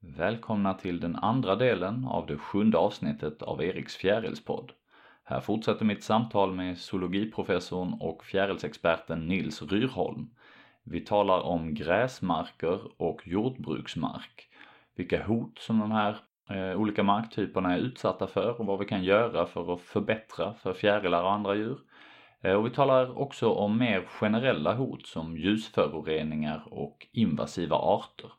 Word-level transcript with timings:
Välkomna 0.00 0.74
till 0.74 1.00
den 1.00 1.16
andra 1.16 1.56
delen 1.56 2.04
av 2.04 2.26
det 2.26 2.36
sjunde 2.36 2.78
avsnittet 2.78 3.42
av 3.42 3.62
Eriks 3.62 3.96
fjärilspodd. 3.96 4.72
Här 5.24 5.40
fortsätter 5.40 5.84
mitt 5.84 6.04
samtal 6.04 6.54
med 6.54 6.78
zoologiprofessorn 6.78 7.96
och 8.00 8.24
fjärilsexperten 8.24 9.26
Nils 9.26 9.62
Ryrholm. 9.62 10.30
Vi 10.84 11.00
talar 11.00 11.40
om 11.40 11.74
gräsmarker 11.74 13.02
och 13.02 13.28
jordbruksmark, 13.28 14.48
vilka 14.96 15.24
hot 15.24 15.58
som 15.58 15.78
de 15.78 15.90
här 15.90 16.16
eh, 16.50 16.80
olika 16.80 17.02
marktyperna 17.02 17.74
är 17.74 17.78
utsatta 17.78 18.26
för 18.26 18.60
och 18.60 18.66
vad 18.66 18.78
vi 18.78 18.84
kan 18.84 19.04
göra 19.04 19.46
för 19.46 19.74
att 19.74 19.80
förbättra 19.80 20.54
för 20.54 20.74
fjärilar 20.74 21.22
och 21.22 21.32
andra 21.32 21.54
djur. 21.54 21.78
Eh, 22.40 22.52
och 22.52 22.66
vi 22.66 22.70
talar 22.70 23.18
också 23.18 23.48
om 23.48 23.78
mer 23.78 24.04
generella 24.06 24.74
hot 24.74 25.06
som 25.06 25.36
ljusföroreningar 25.36 26.62
och 26.70 27.06
invasiva 27.12 27.76
arter. 27.76 28.30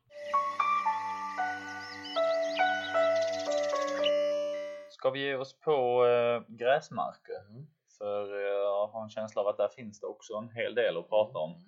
Ska 4.99 5.09
vi 5.09 5.19
ge 5.19 5.35
oss 5.35 5.59
på 5.59 6.05
äh, 6.05 6.43
gräsmarker? 6.47 7.39
Mm. 7.49 7.67
För 7.97 8.33
äh, 8.33 8.41
jag 8.41 8.87
har 8.87 9.03
en 9.03 9.09
känsla 9.09 9.41
av 9.41 9.47
att 9.47 9.57
där 9.57 9.67
finns 9.67 9.99
det 9.99 10.07
också 10.07 10.33
en 10.33 10.49
hel 10.49 10.75
del 10.75 10.97
att 10.97 11.09
prata 11.09 11.39
om. 11.39 11.51
Mm. 11.51 11.63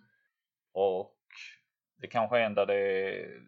Och 0.73 1.17
det 1.97 2.07
kanske 2.07 2.37
är 2.37 2.41
en 2.43 2.55
där 2.55 2.65
det 2.65 2.75
är, 2.75 3.41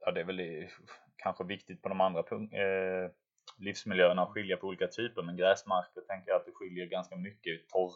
ja 0.00 0.10
det 0.10 0.20
är 0.20 0.24
väl 0.24 0.68
kanske 1.16 1.44
viktigt 1.44 1.82
på 1.82 1.88
de 1.88 2.00
andra 2.00 2.20
äh, 2.20 3.10
livsmiljöerna 3.58 4.22
att 4.22 4.32
skilja 4.32 4.56
på 4.56 4.66
olika 4.66 4.88
typer 4.88 5.22
men 5.22 5.36
gräsmarker 5.36 6.00
tänker 6.00 6.30
jag 6.30 6.36
att 6.36 6.46
det 6.46 6.52
skiljer 6.54 6.86
ganska 6.86 7.16
mycket 7.16 7.68
torr, 7.68 7.92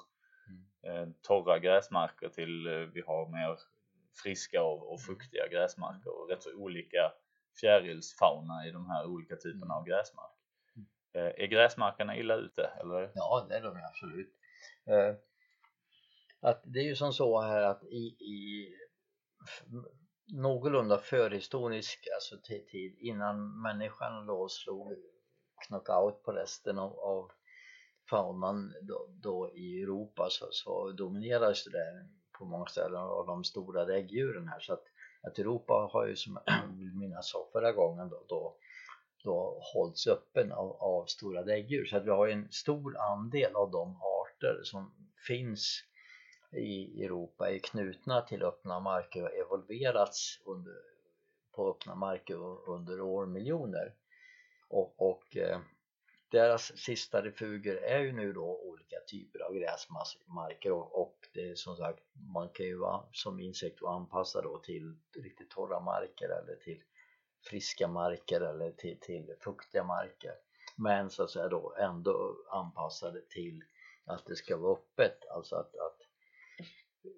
mm. 0.82 1.14
torra 1.22 1.58
gräsmarker 1.58 2.28
till 2.28 2.68
vi 2.94 3.00
har 3.00 3.28
mer 3.28 3.56
friska 4.22 4.62
och, 4.62 4.92
och 4.92 4.98
mm. 4.98 5.06
fuktiga 5.06 5.48
gräsmarker 5.48 6.22
och 6.22 6.30
rätt 6.30 6.42
så 6.42 6.54
olika 6.54 7.12
fjärilsfauna 7.60 8.66
i 8.66 8.70
de 8.70 8.90
här 8.90 9.06
olika 9.06 9.36
typerna 9.36 9.74
av 9.74 9.84
gräsmark. 9.84 10.39
Eh, 11.12 11.44
är 11.44 11.46
gräsmarkerna 11.46 12.16
illa 12.16 12.34
ute? 12.34 12.70
Eller? 12.80 13.10
Ja, 13.14 13.46
det 13.48 13.56
är 13.56 13.62
de 13.62 13.76
absolut. 13.88 14.34
Eh, 14.86 15.14
att 16.40 16.62
det 16.64 16.78
är 16.78 16.84
ju 16.84 16.96
som 16.96 17.12
så 17.12 17.40
här 17.40 17.62
att 17.62 17.82
i, 17.84 18.16
i 18.20 18.74
någorlunda 20.32 20.98
förhistorisk 20.98 22.08
alltså 22.14 22.36
tid 22.70 22.96
innan 22.98 23.62
människan 23.62 24.26
då 24.26 24.48
slog 24.48 24.94
knockout 25.66 26.22
på 26.22 26.32
resten 26.32 26.78
av, 26.78 26.98
av 26.98 27.30
faunan 28.10 28.72
då, 28.82 29.06
då, 29.22 29.50
i 29.54 29.82
Europa 29.82 30.26
så, 30.30 30.48
så 30.50 30.92
dominerades 30.92 31.64
det 31.64 31.70
där 31.70 32.08
på 32.38 32.44
många 32.44 32.66
ställen 32.66 33.00
av 33.00 33.26
de 33.26 33.44
stora 33.44 33.84
däggdjuren 33.84 34.48
här 34.48 34.60
så 34.60 34.72
att, 34.72 34.84
att 35.22 35.38
Europa 35.38 35.88
har 35.92 36.06
ju 36.06 36.16
som 36.16 36.38
jag 36.46 36.68
vill 36.78 36.94
minnas 36.94 37.32
förra 37.52 37.72
gången 37.72 38.08
då, 38.08 38.24
då 38.28 38.56
då 39.24 39.60
hålls 39.74 40.06
öppen 40.06 40.52
av, 40.52 40.76
av 40.82 41.06
stora 41.06 41.42
däggdjur. 41.42 41.86
Så 41.86 41.96
att 41.96 42.04
vi 42.04 42.10
har 42.10 42.28
en 42.28 42.52
stor 42.52 42.96
andel 42.98 43.56
av 43.56 43.70
de 43.70 43.96
arter 44.02 44.60
som 44.64 44.92
finns 45.26 45.84
i 46.52 47.04
Europa 47.04 47.50
är 47.50 47.58
knutna 47.58 48.20
till 48.20 48.42
öppna 48.42 48.80
marker 48.80 49.22
och 49.22 49.32
evolverats 49.34 50.40
under, 50.44 50.74
på 51.52 51.70
öppna 51.70 51.94
marker 51.94 52.68
under 52.70 53.00
årmiljoner. 53.00 53.94
Och, 54.68 54.94
och 55.10 55.36
eh, 55.36 55.60
deras 56.30 56.78
sista 56.78 57.22
refuger 57.22 57.76
är 57.76 57.98
ju 57.98 58.12
nu 58.12 58.32
då 58.32 58.60
olika 58.62 58.96
typer 59.06 59.40
av 59.40 59.54
gräsmarker 59.54 60.72
och, 60.72 61.00
och 61.00 61.28
det 61.32 61.50
är 61.50 61.54
som 61.54 61.76
sagt 61.76 62.02
man 62.12 62.48
kan 62.48 62.66
ju 62.66 62.76
vara 62.76 63.02
som 63.12 63.40
insekt 63.40 63.82
vara 63.82 63.94
anpassad 63.94 64.44
då 64.44 64.58
till 64.58 64.96
riktigt 65.16 65.50
torra 65.50 65.80
marker 65.80 66.28
eller 66.28 66.56
till 66.64 66.82
friska 67.42 67.88
marker 67.88 68.40
eller 68.40 68.70
till, 68.70 69.00
till 69.00 69.34
fuktiga 69.44 69.84
marker. 69.84 70.34
Men 70.76 71.10
så 71.10 71.22
att 71.22 71.30
säga 71.30 71.48
då 71.48 71.74
ändå 71.78 72.36
anpassade 72.50 73.20
till 73.20 73.62
att 74.04 74.26
det 74.26 74.36
ska 74.36 74.56
vara 74.56 74.72
öppet. 74.72 75.18
Alltså 75.30 75.56
att, 75.56 75.76
att 75.76 75.98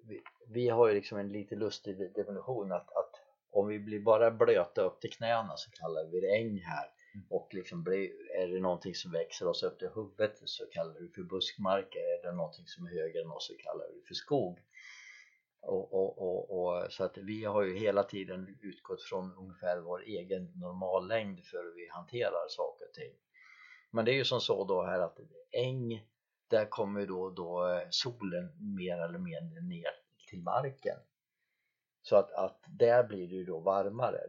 vi, 0.07 0.21
vi 0.47 0.69
har 0.69 0.87
ju 0.87 0.93
liksom 0.93 1.17
en 1.17 1.29
lite 1.29 1.55
lustig 1.55 2.13
definition 2.15 2.71
att, 2.71 2.87
att 2.87 3.11
om 3.51 3.67
vi 3.67 3.79
blir 3.79 3.99
bara 3.99 4.31
blöta 4.31 4.81
upp 4.81 5.01
till 5.01 5.11
knäna 5.11 5.57
så 5.57 5.71
kallar 5.71 6.05
vi 6.11 6.19
det 6.19 6.35
äng 6.35 6.61
här. 6.61 6.89
Mm. 7.15 7.25
och 7.29 7.53
liksom 7.53 7.83
blir, 7.83 8.09
är 8.37 8.47
det 8.47 8.59
någonting 8.59 8.95
som 8.95 9.11
växer 9.11 9.47
oss 9.47 9.63
upp 9.63 9.79
till 9.79 9.89
huvudet 9.95 10.37
så 10.45 10.65
kallar 10.65 10.93
vi 10.93 11.07
det 11.07 11.13
för 11.13 11.23
buskmark 11.23 11.95
är 11.95 12.23
det 12.23 12.31
någonting 12.31 12.67
som 12.67 12.85
är 12.85 12.89
högre 12.89 13.21
än 13.21 13.31
oss 13.31 13.47
så 13.47 13.53
kallar 13.53 13.87
vi 13.89 13.99
det 13.99 14.07
för 14.07 14.13
skog 14.13 14.59
och, 15.73 15.93
och, 15.93 16.21
och, 16.21 16.59
och, 16.59 16.91
så 16.91 17.03
att 17.03 17.17
vi 17.17 17.45
har 17.45 17.63
ju 17.63 17.77
hela 17.77 18.03
tiden 18.03 18.57
utgått 18.61 19.01
från 19.01 19.35
ungefär 19.37 19.79
vår 19.79 20.03
egen 20.03 20.51
normallängd 20.55 21.45
för 21.45 21.63
hur 21.63 21.75
vi 21.75 21.89
hanterar 21.89 22.47
saker 22.49 22.85
och 22.87 22.93
ting. 22.93 23.13
Men 23.91 24.05
det 24.05 24.11
är 24.11 24.15
ju 24.15 24.25
som 24.25 24.41
så 24.41 24.65
då 24.65 24.83
här 24.83 24.99
att 24.99 25.19
äng, 25.51 26.05
där 26.47 26.65
kommer 26.65 27.05
då, 27.05 27.29
då 27.29 27.67
eh, 27.67 27.87
solen 27.89 28.75
mer 28.75 28.97
eller 28.97 29.19
mindre 29.19 29.61
ner 29.61 29.91
till 30.29 30.41
marken. 30.41 30.97
Så 32.01 32.15
att, 32.15 32.31
att 32.31 32.63
där 32.67 33.03
blir 33.03 33.27
det 33.27 33.35
ju 33.35 33.45
då 33.45 33.59
varmare. 33.59 34.19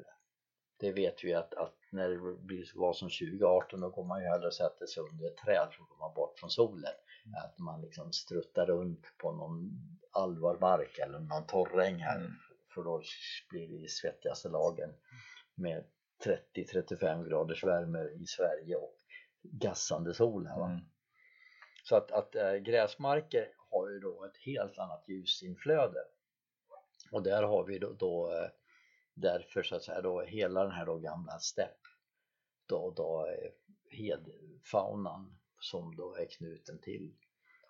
Det 0.76 0.92
vet 0.92 1.24
vi 1.24 1.34
att, 1.34 1.54
att 1.54 1.76
när 1.92 2.08
det 2.08 2.36
blir 2.40 2.72
vad 2.74 2.96
som 2.96 3.08
2018 3.08 3.80
då 3.80 3.88
går 3.90 4.04
man 4.04 4.22
ju 4.22 4.28
hellre 4.28 4.46
och 4.46 4.54
sätter 4.54 4.86
sig 4.86 5.02
under 5.02 5.26
ett 5.26 5.36
träd 5.36 5.68
för 5.72 5.82
att 5.82 5.88
komma 5.88 6.14
bort 6.14 6.38
från 6.38 6.50
solen. 6.50 6.92
Mm. 7.26 7.34
Att 7.44 7.58
man 7.58 7.80
liksom 7.80 8.12
struttar 8.12 8.66
runt 8.66 9.04
på 9.18 9.32
någon 9.32 9.70
allvarmark 10.14 10.98
eller 10.98 11.18
någon 11.18 11.46
torräng 11.46 11.98
här 11.98 12.16
mm. 12.16 12.32
för 12.74 12.84
då 12.84 13.02
blir 13.50 13.68
det 13.68 13.84
i 13.84 13.88
svettigaste 13.88 14.48
lagen 14.48 14.90
med 15.54 15.84
30-35 16.54 17.28
graders 17.28 17.64
värme 17.64 18.02
i 18.02 18.26
Sverige 18.26 18.76
och 18.76 18.96
gassande 19.42 20.14
sol 20.14 20.46
här 20.46 20.58
va. 20.58 20.66
Mm. 20.66 20.80
Så 21.82 21.96
att, 21.96 22.10
att 22.10 22.34
äh, 22.34 22.54
gräsmarker 22.54 23.48
har 23.70 23.90
ju 23.90 23.98
då 23.98 24.24
ett 24.24 24.36
helt 24.36 24.78
annat 24.78 25.04
ljusinflöde 25.08 26.00
och 27.12 27.22
där 27.22 27.42
har 27.42 27.64
vi 27.64 27.78
då, 27.78 27.92
då 27.92 28.32
äh, 28.32 28.50
därför 29.14 29.62
så 29.62 29.76
att 29.76 29.82
säga 29.82 30.00
då 30.00 30.20
hela 30.20 30.62
den 30.62 30.72
här 30.72 30.86
då 30.86 30.98
gamla 30.98 31.38
stepp 31.38 31.80
då, 32.66 32.90
då 32.96 33.26
äh, 33.26 33.50
hedfaunan 33.90 35.38
som 35.60 35.96
då 35.96 36.14
är 36.14 36.26
knuten 36.26 36.78
till 36.80 37.14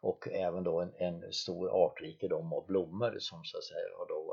och 0.05 0.29
även 0.29 0.65
då 0.65 0.81
en, 0.81 0.93
en 0.99 1.33
stor 1.33 1.85
artrikedom 1.85 2.53
av 2.53 2.67
blommor 2.67 3.17
som 3.19 3.45
så 3.45 3.59
att 3.59 3.65
säga 3.65 3.99
har 3.99 4.09
då 4.09 4.25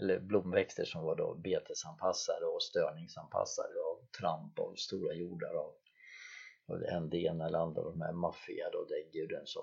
eller 0.00 0.20
blomväxter 0.20 0.84
som 0.84 1.04
var 1.04 1.16
då 1.16 1.34
betesanpassade 1.34 2.46
och 2.46 2.62
störningsanpassade 2.62 3.78
av 3.90 3.96
tramp 4.20 4.58
av 4.58 4.74
stora 4.76 5.14
jordar 5.14 5.54
av, 5.54 5.72
av 6.68 6.82
en 6.82 7.10
det 7.10 7.18
ena 7.18 7.46
eller 7.46 7.58
andra 7.58 7.82
av 7.82 7.92
de 7.92 8.00
här 8.00 8.12
maffiga 8.12 8.70
då 8.72 8.84
däggdjuren 8.84 9.46
som 9.46 9.62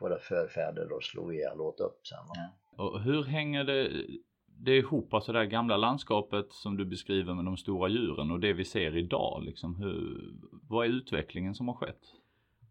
våra 0.00 0.18
förfäder 0.18 0.86
då 0.88 1.00
slog 1.00 1.34
ihjäl 1.34 1.60
och 1.60 1.66
åt 1.66 1.80
upp 1.80 2.06
sen. 2.06 2.18
Ja. 2.34 2.84
Och 2.84 3.00
hur 3.00 3.22
hänger 3.22 3.64
det, 3.64 4.06
det 4.46 4.76
ihop, 4.76 5.14
alltså 5.14 5.32
det 5.32 5.38
här 5.38 5.46
gamla 5.46 5.76
landskapet 5.76 6.52
som 6.52 6.76
du 6.76 6.84
beskriver 6.84 7.34
med 7.34 7.44
de 7.44 7.56
stora 7.56 7.88
djuren 7.88 8.30
och 8.30 8.40
det 8.40 8.52
vi 8.52 8.64
ser 8.64 8.96
idag 8.96 9.42
liksom, 9.44 9.76
hur, 9.76 10.32
vad 10.68 10.86
är 10.86 10.90
utvecklingen 10.90 11.54
som 11.54 11.68
har 11.68 11.74
skett? 11.74 12.02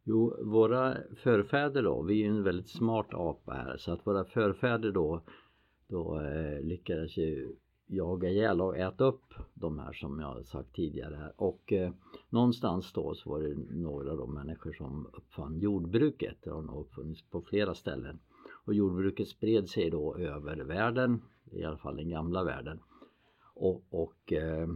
Jo, 0.05 0.35
våra 0.43 0.97
förfäder 1.15 1.83
då, 1.83 2.01
vi 2.01 2.13
är 2.13 2.17
ju 2.17 2.37
en 2.37 2.43
väldigt 2.43 2.69
smart 2.69 3.07
apa 3.13 3.53
här 3.53 3.77
så 3.77 3.91
att 3.91 4.07
våra 4.07 4.25
förfäder 4.25 4.91
då, 4.91 5.21
då 5.87 6.19
eh, 6.19 6.61
lyckades 6.61 7.17
ju 7.17 7.55
jaga 7.87 8.29
ihjäl 8.29 8.61
och 8.61 8.77
äta 8.77 9.03
upp 9.03 9.33
de 9.53 9.79
här 9.79 9.93
som 9.93 10.19
jag 10.19 10.45
sagt 10.45 10.75
tidigare 10.75 11.15
här. 11.15 11.33
Och 11.35 11.73
eh, 11.73 11.91
någonstans 12.29 12.93
då 12.93 13.15
så 13.15 13.29
var 13.29 13.39
det 13.39 13.55
några 13.71 14.15
då 14.15 14.27
människor 14.27 14.73
som 14.73 15.07
uppfann 15.13 15.59
jordbruket, 15.59 16.37
det 16.43 16.49
har 16.49 16.61
nog 16.61 16.85
uppfunnits 16.85 17.21
på 17.21 17.41
flera 17.41 17.75
ställen. 17.75 18.19
Och 18.65 18.73
jordbruket 18.73 19.27
spred 19.27 19.69
sig 19.69 19.89
då 19.89 20.15
över 20.15 20.57
världen, 20.57 21.21
i 21.51 21.63
alla 21.63 21.77
fall 21.77 21.95
den 21.95 22.09
gamla 22.09 22.43
världen. 22.43 22.79
Och, 23.55 23.83
och 23.89 24.33
eh, 24.33 24.67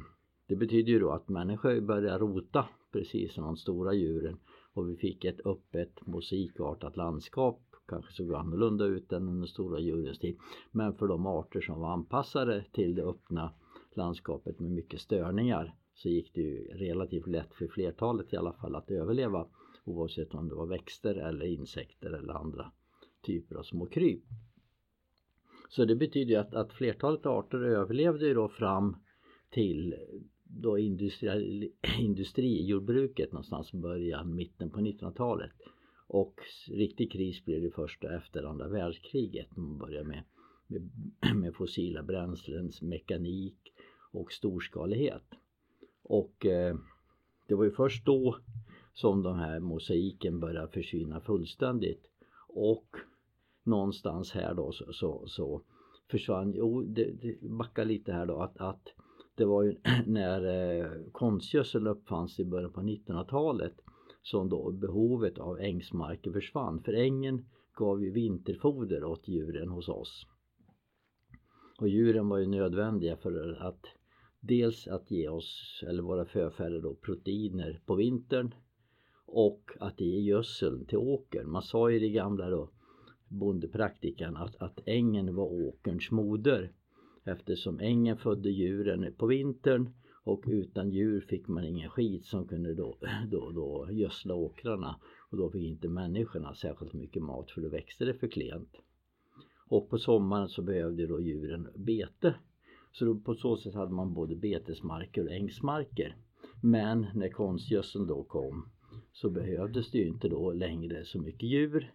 det 0.48 0.56
betyder 0.56 0.92
ju 0.92 1.00
då 1.00 1.12
att 1.12 1.30
människor 1.30 1.82
börjar 1.82 2.20
rota 2.20 2.66
precis 2.92 3.34
som 3.34 3.44
de 3.44 3.58
stora 3.58 3.94
djuren 3.94 4.38
och 4.78 4.90
vi 4.90 4.96
fick 4.96 5.26
ett 5.26 5.46
öppet 5.46 6.08
musikartat 6.08 6.98
landskap 6.98 7.62
kanske 7.88 8.14
såg 8.14 8.34
annorlunda 8.34 8.86
ut 8.86 9.12
än 9.12 9.28
under 9.28 9.48
stora 9.48 9.80
djurens 9.80 10.20
tid 10.20 10.38
men 10.72 10.94
för 10.94 11.08
de 11.08 11.26
arter 11.26 11.62
som 11.62 11.80
var 11.80 11.94
anpassade 11.94 12.66
till 12.74 12.96
det 12.96 13.04
öppna 13.04 13.54
landskapet 13.96 14.60
med 14.60 14.72
mycket 14.72 15.02
störningar 15.02 15.76
så 15.94 16.10
gick 16.10 16.34
det 16.34 16.42
ju 16.42 16.68
relativt 16.68 17.28
lätt 17.28 17.54
för 17.54 17.68
flertalet 17.68 18.34
i 18.34 18.38
alla 18.38 18.54
fall 18.54 18.76
att 18.76 18.92
överleva 18.92 19.48
oavsett 19.84 20.34
om 20.34 20.50
det 20.50 20.56
var 20.56 20.66
växter 20.66 21.16
eller 21.16 21.46
insekter 21.46 22.10
eller 22.10 22.34
andra 22.34 22.72
typer 23.26 23.56
av 23.56 23.64
små 23.64 23.86
kryp. 23.86 24.24
Så 25.70 25.86
det 25.86 25.96
betyder 25.96 26.40
att, 26.40 26.54
att 26.54 26.74
flertalet 26.74 27.26
arter 27.26 27.64
överlevde 27.64 28.28
ju 28.28 28.34
då 28.34 28.50
fram 28.50 28.96
till 29.50 29.96
då 30.50 30.78
industri, 30.78 31.72
industrijordbruket 32.00 33.32
någonstans 33.32 33.74
i 33.74 33.78
början, 33.78 34.36
mitten 34.36 34.70
på 34.70 34.80
1900-talet. 34.80 35.52
Och 36.08 36.40
riktig 36.68 37.12
kris 37.12 37.46
blev 37.46 37.62
det 37.62 37.72
första 37.72 38.16
efter 38.16 38.44
andra 38.44 38.68
världskriget 38.68 39.56
när 39.56 39.64
man 39.64 39.78
började 39.78 40.08
med, 40.08 40.24
med, 40.68 40.90
med 41.36 41.56
fossila 41.56 42.04
bränslens 42.04 42.82
mekanik 42.82 43.74
och 44.12 44.32
storskalighet. 44.32 45.24
Och 46.04 46.46
eh, 46.46 46.76
det 47.48 47.56
var 47.56 47.64
ju 47.64 47.72
först 47.72 48.06
då 48.06 48.38
som 48.94 49.24
den 49.24 49.36
här 49.36 49.60
mosaiken 49.60 50.40
började 50.40 50.72
försvinna 50.72 51.22
fullständigt. 51.22 52.10
Och 52.48 52.96
någonstans 53.64 54.32
här 54.32 54.54
då 54.54 54.72
så, 54.72 54.94
så, 54.94 55.28
så 55.28 55.62
försvann, 56.12 56.54
jo 56.56 56.82
det, 56.82 57.12
det 57.22 57.50
backar 57.50 57.86
lite 57.86 58.14
här 58.14 58.26
då 58.26 58.42
att, 58.42 58.58
att 58.58 58.94
det 59.38 59.46
var 59.46 59.64
ju 59.64 59.76
när 60.06 60.46
eh, 60.46 60.92
konstgödsel 61.12 61.88
uppfanns 61.88 62.40
i 62.40 62.46
början 62.46 62.74
på 62.74 62.82
1900-talet 62.82 63.74
som 64.22 64.50
då 64.50 64.72
behovet 64.72 65.38
av 65.38 65.60
ängsmarker 65.60 66.32
försvann. 66.32 66.84
För 66.84 66.94
ängen 66.94 67.46
gav 67.74 68.04
ju 68.04 68.12
vinterfoder 68.12 69.04
åt 69.04 69.28
djuren 69.28 69.70
hos 69.70 69.90
oss. 69.90 70.28
Och 71.80 71.88
djuren 71.88 72.30
var 72.30 72.38
ju 72.38 72.48
nödvändiga 72.48 73.18
för 73.18 73.58
att 73.62 73.86
dels 74.40 74.88
att 74.88 75.12
ge 75.12 75.30
oss, 75.30 75.84
eller 75.88 76.04
våra 76.04 76.26
förfäder 76.26 76.82
då, 76.82 76.96
proteiner 76.96 77.82
på 77.86 77.96
vintern 77.96 78.56
och 79.26 79.72
att 79.80 80.02
ge 80.02 80.20
gödseln 80.20 80.86
till 80.86 80.98
åkern. 80.98 81.50
Man 81.50 81.62
sa 81.62 81.90
ju 81.90 81.98
i 81.98 82.00
det 82.00 82.10
gamla 82.10 82.50
då, 82.50 82.70
bondepraktikan, 83.28 84.38
att, 84.38 84.56
att 84.56 84.80
ängen 84.86 85.36
var 85.36 85.46
åkerns 85.46 86.12
moder 86.12 86.72
eftersom 87.28 87.80
ängen 87.80 88.18
födde 88.18 88.50
djuren 88.50 89.14
på 89.18 89.26
vintern 89.26 89.90
och 90.24 90.44
utan 90.48 90.90
djur 90.92 91.22
fick 91.22 91.48
man 91.48 91.64
ingen 91.64 91.90
skit 91.90 92.26
som 92.26 92.48
kunde 92.48 92.74
då, 92.74 92.98
då, 93.32 93.52
då 93.52 93.88
gödsla 93.92 94.36
åkrarna 94.36 95.00
och 95.32 95.38
då 95.38 95.50
fick 95.50 95.64
inte 95.64 95.88
människorna 95.88 96.56
särskilt 96.56 96.94
mycket 96.94 97.24
mat 97.24 97.52
för 97.52 97.62
då 97.62 97.70
växte 97.70 98.06
det 98.06 98.14
för 98.14 98.28
klent. 98.28 98.76
Och 99.70 99.90
på 99.90 99.98
sommaren 99.98 100.50
så 100.50 100.62
behövde 100.62 101.08
då 101.08 101.22
djuren 101.22 101.68
bete. 101.76 102.36
Så 102.92 103.06
då, 103.06 103.16
på 103.20 103.36
så 103.36 103.58
sätt 103.58 103.74
hade 103.74 103.92
man 103.92 104.14
både 104.14 104.36
betesmarker 104.36 105.24
och 105.24 105.32
ängsmarker. 105.32 106.16
Men 106.62 107.08
när 107.16 107.30
konstgödseln 107.30 108.08
då 108.08 108.24
kom 108.24 108.70
så 109.12 109.30
behövdes 109.30 109.92
det 109.92 109.98
ju 109.98 110.08
inte 110.08 110.30
då 110.30 110.52
längre 110.52 111.06
så 111.06 111.22
mycket 111.22 111.50
djur. 111.50 111.94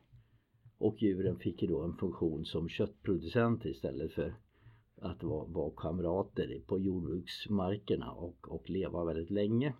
Och 0.78 1.02
djuren 1.02 1.38
fick 1.38 1.62
ju 1.62 1.69
då 1.69 1.82
en 1.82 1.96
funktion 1.96 2.44
som 2.44 2.69
köttproducenter 2.69 3.69
istället 3.69 4.12
för 4.12 4.35
att 5.02 5.22
vara, 5.22 5.46
vara 5.46 5.72
kamrater 5.76 6.60
på 6.66 6.78
jordbruksmarkerna 6.78 8.12
och, 8.12 8.49
och 8.49 8.70
leva 8.70 9.04
väldigt 9.04 9.31
länge. 9.31 9.75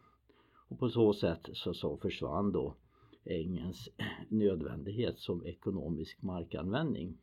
Och 0.69 0.79
på 0.79 0.89
så 0.89 1.13
sätt 1.13 1.49
så, 1.53 1.75
så 1.75 1.97
försvann 1.97 2.53
då 2.53 2.77
ängens 3.25 3.89
nödvändighet 4.29 5.19
som 5.19 5.47
ekonomisk 5.47 6.23
markanvändning. 6.23 7.19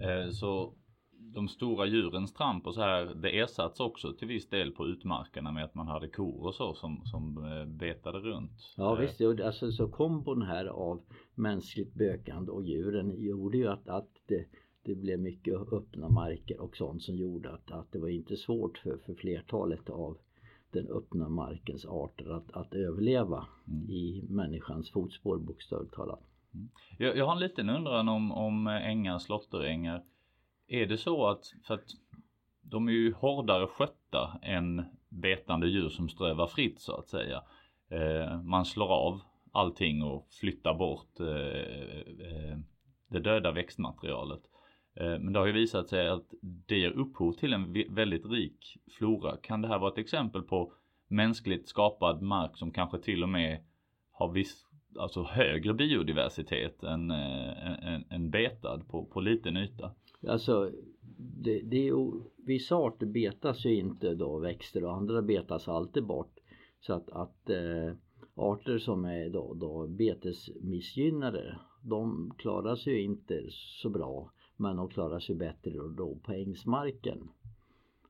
Eh, 0.00 0.30
så 0.30 0.74
de 1.18 1.48
stora 1.48 1.86
djurens 1.86 2.34
tramp 2.34 2.66
och 2.66 2.74
så 2.74 2.80
här, 2.80 3.04
det 3.04 3.38
ersatts 3.38 3.80
också 3.80 4.12
till 4.12 4.28
viss 4.28 4.48
del 4.48 4.72
på 4.72 4.86
utmarkerna 4.86 5.52
med 5.52 5.64
att 5.64 5.74
man 5.74 5.88
hade 5.88 6.08
kor 6.08 6.46
och 6.46 6.54
så 6.54 6.74
som, 6.74 7.02
som 7.04 7.44
eh, 7.44 7.64
betade 7.64 8.18
runt. 8.18 8.74
Ja 8.76 8.94
visst, 8.94 9.20
alltså 9.20 9.72
så 9.72 9.88
kombon 9.88 10.42
här 10.42 10.66
av 10.66 11.02
mänskligt 11.34 11.94
bökande 11.94 12.52
och 12.52 12.64
djuren 12.64 13.22
gjorde 13.22 13.58
ju 13.58 13.68
att, 13.68 13.88
att 13.88 14.10
det, 14.26 14.46
det 14.86 14.94
blev 14.94 15.20
mycket 15.20 15.72
öppna 15.72 16.08
marker 16.08 16.60
och 16.60 16.76
sånt 16.76 17.02
som 17.02 17.16
gjorde 17.16 17.50
att, 17.50 17.70
att 17.70 17.92
det 17.92 17.98
var 17.98 18.08
inte 18.08 18.36
svårt 18.36 18.78
för, 18.78 18.98
för 19.06 19.14
flertalet 19.14 19.90
av 19.90 20.18
den 20.70 20.88
öppna 20.88 21.28
markens 21.28 21.86
arter 21.86 22.30
att, 22.30 22.50
att 22.52 22.74
överleva 22.74 23.46
mm. 23.68 23.90
i 23.90 24.24
människans 24.28 24.90
fotspår 24.90 25.38
bokstavligt 25.38 25.94
talat. 25.94 26.20
Mm. 26.54 26.68
Jag, 26.98 27.16
jag 27.16 27.26
har 27.26 27.32
en 27.32 27.40
liten 27.40 27.70
undran 27.70 28.08
om, 28.08 28.32
om 28.32 28.66
ängar, 28.66 29.18
slåtterängar. 29.18 30.04
Är 30.66 30.86
det 30.86 30.98
så 30.98 31.26
att, 31.26 31.44
för 31.66 31.74
att 31.74 31.86
de 32.60 32.88
är 32.88 32.92
ju 32.92 33.12
hårdare 33.12 33.66
skötta 33.66 34.38
än 34.42 34.84
betande 35.08 35.68
djur 35.68 35.88
som 35.88 36.08
strövar 36.08 36.46
fritt 36.46 36.80
så 36.80 36.96
att 36.96 37.08
säga. 37.08 37.42
Eh, 37.88 38.42
man 38.42 38.64
slår 38.64 38.88
av 38.88 39.20
allting 39.52 40.02
och 40.02 40.28
flyttar 40.40 40.74
bort 40.74 41.20
eh, 41.20 41.26
eh, 41.26 42.58
det 43.08 43.20
döda 43.20 43.52
växtmaterialet. 43.52 44.42
Eh, 44.96 45.18
men 45.18 45.32
det 45.32 45.38
har 45.38 45.46
ju 45.46 45.52
visat 45.52 45.88
sig 45.88 46.08
att 46.08 46.34
det 46.40 46.78
ger 46.78 46.90
upphov 46.90 47.32
till 47.32 47.52
en 47.52 47.84
väldigt 47.88 48.26
rik 48.26 48.78
flora. 48.98 49.36
Kan 49.36 49.62
det 49.62 49.68
här 49.68 49.78
vara 49.78 49.92
ett 49.92 49.98
exempel 49.98 50.42
på 50.42 50.72
mänskligt 51.08 51.68
skapad 51.68 52.22
mark 52.22 52.56
som 52.56 52.70
kanske 52.70 52.98
till 52.98 53.22
och 53.22 53.28
med 53.28 53.60
har 54.12 54.32
viss, 54.32 54.66
alltså 54.98 55.22
högre 55.22 55.74
biodiversitet 55.74 56.82
än, 56.82 57.10
äh, 57.10 57.94
än, 57.94 58.04
än 58.10 58.30
betad 58.30 58.88
på, 58.88 59.04
på 59.04 59.20
liten 59.20 59.56
yta? 59.56 59.94
Alltså 60.28 60.70
det, 61.18 61.60
det 61.60 61.76
är 61.76 61.84
ju, 61.84 62.10
vissa 62.46 62.76
arter 62.76 63.06
betas 63.06 63.64
ju 63.64 63.74
inte 63.74 64.14
då 64.14 64.38
växter 64.38 64.84
och 64.84 64.94
andra 64.94 65.22
betas 65.22 65.68
alltid 65.68 66.04
bort. 66.04 66.36
Så 66.80 66.92
att, 66.92 67.10
att 67.10 67.50
äh, 67.50 67.94
arter 68.34 68.78
som 68.78 69.04
är 69.04 69.28
då, 69.28 69.54
då 69.54 69.86
betesmissgynnade 69.86 71.58
de 71.82 72.32
klarar 72.38 72.76
sig 72.76 72.92
ju 72.92 73.02
inte 73.02 73.44
så 73.50 73.90
bra 73.90 74.32
men 74.56 74.76
de 74.76 74.88
klarar 74.88 75.20
sig 75.20 75.34
bättre 75.34 75.70
då 75.96 76.14
på 76.22 76.32
ängsmarken. 76.32 77.28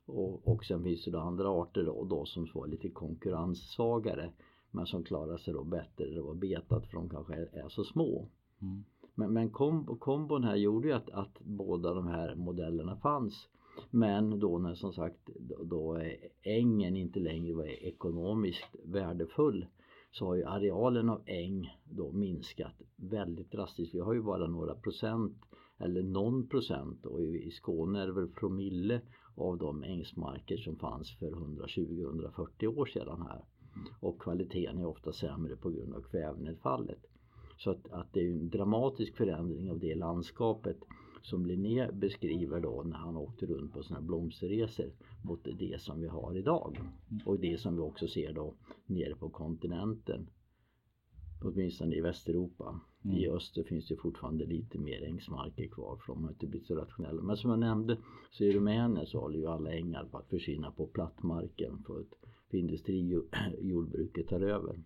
Och, 0.07 0.49
och 0.49 0.65
sen 0.65 0.83
finns 0.83 1.05
det 1.05 1.11
då 1.11 1.19
andra 1.19 1.49
arter 1.49 1.85
då, 1.85 2.05
då 2.05 2.25
som 2.25 2.49
var 2.55 2.67
lite 2.67 2.89
konkurrenssvagare 2.89 4.33
men 4.71 4.87
som 4.87 5.05
klarar 5.05 5.37
sig 5.37 5.55
då 5.55 5.65
bättre 5.65 6.05
det 6.05 6.23
var 6.23 6.35
betat 6.35 6.87
för 6.87 6.97
de 6.97 7.09
kanske 7.09 7.35
är, 7.35 7.65
är 7.65 7.69
så 7.69 7.85
små. 7.85 8.29
Mm. 8.63 8.85
Men, 9.15 9.33
men 9.33 9.51
kom, 9.51 9.97
kombon 9.99 10.45
här 10.45 10.57
gjorde 10.57 10.89
ju 10.89 10.95
att, 10.95 11.11
att 11.11 11.41
båda 11.41 11.95
de 11.95 12.07
här 12.07 12.35
modellerna 12.35 12.97
fanns. 12.97 13.49
Men 13.91 14.41
då 14.41 14.59
när 14.59 14.75
som 14.75 14.93
sagt 14.93 15.31
då, 15.41 15.65
då 15.65 16.01
ängen 16.43 16.97
inte 16.97 17.21
längre 17.21 17.55
var 17.55 17.65
ekonomiskt 17.65 18.77
värdefull 18.85 19.67
så 20.11 20.27
har 20.27 20.35
ju 20.35 20.45
arealen 20.45 21.09
av 21.09 21.23
äng 21.27 21.79
då 21.85 22.13
minskat 22.13 22.83
väldigt 22.97 23.51
drastiskt. 23.51 23.95
Vi 23.95 24.01
har 24.01 24.15
ju 24.15 24.23
bara 24.23 24.47
några 24.47 24.75
procent 24.75 25.37
eller 25.79 26.03
någon 26.03 26.49
procent 26.49 27.07
och 27.07 27.23
i 27.23 27.51
Skåne 27.51 28.03
är 28.03 28.07
det 28.07 28.13
väl 28.13 28.29
promille 28.29 29.01
av 29.35 29.59
de 29.59 29.83
ängsmarker 29.83 30.57
som 30.57 30.77
fanns 30.77 31.19
för 31.19 31.31
120-140 31.31 32.67
år 32.67 32.87
sedan 32.87 33.23
här. 33.23 33.45
Och 34.01 34.23
kvaliteten 34.23 34.79
är 34.79 34.87
ofta 34.87 35.13
sämre 35.13 35.57
på 35.57 35.71
grund 35.71 35.95
av 35.95 36.03
kvävenedfallet. 36.03 37.07
Så 37.59 37.71
att, 37.71 37.93
att 37.93 38.13
det 38.13 38.21
är 38.21 38.31
en 38.31 38.49
dramatisk 38.49 39.17
förändring 39.17 39.71
av 39.71 39.79
det 39.79 39.95
landskapet 39.95 40.77
som 41.23 41.47
Linné 41.47 41.93
beskriver 41.93 42.61
då 42.61 42.83
när 42.87 42.97
han 42.97 43.17
åkte 43.17 43.47
runt 43.47 43.73
på 43.73 43.83
sina 43.83 44.01
blomsterresor 44.01 44.93
mot 45.25 45.45
det 45.59 45.81
som 45.81 46.01
vi 46.01 46.09
har 46.09 46.37
idag. 46.37 46.77
Och 47.25 47.41
det 47.41 47.61
som 47.61 47.77
vi 47.77 47.83
också 47.83 48.09
ser 48.09 48.33
då 48.33 48.55
nere 48.87 49.15
på 49.15 49.31
kontinenten 49.31 50.31
åtminstone 51.43 51.97
i 51.97 52.01
Västeuropa. 52.01 52.81
Mm. 53.07 53.19
I 53.19 53.29
öster 53.29 53.63
finns 53.63 53.89
det 53.89 53.97
fortfarande 53.97 54.47
lite 54.47 54.79
mer 54.79 55.05
ängsmarker 55.05 55.69
kvar 55.69 55.97
för 55.97 56.13
de 56.13 56.23
har 56.23 56.31
inte 56.31 56.47
blivit 56.47 56.67
så 56.67 56.75
rationella. 56.75 57.23
Men 57.23 57.37
som 57.37 57.51
jag 57.51 57.59
nämnde 57.59 57.97
så 58.31 58.45
i 58.45 58.53
Rumänien 58.53 59.07
så 59.07 59.21
håller 59.21 59.39
ju 59.39 59.47
alla 59.47 59.73
ängar 59.73 60.05
på 60.05 60.19
att 60.19 60.29
försvinna 60.29 60.71
på 60.71 60.87
plattmarken 60.87 61.83
för 61.87 62.01
att 62.01 62.31
för 62.51 62.59
industrijordbruket 62.59 64.29
tar 64.29 64.41
över. 64.41 64.83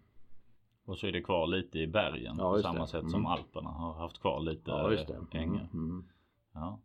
Och 0.84 0.98
så 0.98 1.06
är 1.06 1.12
det 1.12 1.22
kvar 1.22 1.46
lite 1.46 1.78
i 1.78 1.86
bergen 1.86 2.36
ja, 2.38 2.52
på 2.52 2.62
samma 2.62 2.80
det. 2.80 2.86
sätt 2.86 3.00
mm. 3.00 3.10
som 3.10 3.26
Alperna 3.26 3.70
har 3.70 3.92
haft 3.92 4.20
kvar 4.20 4.40
lite 4.40 4.70
ja, 4.70 4.92
just 4.92 5.06
det. 5.06 5.38
ängar. 5.38 5.68
Mm. 5.72 5.90
mm. 5.90 6.04
Ja. 6.54 6.80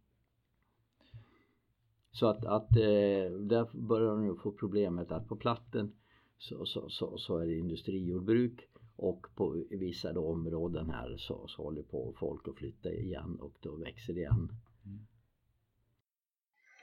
Så 2.12 2.28
att, 2.28 2.46
att 2.46 2.76
eh, 2.76 3.32
där 3.40 3.78
börjar 3.78 4.08
de 4.08 4.28
nu 4.28 4.36
få 4.36 4.52
problemet 4.52 5.12
att 5.12 5.28
på 5.28 5.36
platten 5.36 5.96
så, 6.38 6.66
så, 6.66 6.90
så, 6.90 7.18
så 7.18 7.38
är 7.38 7.46
det 7.46 7.58
industrijordbruk 7.58 8.70
och 8.96 9.28
på 9.36 9.64
vissa 9.70 10.14
då 10.14 10.28
områden 10.28 10.90
här 10.90 11.18
så, 11.18 11.48
så 11.48 11.64
håller 11.64 11.84
på 11.84 12.14
folk 12.20 12.48
att 12.48 12.58
flytta 12.58 12.90
igen 12.90 13.40
och 13.42 13.54
då 13.60 13.76
växer 13.76 14.14
det 14.14 14.20
igen. 14.20 14.50
Mm. 14.86 15.08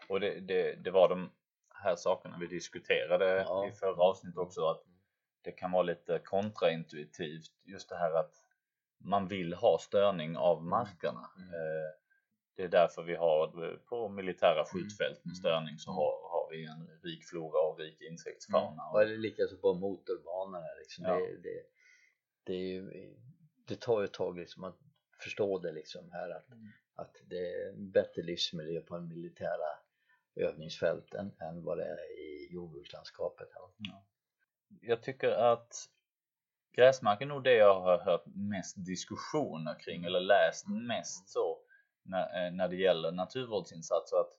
Och 0.08 0.20
det, 0.20 0.40
det, 0.40 0.74
det, 0.84 0.90
var 0.90 1.08
de 1.08 1.30
här 1.68 1.96
sakerna 1.96 2.38
vi 2.40 2.46
diskuterade 2.46 3.24
ja. 3.24 3.68
i 3.68 3.72
förra 3.72 4.02
avsnittet 4.02 4.38
också 4.38 4.66
att 4.66 4.82
det 5.42 5.52
kan 5.52 5.72
vara 5.72 5.82
lite 5.82 6.18
kontraintuitivt 6.18 7.52
just 7.64 7.88
det 7.88 7.96
här 7.96 8.14
att 8.14 8.34
man 8.98 9.28
vill 9.28 9.54
ha 9.54 9.78
störning 9.78 10.36
av 10.36 10.58
mm. 10.58 10.70
markerna. 10.70 11.30
Mm. 11.36 11.48
Eh, 11.48 11.90
det 12.56 12.62
är 12.62 12.68
därför 12.68 13.02
vi 13.02 13.14
har 13.14 13.76
på 13.88 14.08
militära 14.08 14.52
mm. 14.52 14.64
skjutfält 14.64 15.24
med 15.24 15.36
störning 15.36 15.78
så 15.78 15.90
har, 15.90 16.30
har 16.30 16.50
vi 16.50 16.66
en 16.66 17.00
rik 17.02 17.24
flora 17.24 17.60
och 17.68 17.78
rik 17.78 18.00
insektsfauna. 18.00 18.82
Mm. 18.82 18.92
Och 18.92 19.00
det 19.00 19.14
är 19.14 19.18
likaså 19.18 19.56
på 19.56 19.74
motorbanorna 19.74 20.66
liksom. 20.78 21.04
Ja. 21.04 21.14
Det, 21.14 21.36
det, 21.42 21.62
det, 22.44 22.54
ju, 22.54 22.90
det 23.66 23.80
tar 23.80 24.00
ju 24.00 24.04
ett 24.04 24.12
tag 24.12 24.38
liksom 24.38 24.64
att 24.64 24.78
förstå 25.22 25.58
det 25.58 25.72
liksom 25.72 26.10
här 26.12 26.30
att, 26.30 26.50
mm. 26.50 26.68
att 26.94 27.16
det 27.26 27.52
är 27.52 27.68
en 27.68 27.90
bättre 27.90 28.22
livsmiljö 28.22 28.80
på 28.80 28.96
en 28.96 29.08
militära 29.08 29.78
övningsfält 30.34 31.14
än, 31.14 31.32
än 31.40 31.64
vad 31.64 31.78
det 31.78 31.84
är 31.84 32.20
i 32.20 32.48
jordbrukslandskapet. 32.50 33.48
Ja. 33.78 34.04
Jag 34.80 35.02
tycker 35.02 35.30
att 35.30 35.74
gräsmark 36.76 37.20
är 37.20 37.26
nog 37.26 37.44
det 37.44 37.54
jag 37.54 37.80
har 37.80 37.98
hört 37.98 38.26
mest 38.26 38.86
diskussioner 38.86 39.78
kring 39.80 40.04
eller 40.04 40.20
läst 40.20 40.66
mm. 40.66 40.86
mest 40.86 41.30
så 41.30 41.58
när, 42.02 42.46
eh, 42.46 42.52
när 42.52 42.68
det 42.68 42.76
gäller 42.76 43.12
naturvårdsinsatser 43.12 44.16
att 44.16 44.32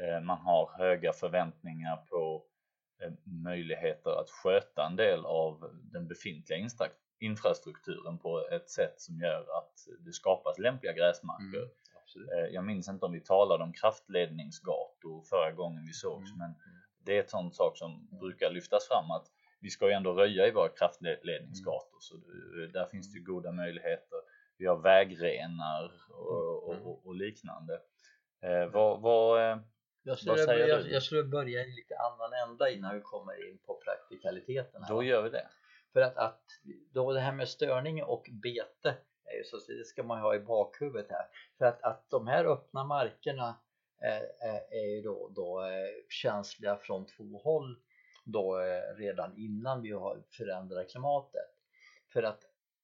eh, 0.00 0.20
man 0.20 0.38
har 0.38 0.78
höga 0.78 1.12
förväntningar 1.12 1.96
på 1.96 2.46
möjligheter 3.24 4.10
att 4.20 4.30
sköta 4.30 4.86
en 4.86 4.96
del 4.96 5.26
av 5.26 5.80
den 5.92 6.08
befintliga 6.08 6.58
infrastrukturen 7.20 8.18
på 8.18 8.48
ett 8.50 8.70
sätt 8.70 9.00
som 9.00 9.18
gör 9.18 9.40
att 9.40 9.72
det 9.98 10.12
skapas 10.12 10.58
lämpliga 10.58 10.92
gräsmarker. 10.92 11.68
Mm. 12.16 12.38
Eh, 12.38 12.54
jag 12.54 12.64
minns 12.64 12.88
inte 12.88 13.06
om 13.06 13.12
vi 13.12 13.20
talade 13.20 13.64
om 13.64 13.72
kraftledningsgator 13.72 15.22
förra 15.22 15.52
gången 15.52 15.86
vi 15.86 15.92
sågs, 15.92 16.30
mm. 16.30 16.38
men 16.38 16.54
det 17.04 17.16
är 17.16 17.20
ett 17.20 17.30
sånt 17.30 17.54
sak 17.54 17.78
som 17.78 18.08
brukar 18.20 18.50
lyftas 18.50 18.88
fram 18.88 19.10
att 19.10 19.26
vi 19.60 19.70
ska 19.70 19.88
ju 19.88 19.92
ändå 19.92 20.12
röja 20.12 20.46
i 20.46 20.50
våra 20.50 20.68
kraftledningsgator 20.68 21.98
så 22.00 22.16
där 22.72 22.86
finns 22.86 23.12
det 23.12 23.18
ju 23.18 23.24
goda 23.24 23.52
möjligheter. 23.52 24.18
Vi 24.56 24.66
har 24.66 24.76
vägrenar 24.76 25.92
och, 26.10 26.68
och, 26.68 26.86
och, 26.86 27.06
och 27.06 27.14
liknande. 27.14 27.80
Eh, 28.42 28.66
vad, 28.66 29.00
vad, 29.00 29.50
eh, 29.50 29.58
jag 30.02 30.18
skulle, 30.18 30.32
vad 30.32 30.40
säger 30.40 30.68
jag, 30.68 30.84
du? 30.84 30.92
jag 30.92 31.02
skulle 31.02 31.24
börja 31.24 31.60
i 31.60 31.70
lite 31.70 31.94
annan 31.98 32.48
ända 32.48 32.70
innan 32.70 32.94
vi 32.94 33.00
kommer 33.00 33.50
in 33.50 33.58
på 33.58 33.80
praktikaliteten. 33.84 34.84
Då 34.88 35.02
gör 35.02 35.22
vi 35.22 35.30
det. 35.30 35.48
För 35.92 36.00
att, 36.00 36.16
att 36.16 36.42
då 36.92 37.12
det 37.12 37.20
här 37.20 37.32
med 37.32 37.48
störning 37.48 38.02
och 38.02 38.28
bete 38.42 38.96
så 39.44 39.56
det 39.56 39.86
ska 39.86 40.02
man 40.02 40.20
ha 40.20 40.34
i 40.34 40.40
bakhuvudet 40.40 41.10
här. 41.10 41.26
För 41.58 41.64
att, 41.64 41.82
att 41.82 42.10
de 42.10 42.26
här 42.26 42.44
öppna 42.44 42.84
markerna 42.84 43.60
är, 43.98 44.22
är, 44.40 44.60
är 44.70 44.96
ju 44.96 45.02
då, 45.02 45.32
då 45.34 45.62
eh, 45.64 45.90
känsliga 46.08 46.76
från 46.76 47.06
två 47.06 47.38
håll 47.38 47.76
då 48.24 48.58
redan 48.96 49.36
innan 49.36 49.82
vi 49.82 49.90
har 49.90 50.22
förändrat 50.30 50.90
klimatet. 50.90 51.50
För 52.12 52.22
att 52.22 52.40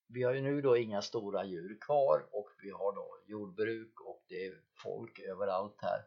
vi 0.08 0.22
har 0.22 0.32
ju 0.32 0.40
nu 0.40 0.60
då 0.60 0.76
inga 0.76 1.02
stora 1.02 1.44
djur 1.44 1.78
kvar 1.80 2.26
och 2.32 2.48
vi 2.62 2.70
har 2.70 2.94
då 2.94 3.18
jordbruk 3.26 4.00
och 4.00 4.24
det 4.28 4.46
är 4.46 4.54
folk 4.82 5.18
överallt 5.18 5.78
här. 5.82 6.04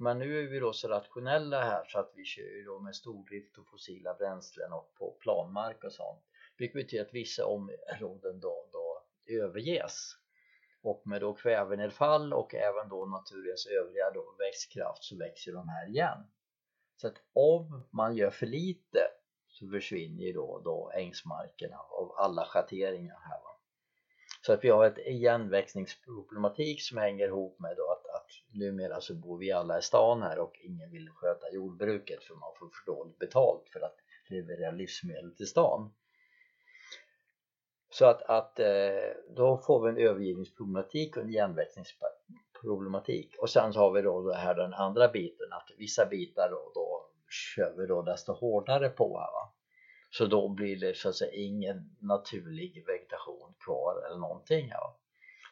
Men 0.00 0.18
nu 0.18 0.44
är 0.44 0.48
vi 0.48 0.58
då 0.58 0.72
så 0.72 0.88
rationella 0.88 1.60
här 1.62 1.84
så 1.84 1.98
att 1.98 2.12
vi 2.14 2.24
kör 2.24 2.42
ju 2.42 2.64
då 2.64 2.78
med 2.78 2.94
stordrift 2.94 3.58
och 3.58 3.66
fossila 3.66 4.14
bränslen 4.14 4.72
och 4.72 4.94
på 4.98 5.16
planmark 5.20 5.84
och 5.84 5.92
sånt. 5.92 6.24
Vilket 6.58 6.74
betyder 6.74 7.04
att 7.04 7.14
vissa 7.14 7.46
områden 7.46 8.40
då, 8.40 8.68
då 8.72 9.02
överges 9.26 10.16
och 10.82 11.02
med 11.06 11.20
då 11.20 11.34
kvävenedfall 11.34 12.32
och 12.32 12.54
även 12.54 12.88
då 12.88 13.04
naturens 13.04 13.66
övriga 13.66 14.10
då 14.10 14.34
växtkraft 14.38 15.04
så 15.04 15.16
växer 15.16 15.52
de 15.52 15.68
här 15.68 15.88
igen. 15.88 16.18
Så 16.96 17.06
att 17.06 17.16
om 17.32 17.86
man 17.90 18.16
gör 18.16 18.30
för 18.30 18.46
lite 18.46 19.00
så 19.48 19.68
försvinner 19.68 20.22
ju 20.22 20.32
då, 20.32 20.60
då 20.64 20.90
ängsmarkerna 20.94 21.76
av 21.76 22.12
alla 22.16 22.44
schatteringar 22.44 23.18
här. 23.20 23.40
Va? 23.42 23.58
Så 24.42 24.52
att 24.52 24.64
vi 24.64 24.68
har 24.68 24.86
ett 24.86 24.98
igenväxningsproblematik 24.98 26.82
som 26.82 26.98
hänger 26.98 27.26
ihop 27.26 27.58
med 27.58 27.76
då 27.76 27.90
att, 27.90 27.97
numera 28.52 29.00
så 29.00 29.14
bor 29.14 29.38
vi 29.38 29.52
alla 29.52 29.78
i 29.78 29.82
stan 29.82 30.22
här 30.22 30.38
och 30.38 30.58
ingen 30.60 30.90
vill 30.90 31.10
sköta 31.10 31.50
jordbruket 31.50 32.24
för 32.24 32.34
man 32.34 32.52
får 32.58 32.68
för 32.68 32.92
dåligt 32.92 33.18
betalt 33.18 33.68
för 33.72 33.80
att 33.80 33.96
leverera 34.28 34.70
livsmedel 34.70 35.36
till 35.36 35.46
stan. 35.46 35.92
Så 37.90 38.06
att, 38.06 38.22
att 38.22 38.58
eh, 38.58 39.12
då 39.36 39.58
får 39.58 39.82
vi 39.82 39.88
en 39.90 39.98
övergivningsproblematik 40.08 41.16
och 41.16 41.22
en 41.22 41.28
igenväxningsproblematik 41.28 43.36
och 43.38 43.50
sen 43.50 43.72
så 43.72 43.80
har 43.80 43.90
vi 43.90 44.02
då 44.02 44.28
det 44.28 44.36
här 44.36 44.54
den 44.54 44.74
andra 44.74 45.08
biten 45.08 45.52
att 45.52 45.70
vissa 45.78 46.06
bitar 46.06 46.50
då, 46.50 46.72
då 46.74 47.10
kör 47.28 47.74
vi 47.76 47.86
då 47.86 48.02
desto 48.02 48.32
hårdare 48.32 48.88
på 48.88 49.18
här 49.18 49.32
va. 49.32 49.54
Så 50.10 50.26
då 50.26 50.48
blir 50.48 50.80
det 50.80 50.96
så 50.96 51.08
att 51.08 51.16
säga 51.16 51.32
ingen 51.32 51.96
naturlig 52.00 52.84
vegetation 52.86 53.54
kvar 53.64 54.06
eller 54.06 54.18
någonting 54.18 54.70
här 54.70 54.80
va. 54.80 54.96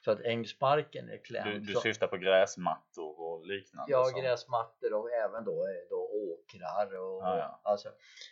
Så 0.06 0.12
att 0.12 0.20
ängsmarken 0.20 1.08
är 1.08 1.24
klämd. 1.24 1.66
Du, 1.66 1.72
du 1.72 1.80
syftar 1.80 2.06
på 2.06 2.16
gräsmattor 2.16 3.20
och 3.20 3.46
liknande? 3.46 3.92
Ja, 3.92 4.04
så. 4.04 4.20
gräsmattor 4.20 4.92
och 4.94 5.10
även 5.10 5.44
då, 5.44 5.66
då 5.90 5.96
åkrar 5.96 6.98
och 6.98 7.22
ah, 7.22 7.38
ja. 7.38 7.60
alltså 7.62 7.88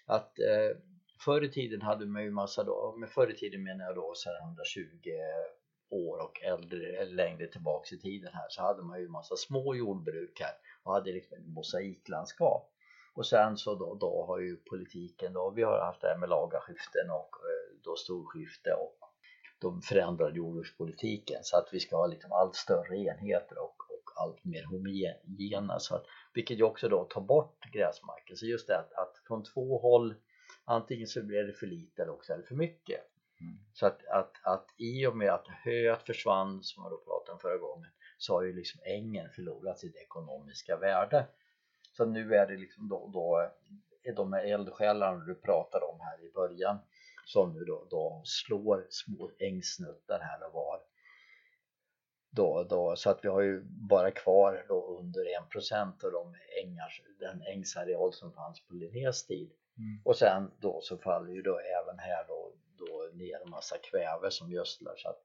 att 0.07 0.38
eh, 0.38 0.76
förr 1.25 1.45
i 1.45 1.52
tiden 1.52 1.83
hade 1.83 2.07
man 2.07 2.23
ju 2.23 2.31
massa 2.31 2.64
då, 2.64 2.95
med 2.97 3.11
förr 3.11 3.31
i 3.31 3.37
tiden 3.37 3.62
menar 3.62 3.85
jag 3.85 3.95
då 3.95 4.12
så 4.14 4.31
120 4.43 4.85
år 5.90 6.19
och 6.19 6.43
äldre 6.43 6.97
eller 6.97 7.12
längre 7.12 7.47
tillbaks 7.47 7.93
i 7.93 7.99
tiden 7.99 8.31
här 8.33 8.47
så 8.49 8.62
hade 8.62 8.83
man 8.83 9.00
ju 9.00 9.09
massa 9.09 9.37
små 9.37 9.75
jordbruk 9.75 10.40
här 10.40 10.54
och 10.83 10.93
hade 10.93 11.12
liksom 11.12 11.38
ett 11.38 11.47
mosaiklandskap 11.47 12.71
och 13.14 13.26
sen 13.26 13.57
så 13.57 13.75
då, 13.75 13.95
då 13.95 14.25
har 14.26 14.38
ju 14.38 14.57
politiken 14.57 15.33
då, 15.33 15.50
vi 15.50 15.62
har 15.62 15.81
haft 15.81 16.00
det 16.00 16.09
här 16.09 16.19
med 16.19 16.28
lagaskiften 16.28 17.11
och 17.11 17.31
eh, 17.50 17.83
då 17.85 17.97
storskifte 17.97 18.71
och 18.73 19.03
de 19.64 19.83
förändrade 19.83 20.37
jordbrukspolitiken 20.37 21.38
så 21.42 21.56
att 21.56 21.68
vi 21.73 21.80
ska 21.80 21.97
ha 21.97 22.06
liksom 22.06 22.33
allt 22.33 22.54
större 22.54 22.97
enheter 22.99 23.59
och, 23.59 23.76
och 23.76 24.23
allt 24.23 24.44
mer 24.44 24.64
homogena. 24.64 25.78
Så 25.78 25.97
att, 25.97 26.04
vilket 26.35 26.59
ju 26.59 26.62
också 26.62 26.88
då 26.88 27.04
tar 27.04 27.21
bort 27.21 27.64
gräsmarken. 27.73 28.37
Så 28.37 28.47
just 28.47 28.66
det 28.66 28.78
att, 28.78 28.92
att 28.92 29.23
från 29.26 29.42
två 29.42 29.78
håll 29.78 30.14
antingen 30.64 31.06
så 31.06 31.23
blir 31.23 31.42
det 31.44 31.52
för 31.52 31.66
lite 31.66 32.02
eller 32.02 32.12
också 32.12 32.33
är 32.33 32.37
det 32.37 32.42
för 32.49 32.54
mycket. 32.54 33.00
Mm. 33.40 33.59
så 33.73 33.87
att, 33.87 34.06
att, 34.06 34.33
att 34.42 34.66
i 34.76 35.06
och 35.06 35.16
med 35.16 35.30
att 35.30 35.47
höet 35.49 36.02
försvann 36.02 36.62
som 36.62 36.83
jag 36.83 36.92
då 36.92 36.97
pratade 36.97 37.33
om 37.33 37.38
förra 37.38 37.59
gången 37.59 37.90
så 38.18 38.35
har 38.35 38.42
ju 38.42 38.52
liksom 38.52 38.80
ängen 38.85 39.30
förlorat 39.30 39.78
sitt 39.78 39.97
ekonomiska 39.97 40.76
värde. 40.76 41.26
Så 41.92 42.04
nu 42.04 42.35
är 42.35 42.47
det 42.47 42.56
liksom 42.56 42.88
då, 42.88 43.11
då 43.12 43.50
de 44.16 44.33
här 44.33 44.44
eldsjälarna 44.44 45.25
du 45.25 45.35
pratade 45.35 45.85
om 45.85 46.00
här 46.00 46.25
i 46.25 46.33
början 46.33 46.78
som 47.26 47.54
nu 47.54 47.64
då, 47.64 47.87
då 47.90 48.23
slår 48.25 48.87
små 48.90 49.31
ängsnuttar 49.38 50.21
här 50.21 50.47
och 50.47 50.52
var 50.52 50.81
då, 52.31 52.64
då, 52.64 52.97
så 52.97 53.11
att 53.11 53.25
vi 53.25 53.28
har 53.28 53.40
ju 53.40 53.61
bara 53.64 54.11
kvar 54.11 54.64
då 54.69 54.99
under 55.00 55.25
1% 55.25 56.04
av 56.04 56.12
de 56.12 56.35
ängar, 56.62 56.93
den 57.21 57.43
ängsareal 57.43 58.12
som 58.12 58.33
fanns 58.33 58.66
på 58.66 58.75
Linnés 58.75 59.26
tid 59.26 59.52
Mm. 59.78 60.00
Och 60.04 60.16
sen 60.16 60.50
då 60.59 60.81
så 60.83 60.99
faller 60.99 61.33
ju 61.33 61.43
då 61.43 61.59
även 61.59 61.99
här 61.99 62.25
då, 62.28 62.52
då 62.78 63.11
ner 63.12 63.43
en 63.45 63.50
massa 63.50 63.76
kväve 63.78 64.31
som 64.31 64.50
gödslar 64.50 64.95
så 64.97 65.09
att 65.09 65.23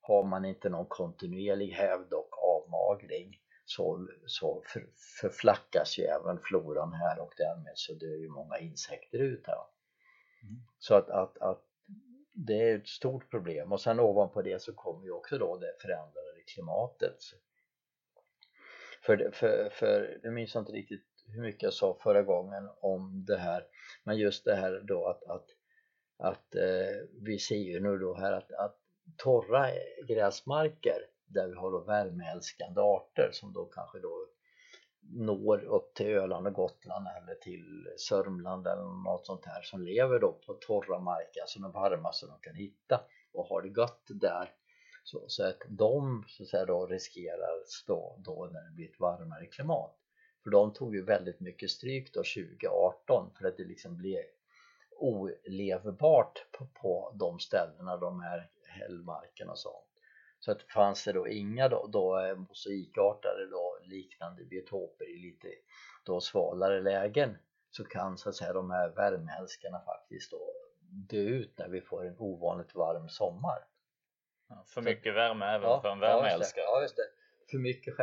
har 0.00 0.24
man 0.24 0.44
inte 0.44 0.68
någon 0.68 0.86
kontinuerlig 0.86 1.70
hävd 1.70 2.12
och 2.12 2.30
avmagring 2.42 3.40
så, 3.64 4.08
så 4.26 4.62
för, 4.66 4.86
förflackas 5.20 5.98
ju 5.98 6.02
även 6.02 6.38
floran 6.38 6.92
här 6.92 7.18
och 7.18 7.32
därmed 7.36 7.72
så 7.74 7.92
dör 7.94 8.16
ju 8.16 8.28
många 8.28 8.58
insekter 8.58 9.18
ut 9.18 9.46
här. 9.46 9.56
Mm. 10.48 10.62
Så 10.78 10.94
att, 10.94 11.10
att, 11.10 11.38
att 11.38 11.64
det 12.32 12.70
är 12.70 12.78
ett 12.78 12.88
stort 12.88 13.30
problem. 13.30 13.72
Och 13.72 13.80
sen 13.80 14.00
ovanpå 14.00 14.42
det 14.42 14.62
så 14.62 14.72
kommer 14.72 15.04
ju 15.04 15.10
också 15.10 15.38
då 15.38 15.56
det 15.56 15.74
förändrade 15.80 16.42
klimatet. 16.54 17.16
För, 19.02 19.30
för, 19.32 19.68
för 19.70 20.20
jag 20.22 20.32
minns 20.32 20.56
inte 20.56 20.72
riktigt 20.72 21.06
hur 21.26 21.42
mycket 21.42 21.62
jag 21.62 21.72
sa 21.72 21.98
förra 22.02 22.22
gången 22.22 22.68
om 22.80 23.24
det 23.24 23.38
här. 23.38 23.66
Men 24.04 24.18
just 24.18 24.44
det 24.44 24.54
här 24.54 24.82
då 24.88 25.06
att, 25.06 25.22
att, 25.24 25.46
att 26.18 26.54
eh, 26.54 27.08
vi 27.22 27.38
ser 27.38 27.56
ju 27.56 27.80
nu 27.80 27.98
då 27.98 28.14
här 28.14 28.32
att, 28.32 28.52
att 28.52 28.78
torra 29.16 29.70
gräsmarker 30.08 30.98
där 31.26 31.48
vi 31.48 31.54
har 31.54 31.70
då 31.70 31.84
värmeälskande 31.84 32.80
arter 32.80 33.30
som 33.32 33.52
då 33.52 33.64
kanske 33.64 33.98
då 33.98 34.28
når 35.10 35.64
upp 35.64 35.94
till 35.94 36.06
Öland 36.06 36.46
och 36.46 36.52
Gotland 36.52 37.06
eller 37.06 37.34
till 37.34 37.88
Sörmland 37.96 38.66
eller 38.66 39.04
något 39.04 39.26
sånt 39.26 39.46
här 39.46 39.62
som 39.62 39.82
lever 39.82 40.18
då 40.20 40.32
på 40.46 40.54
torra 40.54 40.98
marker, 40.98 41.40
alltså 41.40 41.58
de 41.60 41.72
varmaste 41.72 42.26
de 42.26 42.38
kan 42.40 42.54
hitta 42.54 43.00
och 43.32 43.46
har 43.46 43.62
det 43.62 43.80
gött 43.80 44.02
där 44.08 44.52
så, 45.04 45.24
så 45.26 45.46
att 45.48 45.62
de 45.68 46.24
så 46.28 46.42
att 46.42 46.48
säga 46.48 46.64
då 46.64 46.86
riskerar 46.86 47.62
då, 47.86 48.16
då 48.18 48.48
när 48.52 48.64
det 48.64 48.74
blir 48.74 48.90
ett 48.90 49.00
varmare 49.00 49.46
klimat 49.46 49.96
för 50.46 50.50
de 50.50 50.72
tog 50.72 50.94
ju 50.94 51.04
väldigt 51.04 51.40
mycket 51.40 51.70
stryk 51.70 52.14
då 52.14 52.22
2018 52.22 53.30
för 53.38 53.48
att 53.48 53.56
det 53.56 53.64
liksom 53.64 53.96
blev 53.96 54.22
olevbart 54.98 56.46
på, 56.52 56.66
på 56.66 57.12
de 57.14 57.38
ställena, 57.38 57.96
de 57.96 58.20
här 58.20 58.50
hällmarkerna 58.66 59.52
och 59.52 59.58
sånt. 59.58 59.85
Så 60.40 60.52
att 60.52 60.62
fanns 60.62 61.04
det 61.04 61.12
då 61.12 61.28
inga 61.28 61.68
då, 61.68 61.86
då 61.86 62.18
eh, 62.18 62.36
mosaikartade 62.36 63.50
då 63.50 63.78
liknande 63.82 64.44
biotoper 64.44 65.04
i 65.04 65.18
lite 65.18 65.48
då 66.04 66.20
svalare 66.20 66.80
lägen 66.80 67.38
så 67.70 67.84
kan 67.84 68.18
så 68.18 68.28
att 68.28 68.34
säga 68.34 68.52
de 68.52 68.70
här 68.70 68.88
värmeälskarna 68.88 69.80
faktiskt 69.80 70.30
då 70.30 70.52
dö 70.88 71.16
ut 71.16 71.58
när 71.58 71.68
vi 71.68 71.80
får 71.80 72.06
en 72.06 72.16
ovanligt 72.18 72.74
varm 72.74 73.08
sommar. 73.08 73.58
Ja, 74.48 74.64
för 74.66 74.82
mycket 74.82 75.14
värme 75.14 75.46
även 75.46 75.70
ja, 75.70 75.80
för 75.82 75.88
en 75.88 76.00
värmeälskare. 76.00 76.64
Ja, 76.64 76.82
just 76.82 76.96
det 76.96 77.02
för 77.50 77.58
mycket, 77.58 77.96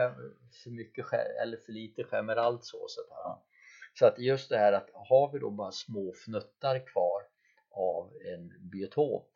för 0.64 0.70
mycket 0.70 1.06
eller 1.42 1.58
för 1.58 1.72
lite 1.72 2.04
skämmer 2.04 2.36
allt 2.36 2.66
så 2.66 2.88
här. 3.10 3.38
Så 3.94 4.06
att 4.06 4.20
just 4.20 4.50
det 4.50 4.58
här 4.58 4.74
att 4.74 4.90
har 4.94 5.32
vi 5.34 5.40
då 5.40 5.50
bara 5.50 5.72
små 5.72 6.14
fnuttar 6.14 6.88
kvar 6.88 7.22
av 7.72 8.12
en 8.34 8.70
biotop 8.72 9.33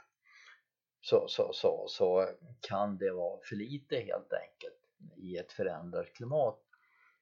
så, 1.02 1.28
så, 1.28 1.54
så, 1.54 1.86
så 1.88 2.30
kan 2.62 2.98
det 2.98 3.12
vara 3.12 3.40
för 3.50 3.56
lite 3.56 3.96
helt 3.96 4.34
enkelt 4.34 4.76
i 5.18 5.38
ett 5.38 5.52
förändrat 5.52 6.14
klimat. 6.14 6.60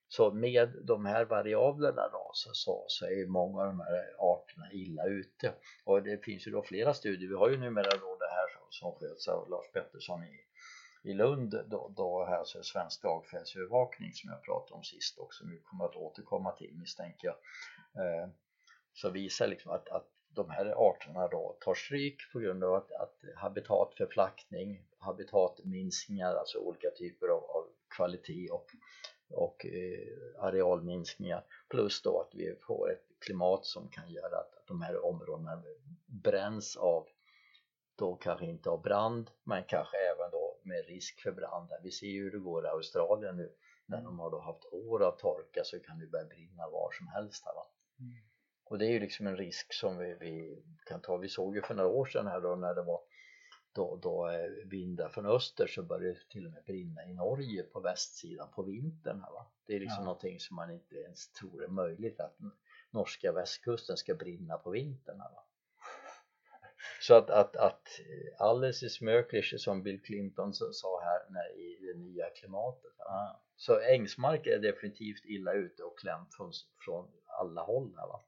Så 0.08 0.32
med 0.32 0.76
de 0.84 1.06
här 1.06 1.26
variablerna 1.26 2.10
då 2.12 2.32
så, 2.34 2.50
så, 2.54 2.86
så 2.88 3.06
är 3.06 3.28
många 3.28 3.62
av 3.62 3.68
de 3.68 3.80
här 3.80 4.16
arterna 4.20 4.72
illa 4.72 5.06
ute 5.06 5.54
och 5.84 6.04
det 6.04 6.26
finns 6.26 6.48
ju 6.48 6.52
då 6.52 6.64
flera 6.64 6.94
studier. 6.94 7.30
Vi 7.30 7.36
har 7.36 7.50
ju 7.50 7.58
numera 7.58 7.90
då 7.90 8.18
det 8.20 8.30
här 8.32 8.48
som, 8.48 8.68
som 8.70 8.92
sköts 9.00 9.28
av 9.28 9.50
Lars 9.50 9.72
Pettersson 9.74 10.24
i 10.24 10.46
i 11.06 11.14
Lund 11.14 11.64
då, 11.68 11.94
då 11.96 12.26
här 12.26 12.44
så 12.44 12.60
är 12.60 12.64
svensk 12.64 13.02
dagfältsövervakning 13.02 14.14
som 14.14 14.30
jag 14.30 14.44
pratade 14.44 14.74
om 14.74 14.84
sist 14.84 15.18
och 15.18 15.34
som 15.34 15.50
vi 15.50 15.60
kommer 15.60 15.86
att 15.86 15.96
återkomma 15.96 16.52
till 16.52 16.74
misstänker 16.76 17.28
jag. 17.28 17.36
Eh, 18.06 18.30
som 18.94 19.14
visar 19.14 19.48
liksom 19.48 19.72
att, 19.72 19.90
att 19.90 20.08
de 20.36 20.50
här 20.50 20.90
arterna 20.90 21.28
då 21.28 21.58
tar 21.60 21.74
stryk 21.74 22.16
på 22.34 22.40
grund 22.40 22.64
av 22.64 22.74
att, 22.74 22.92
att 22.92 23.16
habitatförflackning, 23.36 24.86
habitatminskningar, 24.98 26.36
alltså 26.36 26.58
olika 26.58 26.90
typer 26.90 27.28
av, 27.28 27.44
av 27.44 27.68
kvalitet 27.96 28.50
och, 28.50 28.66
och 29.30 29.66
eh, 29.66 30.44
arealminskningar 30.44 31.44
plus 31.70 32.02
då 32.02 32.20
att 32.20 32.32
vi 32.34 32.56
får 32.68 32.92
ett 32.92 33.06
klimat 33.26 33.66
som 33.66 33.90
kan 33.90 34.12
göra 34.12 34.38
att, 34.38 34.56
att 34.56 34.68
de 34.68 34.82
här 34.82 35.06
områdena 35.06 35.64
bränns 36.06 36.78
av 36.78 37.08
då 37.98 38.16
kanske 38.16 38.46
inte 38.46 38.70
av 38.70 38.82
brand 38.82 39.32
men 39.44 39.64
kanske 39.64 39.98
även 39.98 40.32
då 40.32 40.58
med 40.64 40.86
risk 40.86 41.22
för 41.22 41.32
brand. 41.32 41.70
Vi 41.84 41.92
ser 41.92 42.08
ju 42.08 42.24
hur 42.24 42.32
det 42.32 42.40
går 42.40 42.66
i 42.66 42.70
Australien 42.70 43.38
nu 43.38 43.54
när 43.86 44.02
de 44.02 44.20
har 44.20 44.32
då 44.32 44.40
haft 44.40 44.66
år 44.72 45.04
av 45.04 45.12
torka 45.12 45.62
så 45.64 45.80
kan 45.80 46.00
det 46.00 46.08
börja 46.08 46.26
brinna 46.26 46.70
var 46.70 46.92
som 46.92 47.08
helst 47.08 47.46
här 47.46 47.54
va. 47.54 47.66
Mm. 48.00 48.16
Och 48.66 48.78
det 48.78 48.86
är 48.86 48.90
ju 48.90 49.00
liksom 49.00 49.28
en 49.28 49.38
risk 49.38 49.74
som 49.74 49.98
vi, 49.98 50.18
vi, 50.20 50.64
kan 50.86 51.02
ta. 51.02 51.18
Vi 51.18 51.30
såg 51.30 51.56
ju 51.56 51.62
för 51.62 51.76
några 51.76 51.90
år 51.90 52.06
sedan 52.06 52.28
här 52.28 52.42
då 52.42 52.56
när 52.56 52.76
det 52.76 52.82
var 52.82 53.02
då, 53.74 54.00
då 54.02 54.30
eh, 54.30 54.50
vindar 54.66 55.10
från 55.10 55.26
öster 55.26 55.68
så 55.68 55.84
började 55.84 56.14
det 56.14 56.30
till 56.30 56.46
och 56.46 56.52
med 56.52 56.64
brinna 56.64 57.06
i 57.06 57.14
Norge 57.14 57.64
på 57.64 57.80
västsidan 57.80 58.48
på 58.56 58.64
vintern 58.64 59.22
här 59.22 59.32
va. 59.32 59.52
Det 59.68 59.76
är 59.76 59.80
liksom 59.80 60.02
ja. 60.02 60.06
någonting 60.06 60.40
som 60.40 60.56
man 60.56 60.72
inte 60.72 60.96
ens 60.96 61.32
tror 61.32 61.64
är 61.64 61.68
möjligt 61.68 62.20
att 62.20 62.38
norska 62.92 63.32
västkusten 63.32 63.98
ska 63.98 64.16
brinna 64.16 64.58
på 64.58 64.70
vintern 64.70 65.22
här 65.22 65.32
va. 65.32 65.46
Så 67.02 67.16
att, 67.16 67.30
att, 67.30 67.56
att 67.56 67.88
alles 68.38 68.84
ist 68.84 69.02
möglich 69.02 69.54
som 69.58 69.84
Bill 69.84 70.02
Clinton 70.02 70.54
sa 70.54 71.02
här 71.04 71.30
när, 71.30 71.58
i 71.58 71.78
det 71.82 72.00
nya 72.00 72.30
klimatet. 72.30 72.94
Ja. 72.98 73.42
Så 73.56 73.80
ängsmark 73.80 74.48
är 74.48 74.60
definitivt 74.60 75.26
illa 75.26 75.54
ute 75.54 75.84
och 75.84 76.00
klämt 76.00 76.34
från, 76.34 76.52
från 76.86 77.12
alla 77.26 77.62
håll 77.62 77.94
här 77.98 78.08
va. 78.08 78.24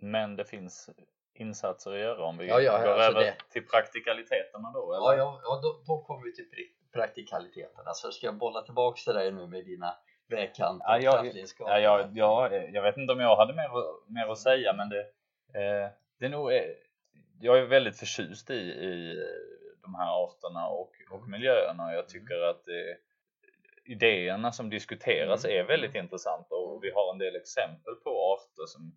Men 0.00 0.36
det 0.36 0.44
finns 0.44 0.90
insatser 1.34 1.92
att 1.92 1.98
göra 1.98 2.24
om 2.24 2.38
vi 2.38 2.48
ja, 2.48 2.60
ja, 2.60 2.78
går 2.78 2.88
alltså 2.88 3.10
över 3.10 3.20
det... 3.20 3.36
till 3.50 3.66
praktikaliteterna 3.66 4.70
då? 4.74 4.94
Eller? 4.94 5.06
Ja, 5.06 5.16
ja, 5.16 5.40
ja 5.42 5.60
då, 5.62 5.82
då 5.86 6.02
kommer 6.02 6.24
vi 6.24 6.34
till 6.34 6.46
praktikaliteterna. 6.92 7.94
Så 7.94 8.12
ska 8.12 8.26
jag 8.26 8.38
bolla 8.38 8.62
tillbaks 8.62 9.04
till 9.04 9.14
dig 9.14 9.32
nu 9.32 9.46
med 9.46 9.64
dina 9.64 9.94
vägkanter 10.28 10.86
ja, 10.88 11.00
jag, 11.00 11.26
ja, 11.58 11.78
ja, 11.78 12.08
ja, 12.14 12.52
jag 12.52 12.82
vet 12.82 12.96
inte 12.96 13.12
om 13.12 13.20
jag 13.20 13.36
hade 13.36 13.54
mer, 13.54 13.70
mer 14.12 14.32
att 14.32 14.38
säga 14.38 14.72
men 14.72 14.88
det, 14.88 15.00
eh, 15.54 15.90
det 16.18 16.24
är 16.24 16.28
nog, 16.28 16.52
eh, 16.52 16.62
jag 17.40 17.58
är 17.58 17.66
väldigt 17.66 17.98
förtjust 17.98 18.50
i, 18.50 18.54
i 18.54 19.16
de 19.82 19.94
här 19.94 20.24
arterna 20.24 20.68
och, 20.68 20.92
och 21.10 21.28
miljöerna 21.28 21.92
jag 21.92 22.08
tycker 22.08 22.42
att 22.42 22.64
det, 22.64 22.96
idéerna 23.84 24.52
som 24.52 24.70
diskuteras 24.70 25.44
mm. 25.44 25.58
är 25.58 25.64
väldigt 25.64 25.94
intressanta 25.94 26.54
och 26.54 26.84
vi 26.84 26.90
har 26.90 27.12
en 27.12 27.18
del 27.18 27.36
exempel 27.36 27.94
på 27.94 28.10
arter 28.10 28.66
som 28.66 28.92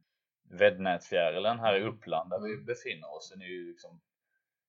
Väddnätfjärilen 0.54 1.60
här 1.60 1.76
i 1.76 1.82
mm. 1.82 1.94
Uppland 1.94 2.30
där 2.30 2.40
vi 2.40 2.64
befinner 2.64 3.16
oss 3.16 3.30
den 3.30 3.42
är 3.42 3.46
ju 3.46 3.68
liksom 3.68 4.02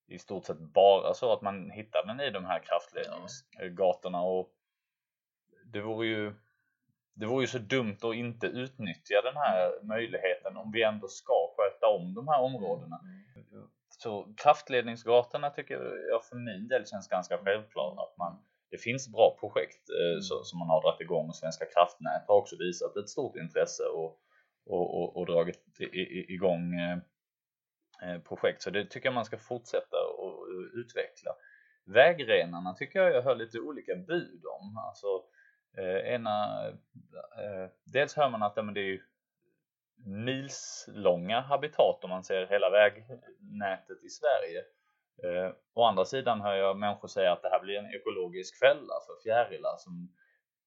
i 0.06 0.18
stort 0.18 0.44
sett 0.44 0.58
bara 0.58 1.14
så 1.14 1.32
att 1.32 1.42
man 1.42 1.70
hittar 1.70 2.06
den 2.06 2.20
i 2.20 2.30
de 2.30 2.44
här 2.44 2.62
kraftledningsgatorna 2.62 4.22
och 4.22 4.50
det 5.64 5.80
vore 5.80 6.06
ju 6.06 6.34
det 7.14 7.26
vore 7.26 7.42
ju 7.42 7.46
så 7.46 7.58
dumt 7.58 7.98
att 8.02 8.14
inte 8.14 8.46
utnyttja 8.46 9.22
den 9.22 9.36
här 9.36 9.82
möjligheten 9.82 10.56
om 10.56 10.72
vi 10.72 10.82
ändå 10.82 11.08
ska 11.08 11.54
sköta 11.56 11.86
om 11.86 12.14
de 12.14 12.28
här 12.28 12.40
områdena. 12.40 13.00
Mm. 13.36 13.68
Så 13.88 14.34
kraftledningsgatorna 14.36 15.50
tycker 15.50 15.74
jag 16.10 16.24
för 16.24 16.36
min 16.36 16.68
del 16.68 16.86
känns 16.86 17.08
ganska 17.08 17.38
självklart 17.38 17.98
att 17.98 18.16
man 18.18 18.42
det 18.70 18.78
finns 18.78 19.08
bra 19.08 19.36
projekt 19.40 19.90
eh, 20.00 20.10
mm. 20.10 20.20
så, 20.20 20.44
som 20.44 20.58
man 20.58 20.68
har 20.68 20.82
dragit 20.82 21.00
igång 21.00 21.28
och 21.28 21.36
Svenska 21.36 21.64
kraftnät 21.74 22.24
har 22.28 22.36
också 22.36 22.56
visat 22.56 22.96
ett 22.96 23.08
stort 23.08 23.36
intresse 23.36 23.84
och, 23.84 24.20
och, 24.66 25.02
och, 25.02 25.16
och 25.16 25.26
dragit 25.26 25.62
igång 26.28 26.80
eh, 26.80 26.98
eh, 28.02 28.18
projekt 28.20 28.62
så 28.62 28.70
det 28.70 28.84
tycker 28.84 29.06
jag 29.06 29.14
man 29.14 29.24
ska 29.24 29.38
fortsätta 29.38 29.96
och 30.18 30.46
utveckla. 30.74 31.30
Vägrenarna 31.86 32.74
tycker 32.74 33.02
jag 33.02 33.14
jag 33.14 33.22
hör 33.22 33.34
lite 33.34 33.60
olika 33.60 33.94
bud 33.94 34.42
om. 34.60 34.78
Alltså, 34.78 35.06
eh, 35.78 36.14
ena, 36.14 36.68
eh, 37.38 37.70
dels 37.84 38.16
hör 38.16 38.30
man 38.30 38.42
att 38.42 38.52
ja, 38.56 38.62
men 38.62 38.74
det 38.74 38.80
är 38.80 39.00
milslånga 40.06 41.40
habitat 41.40 42.04
om 42.04 42.10
man 42.10 42.24
ser 42.24 42.46
hela 42.46 42.70
vägnätet 42.70 44.04
i 44.04 44.08
Sverige. 44.08 44.64
Eh, 45.22 45.52
å 45.74 45.84
andra 45.84 46.04
sidan 46.04 46.40
hör 46.40 46.54
jag 46.54 46.78
människor 46.78 47.08
säga 47.08 47.32
att 47.32 47.42
det 47.42 47.48
här 47.48 47.60
blir 47.60 47.78
en 47.78 47.94
ekologisk 47.94 48.58
fälla 48.58 48.94
för 49.06 49.22
fjärilar 49.22 49.76
som 49.78 50.14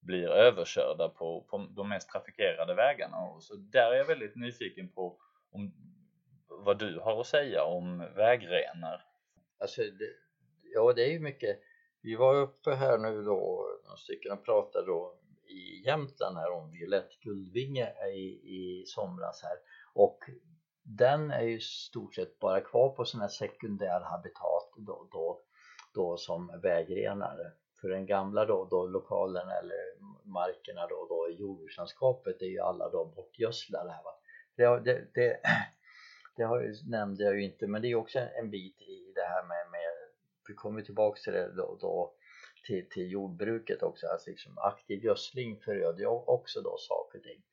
blir 0.08 0.28
överkörda 0.28 1.10
på, 1.10 1.46
på 1.50 1.68
de 1.76 1.90
mest 1.90 2.10
trafikerade 2.10 2.74
vägarna. 2.74 3.18
Och 3.18 3.44
så 3.44 3.56
där 3.56 3.92
är 3.92 3.98
jag 3.98 4.06
väldigt 4.06 4.36
nyfiken 4.36 4.90
på 4.90 5.20
om, 5.52 5.74
vad 6.48 6.80
du 6.80 7.00
har 7.00 7.22
att 7.22 7.28
säga 7.28 7.64
om 7.64 7.98
vägrenar. 8.16 9.06
Alltså, 9.60 9.82
det, 9.82 10.10
ja 10.74 10.94
det 10.94 11.04
är 11.04 11.12
ju 11.12 11.20
mycket. 11.20 11.60
Vi 12.02 12.16
var 12.16 12.36
uppe 12.36 12.72
här 12.72 12.98
nu 12.98 13.24
då, 13.24 13.68
några 13.84 13.98
stycken 13.98 14.32
och 14.32 14.46
pratade 14.46 14.86
då 14.86 15.20
i 15.48 15.86
Jämtland 15.86 16.38
här 16.38 16.52
om 16.52 16.72
violett 16.72 17.20
guldvinge 17.20 17.94
i, 18.14 18.26
i 18.58 18.86
somras 18.86 19.44
här 19.44 19.58
och 19.94 20.20
den 20.84 21.32
är 21.32 21.42
ju 21.42 21.60
stort 21.60 22.16
sett 22.16 22.40
bara 22.40 22.62
kvar 22.62 22.90
på 22.90 23.06
sådana 23.06 23.30
sekundär 23.30 24.00
habitat 24.00 24.74
då, 24.78 25.08
då, 25.12 25.42
då 25.94 26.18
som 26.18 26.60
vägrenar 26.64 27.54
för 27.82 27.90
den 27.90 28.06
gamla 28.06 28.46
då, 28.46 28.68
då 28.72 28.88
lokalen 28.88 29.50
eller 29.50 29.97
markerna 30.28 30.88
då, 30.88 31.08
då 31.10 31.30
i 31.30 31.36
jordbrukslandskapet 31.36 32.42
är 32.42 32.46
ju 32.46 32.60
alla 32.60 32.90
de 32.90 33.14
bortgödslade 33.16 33.92
här 33.92 34.04
va. 34.04 34.14
Det, 34.56 34.80
det, 34.80 35.08
det, 35.14 35.40
det 36.36 36.44
har 36.44 36.62
ju, 36.62 36.74
nämnde 36.90 37.24
jag 37.24 37.36
ju 37.36 37.44
inte 37.44 37.68
men 37.68 37.82
det 37.82 37.88
är 37.88 37.96
också 37.96 38.20
en 38.20 38.50
bit 38.50 38.82
i 38.82 39.12
det 39.16 39.28
här 39.28 39.44
med, 39.44 39.72
med 39.72 40.08
vi 40.48 40.54
kommer 40.54 40.82
tillbaks 40.82 41.24
till 41.24 41.34
det 41.34 41.56
då, 41.56 41.78
då 41.82 42.14
till, 42.66 42.90
till 42.90 43.12
jordbruket 43.12 43.84
också, 43.84 44.08
alltså 44.08 44.30
liksom 44.30 44.58
aktiv 44.58 45.04
gödsling 45.04 45.60
föröder 45.66 46.00
ju 46.00 46.08
också 46.08 46.62
då 46.62 46.78
saker 46.78 47.18
och 47.18 47.24
ting. 47.24 47.44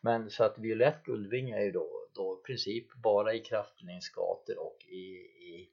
Men 0.00 0.30
så 0.30 0.44
att 0.44 0.58
violett 0.58 1.02
guldvinge 1.04 1.56
är 1.58 1.62
ju 1.62 1.70
då, 1.70 1.88
då 2.14 2.40
i 2.40 2.46
princip 2.46 2.94
bara 2.94 3.34
i 3.34 3.40
kraftledningsgator 3.40 4.58
och 4.58 4.76
i, 4.88 4.96
i, 4.96 5.70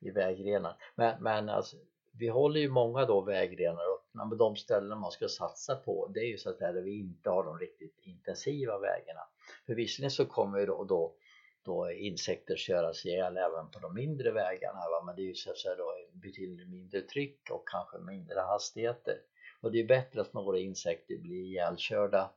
i 0.00 0.10
vägrenar. 0.10 0.76
Men, 0.94 1.22
men 1.22 1.48
alltså 1.48 1.76
vi 2.18 2.28
håller 2.28 2.60
ju 2.60 2.68
många 2.68 3.04
då 3.04 3.20
vägrenar 3.20 3.93
men 4.14 4.28
men 4.28 4.38
de 4.38 4.56
ställen 4.56 4.98
man 4.98 5.10
ska 5.10 5.28
satsa 5.28 5.76
på 5.76 6.10
det 6.14 6.20
är 6.20 6.26
ju 6.26 6.38
så 6.38 6.50
att 6.50 6.58
där 6.58 6.82
vi 6.82 6.98
inte 6.98 7.30
har 7.30 7.44
de 7.44 7.58
riktigt 7.58 7.98
intensiva 8.02 8.78
vägarna. 8.78 9.20
För 9.66 9.74
visserligen 9.74 10.10
så 10.10 10.26
kommer 10.26 10.58
ju 10.58 10.66
då, 10.66 10.84
då, 10.84 11.14
då 11.62 11.90
insekter 11.90 12.56
köras 12.56 13.06
ihjäl 13.06 13.36
även 13.36 13.70
på 13.70 13.78
de 13.78 13.94
mindre 13.94 14.30
vägarna 14.30 14.78
va? 14.78 15.02
men 15.06 15.16
det 15.16 15.22
är 15.22 15.26
ju 15.26 15.34
så 15.34 15.50
att 15.50 15.58
säga 15.58 15.76
då 15.76 15.94
betydligt 16.12 16.68
mindre 16.68 17.00
tryck 17.00 17.50
och 17.50 17.68
kanske 17.68 17.98
mindre 17.98 18.40
hastigheter. 18.40 19.18
Och 19.60 19.72
det 19.72 19.80
är 19.80 19.86
bättre 19.86 20.20
att 20.20 20.32
några 20.32 20.58
insekter 20.58 21.18
blir 21.18 21.42
ihjälkörda 21.42 22.30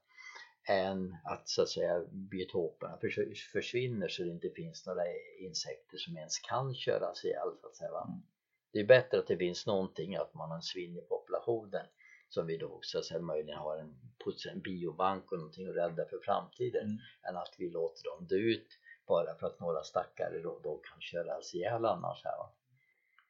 än 0.69 1.15
att 1.23 1.49
så 1.49 1.61
att 1.61 1.69
säga 1.69 2.03
biotoperna 2.11 2.99
försvinner 3.53 4.07
så 4.07 4.23
det 4.23 4.29
inte 4.29 4.49
finns 4.49 4.85
några 4.85 5.03
insekter 5.39 5.97
som 5.97 6.17
ens 6.17 6.39
kan 6.39 6.75
köras 6.75 7.25
ihjäl 7.25 7.57
så 7.61 7.67
att 7.67 7.75
säga. 7.75 7.91
Va? 7.91 8.03
Mm. 8.07 8.21
Mm 8.73 8.77
det 8.77 8.80
är 8.80 9.01
bättre 9.01 9.19
att 9.19 9.27
det 9.27 9.38
finns 9.38 9.67
någonting, 9.67 10.15
att 10.15 10.34
man 10.34 10.49
har 10.49 10.56
en 10.56 10.62
svinn 10.62 10.97
i 10.97 11.01
populationen 11.01 11.86
som 12.30 12.47
vi 12.47 12.58
då 12.58 12.80
så 12.82 13.19
möjligen 13.19 13.60
har 13.60 13.77
en, 13.77 13.95
en 14.51 14.62
biobank 14.62 15.32
och 15.32 15.38
någonting 15.38 15.67
att 15.67 15.75
rädda 15.75 16.06
för 16.06 16.19
framtiden 16.23 16.86
mm. 16.86 16.97
än 17.30 17.38
att 17.38 17.56
vi 17.58 17.69
låter 17.69 18.03
dem 18.03 18.27
dö 18.27 18.36
ut 18.36 18.67
bara 19.08 19.36
för 19.36 19.47
att 19.47 19.60
några 19.60 19.84
stackare 19.84 20.39
då, 20.39 20.60
då 20.63 20.77
kan 20.77 21.01
köras 21.01 21.56
ihjäl 21.56 21.86
annars 21.86 22.23
här 22.23 22.38
va? 22.38 22.51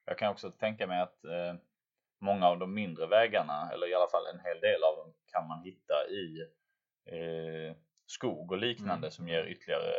Jag 0.05 0.17
kan 0.17 0.31
också 0.31 0.51
tänka 0.51 0.87
mig 0.87 1.01
att 1.01 1.23
eh, 1.23 1.55
många 2.19 2.47
av 2.47 2.59
de 2.59 2.73
mindre 2.73 3.07
vägarna 3.07 3.71
eller 3.73 3.87
i 3.87 3.93
alla 3.93 4.09
fall 4.09 4.25
en 4.33 4.39
hel 4.39 4.59
del 4.59 4.83
av 4.83 4.95
dem 4.95 5.13
kan 5.25 5.47
man 5.47 5.63
hitta 5.63 6.07
i 6.09 6.41
eh, 7.05 7.75
skog 8.05 8.51
och 8.51 8.57
liknande 8.57 9.07
mm. 9.07 9.11
som 9.11 9.27
ger 9.27 9.45
ytterligare 9.45 9.93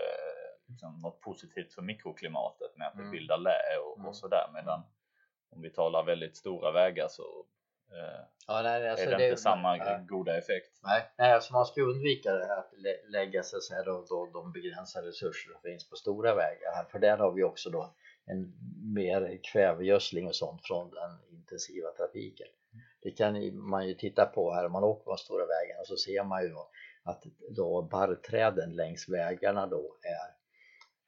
liksom, 0.67 0.99
något 0.99 1.21
positivt 1.21 1.75
för 1.75 1.83
mikroklimatet 1.83 2.77
med 2.77 2.89
att 2.89 2.97
det 2.97 3.01
mm. 3.01 3.13
bildar 3.13 3.39
lä 3.39 3.77
och, 3.85 3.93
och 3.93 3.99
mm. 3.99 4.15
sådär 4.15 4.51
medan 4.55 4.83
om 5.51 5.63
vi 5.63 5.71
talar 5.71 6.05
väldigt 6.05 6.37
stora 6.37 6.73
vägar 6.73 7.09
så 7.09 7.47
eh, 7.93 8.21
ja, 8.47 8.63
nej, 8.63 8.89
alltså 8.89 9.07
är 9.07 9.11
det, 9.11 9.17
det 9.17 9.29
inte 9.29 9.43
samma 9.43 9.77
nej. 9.77 10.05
goda 10.09 10.39
effekt. 10.39 10.81
Nej, 10.83 11.03
nej 11.19 11.33
alltså 11.33 11.53
man 11.53 11.67
ska 11.67 11.83
undvika 11.83 12.33
det 12.33 12.47
här 12.47 12.59
att 12.59 12.73
lägga 13.09 13.43
sig 13.43 13.61
så 13.61 13.75
här 13.75 13.85
då, 13.85 14.07
då 14.09 14.31
de 14.33 14.53
begränsade 14.53 15.09
resurser 15.09 15.53
som 15.53 15.61
finns 15.61 15.91
på 15.91 15.97
stora 15.97 16.35
vägar 16.35 16.85
för 16.91 16.99
där 16.99 17.17
har 17.17 17.33
vi 17.33 17.43
också 17.43 17.71
då 17.71 17.95
en 18.25 18.53
mer 18.95 19.41
kvävegödsling 19.53 20.27
och 20.27 20.35
sånt 20.35 20.61
från 20.67 20.91
den 20.91 21.39
intensiva 21.39 21.89
trafiken. 21.91 22.47
Det 23.03 23.11
kan 23.11 23.59
man 23.69 23.89
ju 23.89 23.95
titta 23.95 24.27
på 24.27 24.55
här 24.55 24.67
om 24.67 24.73
man 24.73 24.85
åker 24.85 25.05
på 25.05 25.11
de 25.11 25.19
stora 25.19 25.47
vägarna 25.47 25.85
så 25.85 25.97
ser 25.97 26.25
man 26.25 26.43
ju 26.43 26.49
då 26.49 26.71
att 27.03 27.25
då 27.51 27.83
barrträden 27.83 28.77
längs 28.77 29.09
vägarna 29.09 29.67
då 29.67 29.97
är 30.03 30.38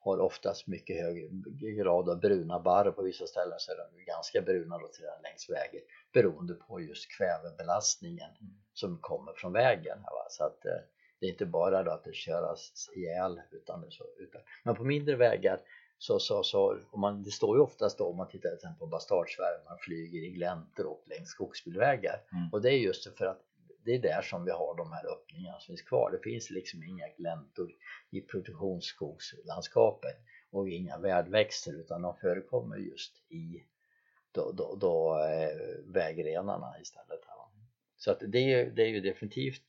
har 0.01 0.19
oftast 0.19 0.67
mycket 0.67 0.97
högre 0.97 1.71
grad 1.73 2.09
av 2.09 2.21
bruna 2.21 2.61
barr 2.61 2.91
på 2.91 3.03
vissa 3.03 3.27
ställen 3.27 3.59
så 3.59 3.73
är 3.73 3.77
de 3.77 4.05
ganska 4.05 4.43
bruna 4.43 4.79
då 4.79 4.89
till 4.89 5.03
den 5.03 5.23
längs 5.23 5.51
vägen 5.51 5.83
beroende 6.13 6.55
på 6.55 6.81
just 6.81 7.11
kvävebelastningen 7.17 8.31
mm. 8.41 8.53
som 8.73 8.99
kommer 8.99 9.33
från 9.33 9.53
vägen. 9.53 9.99
Va? 10.03 10.27
Så 10.29 10.45
att, 10.45 10.65
eh, 10.67 10.81
det 11.21 11.27
är 11.27 11.31
inte 11.31 11.47
bara 11.47 11.83
då 11.83 11.91
att 11.91 12.05
det 12.05 12.15
köras 12.15 12.91
ihjäl 12.97 13.41
utan, 13.51 13.91
så, 13.91 14.05
utan 14.19 14.41
men 14.63 14.75
på 14.75 14.85
mindre 14.85 15.17
vägar 15.17 15.61
så, 15.99 16.19
så, 16.19 16.43
så 16.43 16.79
om 16.91 17.01
man, 17.01 17.23
det 17.23 17.31
står 17.31 17.57
ju 17.57 17.63
oftast 17.63 17.99
då 17.99 18.07
om 18.07 18.17
man 18.17 18.29
tittar 18.29 18.49
till 18.49 18.57
exempel 18.57 18.79
på 18.79 18.87
bastardsvärm, 18.87 19.65
man 19.69 19.79
flyger 19.79 20.23
i 20.23 20.31
gläntor 20.31 20.87
och 20.87 21.03
längs 21.07 21.29
skogsbilvägar 21.29 22.23
mm. 22.33 22.49
och 22.53 22.63
det 22.63 22.71
är 22.71 22.79
just 22.79 23.19
för 23.19 23.27
att 23.27 23.41
det 23.85 23.95
är 23.95 23.99
där 23.99 24.23
som 24.23 24.45
vi 24.45 24.51
har 24.51 24.77
de 24.77 24.93
här 24.93 25.13
öppningarna 25.13 25.61
som 25.61 25.67
finns 25.67 25.83
kvar. 25.83 26.11
Det 26.11 26.31
finns 26.31 26.51
liksom 26.51 26.83
inga 26.83 27.09
gläntor 27.19 27.71
i 28.11 28.21
produktionsskogslandskapet 28.21 30.17
och 30.51 30.69
inga 30.69 30.99
värdväxter 30.99 31.73
utan 31.73 32.03
de 32.03 32.17
förekommer 32.17 32.77
just 32.77 33.17
i 33.31 33.65
då, 34.33 34.53
då, 34.53 34.77
då 34.77 35.23
eh, 35.23 35.93
vägrenarna 35.95 36.75
istället. 36.81 37.21
Så 38.01 38.11
att 38.11 38.23
det, 38.29 38.53
är, 38.53 38.71
det 38.71 38.83
är 38.83 38.87
ju 38.87 39.01
definitivt 39.01 39.63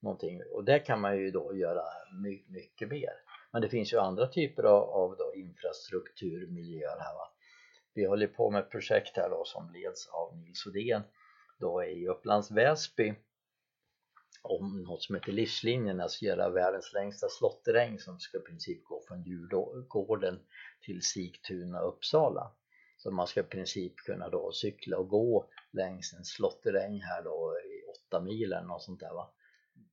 någonting 0.00 0.42
och 0.52 0.64
där 0.64 0.78
kan 0.78 1.00
man 1.00 1.18
ju 1.18 1.30
då 1.30 1.56
göra 1.56 1.82
mycket, 2.22 2.50
mycket 2.50 2.88
mer. 2.88 3.12
Men 3.52 3.62
det 3.62 3.68
finns 3.68 3.92
ju 3.92 3.98
andra 3.98 4.26
typer 4.26 4.62
av, 4.62 4.82
av 4.82 5.16
då 5.16 5.34
infrastrukturmiljöer 5.34 6.98
här. 6.98 7.14
Va? 7.14 7.32
Vi 7.94 8.04
håller 8.04 8.26
på 8.26 8.50
med 8.50 8.60
ett 8.60 8.70
projekt 8.70 9.16
här 9.16 9.30
då 9.30 9.44
som 9.44 9.70
leds 9.72 10.08
av 10.08 10.36
Nils 10.36 10.66
Odén 10.66 11.02
då 11.58 11.84
i 11.84 12.08
Upplands 12.08 12.50
Väsby 12.50 13.14
om 14.42 14.82
något 14.82 15.02
som 15.02 15.14
heter 15.14 15.32
Livslinjen, 15.32 16.00
alltså 16.00 16.24
göra 16.24 16.50
världens 16.50 16.92
längsta 16.92 17.28
slåtteräng 17.28 17.98
som 17.98 18.18
ska 18.18 18.38
i 18.38 18.40
princip 18.40 18.84
gå 18.84 19.02
från 19.08 19.22
Djurgården 19.22 20.40
till 20.80 21.02
Sigtuna, 21.02 21.80
Uppsala. 21.80 22.52
Så 22.96 23.10
man 23.10 23.26
ska 23.26 23.40
i 23.40 23.42
princip 23.42 23.96
kunna 23.96 24.28
då 24.28 24.52
cykla 24.52 24.98
och 24.98 25.08
gå 25.08 25.48
längs 25.72 26.14
en 26.18 26.24
slåtteräng 26.24 27.00
här 27.02 27.22
då 27.22 27.54
i 27.64 27.84
åtta 27.90 28.20
mil 28.20 28.52
eller 28.52 28.66
något 28.66 28.82
sånt 28.82 29.00
där 29.00 29.14
va. 29.14 29.30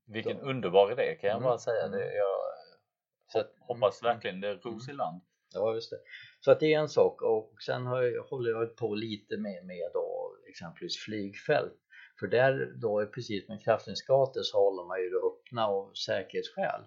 Vilken 0.06 0.38
då. 0.38 0.44
underbar 0.44 0.92
idé 0.92 1.18
kan 1.22 1.30
jag 1.30 1.38
mm. 1.38 1.44
bara 1.44 1.58
säga. 1.58 1.88
Det, 1.88 2.04
mm. 2.04 2.16
jag 2.16 3.42
att, 3.42 3.54
hoppas 3.60 4.04
verkligen 4.04 4.42
det 4.42 4.54
ros 4.54 4.90
i 4.90 4.94
land. 4.94 5.22
Ja 5.54 5.74
just 5.76 5.90
det. 5.90 5.98
Så 6.40 6.52
att 6.52 6.60
det 6.60 6.74
är 6.74 6.80
en 6.80 6.90
sak 6.90 7.22
och 7.22 7.54
sen 7.66 7.86
har 7.86 8.02
jag, 8.02 8.24
håller 8.24 8.52
jag 8.52 8.76
på 8.76 8.96
lite 8.96 9.38
med, 9.38 9.66
med 9.66 9.92
då 9.94 10.36
exempelvis 10.50 10.98
flygfält 10.98 11.83
för 12.24 12.28
där 12.28 12.74
då 12.76 13.00
är 13.00 13.06
precis 13.06 13.48
med 13.48 13.64
kraftledningsgator, 13.64 14.42
så 14.44 14.58
håller 14.58 14.84
man 14.84 15.02
ju 15.02 15.10
det 15.10 15.18
öppna 15.18 15.68
av 15.68 15.94
säkerhetsskäl. 15.94 16.82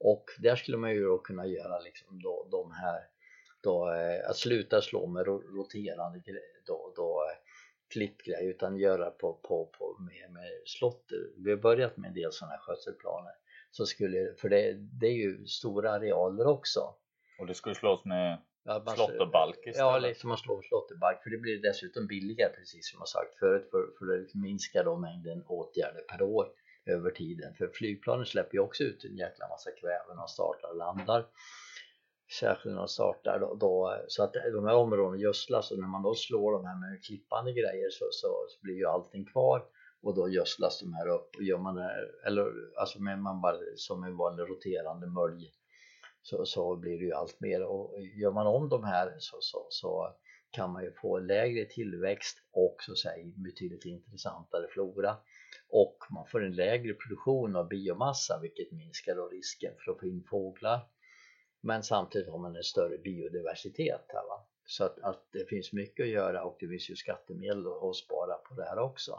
Och 0.00 0.24
där 0.38 0.56
skulle 0.56 0.76
man 0.76 0.90
ju 0.90 1.04
då 1.04 1.18
kunna 1.18 1.46
göra 1.46 1.78
liksom 1.78 2.22
då, 2.22 2.48
de 2.50 2.72
här 2.72 3.00
då, 3.62 3.94
eh, 3.94 4.30
att 4.30 4.36
sluta 4.36 4.82
slå 4.82 5.06
med 5.06 5.26
roterande 5.26 6.22
då, 6.66 6.92
då, 6.96 7.24
eh, 7.30 7.38
klippgrejer 7.92 8.50
utan 8.50 8.76
göra 8.76 9.10
på, 9.10 9.32
på, 9.32 9.66
på 9.66 9.96
med, 9.98 10.32
med 10.32 10.50
slott. 10.66 11.04
Vi 11.36 11.50
har 11.50 11.58
börjat 11.58 11.96
med 11.96 12.08
en 12.08 12.14
del 12.14 12.32
sådana 12.32 12.52
här 12.52 12.60
skötselplaner. 12.60 13.32
Så 13.70 13.86
skulle, 13.86 14.34
för 14.34 14.48
det, 14.48 14.72
det 14.72 15.06
är 15.06 15.16
ju 15.16 15.46
stora 15.46 15.92
arealer 15.92 16.46
också. 16.46 16.94
Och 17.38 17.46
det 17.46 17.54
skulle 17.54 17.74
slås 17.74 18.04
med 18.04 18.38
Ja, 18.64 18.94
slåtterbalk 18.96 19.56
istället? 19.56 19.76
Ja, 19.76 19.98
liksom 19.98 20.28
man 20.28 20.38
slår 20.38 20.62
slåtterbalk 20.62 21.22
för 21.22 21.30
det 21.30 21.38
blir 21.38 21.62
dessutom 21.62 22.06
billigare 22.06 22.52
precis 22.52 22.90
som 22.90 22.98
jag 22.98 23.08
sagt 23.08 23.38
förut 23.38 23.68
för, 23.70 23.86
för 23.98 24.06
det 24.06 24.34
minskar 24.34 24.84
då 24.84 24.96
mängden 24.96 25.44
åtgärder 25.46 26.00
per 26.00 26.22
år 26.22 26.46
över 26.86 27.10
tiden. 27.10 27.54
För 27.54 27.68
flygplanen 27.68 28.26
släpper 28.26 28.54
ju 28.54 28.60
också 28.60 28.82
ut 28.84 29.04
en 29.04 29.16
jäkla 29.16 29.48
massa 29.48 29.70
kväve 29.70 30.04
när 30.08 30.16
de 30.16 30.28
startar 30.28 30.68
och 30.68 30.76
landar. 30.76 31.26
Särskilt 32.40 32.74
när 32.74 32.80
de 32.80 32.88
startar 32.88 33.40
då, 33.40 33.54
då, 33.54 33.96
så 34.08 34.22
att 34.22 34.32
de 34.32 34.66
här 34.66 34.74
områdena 34.74 35.22
gödslas 35.22 35.70
och 35.70 35.78
när 35.78 35.88
man 35.88 36.02
då 36.02 36.14
slår 36.14 36.52
de 36.52 36.64
här 36.66 36.80
med 36.80 37.04
klippande 37.04 37.52
grejer 37.52 37.90
så, 37.90 38.04
så, 38.10 38.28
så 38.48 38.60
blir 38.62 38.74
ju 38.74 38.86
allting 38.86 39.24
kvar. 39.24 39.64
Och 40.02 40.14
då 40.14 40.28
gödslas 40.28 40.80
de 40.80 40.94
här 40.94 41.08
upp 41.08 41.36
och 41.36 41.42
gör 41.42 41.58
man 41.58 41.74
det 41.74 41.82
här, 41.82 42.26
eller 42.26 42.52
alltså 42.76 43.02
med 43.02 43.18
man 43.18 43.40
bara 43.40 43.56
som 43.76 44.04
en 44.04 44.16
vanlig 44.16 44.42
roterande 44.42 45.06
mölj 45.06 45.50
så, 46.22 46.46
så 46.46 46.76
blir 46.76 46.98
det 46.98 47.04
ju 47.04 47.12
allt 47.12 47.40
mer 47.40 47.62
och 47.62 48.02
gör 48.02 48.32
man 48.32 48.46
om 48.46 48.68
de 48.68 48.84
här 48.84 49.16
så, 49.18 49.36
så, 49.40 49.66
så 49.70 50.16
kan 50.50 50.72
man 50.72 50.84
ju 50.84 50.92
få 50.92 51.18
lägre 51.18 51.64
tillväxt 51.64 52.38
och 52.52 52.76
så 52.80 52.96
säga 52.96 53.32
betydligt 53.36 53.84
intressantare 53.84 54.68
flora 54.68 55.16
och 55.68 55.96
man 56.10 56.26
får 56.26 56.44
en 56.44 56.54
lägre 56.54 56.94
produktion 56.94 57.56
av 57.56 57.68
biomassa 57.68 58.38
vilket 58.42 58.72
minskar 58.72 59.16
då 59.16 59.28
risken 59.28 59.72
för 59.84 59.92
att 59.92 60.00
få 60.00 60.06
in 60.06 60.24
fåglar 60.30 60.80
men 61.60 61.82
samtidigt 61.82 62.30
har 62.30 62.38
man 62.38 62.56
en 62.56 62.62
större 62.62 62.98
biodiversitet 62.98 64.04
här 64.08 64.28
va? 64.28 64.46
så 64.64 64.84
att, 64.84 64.98
att 64.98 65.28
det 65.32 65.48
finns 65.48 65.72
mycket 65.72 66.04
att 66.04 66.10
göra 66.10 66.44
och 66.44 66.56
det 66.60 66.68
finns 66.68 66.90
ju 66.90 66.96
skattemedel 66.96 67.66
att 67.66 67.96
spara 67.96 68.34
på 68.34 68.54
det 68.54 68.64
här 68.64 68.78
också. 68.78 69.12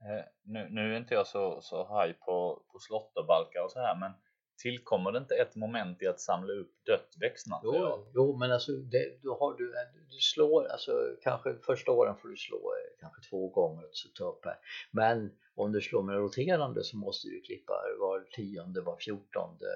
Eh, 0.00 0.24
nu, 0.42 0.68
nu 0.70 0.94
är 0.94 0.98
inte 0.98 1.14
jag 1.14 1.26
så, 1.26 1.60
så 1.60 1.84
haj 1.84 2.14
på, 2.14 2.62
på 2.72 2.78
slotterbalkar 2.78 3.64
och 3.64 3.70
så 3.70 3.80
här 3.80 3.96
men 3.96 4.12
tillkommer 4.56 5.12
det 5.12 5.18
inte 5.18 5.34
ett 5.34 5.56
moment 5.56 6.02
i 6.02 6.06
att 6.06 6.20
samla 6.20 6.52
upp 6.52 6.84
dött 6.86 7.16
växtmaterial? 7.20 8.00
Jo, 8.04 8.10
jo 8.14 8.36
men 8.36 8.52
alltså 8.52 8.72
det, 8.72 9.22
då 9.22 9.36
har 9.40 9.56
du, 9.56 9.72
du 10.10 10.18
slår, 10.20 10.66
alltså 10.66 10.92
kanske 11.22 11.54
första 11.66 11.92
åren 11.92 12.16
får 12.16 12.28
du 12.28 12.36
slå 12.36 12.56
eh, 12.56 13.00
kanske 13.00 13.30
två 13.30 13.48
gånger 13.48 13.88
så 13.92 14.08
ta 14.08 14.24
upp 14.24 14.44
här. 14.44 14.58
Men 14.90 15.32
om 15.54 15.72
du 15.72 15.80
slår 15.80 16.02
med 16.02 16.16
roterande 16.16 16.84
så 16.84 16.96
måste 16.96 17.28
du 17.28 17.40
klippa 17.40 17.74
var 18.00 18.20
tionde, 18.20 18.80
var 18.80 18.96
fjortonde, 18.96 19.66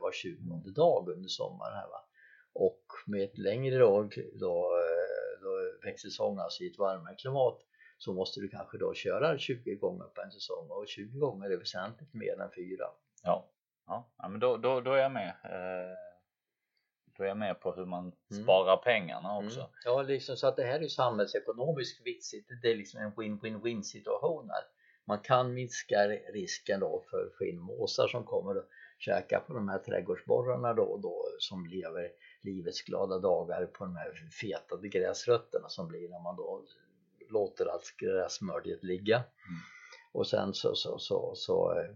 var 0.00 0.12
tjugonde 0.12 0.70
dag 0.70 1.08
under 1.08 1.28
sommaren 1.28 1.74
här 1.74 1.88
va. 1.88 2.04
Och 2.52 2.84
med 3.06 3.22
ett 3.24 3.38
längre 3.38 3.78
dag 3.78 4.14
då, 4.34 4.56
eh, 4.78 5.42
då 5.42 5.50
växtsäsong, 5.84 6.38
alltså 6.38 6.62
i 6.64 6.66
ett 6.66 6.78
varmare 6.78 7.14
klimat 7.14 7.58
så 7.98 8.12
måste 8.12 8.40
du 8.40 8.48
kanske 8.48 8.78
då 8.78 8.94
köra 8.94 9.38
20 9.38 9.74
gånger 9.74 10.04
på 10.04 10.22
en 10.22 10.30
säsong 10.30 10.66
och 10.70 10.88
20 10.88 11.18
gånger 11.18 11.50
är 11.50 11.56
väsentligt 11.56 12.14
mer 12.14 12.40
än 12.40 12.50
fyra. 12.56 12.86
Ja. 13.22 13.50
Ja, 13.86 14.10
men 14.18 14.40
då, 14.40 14.56
då, 14.56 14.80
då 14.80 14.92
är 14.92 15.02
jag 15.02 15.12
med. 15.12 15.28
Eh, 15.28 15.96
då 17.16 17.24
är 17.24 17.28
jag 17.28 17.36
med 17.36 17.60
på 17.60 17.72
hur 17.72 17.86
man 17.86 18.12
mm. 18.30 18.42
sparar 18.42 18.76
pengarna 18.76 19.30
mm. 19.30 19.46
också. 19.46 19.60
Mm. 19.60 19.70
Ja, 19.84 20.02
liksom 20.02 20.36
så 20.36 20.46
att 20.46 20.56
det 20.56 20.64
här 20.64 20.80
är 20.80 20.88
samhällsekonomiskt 20.88 22.06
vitsigt. 22.06 22.50
Det 22.62 22.70
är 22.70 22.76
liksom 22.76 23.00
en 23.00 23.12
win-win-win 23.12 23.82
situation 23.82 24.50
här. 24.50 24.64
Man 25.06 25.18
kan 25.18 25.54
minska 25.54 26.08
risken 26.34 26.80
då 26.80 27.04
för 27.10 27.26
att 27.26 27.36
få 27.38 27.44
in 27.44 27.60
måsar 27.60 28.08
som 28.08 28.24
kommer 28.24 28.56
och 28.56 28.64
käka 28.98 29.40
på 29.40 29.54
de 29.54 29.68
här 29.68 29.78
trädgårdsborrarna 29.78 30.74
då 30.74 30.82
och 30.82 31.00
då 31.00 31.24
som 31.38 31.66
lever 31.66 32.10
livets 32.42 32.82
glada 32.82 33.18
dagar 33.18 33.66
på 33.66 33.84
de 33.84 33.96
här 33.96 34.12
fetade 34.40 34.88
gräsrötterna 34.88 35.68
som 35.68 35.88
blir 35.88 36.08
när 36.08 36.22
man 36.22 36.36
då 36.36 36.64
låter 37.30 37.66
allt 37.66 37.94
gräsmördiet 37.98 38.82
ligga. 38.82 39.16
Mm. 39.16 39.60
Och 40.12 40.26
sen 40.26 40.54
så, 40.54 40.74
så, 40.74 40.98
så, 40.98 41.32
så 41.34 41.78
eh, 41.78 41.90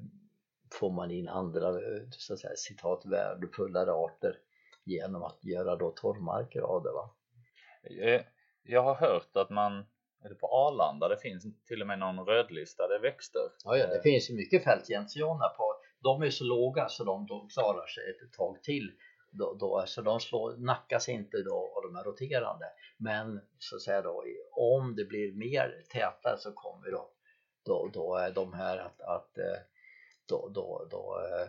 får 0.72 0.90
man 0.90 1.10
in 1.10 1.28
andra 1.28 1.68
eh, 1.68 2.02
så 2.10 2.32
att 2.32 2.38
säga, 2.38 2.56
citat 2.56 3.02
värdefullare 3.06 3.92
arter 3.92 4.36
genom 4.84 5.22
att 5.22 5.44
göra 5.44 5.76
då 5.76 5.90
torrmarker 5.90 6.60
av 6.60 6.82
det. 6.82 6.92
Va? 6.92 7.10
Eh, 8.02 8.22
jag 8.62 8.82
har 8.82 8.94
hört 8.94 9.36
att 9.36 9.50
man 9.50 9.86
är 10.24 10.28
det 10.28 10.34
på 10.34 10.46
Arlanda 10.46 11.08
det 11.08 11.16
finns 11.16 11.44
till 11.66 11.80
och 11.80 11.86
med 11.86 11.98
någon 11.98 12.26
rödlistade 12.26 12.98
växter. 12.98 13.42
Ja, 13.64 13.76
ja 13.76 13.86
det 13.86 14.02
finns 14.02 14.30
ju 14.30 14.34
mycket 14.34 14.64
fältgentianer 14.64 15.48
på. 15.48 15.74
De 16.02 16.22
är 16.22 16.30
så 16.30 16.44
låga 16.44 16.88
så 16.88 17.04
de, 17.04 17.26
de 17.26 17.48
klarar 17.48 17.86
sig 17.86 18.02
ett 18.10 18.32
tag 18.32 18.62
till. 18.62 18.92
Då, 19.32 19.54
då, 19.54 19.84
så 19.86 20.02
de 20.02 20.20
slår, 20.20 20.56
nackas 20.56 21.08
inte 21.08 21.42
då 21.42 21.72
av 21.76 21.82
de 21.82 21.96
här 21.96 22.04
roterande. 22.04 22.66
Men 22.98 23.40
så 23.58 23.76
att 23.76 23.82
säga 23.82 24.02
då, 24.02 24.24
om 24.52 24.96
det 24.96 25.04
blir 25.04 25.32
mer 25.32 25.84
tätare 25.92 26.38
så 26.38 26.52
kommer 26.52 26.90
då, 26.90 27.10
då, 27.64 27.90
då 27.92 28.16
är 28.16 28.30
de 28.30 28.52
här 28.52 28.78
att, 28.78 29.00
att 29.00 29.38
eh, 29.38 29.60
då, 30.30 30.48
då, 30.48 30.86
då 30.90 31.20
eh, 31.20 31.48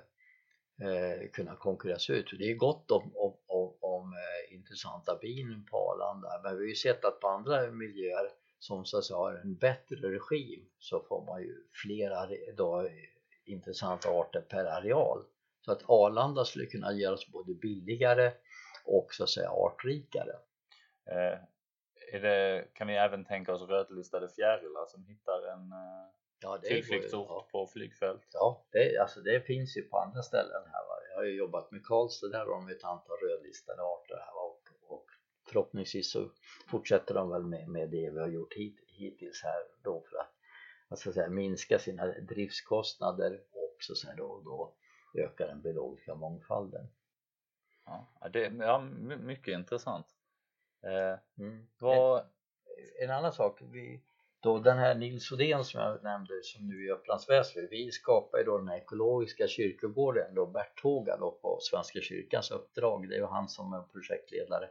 eh 0.87 1.29
kunna 1.33 1.55
konkurreras 1.55 2.09
ut. 2.09 2.25
Det 2.39 2.51
är 2.51 2.55
gott 2.55 2.91
om, 2.91 3.11
om, 3.15 3.37
om, 3.47 3.73
om 3.81 4.13
eh, 4.13 4.55
intressanta 4.55 5.17
bin 5.21 5.65
på 5.71 5.77
Arlanda 5.77 6.39
men 6.43 6.57
vi 6.57 6.63
har 6.63 6.69
ju 6.69 6.75
sett 6.75 7.05
att 7.05 7.19
på 7.19 7.27
andra 7.27 7.71
miljöer 7.71 8.31
som 8.59 8.85
så 8.85 8.97
att 8.97 9.05
säga 9.05 9.17
har 9.17 9.33
en 9.33 9.55
bättre 9.55 9.95
regim 9.95 10.65
så 10.79 11.03
får 11.03 11.25
man 11.25 11.41
ju 11.41 11.67
flera 11.83 12.29
då, 12.57 12.89
intressanta 13.45 14.09
arter 14.09 14.41
per 14.41 14.65
areal. 14.65 15.23
Så 15.65 15.71
att 15.71 15.89
Arlanda 15.89 16.45
skulle 16.45 16.65
kunna 16.65 16.93
göras 16.93 17.27
både 17.27 17.53
billigare 17.53 18.31
och 18.85 19.13
så 19.13 19.23
att 19.23 19.29
säga 19.29 19.49
artrikare. 19.49 20.35
Eh, 21.05 21.39
det, 22.11 22.67
kan 22.73 22.87
vi 22.87 22.95
även 22.95 23.25
tänka 23.25 23.53
oss 23.53 23.61
rödlistade 23.61 24.29
fjärilar 24.29 24.85
som 24.87 25.05
hittar 25.05 25.53
en 25.53 25.71
eh, 25.71 26.20
ja, 26.55 26.69
tillflyktsort 26.69 27.27
ja. 27.29 27.47
på 27.51 27.67
flygfält. 27.67 28.27
Ja, 28.33 28.65
det, 28.71 28.97
alltså 28.97 29.21
det 29.21 29.41
finns 29.41 29.77
ju 29.77 29.81
på 29.81 29.97
andra 29.97 30.21
ställen 30.21 30.61
här. 30.65 30.87
Va? 30.87 30.95
Jag 31.09 31.17
har 31.17 31.23
ju 31.23 31.35
jobbat 31.35 31.71
med 31.71 31.85
Karlstad, 31.85 32.27
där 32.27 32.39
har 32.39 32.51
de 32.51 32.69
ett 32.69 32.83
antal 32.83 33.17
rödlistade 33.17 33.81
arter 33.81 34.15
här 34.15 34.33
va? 34.33 34.41
Och, 34.41 34.93
och 34.95 35.05
förhoppningsvis 35.47 36.11
så 36.11 36.31
fortsätter 36.67 37.13
de 37.13 37.29
väl 37.29 37.43
med, 37.43 37.67
med 37.67 37.89
det 37.89 38.09
vi 38.09 38.19
har 38.19 38.27
gjort 38.27 38.53
hit, 38.53 38.75
hittills 38.87 39.43
här 39.43 39.63
då 39.83 40.03
för 40.09 40.17
att, 40.17 40.33
att, 40.89 40.99
så 40.99 41.09
att 41.09 41.15
säga, 41.15 41.29
minska 41.29 41.79
sina 41.79 42.05
driftskostnader 42.07 43.41
och 43.51 43.75
så 43.79 43.95
säga, 43.95 44.15
då, 44.15 44.41
då 44.45 44.75
öka 45.21 45.47
den 45.47 45.61
biologiska 45.61 46.15
mångfalden. 46.15 46.87
Ja, 47.85 48.29
det, 48.33 48.53
ja 48.59 48.79
mycket 49.19 49.53
intressant. 49.53 50.05
Eh, 50.83 51.43
mm. 51.45 51.67
vad... 51.79 52.19
en, 52.19 52.25
en 53.03 53.15
annan 53.15 53.33
sak, 53.33 53.61
vi, 53.61 54.03
då 54.41 54.59
den 54.59 54.77
här 54.77 54.95
Nils 54.95 55.31
Odén 55.31 55.63
som 55.63 55.81
jag 55.81 56.03
nämnde 56.03 56.33
som 56.43 56.67
nu 56.67 56.75
är 56.75 56.87
i 56.87 56.91
Upplands 56.91 57.29
Väsby, 57.29 57.67
vi 57.71 57.91
skapade 57.91 58.43
då 58.43 58.57
den 58.57 58.67
här 58.67 58.77
ekologiska 58.77 59.47
kyrkogården 59.47 60.35
då 60.35 60.45
Berthåga 60.45 61.17
då 61.17 61.31
på 61.31 61.57
Svenska 61.61 62.01
kyrkans 62.01 62.51
uppdrag, 62.51 63.09
det 63.09 63.15
är 63.15 63.19
ju 63.19 63.25
han 63.25 63.47
som 63.47 63.73
är 63.73 63.81
projektledare 63.81 64.69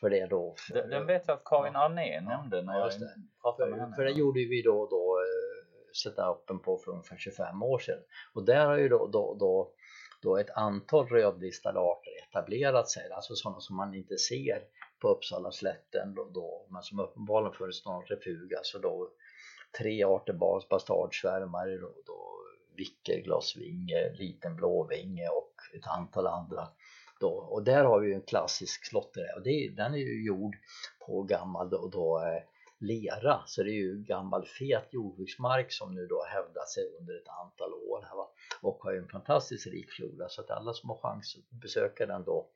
för 0.00 0.10
det 0.10 0.26
då. 0.26 0.54
Den, 0.72 0.90
den 0.90 1.06
vet 1.06 1.24
jag 1.26 1.34
att 1.34 1.44
Karin 1.44 1.72
ja, 1.74 1.84
Arné 1.84 2.20
nämnde 2.20 2.62
när 2.62 2.78
jag 2.78 2.92
pratade 3.42 3.70
med 3.70 3.80
henne. 3.80 3.96
För 3.96 4.04
det 4.04 4.10
gjorde 4.10 4.40
vi 4.40 4.62
då, 4.62 4.86
då 4.86 5.20
eh, 5.20 5.94
setupen 6.02 6.58
på 6.58 6.78
för 6.78 6.90
ungefär 6.92 7.16
25 7.16 7.62
år 7.62 7.78
sedan. 7.78 7.98
Och 8.34 8.44
där 8.44 8.66
har 8.66 8.76
ju 8.76 8.88
då, 8.88 9.06
då, 9.06 9.36
då, 9.40 9.72
då 10.22 10.36
ett 10.36 10.50
antal 10.50 11.06
rödlistade 11.06 11.80
arter 11.80 12.12
etablerat 12.28 12.88
sig, 12.88 13.10
alltså 13.12 13.34
sådana 13.34 13.60
som 13.60 13.76
man 13.76 13.94
inte 13.94 14.18
ser 14.18 14.62
på 15.00 15.08
Uppsalaslätten 15.08 16.14
då, 16.14 16.24
då, 16.34 16.66
men 16.68 16.82
som 16.82 17.00
uppenbarligen 17.00 17.52
funnits 17.52 17.86
någon 17.86 18.04
refug, 18.04 18.54
alltså 18.54 18.78
då 18.78 19.10
tre 19.78 20.04
arter 20.04 20.32
bas, 20.32 20.68
bastardsvärmare 20.68 21.76
då, 21.76 21.92
då 22.06 22.30
vicker, 22.76 23.20
glasvinge, 23.20 24.12
liten 24.12 24.56
blåvinge 24.56 25.28
och 25.28 25.54
ett 25.74 25.86
antal 25.86 26.26
andra 26.26 26.68
då, 27.20 27.28
och 27.28 27.64
där 27.64 27.84
har 27.84 28.00
vi 28.00 28.14
en 28.14 28.22
klassisk 28.22 28.86
slåtter 28.86 29.26
och 29.36 29.42
det, 29.42 29.72
den 29.76 29.94
är 29.94 29.98
ju 29.98 30.26
gjord 30.26 30.56
på 31.06 31.22
gammal 31.22 31.70
då, 31.70 31.88
då 31.88 32.18
eh, 32.18 32.42
lera 32.78 33.42
så 33.46 33.62
det 33.62 33.70
är 33.70 33.74
ju 33.74 34.02
gammal 34.02 34.46
fet 34.46 34.88
jordbruksmark 34.90 35.72
som 35.72 35.94
nu 35.94 36.06
då 36.06 36.24
hävdat 36.28 36.68
sig 36.68 36.82
under 37.00 37.16
ett 37.16 37.28
antal 37.28 37.74
år 37.74 38.06
här, 38.08 38.16
va? 38.16 38.30
och 38.62 38.78
har 38.82 38.92
ju 38.92 38.98
en 38.98 39.08
fantastiskt 39.08 39.66
rik 39.66 39.90
flora 39.90 40.28
så 40.28 40.40
att 40.40 40.50
alla 40.50 40.72
som 40.72 40.90
har 40.90 40.96
chans 40.96 41.36
att 41.38 41.60
besöka 41.60 42.06
den 42.06 42.24
då 42.24 42.46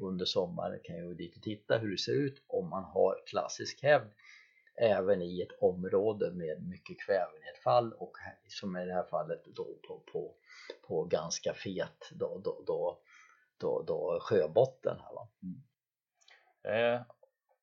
under 0.00 0.24
sommaren 0.24 0.80
kan 0.84 0.96
ju 0.96 1.14
dit 1.14 1.36
och 1.36 1.42
titta 1.42 1.78
hur 1.78 1.90
det 1.90 1.98
ser 1.98 2.12
ut 2.12 2.44
om 2.46 2.68
man 2.68 2.84
har 2.84 3.22
klassisk 3.26 3.82
hävd 3.82 4.12
även 4.80 5.22
i 5.22 5.40
ett 5.40 5.58
område 5.60 6.30
med 6.30 6.62
mycket 6.62 7.00
kvävenedfall 7.00 7.92
och 7.92 8.16
som 8.48 8.76
i 8.76 8.86
det 8.86 8.92
här 8.92 9.06
fallet 9.10 9.44
då 9.44 9.66
på, 9.88 10.02
på, 10.12 10.34
på 10.88 11.04
ganska 11.04 11.54
fet 11.54 12.10
då, 12.12 12.40
då, 12.44 12.62
då, 12.66 12.98
då, 13.58 13.82
då 13.86 14.18
sjöbotten. 14.20 14.96
Här, 15.00 15.14
va? 15.14 15.28
Mm. 15.42 15.62
Eh, 16.64 17.02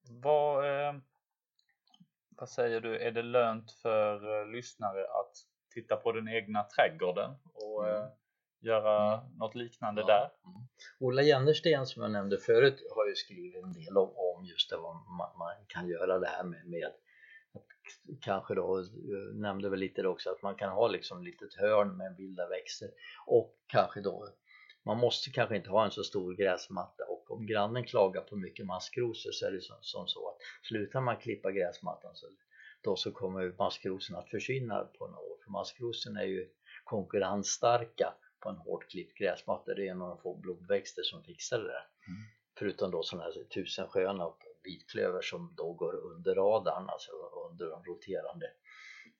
vad, 0.09 0.65
eh, 0.65 0.95
vad 2.29 2.49
säger 2.49 2.81
du, 2.81 2.99
är 2.99 3.11
det 3.11 3.21
lönt 3.21 3.71
för 3.71 4.41
eh, 4.41 4.47
lyssnare 4.47 5.03
att 5.03 5.31
titta 5.73 5.95
på 5.95 6.11
den 6.11 6.27
egna 6.27 6.63
trädgården 6.63 7.35
och 7.53 7.87
mm. 7.87 8.01
Eh, 8.01 8.09
göra 8.61 9.13
mm. 9.13 9.37
något 9.37 9.55
liknande 9.55 10.01
ja. 10.01 10.07
där? 10.07 10.21
Mm. 10.21 10.67
Ola 10.99 11.21
Jennersten 11.21 11.85
som 11.85 12.01
jag 12.01 12.11
nämnde 12.11 12.37
förut 12.37 12.87
har 12.95 13.07
ju 13.07 13.15
skrivit 13.15 13.63
en 13.63 13.73
del 13.73 13.97
om, 13.97 14.09
om 14.15 14.45
just 14.45 14.69
det 14.69 14.77
vad 14.77 14.95
man, 14.95 15.37
man 15.37 15.65
kan 15.67 15.87
göra 15.87 16.19
det 16.19 16.27
här 16.27 16.43
med, 16.43 16.67
med 16.67 16.91
kanske 18.21 18.55
då 18.55 18.85
nämnde 19.33 19.69
väl 19.69 19.79
lite 19.79 20.07
också 20.07 20.29
att 20.29 20.41
man 20.41 20.55
kan 20.55 20.69
ha 20.69 20.87
liksom 20.87 21.23
litet 21.23 21.53
hörn 21.53 21.97
med 21.97 22.15
vilda 22.17 22.47
växter 22.47 22.89
och 23.25 23.55
kanske 23.67 24.01
då 24.01 24.29
man 24.85 24.97
måste 24.97 25.29
kanske 25.31 25.55
inte 25.55 25.69
ha 25.69 25.85
en 25.85 25.91
så 25.91 26.03
stor 26.03 26.33
gräsmatta 26.33 27.03
och 27.09 27.31
om 27.31 27.45
grannen 27.45 27.83
klagar 27.83 28.21
på 28.21 28.35
mycket 28.35 28.65
maskrosor 28.65 29.31
så 29.31 29.45
är 29.45 29.51
det 29.51 29.61
som, 29.61 29.77
som 29.81 30.07
så 30.07 30.29
att 30.29 30.37
slutar 30.67 31.01
man 31.01 31.17
klippa 31.17 31.51
gräsmattan 31.51 32.15
så 32.15 32.27
då 32.83 32.95
så 32.95 33.11
kommer 33.11 33.55
maskrosorna 33.57 34.19
att 34.19 34.29
försvinna 34.29 34.83
på 34.83 35.07
några 35.07 35.19
år 35.19 35.37
för 35.43 35.51
maskrosorna 35.51 36.21
är 36.21 36.27
ju 36.27 36.49
konkurrensstarka 36.83 38.13
på 38.39 38.49
en 38.49 38.57
hårt 38.57 38.89
klippt 38.89 39.17
gräsmatta 39.17 39.73
det 39.73 39.87
är 39.87 39.91
en 39.91 40.01
av 40.01 40.09
de 40.09 40.17
få 40.17 40.35
blomväxter 40.35 41.03
som 41.03 41.23
fixar 41.23 41.59
det 41.59 41.67
där 41.67 41.87
mm. 42.07 42.21
förutom 42.59 42.91
då 42.91 43.03
sådana 43.03 43.25
här 43.25 43.43
tusensköna 43.43 44.25
och 44.25 44.43
vitklöver 44.63 45.21
som 45.21 45.53
då 45.57 45.73
går 45.73 45.95
under 45.95 46.35
radarn 46.35 46.89
alltså 46.89 47.11
under 47.51 47.69
de 47.69 47.83
roterande 47.83 48.51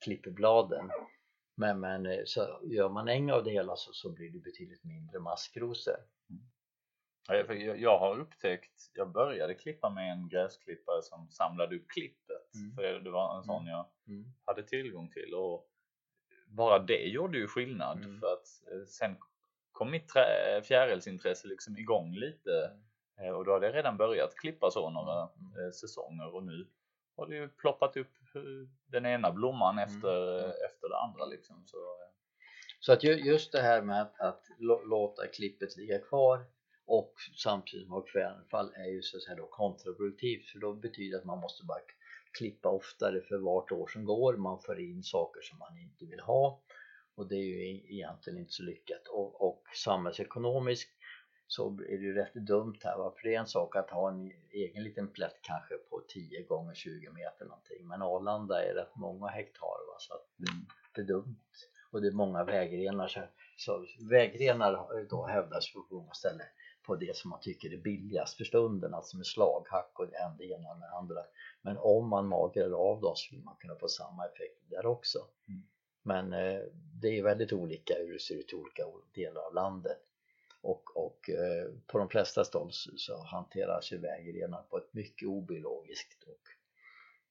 klipperbladen 0.04 0.90
men, 1.60 1.80
men 1.80 2.06
eh, 2.06 2.22
så 2.24 2.60
gör 2.62 2.88
man 2.88 3.08
äng 3.08 3.30
av 3.30 3.44
det 3.44 3.50
hela 3.50 3.76
så, 3.76 3.92
så 3.92 4.12
blir 4.12 4.30
det 4.30 4.38
betydligt 4.38 4.84
mindre 4.84 5.20
maskrosor. 5.20 5.96
Mm. 6.30 6.42
Ja, 7.28 7.54
jag, 7.54 7.80
jag 7.80 7.98
har 7.98 8.20
upptäckt, 8.20 8.90
jag 8.94 9.12
började 9.12 9.54
klippa 9.54 9.90
med 9.90 10.12
en 10.12 10.28
gräsklippare 10.28 11.02
som 11.02 11.30
samlade 11.30 11.76
upp 11.76 11.88
klippet. 11.88 12.54
Mm. 12.54 12.76
För 12.76 13.00
det 13.04 13.10
var 13.10 13.38
en 13.38 13.44
sån 13.44 13.62
mm. 13.62 13.72
jag 13.72 13.86
mm. 14.08 14.32
hade 14.44 14.62
tillgång 14.62 15.10
till 15.10 15.34
och 15.34 15.69
bara 16.50 16.78
det 16.78 17.08
gjorde 17.08 17.38
ju 17.38 17.46
skillnad 17.46 18.04
mm. 18.04 18.20
för 18.20 18.26
att 18.26 18.72
eh, 18.72 18.86
sen 18.86 19.16
kom 19.72 19.90
mitt 19.90 20.12
fjärilsintresse 20.62 21.48
liksom 21.48 21.78
igång 21.78 22.14
lite 22.14 22.70
mm. 23.18 23.28
eh, 23.28 23.36
och 23.36 23.44
då 23.44 23.52
hade 23.52 23.66
jag 23.66 23.74
redan 23.74 23.96
börjat 23.96 24.34
klippa 24.34 24.70
så 24.70 24.90
några 24.90 25.28
säsonger 25.72 26.34
och 26.34 26.44
nu 26.44 26.66
har 27.16 27.26
det 27.26 27.36
ju 27.36 27.48
ploppat 27.48 27.96
upp 27.96 28.12
den 28.86 29.06
ena 29.06 29.32
blomman 29.32 29.78
mm. 29.78 29.88
efter, 29.88 30.38
mm. 30.38 30.50
efter 30.50 30.88
det 30.88 30.98
andra 30.98 31.24
liksom. 31.24 31.62
Så, 31.66 31.76
eh. 31.76 32.10
så 32.80 32.92
att 32.92 33.02
just 33.02 33.52
det 33.52 33.60
här 33.60 33.82
med 33.82 34.02
att, 34.02 34.20
att 34.20 34.44
låta 34.84 35.26
klippet 35.26 35.76
ligga 35.76 35.98
kvar 35.98 36.44
och 36.86 37.14
samtidigt 37.36 37.88
ha 37.88 38.00
kvävenfall 38.00 38.72
är 38.74 38.90
ju 38.90 39.02
så 39.02 39.16
att 39.16 39.22
säga 39.22 39.36
då 39.36 39.46
kontraproduktivt 39.46 40.46
för 40.46 40.58
då 40.58 40.72
betyder 40.72 41.18
att 41.18 41.24
man 41.24 41.38
måste 41.38 41.64
bara 41.64 41.78
klippa 42.38 42.68
oftare 42.68 43.20
för 43.20 43.38
vart 43.38 43.72
år 43.72 43.86
som 43.86 44.04
går. 44.04 44.36
Man 44.36 44.60
får 44.60 44.80
in 44.80 45.02
saker 45.02 45.40
som 45.42 45.58
man 45.58 45.78
inte 45.78 46.04
vill 46.06 46.20
ha. 46.20 46.62
Och 47.14 47.28
det 47.28 47.34
är 47.34 47.44
ju 47.44 47.76
e-, 47.76 47.86
egentligen 47.88 48.38
inte 48.38 48.52
så 48.52 48.62
lyckat. 48.62 49.06
Och, 49.08 49.48
och 49.48 49.62
samhällsekonomiskt 49.74 50.90
så 51.46 51.70
är 51.70 51.98
det 51.98 52.04
ju 52.04 52.14
rätt 52.14 52.34
dumt 52.34 52.78
här 52.84 52.98
Varför 52.98 53.22
det 53.22 53.34
är 53.34 53.40
en 53.40 53.46
sak 53.46 53.76
att 53.76 53.90
ha 53.90 54.08
en 54.08 54.32
egen 54.50 54.84
liten 54.84 55.08
plätt 55.08 55.38
kanske 55.42 55.74
på 55.74 56.02
10 56.08 56.42
gånger 56.42 56.74
20 56.74 57.10
meter 57.10 57.44
någonting. 57.44 57.88
Men 57.88 58.02
Arlanda 58.02 58.64
är 58.64 58.74
rätt 58.74 58.96
många 58.96 59.28
hektar 59.28 59.86
va? 59.92 59.96
så 59.98 60.14
att 60.14 60.26
det 60.94 61.00
är 61.00 61.06
dumt. 61.06 61.36
Och 61.92 62.02
det 62.02 62.08
är 62.08 62.12
många 62.12 62.44
vägrenar 62.44 63.08
så, 63.08 63.20
så 63.56 63.86
vägrenar 64.10 65.04
då 65.10 65.26
hävdas 65.26 65.72
på 65.72 65.86
många 65.90 66.12
ställen 66.12 66.46
på 66.82 66.96
det 66.96 67.16
som 67.16 67.30
man 67.30 67.40
tycker 67.40 67.72
är 67.72 67.76
billigast 67.76 68.36
för 68.36 68.44
stunden, 68.44 68.94
alltså 68.94 69.16
med 69.16 69.26
slaghack 69.26 69.90
och 69.94 70.04
en 70.04 70.36
det 70.38 70.44
ena 70.44 70.74
med 70.74 70.88
andra 70.92 71.20
men 71.62 71.76
om 71.78 72.08
man 72.08 72.28
magrar 72.28 72.70
av 72.70 73.00
då 73.00 73.14
skulle 73.14 73.42
man 73.42 73.56
kunna 73.56 73.76
få 73.76 73.88
samma 73.88 74.26
effekt 74.26 74.70
där 74.70 74.86
också 74.86 75.18
mm. 75.48 75.62
men 76.02 76.32
eh, 76.32 76.60
det 77.02 77.18
är 77.18 77.22
väldigt 77.22 77.52
olika 77.52 77.94
hur 77.98 78.12
det 78.12 78.20
ser 78.20 78.34
ut 78.34 78.52
i 78.52 78.56
olika 78.56 78.84
delar 79.14 79.40
av 79.40 79.54
landet 79.54 80.00
och, 80.62 80.96
och 80.96 81.30
eh, 81.30 81.70
på 81.86 81.98
de 81.98 82.08
flesta 82.08 82.44
ställen 82.44 82.70
så, 82.70 82.90
så 82.96 83.22
hanteras 83.22 83.92
ju 83.92 83.98
vägrenar 83.98 84.62
på 84.62 84.78
ett 84.78 84.94
mycket 84.94 85.28
obiologiskt 85.28 86.24
och 86.24 86.48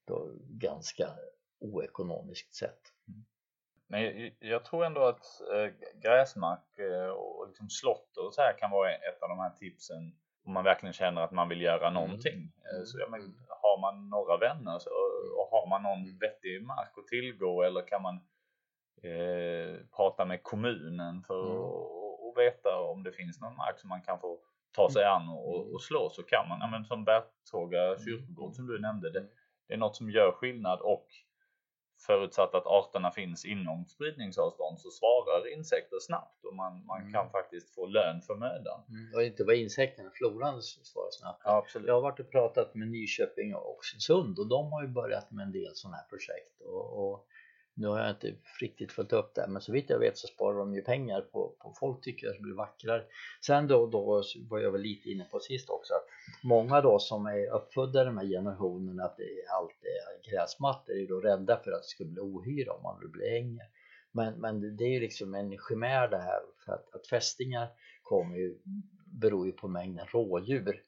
då 0.04 0.32
ganska 0.48 1.10
oekonomiskt 1.58 2.54
sätt. 2.54 2.92
Mm. 3.92 4.12
Men 4.12 4.32
jag 4.38 4.64
tror 4.64 4.84
ändå 4.84 5.04
att 5.04 5.24
äh, 5.54 5.72
gräsmark 6.02 6.78
äh, 6.78 7.10
och 7.10 7.48
liksom 7.48 7.70
slott 7.70 8.16
och 8.16 8.34
så 8.34 8.40
här 8.40 8.58
kan 8.58 8.70
vara 8.70 8.94
ett 8.94 9.22
av 9.22 9.28
de 9.28 9.38
här 9.38 9.50
tipsen 9.50 10.12
om 10.44 10.52
man 10.52 10.64
verkligen 10.64 10.92
känner 10.92 11.22
att 11.22 11.32
man 11.32 11.48
vill 11.48 11.60
göra 11.60 11.88
mm. 11.88 11.94
någonting. 11.94 12.52
Mm. 12.72 12.86
Så 12.86 12.98
ja, 12.98 13.06
men, 13.10 13.20
har 13.62 13.80
man 13.80 14.08
några 14.08 14.36
vänner 14.36 14.78
så, 14.78 14.90
och 15.38 15.48
har 15.50 15.68
man 15.68 15.82
någon 15.82 16.02
mm. 16.02 16.18
vettig 16.18 16.62
mark 16.62 16.92
att 16.98 17.06
tillgå 17.06 17.62
eller 17.62 17.86
kan 17.86 18.02
man 18.02 18.14
eh, 19.02 19.74
prata 19.96 20.24
med 20.24 20.42
kommunen 20.42 21.22
för 21.22 21.46
mm. 21.46 21.62
att 21.62 22.00
och 22.30 22.38
veta 22.38 22.78
om 22.78 23.02
det 23.02 23.12
finns 23.12 23.40
någon 23.40 23.56
mark 23.56 23.78
som 23.78 23.88
man 23.88 24.02
kan 24.02 24.20
få 24.20 24.38
ta 24.72 24.90
sig 24.90 25.04
an 25.04 25.28
och, 25.28 25.74
och 25.74 25.82
slå 25.82 26.10
så 26.10 26.22
kan 26.22 26.48
man, 26.48 26.58
ja, 26.60 26.66
men 26.66 26.84
som 26.84 27.04
Berthåga 27.04 27.82
mm. 27.86 27.98
kyrkogård 27.98 28.54
som 28.54 28.66
du 28.66 28.80
nämnde, 28.80 29.10
det, 29.10 29.26
det 29.68 29.74
är 29.74 29.78
något 29.78 29.96
som 29.96 30.10
gör 30.10 30.32
skillnad 30.32 30.80
och 30.80 31.06
förutsatt 32.06 32.54
att 32.54 32.66
arterna 32.66 33.10
finns 33.10 33.44
inom 33.44 33.86
spridningsavstånd 33.86 34.80
så 34.80 34.90
svarar 34.90 35.52
insekter 35.52 35.98
snabbt 36.00 36.44
och 36.44 36.54
man, 36.54 36.86
man 36.86 37.00
mm. 37.00 37.12
kan 37.12 37.30
faktiskt 37.30 37.74
få 37.74 37.86
lön 37.86 38.20
för 38.22 38.34
mödan. 38.34 38.80
Mm. 38.88 39.14
Och 39.14 39.22
inte 39.22 39.44
bara 39.44 39.56
insekterna, 39.56 40.10
floran 40.14 40.62
svarar 40.62 41.10
snabbt. 41.10 41.42
Ja, 41.44 41.56
absolut. 41.56 41.88
Jag 41.88 41.94
har 41.94 42.00
varit 42.00 42.20
och 42.20 42.30
pratat 42.30 42.74
med 42.74 42.88
Nyköping 42.88 43.54
och 43.54 43.70
Oxelösund 43.70 44.38
och 44.38 44.48
de 44.48 44.72
har 44.72 44.82
ju 44.82 44.88
börjat 44.88 45.30
med 45.30 45.42
en 45.42 45.52
del 45.52 45.74
sådana 45.74 45.96
här 45.96 46.06
projekt 46.08 46.60
och, 46.60 47.12
och 47.12 47.26
nu 47.74 47.86
har 47.86 47.98
jag 47.98 48.10
inte 48.10 48.34
riktigt 48.60 48.92
följt 48.92 49.12
upp 49.12 49.34
det 49.34 49.46
men 49.48 49.62
så 49.62 49.72
vitt 49.72 49.90
jag 49.90 49.98
vet 49.98 50.18
så 50.18 50.26
sparar 50.26 50.58
de 50.58 50.74
ju 50.74 50.82
pengar 50.82 51.20
på, 51.20 51.54
på 51.58 51.74
folk 51.80 52.04
tycker 52.04 52.28
att 52.28 52.34
det 52.34 52.42
blir 52.42 52.54
vackrare. 52.54 53.04
Sen 53.46 53.66
då, 53.68 53.86
då 53.86 54.22
var 54.48 54.58
jag 54.58 54.72
väl 54.72 54.80
lite 54.80 55.10
inne 55.10 55.24
på 55.24 55.40
sist 55.40 55.70
också 55.70 55.94
att 55.94 56.06
många 56.42 56.80
då 56.80 56.98
som 56.98 57.26
är 57.26 57.54
uppfödda 57.54 58.02
i 58.02 58.04
de 58.04 58.18
här 58.18 58.26
generationerna 58.26 59.04
att 59.04 59.16
det 59.16 59.22
är 59.22 59.48
allt 59.48 59.70
är 59.82 60.30
gräsmattor 60.30 60.96
är 60.96 61.08
då 61.08 61.20
rädda 61.20 61.56
för 61.56 61.72
att 61.72 61.82
det 61.82 61.88
ska 61.88 62.04
bli 62.04 62.20
ohyra 62.20 62.72
om 62.72 62.82
man 62.82 63.00
vill 63.00 63.08
bli 63.08 63.36
ängel. 63.36 63.66
Men, 64.12 64.40
men 64.40 64.76
det 64.76 64.84
är 64.84 64.90
ju 64.90 65.00
liksom 65.00 65.34
en 65.34 65.58
chimär 65.68 66.08
det 66.08 66.18
här 66.18 66.40
för 66.64 66.72
att, 66.72 66.94
att 66.94 67.06
fästingar 67.06 67.68
kommer 68.02 68.36
ju 68.36 68.58
beror 69.12 69.46
ju 69.46 69.52
på 69.52 69.68
mängden 69.68 70.06
rådjur 70.06 70.82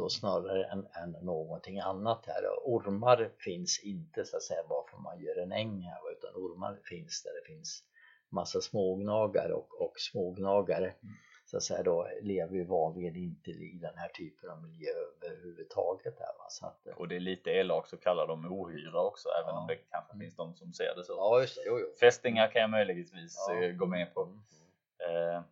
då 0.00 0.08
snarare 0.08 0.64
än, 0.64 0.86
än 1.02 1.10
någonting 1.10 1.80
annat 1.80 2.26
här. 2.26 2.42
Ormar 2.64 3.30
finns 3.38 3.80
inte 3.84 4.24
så 4.24 4.36
att 4.36 4.42
säga 4.42 4.62
bara 4.68 4.84
för 4.90 4.98
man 4.98 5.20
gör 5.20 5.36
en 5.36 5.52
äng 5.52 5.80
här 5.82 6.12
utan 6.12 6.30
ormar 6.34 6.78
finns 6.84 7.22
där 7.22 7.32
det 7.32 7.54
finns 7.54 7.84
massa 8.28 8.60
smågnagare 8.60 9.52
och, 9.52 9.80
och 9.80 9.94
smågnagare 9.96 10.86
mm. 10.86 11.14
så 11.44 11.56
att 11.56 11.62
säga 11.62 11.82
då 11.82 12.08
lever 12.22 12.56
ju 12.56 12.64
vanligen 12.64 13.16
inte 13.16 13.50
i 13.50 13.78
den 13.82 13.96
här 13.96 14.08
typen 14.08 14.50
av 14.50 14.62
miljö 14.62 14.90
överhuvudtaget. 15.22 16.18
Här, 16.18 16.34
va? 16.38 16.46
Så 16.48 16.66
att, 16.66 16.86
och 16.96 17.08
det 17.08 17.16
är 17.16 17.20
lite 17.20 17.50
elakt 17.50 17.92
att 17.92 18.00
kalla 18.00 18.26
dem 18.26 18.52
ohyra 18.52 19.00
också, 19.02 19.28
ja. 19.28 19.42
även 19.42 19.60
om 19.60 19.66
det 19.66 19.76
kanske 19.76 20.18
finns 20.18 20.36
de 20.36 20.54
som 20.54 20.72
ser 20.72 20.96
det 20.96 21.04
så. 21.04 21.12
Ja, 21.12 21.40
just 21.40 21.56
det. 21.56 21.62
Jo, 21.66 21.78
jo. 21.78 21.86
Fästingar 22.00 22.52
kan 22.52 22.60
jag 22.60 22.70
möjligtvis 22.70 23.36
ja. 23.48 23.62
Eh, 23.62 23.72
gå 23.72 23.86
med 23.86 24.14
på. 24.14 24.22
Mm. 24.22 25.36
Eh, 25.36 25.42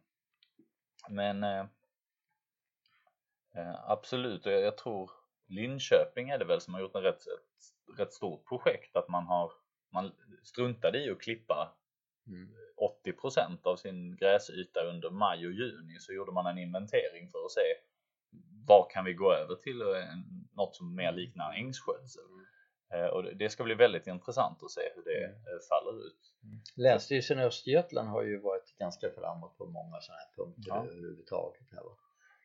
men 1.08 1.44
eh, 1.44 1.64
eh, 3.54 3.90
absolut, 3.90 4.46
jag, 4.46 4.60
jag 4.60 4.76
tror 4.76 5.10
Linköping 5.48 6.30
är 6.30 6.38
det 6.38 6.44
väl 6.44 6.60
som 6.60 6.74
har 6.74 6.80
gjort 6.80 6.94
en 6.94 7.02
rätt, 7.02 7.20
ett, 7.20 7.98
rätt 7.98 8.12
stort 8.12 8.48
projekt 8.48 8.96
att 8.96 9.08
man 9.08 9.26
har 9.26 9.52
man 9.92 10.12
struntade 10.42 11.04
i 11.04 11.10
att 11.10 11.20
klippa 11.20 11.76
mm. 12.26 12.48
80% 13.04 13.58
av 13.62 13.76
sin 13.76 14.16
gräsyta 14.16 14.84
under 14.84 15.10
maj 15.10 15.46
och 15.46 15.52
juni 15.52 15.98
så 15.98 16.12
gjorde 16.12 16.32
man 16.32 16.46
en 16.46 16.58
inventering 16.58 17.28
för 17.30 17.44
att 17.44 17.52
se 17.52 17.60
vad 18.66 18.90
kan 18.90 19.04
vi 19.04 19.12
gå 19.14 19.32
över 19.32 19.54
till 19.54 19.82
något 20.52 20.76
som 20.76 20.94
mer 20.94 21.12
liknar 21.12 21.52
ängsskötsel. 21.52 22.24
Mm. 22.90 23.10
Och 23.10 23.36
det 23.36 23.50
ska 23.50 23.64
bli 23.64 23.74
väldigt 23.74 24.06
intressant 24.06 24.62
att 24.62 24.70
se 24.70 24.80
hur 24.94 25.04
det 25.04 25.24
mm. 25.24 25.60
faller 25.68 26.06
ut. 26.06 26.34
Mm. 26.42 26.60
Länsstyrelsen 26.76 27.38
i 27.38 27.42
Östergötland 27.42 28.08
har 28.08 28.22
ju 28.22 28.40
varit 28.40 28.76
ganska 28.78 29.10
framåt 29.10 29.58
på 29.58 29.66
många 29.66 30.00
sådana 30.00 30.18
här 30.20 30.32
punkter 30.36 30.62
ja. 30.66 30.86
överhuvudtaget. 30.86 31.70
Här 31.72 31.82
va? 31.84 31.96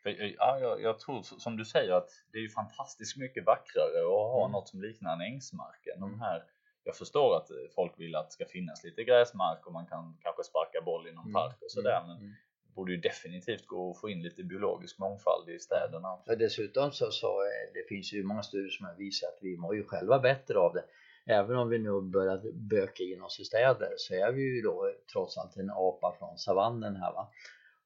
Ja, 0.03 0.59
jag, 0.59 0.81
jag, 0.81 0.99
tror 0.99 1.21
som 1.21 1.57
du 1.57 1.65
säger 1.65 1.93
att 1.93 2.09
det 2.31 2.37
är 2.37 2.49
fantastiskt 2.49 3.17
mycket 3.17 3.45
vackrare 3.45 3.99
att 3.99 4.31
ha 4.33 4.45
mm. 4.45 4.51
något 4.51 4.69
som 4.69 4.81
liknar 4.81 5.13
en 5.13 5.21
ängsmark 5.21 5.87
än 5.95 5.99
de 5.99 6.09
mm. 6.09 6.19
här 6.19 6.43
jag 6.83 6.95
förstår 6.95 7.37
att 7.37 7.47
folk 7.75 7.99
vill 7.99 8.15
att 8.15 8.27
det 8.27 8.33
ska 8.33 8.45
finnas 8.45 8.83
lite 8.83 9.03
gräsmark 9.03 9.67
och 9.67 9.73
man 9.73 9.85
kan 9.85 10.17
kanske 10.21 10.43
sparka 10.43 10.81
boll 10.85 11.07
i 11.07 11.11
någon 11.11 11.23
mm. 11.23 11.33
park 11.33 11.55
och 11.61 11.71
sådär 11.71 11.97
mm. 11.97 12.07
men 12.07 12.17
mm. 12.17 12.29
det 12.67 12.73
borde 12.75 12.91
ju 12.91 12.97
definitivt 12.97 13.65
gå 13.65 13.91
att 13.91 13.99
få 13.99 14.09
in 14.09 14.21
lite 14.21 14.43
biologisk 14.43 14.99
mångfald 14.99 15.49
i 15.49 15.59
städerna. 15.59 16.19
Ja, 16.25 16.35
dessutom 16.35 16.91
så, 16.91 17.11
så 17.11 17.43
det 17.73 17.87
finns 17.89 18.13
ju 18.13 18.23
många 18.23 18.43
studier 18.43 18.69
som 18.69 18.85
har 18.85 18.95
visat 18.95 19.29
att 19.29 19.39
vi 19.41 19.57
mår 19.57 19.75
ju 19.75 19.83
själva 19.83 20.19
bättre 20.19 20.59
av 20.59 20.73
det. 20.73 20.85
Även 21.25 21.57
om 21.57 21.69
vi 21.69 21.79
nu 21.79 22.01
börjar 22.01 22.51
böka 22.53 23.03
in 23.03 23.21
oss 23.21 23.39
i 23.39 23.43
städer 23.43 23.93
så 23.97 24.13
är 24.13 24.31
vi 24.31 24.41
ju 24.41 24.61
då 24.61 24.93
trots 25.13 25.37
allt 25.37 25.57
en 25.57 25.69
apa 25.69 26.15
från 26.19 26.37
savannen 26.37 26.95
här 26.95 27.13
va. 27.13 27.31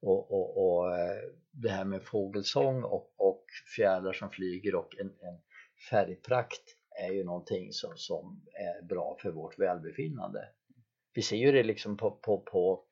Och, 0.02 0.32
och, 0.32 0.78
och 0.78 0.96
eh, 0.98 1.24
det 1.52 1.70
här 1.70 1.86
med 1.86 2.04
fågelsång 2.04 2.84
och, 2.84 3.14
och 3.18 3.46
fjärilar 3.76 4.14
som 4.14 4.30
flyger 4.30 4.76
och 4.76 5.00
en, 5.00 5.08
en 5.08 5.40
färgprakt 5.90 6.64
är 7.00 7.12
ju 7.12 7.24
någonting 7.24 7.74
som, 7.74 7.94
som 7.96 8.46
är 8.54 8.86
bra 8.86 9.18
för 9.22 9.32
vårt 9.32 9.60
välbefinnande. 9.60 10.50
Vi 11.14 11.22
ser 11.22 11.36
ju 11.36 11.52
det 11.52 11.64
liksom 11.64 11.98
på, 11.98 12.12
på, 12.12 12.38
på, 12.38 12.84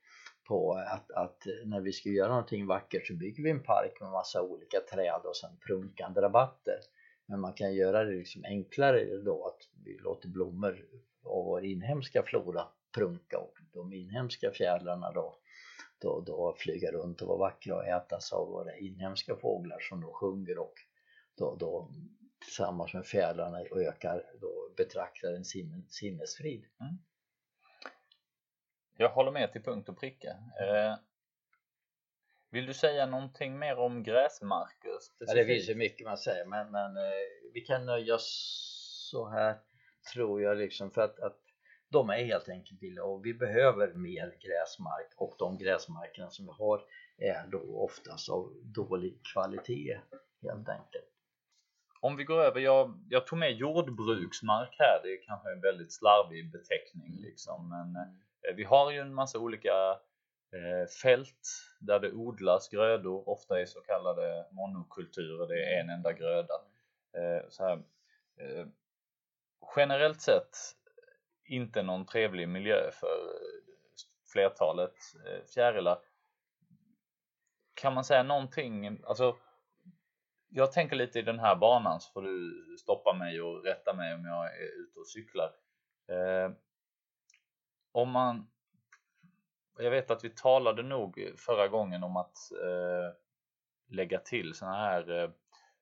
på 0.48 0.74
att, 0.74 1.12
att 1.12 1.38
när 1.66 1.82
vi 1.82 1.92
ska 1.92 2.10
göra 2.10 2.30
någonting 2.30 2.68
vackert 2.68 3.08
så 3.08 3.14
bygger 3.14 3.44
vi 3.44 3.50
en 3.50 3.64
park 3.64 3.98
med 4.02 4.12
massa 4.12 4.42
olika 4.42 4.80
träd 4.80 5.22
och 5.24 5.36
sen 5.36 5.58
prunkande 5.68 6.22
rabatter. 6.22 6.80
Men 7.28 7.40
man 7.40 7.54
kan 7.54 7.76
göra 7.76 8.04
det 8.04 8.16
liksom 8.16 8.44
enklare 8.46 9.18
då 9.18 9.46
att 9.46 9.84
vi 9.86 9.98
låter 9.98 10.30
blommor 10.30 10.86
av 11.24 11.46
vår 11.46 11.66
inhemska 11.66 12.24
flora 12.24 12.68
prunka 12.96 13.38
och 13.38 13.54
de 13.74 13.94
inhemska 13.94 14.52
fjärilarna 14.52 15.12
då, 15.12 15.40
då, 16.02 16.22
då 16.22 16.56
flyga 16.58 16.92
runt 16.92 17.22
och 17.22 17.28
vara 17.28 17.38
vackra 17.38 17.76
och 17.76 17.88
ätas 17.88 18.34
av 18.34 18.48
våra 18.48 18.78
inhemska 18.78 19.36
fåglar 19.36 19.80
som 19.80 20.02
då 20.02 20.14
sjunger 20.14 20.58
och 20.58 20.74
då, 21.38 21.56
då 21.56 21.92
tillsammans 22.46 22.94
med 22.94 23.06
fjärilarna 23.06 23.60
och 23.72 23.82
ökar 23.82 24.24
då 24.42 24.74
betraktarens 24.78 25.50
sinnesfrid. 25.88 26.66
Mm. 26.80 26.98
Jag 28.98 29.10
håller 29.10 29.32
med 29.32 29.52
till 29.52 29.64
punkt 29.64 29.90
och 29.90 30.00
pricka. 30.00 30.30
Eh, 30.62 30.96
vill 32.50 32.66
du 32.66 32.74
säga 32.74 33.06
någonting 33.06 33.60
mer 33.60 33.78
om 33.78 34.04
gräsmarker? 34.04 34.90
Ja, 35.20 35.34
det 35.34 35.46
finns 35.46 35.70
ju 35.70 35.76
mycket 35.76 36.08
man 36.08 36.18
säger 36.18 36.46
men, 36.46 36.72
men 36.72 36.98
eh, 36.98 37.04
vi 37.54 37.62
kan 37.62 37.86
nöja 37.86 38.16
oss 38.16 38.62
så 39.12 39.30
här 39.30 39.60
tror 40.14 40.42
jag 40.42 40.58
liksom 40.58 40.92
för 40.92 41.02
att, 41.02 41.20
att 41.20 41.45
de 41.96 42.10
är 42.10 42.26
helt 42.26 42.50
enkelt 42.50 42.84
illa. 42.84 43.04
Och 43.04 43.26
vi 43.26 43.34
behöver 43.34 43.94
mer 43.94 44.36
gräsmark. 44.40 45.14
Och 45.16 45.36
de 45.40 45.58
gräsmarkerna 45.58 46.30
som 46.30 46.46
vi 46.46 46.52
har 46.52 46.82
är 47.18 47.48
då 47.48 47.62
oftast 47.76 48.30
av 48.30 48.54
dålig 48.64 49.20
kvalitet 49.34 50.00
helt 50.42 50.70
enkelt. 50.70 51.12
Om 52.00 52.16
vi 52.16 52.24
går 52.24 52.42
över, 52.42 52.60
jag, 52.60 53.00
jag 53.10 53.28
tog 53.28 53.40
med 53.40 53.52
jordbruksmark 53.52 54.76
här, 54.80 55.00
det 55.04 55.10
är 55.10 55.26
kanske 55.26 55.52
en 55.52 55.62
väldigt 55.62 55.94
slarvig 55.94 56.52
beteckning 56.52 57.18
liksom, 57.22 57.70
men 57.70 57.96
eh, 57.96 58.56
vi 58.56 58.64
har 58.64 58.92
ju 58.92 59.00
en 59.00 59.14
massa 59.14 59.40
olika 59.40 59.92
eh, 60.52 60.88
fält 61.02 61.50
där 61.80 62.00
det 62.00 62.12
odlas 62.12 62.70
grödor, 62.70 63.30
ofta 63.30 63.62
i 63.62 63.68
så 63.68 63.82
kallade 63.82 64.46
monokulturer, 64.52 65.48
det 65.48 65.64
är 65.64 65.80
en 65.80 65.90
enda 65.90 66.14
gröda. 66.14 66.54
Eh, 67.18 67.50
så 67.50 67.64
här, 67.64 67.84
generellt 69.76 70.22
sett 70.22 70.58
inte 71.46 71.84
någon 71.84 72.06
trevlig 72.06 72.50
miljö 72.50 72.92
för 72.92 73.08
eh, 73.08 73.66
flertalet 74.32 74.96
eh, 75.26 75.46
fjärilar. 75.54 76.00
Kan 77.74 77.94
man 77.94 78.04
säga 78.04 78.24
någonting, 78.24 79.00
alltså 79.04 79.38
jag 80.50 80.72
tänker 80.72 80.96
lite 80.96 81.20
i 81.20 81.22
den 81.22 81.40
här 81.40 81.56
banan 81.56 82.00
så 82.00 82.12
får 82.12 82.22
du 82.22 82.78
stoppa 82.80 83.14
mig 83.14 83.42
och 83.42 83.64
rätta 83.64 83.94
mig 83.94 84.14
om 84.14 84.26
jag 84.26 84.46
är 84.46 84.82
ute 84.82 85.00
och 85.00 85.08
cyklar. 85.08 85.52
Eh, 86.08 86.52
om 87.92 88.10
man 88.10 88.48
jag 89.78 89.92
vet 89.92 90.12
att 90.12 90.24
vi 90.24 90.30
talade 90.30 90.84
nog 90.84 91.34
förra 91.38 91.68
gången 91.68 92.04
om 92.04 92.18
att 92.18 92.52
eh, 92.52 93.16
lägga 93.96 94.20
till 94.20 94.54
såna 94.54 94.76
här 94.76 95.24
eh, 95.24 95.30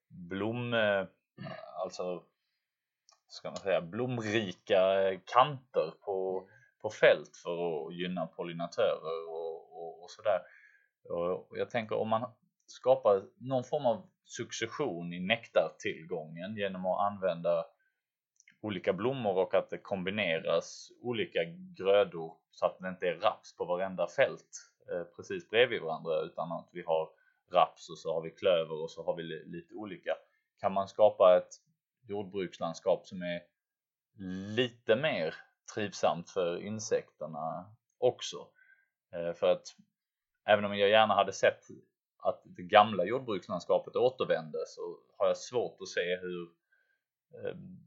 blom, 0.08 0.74
eh, 0.74 1.06
alltså 1.84 2.24
ska 3.34 3.50
man 3.50 3.58
säga, 3.58 3.82
blomrika 3.82 5.10
eh, 5.10 5.20
kanter 5.26 5.94
på, 6.06 6.48
på 6.82 6.90
fält 6.90 7.38
för 7.44 7.88
att 7.88 7.94
gynna 7.94 8.28
pollinatörer 8.28 9.30
och, 9.30 9.78
och, 9.78 10.04
och 10.04 10.12
sådär. 10.12 10.42
Och 11.10 11.58
jag 11.58 11.70
tänker 11.70 11.96
om 11.96 12.10
man 12.10 12.32
skapar 12.66 13.24
någon 13.38 13.64
form 13.64 13.86
av 13.86 14.10
succession 14.26 15.14
i 15.14 15.20
nektartillgången 15.20 16.56
genom 16.56 16.86
att 16.86 17.12
använda 17.12 17.66
olika 18.62 18.94
blommor 18.94 19.38
och 19.38 19.54
att 19.54 19.70
det 19.70 19.78
kombineras 19.78 20.92
olika 21.02 21.40
grödor 21.78 22.38
så 22.52 22.66
att 22.66 22.80
det 22.80 22.90
inte 22.90 23.08
är 23.08 23.16
raps 23.16 23.58
på 23.58 23.66
varenda 23.66 24.08
fält 24.08 24.72
eh, 24.92 25.04
precis 25.16 25.50
bredvid 25.50 25.82
varandra 25.82 26.22
utan 26.22 26.52
att 26.52 26.70
vi 26.72 26.84
har 26.84 27.10
raps 27.52 27.90
och 27.90 27.98
så 27.98 28.14
har 28.14 28.22
vi 28.22 28.30
klöver 28.30 28.84
och 28.84 28.92
så 28.92 29.04
har 29.06 29.16
vi 29.16 29.24
lite 29.24 29.74
olika. 29.74 30.16
Kan 30.60 30.74
man 30.74 30.88
skapa 30.88 31.38
ett 31.38 31.54
jordbrukslandskap 32.08 33.08
som 33.08 33.22
är 33.22 33.42
lite 34.56 34.96
mer 34.96 35.36
trivsamt 35.74 36.30
för 36.30 36.58
insekterna 36.62 37.76
också? 37.98 38.48
Eh, 39.14 39.34
för 39.34 39.52
att 39.52 39.68
även 40.46 40.66
om 40.66 40.78
jag 40.78 40.90
gärna 40.90 41.14
hade 41.14 41.34
sett 41.34 41.64
att 42.18 42.42
det 42.44 42.64
gamla 42.64 43.06
jordbrukslandskapet 43.06 43.96
återvände 43.96 44.58
så 44.68 45.00
har 45.18 45.28
jag 45.28 45.38
svårt 45.38 45.82
att 45.82 45.88
se 45.88 46.18
hur 46.18 46.50
ehm, 47.44 47.78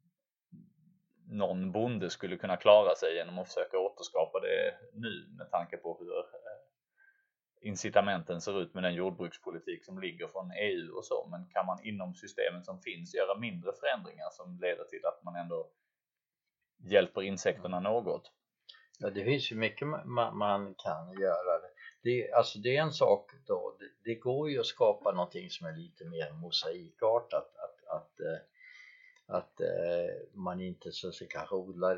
någon 1.29 1.73
bonde 1.73 2.11
skulle 2.11 2.37
kunna 2.37 2.57
klara 2.57 2.95
sig 2.95 3.15
genom 3.15 3.39
att 3.39 3.49
försöka 3.49 3.79
återskapa 3.79 4.41
det 4.41 4.75
nu 4.93 5.27
med 5.39 5.51
tanke 5.51 5.77
på 5.77 5.99
hur 6.01 6.13
incitamenten 7.61 8.41
ser 8.41 8.63
ut 8.63 8.75
med 8.75 8.83
den 8.83 8.95
jordbrukspolitik 8.95 9.85
som 9.85 9.99
ligger 9.99 10.29
från 10.29 10.53
EU 10.53 10.97
och 10.97 11.05
så. 11.05 11.29
Men 11.31 11.47
kan 11.47 11.67
man 11.67 11.85
inom 11.85 12.15
systemen 12.15 12.65
som 12.65 12.81
finns 12.81 13.15
göra 13.15 13.39
mindre 13.39 13.73
förändringar 13.81 14.31
som 14.33 14.59
leder 14.61 14.85
till 14.85 15.07
att 15.07 15.25
man 15.25 15.37
ändå 15.37 15.71
hjälper 16.79 17.23
insekterna 17.23 17.81
något? 17.81 18.33
Ja, 18.99 19.11
det 19.11 19.25
finns 19.25 19.53
ju 19.53 19.57
mycket 19.57 19.89
man 20.33 20.75
kan 20.75 21.13
göra 21.21 21.61
det, 22.07 22.33
alltså 22.33 22.59
det 22.59 22.77
är 22.77 22.83
en 22.83 22.93
sak 22.93 23.31
då, 23.47 23.77
det, 23.79 24.11
det, 24.11 24.15
går 24.15 24.51
ju 24.51 24.61
att 24.61 24.67
skapa 24.67 25.13
någonting 25.13 25.51
som 25.51 25.67
är 25.67 25.77
lite 25.77 26.05
mer 26.05 26.33
mosaikartat 26.33 27.35
att, 27.35 27.57
att, 27.57 27.97
att, 27.97 28.21
eh, 28.21 28.39
att 29.27 29.61
eh, 29.61 30.15
man 30.33 30.61
inte 30.61 30.93
så 30.93 31.09
att 31.09 31.29
kanske 31.29 31.55
odlar 31.55 31.97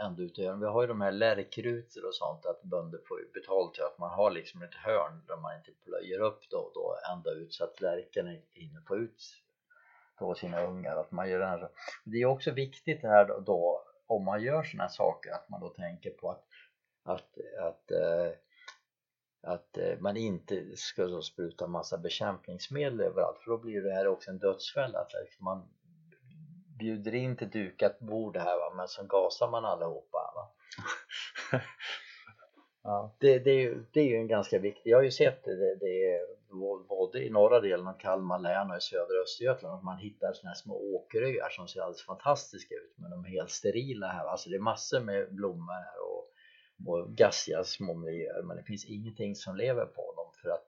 ändå 0.00 0.22
utöver, 0.22 0.56
Vi 0.56 0.66
har 0.66 0.82
ju 0.82 0.88
de 0.88 1.00
här 1.00 1.12
lärkrutor 1.12 2.06
och 2.06 2.14
sånt 2.14 2.46
att 2.46 2.62
bönder 2.62 3.00
får 3.08 3.32
betalt 3.34 3.76
för 3.76 3.84
att 3.84 3.98
man 3.98 4.10
har 4.10 4.30
liksom 4.30 4.62
ett 4.62 4.74
hörn 4.74 5.22
där 5.26 5.36
man 5.36 5.56
inte 5.56 5.72
plöjer 5.84 6.20
upp 6.20 6.40
då, 6.50 6.58
och 6.58 6.72
då 6.74 6.98
ända 7.12 7.30
ut 7.30 7.54
så 7.54 7.64
att 7.64 7.80
lärken 7.80 8.26
hinner 8.50 8.80
få 8.88 8.96
ut 8.96 9.22
då 10.18 10.34
sina 10.34 10.62
ungar 10.62 10.96
att 10.96 11.10
man 11.10 11.30
gör 11.30 11.38
det 11.38 11.46
här. 11.46 11.68
Det 12.04 12.16
är 12.16 12.26
också 12.26 12.50
viktigt 12.50 13.02
här 13.02 13.26
då, 13.26 13.40
då 13.40 13.84
om 14.06 14.24
man 14.24 14.42
gör 14.42 14.62
sådana 14.62 14.82
här 14.82 14.90
saker 14.90 15.30
att 15.32 15.48
man 15.48 15.60
då 15.60 15.68
tänker 15.68 16.10
på 16.10 16.30
att 16.30 16.44
att, 17.02 17.38
att 17.58 17.90
eh, 17.90 18.32
att 19.42 19.78
eh, 19.78 19.98
man 19.98 20.16
inte 20.16 20.76
ska 20.76 21.22
spruta 21.22 21.66
massa 21.66 21.98
bekämpningsmedel 21.98 23.00
överallt 23.00 23.38
för 23.44 23.50
då 23.50 23.58
blir 23.58 23.82
det 23.82 23.94
här 23.94 24.06
också 24.06 24.30
en 24.30 24.38
dödsfälla 24.38 24.98
att 24.98 25.40
man 25.40 25.68
bjuder 26.80 27.14
in 27.14 27.36
till 27.36 27.50
dukat 27.50 27.98
bord 27.98 28.36
här 28.36 28.56
va 28.56 28.74
men 28.76 28.88
så 28.88 29.04
gasar 29.04 29.48
man 29.50 29.64
allihopa 29.64 30.32
va 30.34 30.52
Ja. 32.82 33.16
Det, 33.20 33.38
det, 33.38 33.50
är 33.50 33.58
ju, 33.58 33.84
det 33.92 34.00
är 34.00 34.04
ju 34.04 34.16
en 34.16 34.28
ganska 34.28 34.58
viktig, 34.58 34.90
jag 34.90 34.98
har 34.98 35.02
ju 35.02 35.10
sett 35.10 35.44
det, 35.44 35.76
det 35.76 36.14
är 36.14 36.20
både 36.88 37.24
i 37.24 37.30
norra 37.30 37.60
delen 37.60 37.86
av 37.86 37.92
Kalmar 37.92 38.38
län 38.38 38.70
och 38.70 38.76
i 38.76 38.80
södra 38.80 39.22
Östergötland 39.22 39.74
att 39.74 39.84
man 39.84 39.98
hittar 39.98 40.32
såna 40.32 40.50
här 40.50 40.54
små 40.54 40.74
åkeröar 40.94 41.48
som 41.50 41.68
ser 41.68 41.80
alldeles 41.80 42.06
fantastiska 42.06 42.74
ut 42.74 42.94
men 42.96 43.10
de 43.10 43.24
är 43.24 43.28
helt 43.28 43.50
sterila 43.50 44.06
här. 44.06 44.26
Alltså 44.26 44.50
det 44.50 44.56
är 44.56 44.60
massor 44.60 45.00
med 45.00 45.34
blommor 45.34 45.72
här 45.72 46.00
och, 46.10 46.24
och 46.86 47.16
gassiga 47.16 47.64
små 47.64 47.94
miljöer 47.94 48.42
men 48.42 48.56
det 48.56 48.62
finns 48.62 48.84
ingenting 48.84 49.34
som 49.34 49.56
lever 49.56 49.86
på 49.86 50.14
dem 50.16 50.32
för 50.42 50.50
att 50.50 50.66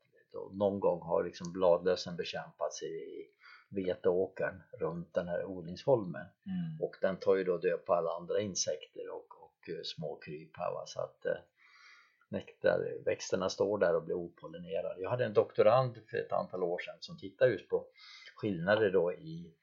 någon 0.53 0.81
gång 0.81 1.01
har 1.03 1.25
liksom 1.25 1.53
bladlösen 1.53 2.17
bekämpats 2.17 2.83
i 2.83 3.27
veteåkern 3.75 4.63
runt 4.79 5.15
den 5.15 5.29
här 5.29 5.45
odlingsholmen 5.45 6.27
mm. 6.47 6.81
och 6.81 6.97
den 7.01 7.17
tar 7.17 7.37
ju 7.37 7.45
då 7.45 7.59
död 7.59 7.85
på 7.85 7.95
alla 7.95 8.11
andra 8.11 8.41
insekter 8.41 9.11
och, 9.11 9.43
och 9.43 9.69
eh, 9.69 9.83
små 9.85 10.17
kryp 10.17 10.57
här 10.57 10.73
va? 10.73 10.83
så 10.87 11.01
att 11.01 11.27
eh, 11.27 11.37
nektarväxterna 12.29 13.51
står 13.51 13.79
där 13.79 13.97
och 13.97 14.03
blir 14.03 14.15
opollinerade. 14.15 15.01
Jag 15.01 15.11
hade 15.11 15.25
en 15.25 15.33
doktorand 15.33 15.99
för 16.11 16.17
ett 16.17 16.33
antal 16.33 16.63
år 16.63 16.79
sedan 16.79 16.97
som 17.01 17.19
tittade 17.19 17.53
just 17.53 17.69
på 17.69 17.87
skillnader 18.37 18.91
då 18.91 19.13
i, 19.13 19.55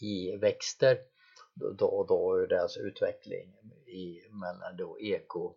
i 0.00 0.36
växter 0.36 0.98
då, 1.54 1.72
då, 1.72 2.04
då 2.08 2.46
deras 2.46 2.76
utveckling 2.76 3.56
i, 3.86 4.28
mellan 4.30 4.76
då 4.76 5.00
eko 5.00 5.54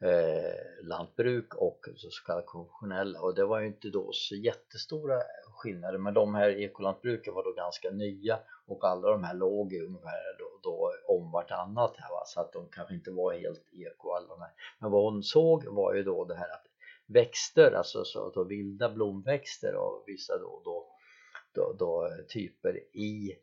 eh, 0.00 0.86
lantbruk 0.88 1.54
och 1.54 1.80
så 1.96 2.24
kallade 2.26 2.46
konventionella 2.46 3.20
och 3.20 3.34
det 3.34 3.44
var 3.44 3.60
ju 3.60 3.66
inte 3.66 3.88
då 3.88 4.10
så 4.12 4.34
jättestora 4.34 5.22
skillnader 5.54 5.98
men 5.98 6.14
de 6.14 6.34
här 6.34 6.50
ekolantbruken 6.50 7.34
var 7.34 7.44
då 7.44 7.52
ganska 7.52 7.90
nya 7.90 8.38
och 8.66 8.84
alla 8.84 9.10
de 9.10 9.24
här 9.24 9.34
låg 9.34 9.72
ungefär 9.72 10.38
då, 10.38 10.60
då 10.62 10.92
om 11.08 11.30
vartannat 11.30 11.94
här 11.96 12.10
va? 12.10 12.22
så 12.26 12.40
att 12.40 12.52
de 12.52 12.68
kanske 12.72 12.94
inte 12.94 13.10
var 13.10 13.32
helt 13.32 13.64
eko 13.72 14.10
alla 14.10 14.28
de 14.28 14.40
här. 14.40 14.52
Men 14.78 14.90
vad 14.90 15.12
hon 15.12 15.22
såg 15.22 15.64
var 15.64 15.94
ju 15.94 16.02
då 16.02 16.24
det 16.24 16.34
här 16.34 16.50
att 16.50 16.66
växter, 17.06 17.72
alltså 17.72 18.04
så 18.04 18.30
då 18.30 18.44
vilda 18.44 18.88
blomväxter 18.88 19.74
och 19.74 20.04
vissa 20.06 20.38
då, 20.38 20.62
då, 20.64 20.86
då, 21.54 21.72
då 21.78 22.10
typer 22.28 22.76
i 22.96 23.38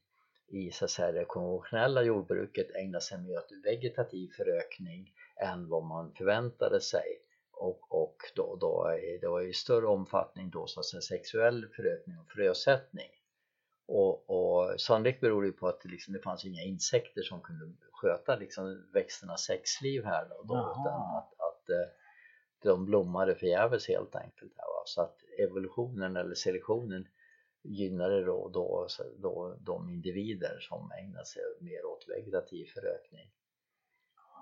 i 0.47 0.71
så 0.71 0.85
att 0.85 0.91
säga, 0.91 1.11
det 1.11 1.25
konventionella 1.25 2.03
jordbruket 2.03 2.75
ägnar 2.75 2.99
sig 2.99 3.17
mer 3.21 3.37
åt 3.37 3.51
vegetativ 3.65 4.29
förökning 4.37 5.11
än 5.41 5.69
vad 5.69 5.83
man 5.83 6.13
förväntade 6.13 6.81
sig 6.81 7.21
och, 7.51 7.91
och 7.91 8.15
då, 8.35 8.55
då, 8.55 8.97
det 9.21 9.27
var 9.27 9.41
i 9.41 9.53
större 9.53 9.87
omfattning 9.87 10.49
då 10.49 10.67
så 10.67 10.79
att 10.79 10.85
säga 10.85 11.01
sexuell 11.01 11.67
förökning 11.75 12.19
och 12.19 12.27
frösättning 12.27 13.09
och, 13.87 14.29
och 14.29 14.81
sannolikt 14.81 15.21
beror 15.21 15.43
det 15.43 15.51
på 15.51 15.67
att 15.67 15.81
det, 15.81 15.89
liksom, 15.89 16.13
det 16.13 16.19
fanns 16.19 16.45
inga 16.45 16.61
insekter 16.61 17.21
som 17.21 17.41
kunde 17.41 17.75
sköta 17.91 18.35
liksom, 18.35 18.85
växternas 18.93 19.41
sexliv 19.41 20.05
här 20.05 20.29
då, 20.29 20.43
då 20.43 20.53
utan 20.53 21.01
att, 21.17 21.33
att 21.39 21.69
eh, 21.69 21.91
de 22.63 22.85
blommade 22.85 23.35
förgäves 23.35 23.87
helt 23.87 24.15
enkelt 24.15 24.53
här, 24.57 24.65
va? 24.65 24.83
så 24.85 25.01
att 25.01 25.17
evolutionen 25.39 26.15
eller 26.15 26.35
selektionen 26.35 27.07
gynnade 27.63 28.25
då, 28.25 28.49
då, 28.49 28.87
då 29.17 29.55
de 29.59 29.89
individer 29.89 30.59
som 30.59 30.91
ägnar 30.91 31.23
sig 31.23 31.41
mer 31.59 31.85
åt 31.85 32.05
vegetativ 32.07 32.65
förökning. 32.65 33.31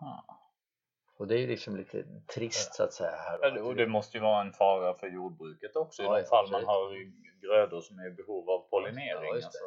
Aha. 0.01 0.42
Och 1.17 1.27
det 1.27 1.35
är 1.35 1.39
ju 1.39 1.47
liksom 1.47 1.75
lite 1.77 2.05
trist 2.35 2.75
så 2.75 2.83
att 2.83 2.93
säga. 2.93 3.15
Här 3.15 3.61
och 3.61 3.75
det 3.75 3.87
måste 3.87 4.17
ju 4.17 4.23
vara 4.23 4.41
en 4.41 4.53
fara 4.53 4.93
för 4.93 5.07
jordbruket 5.07 5.75
också 5.75 6.03
ja, 6.03 6.19
i 6.19 6.21
de 6.21 6.27
fall 6.27 6.51
man 6.51 6.65
har 6.65 7.11
grödor 7.41 7.81
som 7.81 7.99
är 7.99 8.07
i 8.07 8.11
behov 8.11 8.49
av 8.49 8.59
pollinering. 8.69 9.29
Ja, 9.29 9.35
alltså. 9.35 9.57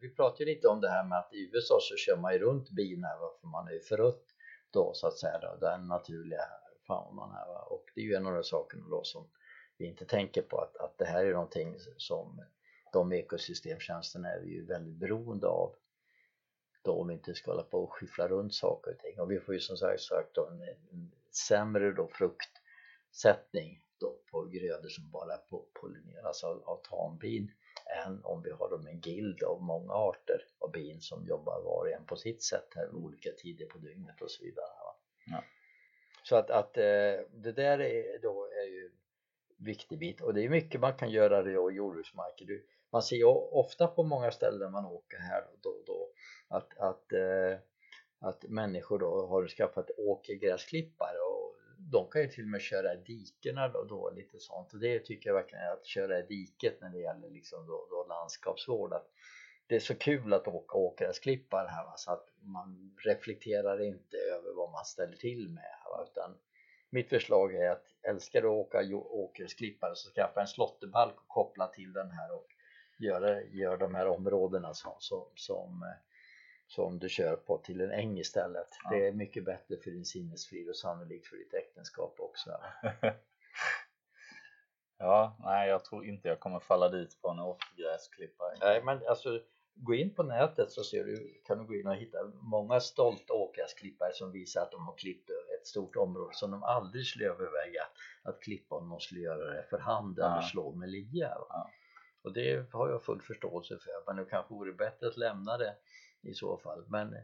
Vi 0.00 0.14
pratade 0.14 0.44
ju 0.44 0.54
lite 0.54 0.68
om 0.68 0.80
det 0.80 0.88
här 0.88 1.04
med 1.04 1.18
att 1.18 1.32
i 1.32 1.50
USA 1.52 1.78
så 1.80 1.96
kör 1.96 2.16
man 2.16 2.32
ju 2.32 2.38
runt 2.38 2.70
bin 2.70 3.04
här 3.04 3.18
för 3.40 3.46
man 3.46 3.68
är 3.68 3.72
ju 3.72 3.80
förött 3.80 4.24
då 4.70 4.94
så 4.94 5.06
att 5.06 5.18
säga 5.18 5.38
då, 5.38 5.56
den 5.60 5.88
naturliga 5.88 6.44
faunan 6.86 7.30
här 7.32 7.46
va? 7.46 7.60
och 7.60 7.84
det 7.94 8.00
är 8.00 8.04
ju 8.04 8.14
en 8.14 8.26
av 8.26 8.34
de 8.34 8.44
sakerna 8.44 8.88
då 8.90 9.04
som 9.04 9.28
vi 9.76 9.86
inte 9.86 10.04
tänker 10.04 10.42
på 10.42 10.58
att, 10.58 10.76
att 10.76 10.98
det 10.98 11.04
här 11.04 11.24
är 11.24 11.32
någonting 11.32 11.76
som 11.96 12.44
de 12.92 13.12
ekosystemtjänsterna 13.12 14.28
är 14.28 14.40
vi 14.40 14.48
ju 14.48 14.66
väldigt 14.66 14.94
beroende 14.94 15.46
av 15.46 15.74
då 16.82 17.00
om 17.00 17.08
vi 17.08 17.14
inte 17.14 17.34
ska 17.34 17.50
hålla 17.50 17.62
på 17.62 17.78
och 17.78 17.92
skyffla 17.92 18.28
runt 18.28 18.54
saker 18.54 18.92
och 18.92 18.98
ting 18.98 19.20
och 19.20 19.30
vi 19.30 19.40
får 19.40 19.54
ju 19.54 19.60
som 19.60 19.76
sagt, 19.76 20.00
sagt 20.00 20.34
då 20.34 20.46
en, 20.46 20.62
en 20.62 21.12
sämre 21.30 21.92
då 21.92 22.08
fruktsättning 22.08 23.82
då 24.00 24.18
på 24.30 24.44
grödor 24.44 24.88
som 24.88 25.10
bara 25.10 25.36
pollineras 25.80 26.44
av, 26.44 26.62
av 26.64 26.82
tambin 26.82 27.52
än 28.06 28.24
om 28.24 28.42
vi 28.42 28.50
har 28.50 28.70
dem 28.70 28.86
en 28.86 29.00
gild 29.00 29.42
av 29.42 29.62
många 29.62 29.92
arter 29.92 30.44
av 30.58 30.72
bin 30.72 31.00
som 31.00 31.26
jobbar 31.26 31.62
var 31.62 31.80
och 31.80 31.90
en 31.90 32.06
på 32.06 32.16
sitt 32.16 32.42
sätt 32.42 32.68
här 32.74 32.86
vid 32.86 32.94
olika 32.94 33.30
tider 33.30 33.66
på 33.66 33.78
dygnet 33.78 34.22
och 34.22 34.30
så 34.30 34.44
vidare. 34.44 34.66
Ja. 35.26 35.44
Så 36.22 36.36
att, 36.36 36.50
att 36.50 36.76
eh, 36.76 37.20
det 37.30 37.52
där 37.52 37.80
är 37.80 38.18
då 38.22 38.44
är 38.44 38.66
ju 38.66 38.90
viktig 39.56 39.98
bit 39.98 40.20
och 40.20 40.34
det 40.34 40.44
är 40.44 40.48
mycket 40.48 40.80
man 40.80 40.94
kan 40.94 41.10
göra 41.10 41.42
det 41.42 41.50
i 41.50 41.76
jordbruksmarker. 41.76 42.46
Du, 42.46 42.66
man 42.92 43.02
ser 43.02 43.16
ju 43.16 43.24
ofta 43.24 43.86
på 43.86 44.02
många 44.02 44.30
ställen 44.30 44.72
man 44.72 44.84
åker 44.84 45.18
här 45.18 45.44
då, 45.62 45.82
då 45.86 46.10
att, 46.48 46.78
att, 46.78 47.12
eh, 47.12 47.58
att 48.20 48.42
människor 48.48 48.98
då 48.98 49.26
har 49.26 49.48
skaffat 49.48 49.90
åkergräsklippare 49.98 51.18
och 51.18 51.56
de 51.78 52.10
kan 52.10 52.22
ju 52.22 52.28
till 52.28 52.44
och 52.44 52.50
med 52.50 52.60
köra 52.60 52.94
i 52.94 52.96
dikena 52.96 53.68
då, 53.68 53.84
då 53.84 54.10
lite 54.10 54.38
sånt 54.38 54.72
och 54.72 54.80
det 54.80 55.04
tycker 55.04 55.30
jag 55.30 55.34
verkligen 55.34 55.64
är 55.64 55.72
att 55.72 55.86
köra 55.86 56.18
i 56.18 56.22
diket 56.22 56.80
när 56.80 56.90
det 56.90 56.98
gäller 56.98 57.30
liksom 57.30 57.66
då, 57.66 57.86
då 57.90 58.06
landskapsvård 58.08 58.92
att 58.92 59.06
det 59.66 59.76
är 59.76 59.80
så 59.80 59.94
kul 59.94 60.32
att 60.32 60.48
åka 60.48 60.78
åkergräsklippare 60.78 61.68
här 61.68 61.84
va? 61.84 61.94
så 61.96 62.12
att 62.12 62.26
man 62.40 62.96
reflekterar 63.04 63.82
inte 63.82 64.16
över 64.16 64.52
vad 64.56 64.70
man 64.70 64.84
ställer 64.84 65.16
till 65.16 65.48
med 65.48 65.76
va? 65.90 66.06
utan 66.10 66.38
mitt 66.90 67.08
förslag 67.08 67.54
är 67.54 67.70
att 67.70 67.84
älskar 68.02 68.42
du 68.42 68.48
att 68.48 68.52
åka 68.52 68.96
åkergräsklippare 68.96 69.94
så 69.94 70.10
skaffa 70.10 70.40
en 70.40 70.46
slåtterbalk 70.46 71.14
och 71.20 71.28
koppla 71.28 71.66
till 71.66 71.92
den 71.92 72.10
här 72.10 72.32
och 72.32 72.46
göra 73.00 73.42
gör 73.42 73.76
de 73.76 73.94
här 73.94 74.06
områdena 74.06 74.74
som, 74.74 74.94
som, 74.98 75.24
som 75.34 75.82
eh, 75.82 76.10
som 76.70 76.98
du 76.98 77.08
kör 77.08 77.36
på 77.36 77.58
till 77.58 77.80
en 77.80 77.90
äng 77.90 78.18
istället. 78.18 78.68
Ja. 78.84 78.90
Det 78.90 79.06
är 79.06 79.12
mycket 79.12 79.44
bättre 79.44 79.76
för 79.76 79.90
din 79.90 80.04
sinnesfrid 80.04 80.68
och 80.68 80.76
sannolikt 80.76 81.26
för 81.26 81.36
ditt 81.36 81.54
äktenskap 81.54 82.14
också. 82.18 82.50
ja, 84.98 85.36
nej 85.40 85.68
jag 85.68 85.84
tror 85.84 86.04
inte 86.04 86.28
jag 86.28 86.40
kommer 86.40 86.60
falla 86.60 86.88
dit 86.88 87.22
på 87.22 87.28
en 87.28 87.38
åkergräsklippare. 87.38 88.56
Nej, 88.60 88.82
men 88.84 89.06
alltså 89.08 89.40
gå 89.74 89.94
in 89.94 90.14
på 90.14 90.22
nätet 90.22 90.70
så 90.70 90.84
ser 90.84 91.04
du, 91.04 91.40
kan 91.46 91.58
du 91.58 91.64
gå 91.64 91.74
in 91.74 91.86
och 91.86 91.96
hitta 91.96 92.18
många 92.34 92.80
stolta 92.80 93.32
åkergräsklippare 93.34 94.12
som 94.12 94.32
visar 94.32 94.62
att 94.62 94.72
de 94.72 94.86
har 94.86 94.94
klippt 94.96 95.30
ett 95.30 95.66
stort 95.66 95.96
område 95.96 96.34
som 96.34 96.50
de 96.50 96.62
aldrig 96.62 97.06
skulle 97.06 97.24
överväga 97.24 97.82
att 98.22 98.40
klippa 98.40 98.76
om 98.76 98.88
de 98.88 99.00
skulle 99.00 99.20
göra 99.20 99.54
det 99.54 99.62
för 99.70 99.78
hand 99.78 100.18
ja. 100.18 100.32
eller 100.32 100.42
slå 100.42 100.72
med 100.72 100.88
lia. 100.88 101.36
Ja. 101.48 101.70
Och 102.22 102.32
det 102.32 102.72
har 102.72 102.88
jag 102.88 103.04
full 103.04 103.22
förståelse 103.22 103.78
för, 103.78 104.06
men 104.06 104.16
det 104.16 104.30
kanske 104.30 104.54
vore 104.54 104.72
bättre 104.72 105.08
att 105.08 105.16
lämna 105.16 105.58
det 105.58 105.76
i 106.22 106.34
så 106.34 106.58
fall. 106.58 106.84
Men, 106.88 107.14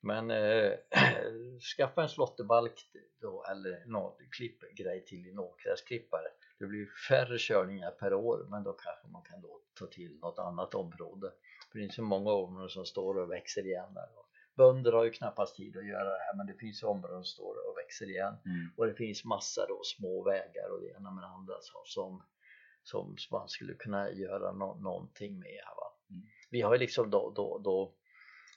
men 0.00 0.30
äh, 0.30 0.72
skaffa 1.76 2.02
en 2.02 2.08
slåtterbalk 2.08 2.90
då, 3.20 3.44
eller 3.50 3.86
någon 3.86 4.12
klippgrej 4.30 5.04
till 5.04 5.22
din 5.22 5.38
åkgräsklippare. 5.38 6.28
Det 6.58 6.66
blir 6.66 6.86
färre 7.08 7.36
körningar 7.38 7.90
per 7.90 8.14
år 8.14 8.46
men 8.50 8.62
då 8.62 8.72
kanske 8.72 9.08
man 9.08 9.22
kan 9.22 9.40
då 9.40 9.60
ta 9.78 9.86
till 9.86 10.18
något 10.18 10.38
annat 10.38 10.74
område. 10.74 11.32
För 11.72 11.78
det 11.78 11.84
är 11.84 11.88
så 11.88 12.02
många 12.02 12.32
områden 12.32 12.68
som 12.68 12.86
står 12.86 13.18
och 13.18 13.30
växer 13.30 13.66
igen 13.66 13.94
där. 13.94 14.08
Bönder 14.56 14.92
har 14.92 15.04
ju 15.04 15.10
knappast 15.10 15.56
tid 15.56 15.76
att 15.76 15.86
göra 15.86 16.04
det 16.04 16.24
här 16.26 16.36
men 16.36 16.46
det 16.46 16.54
finns 16.54 16.82
områden 16.82 17.24
som 17.24 17.24
står 17.24 17.68
och 17.70 17.78
växer 17.78 18.10
igen 18.10 18.34
mm. 18.44 18.70
och 18.76 18.86
det 18.86 18.94
finns 18.94 19.24
massa 19.24 19.66
då 19.66 19.80
små 19.84 20.22
vägar 20.22 20.70
och 20.70 20.80
det 20.80 20.88
ena 20.88 21.10
med 21.10 21.22
det 21.24 21.28
andra 21.28 21.54
som, 21.84 22.22
som, 22.86 23.16
man 23.30 23.48
skulle 23.48 23.74
kunna 23.74 24.10
göra 24.10 24.52
no 24.52 24.74
någonting 24.80 25.38
med. 25.38 25.60
Mm. 26.10 26.22
Vi 26.50 26.60
har 26.62 26.72
ju 26.72 26.78
liksom 26.78 27.10
då, 27.10 27.32
då, 27.36 27.58
då 27.58 27.94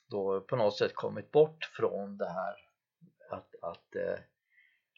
då 0.10 0.42
på 0.42 0.56
något 0.56 0.78
sätt 0.78 0.96
kommit 0.96 1.32
bort 1.32 1.66
från 1.66 2.18
det 2.18 2.30
här 2.30 2.56
att, 3.30 3.56
att, 3.62 3.96
eh, 3.96 4.20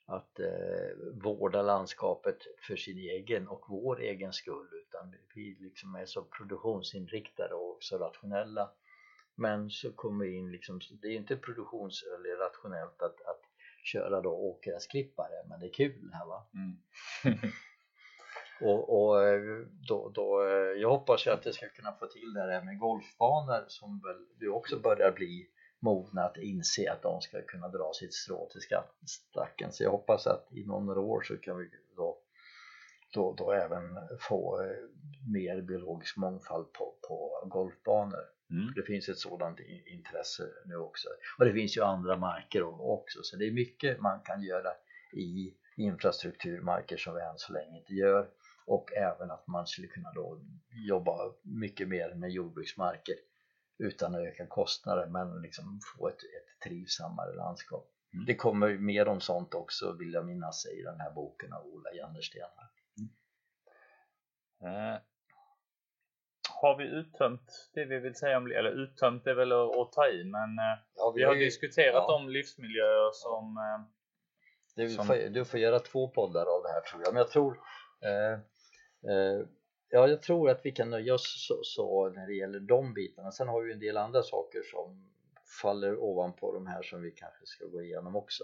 att 0.06 0.40
eh, 0.40 1.22
vårda 1.24 1.62
landskapet 1.62 2.38
för 2.68 2.76
sin 2.76 2.98
egen 2.98 3.48
och 3.48 3.66
vår 3.70 4.02
egen 4.02 4.34
skull 4.34 4.70
utan 4.88 5.16
vi 5.36 5.58
liksom 5.60 5.96
är 5.96 6.06
så 6.06 6.24
produktionsinriktade 6.24 7.54
och 7.54 7.78
så 7.80 7.98
rationella 7.98 8.72
men 9.36 9.70
så 9.70 9.92
kommer 9.92 10.26
vi 10.26 10.36
in 10.36 10.52
liksom, 10.52 10.80
det 11.02 11.08
är 11.08 11.16
inte 11.16 11.36
produktions 11.36 12.04
eller 12.04 12.38
rationellt 12.38 13.02
att, 13.02 13.22
att 13.22 13.42
köra 13.84 14.22
då 14.22 14.30
åkgräsklippare 14.30 15.48
men 15.50 15.60
det 15.60 15.66
är 15.66 15.74
kul 15.74 16.12
här 16.14 16.26
va 16.26 16.50
mm. 16.54 16.78
Och, 18.62 19.02
och 19.02 19.28
eh, 19.28 19.66
då, 19.88 20.12
då, 20.16 20.44
eh, 20.48 20.82
jag 20.82 20.90
hoppas 20.90 21.28
ju 21.28 21.32
att 21.32 21.44
det 21.44 21.54
ska 21.54 21.70
kunna 21.70 21.92
få 21.92 22.06
till 22.06 22.34
det 22.34 22.42
här 22.42 22.64
med 22.64 22.80
golfbanor 22.80 23.66
som 23.68 24.02
väl 24.02 24.26
du 24.40 24.50
också 24.50 24.80
börjar 24.80 25.12
bli 25.12 25.48
mogna 25.80 26.22
att 26.24 26.38
inse 26.38 26.92
att 26.92 27.02
de 27.02 27.22
ska 27.22 27.42
kunna 27.42 27.68
dra 27.68 27.92
sitt 27.94 28.14
strå 28.14 28.50
till 28.50 28.62
stacken. 29.06 29.72
Så 29.72 29.84
jag 29.84 29.92
hoppas 29.92 30.28
att 30.28 30.48
inom 30.52 30.86
några 30.86 31.00
år 31.00 31.22
så 31.22 31.38
kan 31.38 31.58
vi 31.58 31.70
då, 31.96 32.18
då, 33.14 33.36
då 33.38 33.52
även 33.52 33.98
få 34.20 34.62
eh, 34.64 34.68
mer 35.34 35.62
biologisk 35.62 36.18
mångfald 36.18 36.74
på, 36.74 36.96
på 37.08 37.48
golfbanor. 37.50 38.26
Mm. 38.52 38.74
Det 38.76 38.84
finns 38.84 39.10
ett 39.10 39.18
sådant 39.18 39.60
intresse 39.86 40.44
nu 40.66 40.76
också. 40.76 41.10
Och 41.40 41.46
det 41.46 41.54
finns 41.54 41.78
ju 41.78 41.82
andra 41.82 42.18
marker 42.18 42.64
också 42.82 43.20
så 43.24 43.38
det 43.38 43.48
är 43.48 43.52
mycket 43.52 44.00
man 44.00 44.20
kan 44.26 44.42
göra 44.42 44.70
i 45.14 45.54
infrastrukturmarker 45.78 46.98
som 46.98 47.16
vi 47.16 47.22
än 47.22 47.38
så 47.38 47.54
länge 47.54 47.78
inte 47.78 47.94
gör 47.94 48.30
och 48.72 48.94
även 48.94 49.32
att 49.32 49.48
man 49.48 49.68
skulle 49.68 49.88
kunna 49.88 50.12
då 50.12 50.42
jobba 50.88 51.34
mycket 51.44 51.88
mer 51.88 52.14
med 52.14 52.32
jordbruksmarker 52.32 53.16
utan 53.78 54.16
att 54.16 54.22
öka 54.22 54.48
kostnader 54.48 55.08
men 55.08 55.42
liksom 55.42 55.80
få 55.96 56.08
ett, 56.08 56.16
ett 56.16 56.62
trivsammare 56.64 57.36
landskap. 57.36 57.92
Mm. 58.14 58.26
Det 58.26 58.36
kommer 58.36 58.78
mer 58.78 59.08
om 59.08 59.22
sånt 59.22 59.54
också 59.54 59.96
vill 60.00 60.14
jag 60.14 60.26
minnas 60.26 60.66
i 60.66 60.82
den 60.84 61.00
här 61.00 61.12
boken 61.12 61.54
av 61.54 61.66
Ola 61.66 61.92
Jannersten. 61.94 62.42
Mm. 64.62 64.94
Eh, 64.94 65.00
har 66.62 66.78
vi 66.78 66.84
uttömt 66.84 67.72
det 67.74 67.86
vi 67.86 68.00
vill 68.00 68.16
säga 68.16 68.38
om, 68.38 68.46
eller 68.46 68.72
uttömt 68.72 69.28
är 69.28 69.34
väl 69.34 69.52
att 69.52 69.92
ta 69.92 70.08
i 70.08 70.24
men 70.24 70.60
eh, 70.60 70.80
ja, 70.96 71.14
vi, 71.16 71.22
vi 71.22 71.26
har 71.26 71.34
ju, 71.34 71.40
diskuterat 71.40 72.06
ja. 72.08 72.16
om 72.16 72.30
livsmiljöer 72.30 73.12
som 73.14 73.58
eh, 73.58 73.82
du, 74.76 74.90
som... 74.90 75.06
Får, 75.08 75.30
du 75.30 75.46
får 75.46 75.60
göra 75.60 75.80
två 75.80 76.08
poddar 76.08 76.46
av 76.56 76.64
det 76.64 76.70
här 76.70 76.82
tror 76.82 77.02
jag 77.04 77.14
men 77.14 77.22
jag 77.22 77.30
tror 77.30 77.58
eh, 78.02 78.12
eh, 78.12 78.40
Eh, 79.10 79.48
ja, 79.90 80.08
jag 80.08 80.22
tror 80.22 80.50
att 80.50 80.66
vi 80.66 80.72
kan 80.72 80.90
nöja 80.90 81.14
oss 81.14 81.48
så, 81.48 81.60
så, 81.64 82.10
när 82.10 82.28
det 82.28 82.34
gäller 82.34 82.60
de 82.60 82.94
bitarna. 82.94 83.32
Sen 83.32 83.48
har 83.48 83.62
vi 83.62 83.74
en 83.74 83.80
del 83.80 83.98
andra 83.98 84.24
saker 84.24 84.62
som 84.72 85.12
faller 85.62 85.98
ovanpå 86.04 86.54
de 86.54 86.68
här 86.68 86.82
som 86.82 87.02
vi 87.02 87.12
kanske 87.12 87.46
ska 87.46 87.66
gå 87.66 87.82
igenom 87.82 88.16
också. 88.16 88.44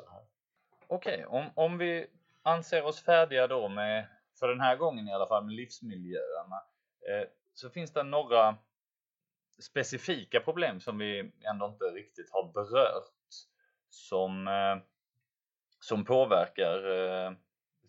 Okej, 0.87 1.25
okay, 1.25 1.39
om, 1.39 1.49
om 1.55 1.77
vi 1.77 2.07
anser 2.41 2.85
oss 2.85 3.03
färdiga 3.03 3.47
då 3.47 3.67
med, 3.67 4.07
för 4.39 4.47
den 4.47 4.61
här 4.61 4.75
gången 4.75 5.07
i 5.07 5.13
alla 5.13 5.27
fall, 5.27 5.45
med 5.45 5.55
livsmiljöerna. 5.55 6.63
Eh, 7.09 7.27
så 7.53 7.69
finns 7.69 7.93
det 7.93 8.03
några 8.03 8.57
specifika 9.59 10.39
problem 10.39 10.79
som 10.79 10.97
vi 10.97 11.31
ändå 11.43 11.65
inte 11.65 11.85
riktigt 11.85 12.29
har 12.31 12.51
berört 12.53 13.13
som, 13.89 14.47
eh, 14.47 14.77
som 15.79 16.05
påverkar 16.05 16.77
eh, 16.77 17.31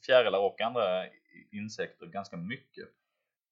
fjärilar 0.06 0.38
och 0.38 0.60
andra 0.60 1.06
insekter 1.52 2.06
ganska 2.06 2.36
mycket. 2.36 2.88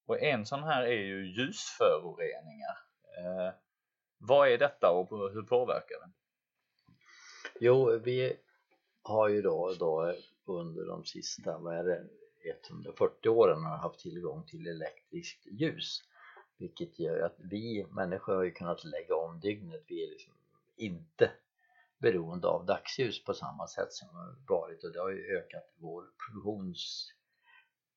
Och 0.05 0.21
en 0.21 0.45
sån 0.45 0.63
här 0.63 0.83
är 0.83 1.01
ju 1.01 1.25
ljusföroreningar. 1.25 2.77
Eh, 3.17 3.53
vad 4.17 4.49
är 4.49 4.57
detta 4.57 4.91
och 4.91 5.31
hur 5.33 5.43
påverkar 5.43 5.99
det? 5.99 6.11
Jo, 7.59 7.97
vi 7.97 8.37
har 9.01 9.29
ju 9.29 9.41
då, 9.41 9.75
då 9.79 10.13
under 10.45 10.85
de 10.85 11.05
sista, 11.05 11.57
vad 11.57 11.75
är 11.75 11.83
det, 11.83 12.07
140 12.69 13.29
åren 13.29 13.63
har 13.63 13.77
haft 13.77 13.99
tillgång 13.99 14.45
till 14.45 14.67
elektriskt 14.67 15.45
ljus 15.45 16.03
vilket 16.57 16.99
gör 16.99 17.19
att 17.19 17.35
vi 17.37 17.85
människor 17.89 18.35
har 18.35 18.43
ju 18.43 18.51
kunnat 18.51 18.83
lägga 18.83 19.15
om 19.15 19.39
dygnet 19.39 19.83
vi 19.87 20.03
är 20.03 20.09
liksom 20.09 20.33
inte 20.75 21.31
beroende 21.97 22.47
av 22.47 22.65
dagsljus 22.65 23.23
på 23.23 23.33
samma 23.33 23.67
sätt 23.67 23.93
som 23.93 24.07
har 24.09 24.35
varit 24.47 24.83
och 24.83 24.91
det 24.91 24.99
har 24.99 25.09
ju 25.09 25.37
ökat 25.37 25.73
vår 25.77 26.03
produktions 26.25 27.13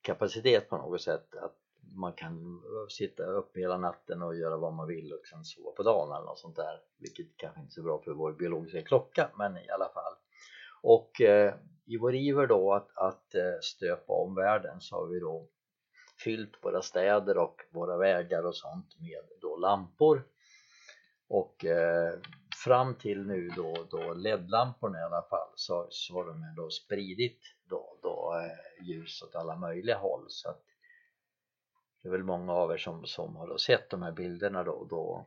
kapacitet 0.03 0.69
på 0.69 0.77
något 0.77 1.03
sätt 1.03 1.35
att 1.35 1.57
man 1.95 2.13
kan 2.13 2.63
sitta 2.89 3.23
uppe 3.23 3.61
hela 3.61 3.79
natten 3.79 4.23
och 4.23 4.37
göra 4.37 4.57
vad 4.57 4.73
man 4.73 4.89
vill 4.89 5.13
och 5.13 5.27
sen 5.27 5.45
sova 5.45 5.71
på 5.71 5.83
dagen 5.83 6.17
eller 6.17 6.27
något 6.27 6.39
sånt 6.39 6.57
där 6.57 6.81
vilket 6.99 7.27
kanske 7.37 7.61
inte 7.61 7.71
är 7.71 7.75
så 7.75 7.83
bra 7.83 8.03
för 8.03 8.13
vår 8.13 8.33
biologiska 8.33 8.83
klocka 8.83 9.31
men 9.39 9.57
i 9.57 9.71
alla 9.71 9.89
fall. 9.89 10.15
Och 10.83 11.21
eh, 11.21 11.55
i 11.87 11.97
vår 11.97 12.15
iver 12.15 12.47
då 12.47 12.73
att, 12.73 12.97
att 12.97 13.35
eh, 13.35 13.61
stöpa 13.63 14.13
om 14.13 14.35
världen 14.35 14.81
så 14.81 14.97
har 14.97 15.07
vi 15.07 15.21
då 15.21 15.49
fyllt 16.25 16.65
våra 16.65 16.83
städer 16.83 17.39
och 17.39 17.61
våra 17.71 17.97
vägar 17.97 18.47
och 18.47 18.57
sånt 18.57 19.01
med 19.01 19.41
då 19.41 19.57
lampor. 19.57 20.23
Och 21.29 21.65
eh, 21.65 22.15
fram 22.65 22.95
till 22.95 23.27
nu 23.27 23.49
då, 23.49 23.87
då 23.91 24.15
LED-lamporna 24.15 24.99
i 24.99 25.03
alla 25.03 25.23
fall 25.23 25.49
så, 25.55 25.87
så 25.91 26.15
har 26.15 26.25
de 26.25 26.55
då 26.57 26.71
spridit 26.71 27.41
då, 27.69 27.99
då 28.03 28.41
eh, 28.43 28.87
ljus 28.87 29.23
åt 29.23 29.35
alla 29.35 29.57
möjliga 29.57 29.99
håll. 29.99 30.25
Så 30.29 30.49
att 30.51 30.63
det 32.03 32.09
är 32.09 32.13
väl 32.13 32.23
många 32.23 32.53
av 32.53 32.73
er 32.73 32.79
som, 32.79 33.07
som 33.07 33.37
har 33.37 33.59
sett 33.59 33.91
de 33.91 34.03
här 34.03 34.13
bilderna 34.13 34.65
då, 34.65 34.87
då 34.91 35.27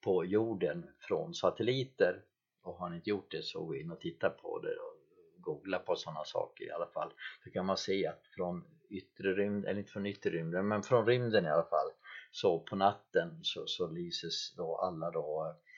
på 0.00 0.24
jorden 0.24 0.90
från 0.98 1.34
satelliter. 1.34 2.22
Och 2.62 2.74
har 2.74 2.90
ni 2.90 2.96
inte 2.96 3.10
gjort 3.10 3.30
det 3.30 3.44
så 3.44 3.64
gå 3.64 3.76
in 3.76 3.90
och 3.90 4.00
titta 4.00 4.30
på 4.30 4.58
det 4.58 4.76
och 4.76 4.96
googla 5.42 5.78
på 5.78 5.96
sådana 5.96 6.24
saker 6.24 6.64
i 6.64 6.70
alla 6.70 6.86
fall. 6.86 7.12
Så 7.44 7.50
kan 7.50 7.66
man 7.66 7.76
se 7.76 8.06
att 8.06 8.26
från 8.36 8.64
yttre 8.90 9.34
rymden, 9.34 9.70
eller 9.70 9.80
inte 9.80 9.92
från 9.92 10.06
yttre 10.06 10.30
rymden 10.30 10.68
men 10.68 10.82
från 10.82 11.06
rymden 11.06 11.46
i 11.46 11.50
alla 11.50 11.64
fall. 11.64 11.90
Så 12.30 12.60
på 12.60 12.76
natten 12.76 13.38
så, 13.42 13.66
så 13.66 13.86
lyses 13.86 14.54
då 14.56 14.76
alla 14.76 15.10
då 15.10 15.46
eh, 15.46 15.69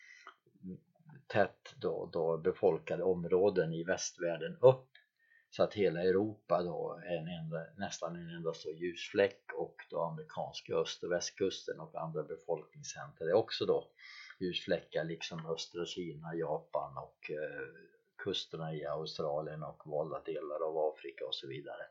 tätt 1.32 1.74
då, 1.76 2.08
då 2.12 2.36
befolkade 2.38 3.02
områden 3.02 3.72
i 3.72 3.84
västvärlden 3.84 4.56
upp 4.60 4.88
så 5.50 5.62
att 5.62 5.74
hela 5.74 6.02
Europa 6.02 6.62
då 6.62 7.00
är 7.06 7.16
en 7.16 7.28
enda, 7.28 7.66
nästan 7.76 8.16
en 8.16 8.36
enda 8.36 8.52
stor 8.52 8.72
ljusfläck 8.72 9.42
och 9.54 9.76
då 9.90 10.02
amerikanska 10.02 10.74
öst 10.74 11.04
och 11.04 11.12
västkusten 11.12 11.80
och 11.80 11.94
andra 11.94 12.22
befolkningscenter 12.22 13.26
är 13.26 13.32
också 13.32 13.66
då 13.66 13.88
ljusfläckar 14.40 15.04
liksom 15.04 15.46
östra 15.46 15.86
Kina, 15.86 16.34
Japan 16.34 16.98
och 16.98 17.30
eh, 17.30 17.68
kusterna 18.16 18.74
i 18.74 18.86
Australien 18.86 19.62
och 19.62 19.82
valda 19.86 20.20
delar 20.20 20.68
av 20.68 20.78
Afrika 20.78 21.26
och 21.26 21.34
så 21.34 21.48
vidare. 21.48 21.82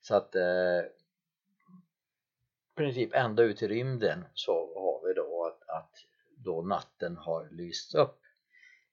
Så 0.00 0.14
att 0.14 0.34
eh, 0.34 0.80
i 2.72 2.76
princip 2.76 3.14
ända 3.14 3.42
ut 3.42 3.62
i 3.62 3.68
rymden 3.68 4.24
så 4.34 4.52
har 4.52 5.08
vi 5.08 5.14
då 5.14 5.46
att, 5.46 5.68
att 5.68 5.92
då 6.36 6.62
natten 6.62 7.16
har 7.16 7.48
lysts 7.50 7.94
upp 7.94 8.25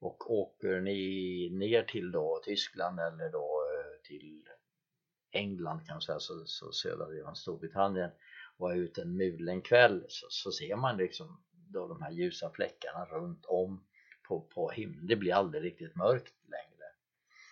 och 0.03 0.31
åker 0.31 0.81
ni 0.81 1.49
ner 1.51 1.83
till 1.83 2.11
då 2.11 2.41
Tyskland 2.43 2.99
eller 2.99 3.31
då 3.31 3.63
eh, 3.73 4.01
till 4.07 4.43
England 5.31 5.85
kan 5.85 5.95
man 5.95 6.01
säga, 6.01 6.19
så, 6.19 6.45
så 6.45 6.71
södra 6.71 7.09
delen 7.09 7.27
av 7.27 7.33
Storbritannien 7.33 8.09
och 8.57 8.71
är 8.71 8.75
ute 8.75 9.01
en 9.01 9.17
mulen 9.17 9.61
kväll 9.61 10.05
så, 10.07 10.27
så 10.29 10.51
ser 10.51 10.75
man 10.75 10.97
liksom 10.97 11.43
då 11.53 11.87
de 11.87 12.01
här 12.01 12.11
ljusa 12.11 12.49
fläckarna 12.49 13.05
runt 13.05 13.45
om 13.45 13.83
på, 14.27 14.41
på 14.41 14.69
himlen. 14.69 15.07
Det 15.07 15.15
blir 15.15 15.33
aldrig 15.33 15.63
riktigt 15.63 15.95
mörkt 15.95 16.33
längre. 16.45 16.85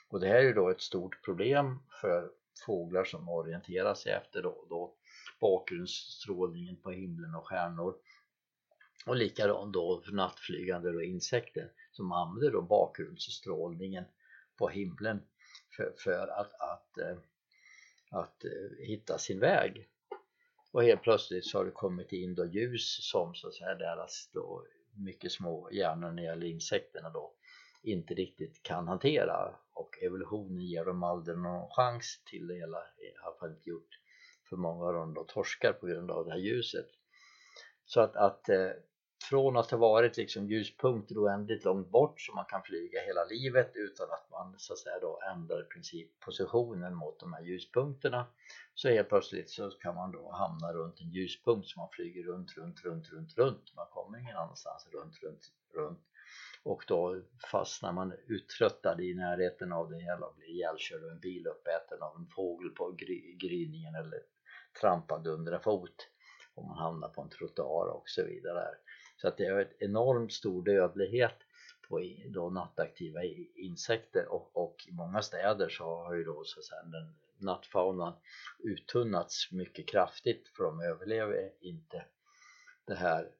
Och 0.07 0.19
det 0.19 0.27
här 0.27 0.35
är 0.35 0.43
ju 0.43 0.53
då 0.53 0.69
ett 0.69 0.81
stort 0.81 1.25
problem 1.25 1.79
för 2.01 2.31
fåglar 2.65 3.03
som 3.03 3.29
orienterar 3.29 3.93
sig 3.93 4.11
efter 4.11 4.41
då, 4.41 4.65
då 4.69 4.95
bakgrundsstrålningen 5.39 6.75
på 6.75 6.91
himlen 6.91 7.35
och 7.35 7.47
stjärnor 7.47 7.95
och 9.05 9.15
likadant 9.15 9.73
då 9.73 10.01
för 10.05 10.11
nattflygande 10.11 10.89
och 10.89 11.03
insekter 11.03 11.71
som 11.91 12.11
använder 12.11 12.51
då 12.51 12.61
bakgrundsstrålningen 12.61 14.05
på 14.57 14.69
himlen 14.69 15.21
för, 15.75 15.93
för 15.97 16.27
att, 16.27 16.53
att, 16.53 16.97
eh, 16.97 17.17
att, 18.11 18.45
att 18.45 18.51
hitta 18.79 19.17
sin 19.17 19.39
väg. 19.39 19.87
Och 20.71 20.83
helt 20.83 21.01
plötsligt 21.01 21.45
så 21.45 21.57
har 21.57 21.65
det 21.65 21.71
kommit 21.71 22.11
in 22.11 22.35
då 22.35 22.45
ljus 22.45 23.11
som 23.11 23.35
så 23.35 23.47
att 23.47 23.53
säga 23.53 23.75
deras 23.75 24.29
då 24.33 24.65
mycket 24.93 25.31
små 25.31 25.69
hjärnor 25.71 26.11
när 26.11 26.15
det 26.15 26.23
gäller 26.23 26.47
insekterna 26.47 27.09
då 27.09 27.33
inte 27.83 28.13
riktigt 28.13 28.63
kan 28.63 28.87
hantera. 28.87 29.55
Och 29.73 30.03
evolutionen 30.03 30.61
ger 30.61 30.85
dem 30.85 31.03
aldrig 31.03 31.37
någon 31.37 31.69
chans 31.69 32.23
till 32.25 32.47
det 32.47 32.55
hela, 32.55 32.77
i 32.77 33.17
alla 33.23 33.37
fall 33.39 33.51
inte 33.51 33.69
gjort 33.69 33.99
för 34.49 34.55
många 34.55 34.85
av 34.85 34.93
dem 34.93 35.13
då 35.13 35.23
torskar 35.23 35.73
på 35.73 35.87
grund 35.87 36.11
av 36.11 36.25
det 36.25 36.31
här 36.31 36.39
ljuset. 36.39 36.87
Så 37.85 38.01
att, 38.01 38.15
att 38.15 38.49
eh, 38.49 38.71
från 39.29 39.57
att 39.57 39.71
ha 39.71 39.77
varit 39.77 40.17
liksom 40.17 40.47
ljuspunkter 40.47 41.15
oändligt 41.15 41.65
långt 41.65 41.89
bort 41.89 42.21
så 42.21 42.33
man 42.33 42.45
kan 42.45 42.61
flyga 42.63 43.01
hela 43.01 43.25
livet 43.25 43.71
utan 43.73 44.11
att 44.11 44.31
man 44.31 44.55
så 44.57 44.73
att 44.73 44.79
säga 44.79 44.99
då 44.99 45.19
ändrar 45.35 45.61
i 45.61 45.63
princip 45.63 46.19
positionen 46.19 46.95
mot 46.95 47.19
de 47.19 47.33
här 47.33 47.41
ljuspunkterna 47.41 48.27
så 48.75 48.89
helt 48.89 49.09
plötsligt 49.09 49.49
så 49.49 49.69
kan 49.69 49.95
man 49.95 50.11
då 50.11 50.31
hamna 50.31 50.73
runt 50.73 51.01
en 51.01 51.09
ljuspunkt 51.09 51.67
så 51.67 51.79
man 51.79 51.89
flyger 51.91 52.23
runt, 52.23 52.57
runt, 52.57 52.85
runt, 52.85 53.09
runt, 53.09 53.37
runt. 53.37 53.75
Man 53.75 53.87
kommer 53.91 54.19
ingen 54.19 54.37
annanstans 54.37 54.87
runt, 54.91 55.23
runt, 55.23 55.51
runt. 55.73 55.99
Och 56.63 56.83
då 56.87 57.21
fastnar 57.51 57.91
man 57.91 58.13
uttröttad 58.27 59.01
i 59.01 59.13
närheten 59.13 59.71
av 59.71 59.89
det 59.89 59.99
hela 59.99 60.25
och 60.25 60.35
blir 60.35 60.47
ihjälkörd 60.47 61.03
av 61.03 61.09
en 61.09 61.19
bil 61.19 61.47
uppäten 61.47 62.01
av 62.01 62.15
en 62.15 62.27
fågel 62.27 62.69
på 62.69 62.91
gry 62.91 63.35
gryningen 63.35 63.95
eller 63.95 64.19
trampad 64.81 65.27
under 65.27 65.51
en 65.51 65.61
fot. 65.61 66.07
Om 66.53 66.67
man 66.67 66.77
hamnar 66.77 67.09
på 67.09 67.21
en 67.21 67.29
trottoar 67.29 67.87
och 67.87 68.09
så 68.09 68.23
vidare 68.23 68.67
så 69.21 69.27
att 69.27 69.37
det 69.37 69.45
är 69.45 69.59
en 69.59 69.67
enormt 69.79 70.33
stor 70.33 70.63
dödlighet 70.63 71.35
på 71.87 72.03
då 72.25 72.49
nattaktiva 72.49 73.23
insekter 73.55 74.31
och, 74.31 74.57
och 74.57 74.75
i 74.87 74.91
många 74.91 75.21
städer 75.21 75.69
så 75.69 75.83
har 75.83 76.13
ju 76.13 76.23
då 76.23 76.43
så 76.43 76.59
att 76.59 76.65
säga 76.65 76.83
den 76.83 77.13
nattfaunan 77.37 78.13
uttunnats 78.59 79.51
mycket 79.51 79.87
kraftigt 79.87 80.47
för 80.47 80.63
de 80.63 80.81
överlever 80.81 81.51
inte 81.59 82.05
det 82.85 82.95
här. 82.95 83.31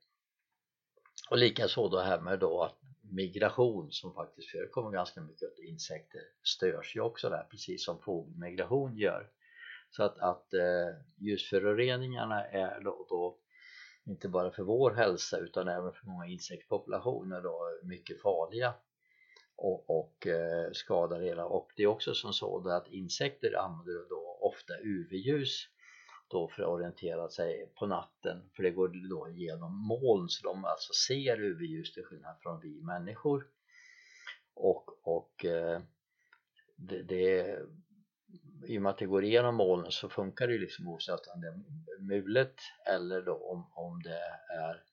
Och 1.30 1.38
likaså 1.38 1.90
då 1.90 2.00
här 2.00 2.20
med 2.20 2.40
då 2.40 2.64
att 2.64 2.78
migration 3.02 3.92
som 3.92 4.14
faktiskt 4.14 4.52
förekommer 4.52 4.92
ganska 4.92 5.22
mycket 5.22 5.48
att 5.48 5.60
insekter 5.60 6.22
störs 6.44 6.96
ju 6.96 7.02
också 7.02 7.30
där 7.30 7.48
precis 7.52 7.86
som 7.86 8.00
fågelmigration 8.00 8.98
gör. 8.98 9.30
Så 9.90 10.04
att, 10.04 10.20
att 10.20 10.54
eh, 10.54 10.96
ljusföroreningarna 11.18 12.46
är 12.46 12.82
då, 12.82 13.06
då 13.10 13.38
inte 14.06 14.30
bara 14.30 14.52
för 14.52 14.64
vår 14.64 14.92
hälsa 14.92 15.38
utan 15.38 15.68
även 15.68 15.94
för 15.94 16.08
många 16.08 16.26
insektspopulationer 16.26 17.42
då 17.42 17.80
mycket 17.84 18.22
farliga 18.22 18.74
och, 19.56 19.90
och 19.90 20.28
eh, 20.28 20.72
skadar 20.72 21.22
hela. 21.22 21.46
Och 21.46 21.72
det 21.76 21.84
är 21.84 21.88
också 21.88 22.14
som 22.14 22.34
så 22.34 22.70
att 22.70 22.88
insekter 22.88 23.58
använder 23.58 24.10
då 24.10 24.38
ofta 24.42 24.74
UV-ljus 24.84 25.68
då 26.28 26.48
för 26.48 26.64
att 26.64 26.70
orientera 26.70 27.30
sig 27.30 27.72
på 27.76 27.86
natten 27.86 28.50
för 28.56 28.64
det 28.64 28.72
går 28.72 29.10
då 29.10 29.30
genom 29.30 29.88
moln 29.88 30.30
så 30.30 30.48
de 30.48 30.66
alltså 30.66 30.94
ser 30.94 31.42
UV-ljus 31.42 31.94
till 31.94 32.04
skillnad 32.04 32.36
från 32.42 32.60
vi 32.60 32.82
människor. 32.82 33.48
Och, 34.54 35.08
och 35.08 35.46
eh, 35.46 35.82
det, 36.76 37.04
det 37.04 37.60
i 38.68 38.78
och 38.78 38.82
med 38.82 38.90
att 38.90 38.98
det 38.98 39.06
går 39.06 39.24
igenom 39.24 39.56
molnen 39.56 39.92
så 39.92 40.10
funkar 40.10 40.48
det 40.48 40.54
ju 40.54 40.60
liksom 40.60 40.88
oavsett 40.88 41.28
om 41.36 41.42
det 41.42 41.48
är 41.48 42.02
mulet 42.02 42.56
eller 42.88 43.22
då 43.22 43.36
om, 43.36 43.72
om 43.74 44.02
det 44.04 44.20
är, 44.50 44.84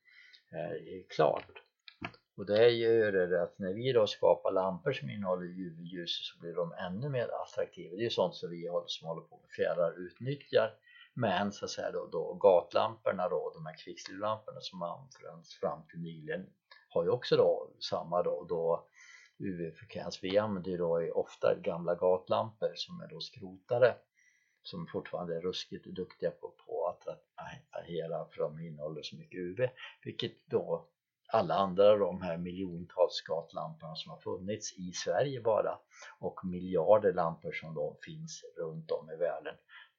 är 0.52 1.08
klart. 1.08 1.62
Och 2.36 2.46
det 2.46 2.68
gör 2.68 3.12
det 3.12 3.42
att 3.42 3.58
när 3.58 3.72
vi 3.72 3.92
då 3.92 4.06
skapar 4.06 4.52
lampor 4.52 4.92
som 4.92 5.10
innehåller 5.10 5.46
UV-ljus 5.46 6.10
så 6.10 6.40
blir 6.40 6.54
de 6.54 6.72
ännu 6.72 7.08
mer 7.08 7.28
attraktiva. 7.42 7.96
Det 7.96 8.06
är 8.06 8.10
sånt 8.10 8.34
som 8.34 8.50
vi 8.50 8.68
som 8.86 9.08
håller 9.08 9.22
på 9.22 9.36
med 9.36 9.50
fjärrar 9.50 10.06
utnyttjar. 10.06 10.74
Men 11.14 11.52
så 11.52 11.64
att 11.64 11.70
säga 11.70 11.90
då, 11.90 12.08
då 12.12 12.34
gatlamporna 12.34 13.28
då, 13.28 13.52
de 13.54 13.66
här 13.66 13.76
kvicksilverlamporna 13.84 14.60
som 14.60 14.82
används 14.82 15.54
fram 15.60 15.86
till 15.88 16.00
nyligen 16.00 16.46
har 16.88 17.04
ju 17.04 17.10
också 17.10 17.36
då 17.36 17.70
samma 17.80 18.22
då, 18.22 18.46
då 18.48 18.88
UV-frekvens. 19.38 20.18
Vi 20.22 20.38
använder 20.38 20.70
ju 20.70 20.76
då 20.76 21.12
ofta 21.14 21.54
gamla 21.54 21.94
gatlampor 21.94 22.72
som 22.74 23.00
är 23.00 23.08
då 23.08 23.20
skrotade 23.20 23.96
som 24.62 24.86
fortfarande 24.86 25.36
är 25.36 25.40
ruskigt 25.40 25.84
duktiga 25.84 26.30
på, 26.30 26.54
på 26.66 26.86
att 26.88 27.06
attrahera 27.34 28.26
för 28.30 28.42
de 28.42 28.58
innehåller 28.58 29.02
så 29.02 29.16
mycket 29.16 29.38
UV 29.38 29.68
vilket 30.04 30.32
då 30.46 30.86
alla 31.32 31.54
andra 31.54 31.90
av 31.90 31.98
de 31.98 32.22
här 32.22 32.36
miljontals 32.36 33.20
gatlamporna 33.20 33.96
som 33.96 34.10
har 34.10 34.18
funnits 34.18 34.72
i 34.72 34.92
Sverige 34.92 35.40
bara 35.40 35.78
och 36.18 36.44
miljarder 36.44 37.12
lampor 37.12 37.52
som 37.52 37.74
då 37.74 37.96
finns 38.02 38.44
runt 38.56 38.90
om 38.90 39.10
i 39.10 39.16
världen 39.16 39.54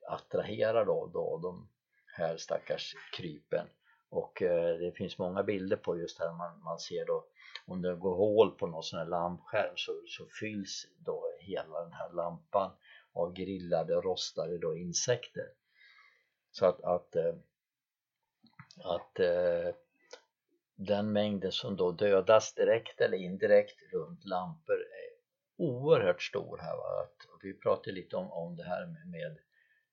attraherar 0.08 0.86
då, 0.86 1.10
då 1.14 1.38
de 1.38 1.70
här 2.18 2.38
stackars 2.38 2.96
krypen 3.18 3.68
och 4.10 4.42
eh, 4.42 4.78
det 4.80 4.92
finns 4.92 5.18
många 5.18 5.44
bilder 5.44 5.78
på 5.78 5.98
just 5.98 6.20
här. 6.20 6.32
Man, 6.32 6.64
man 6.64 6.80
ser 6.80 7.06
då 7.06 7.26
om 7.66 7.82
det 7.82 7.96
går 7.96 8.16
hål 8.16 8.52
på 8.52 8.68
någon 8.68 8.84
sån 8.84 9.00
här 9.00 9.06
lampskärm 9.06 9.74
så, 9.76 9.92
så 10.08 10.26
fylls 10.40 10.88
då 11.00 11.24
hela 11.40 11.84
den 11.84 11.94
här 11.94 12.10
lampan 12.14 12.72
av 13.14 13.34
grillade 13.34 13.96
och 13.96 14.04
rostade 14.04 14.58
då 14.58 14.78
insekter. 14.78 15.48
Så 16.52 16.66
att, 16.66 16.84
att, 16.84 17.16
eh, 17.16 17.36
att 18.84 19.20
eh, 19.20 19.76
den 20.76 21.12
mängden 21.12 21.52
som 21.52 21.76
då 21.76 21.92
dödas 21.92 22.54
direkt 22.54 23.02
eller 23.02 23.18
indirekt 23.18 23.94
runt 23.94 24.26
lampor 24.26 24.76
är 24.76 25.10
oerhört 25.58 26.22
stor 26.22 26.58
här 26.58 26.78
va? 26.78 27.04
Att, 27.04 27.44
vi 27.44 27.54
pratade 27.54 27.92
lite 27.92 28.16
om, 28.16 28.32
om 28.32 28.56
det 28.56 28.64
här 28.64 28.86
med, 28.86 29.08
med 29.08 29.38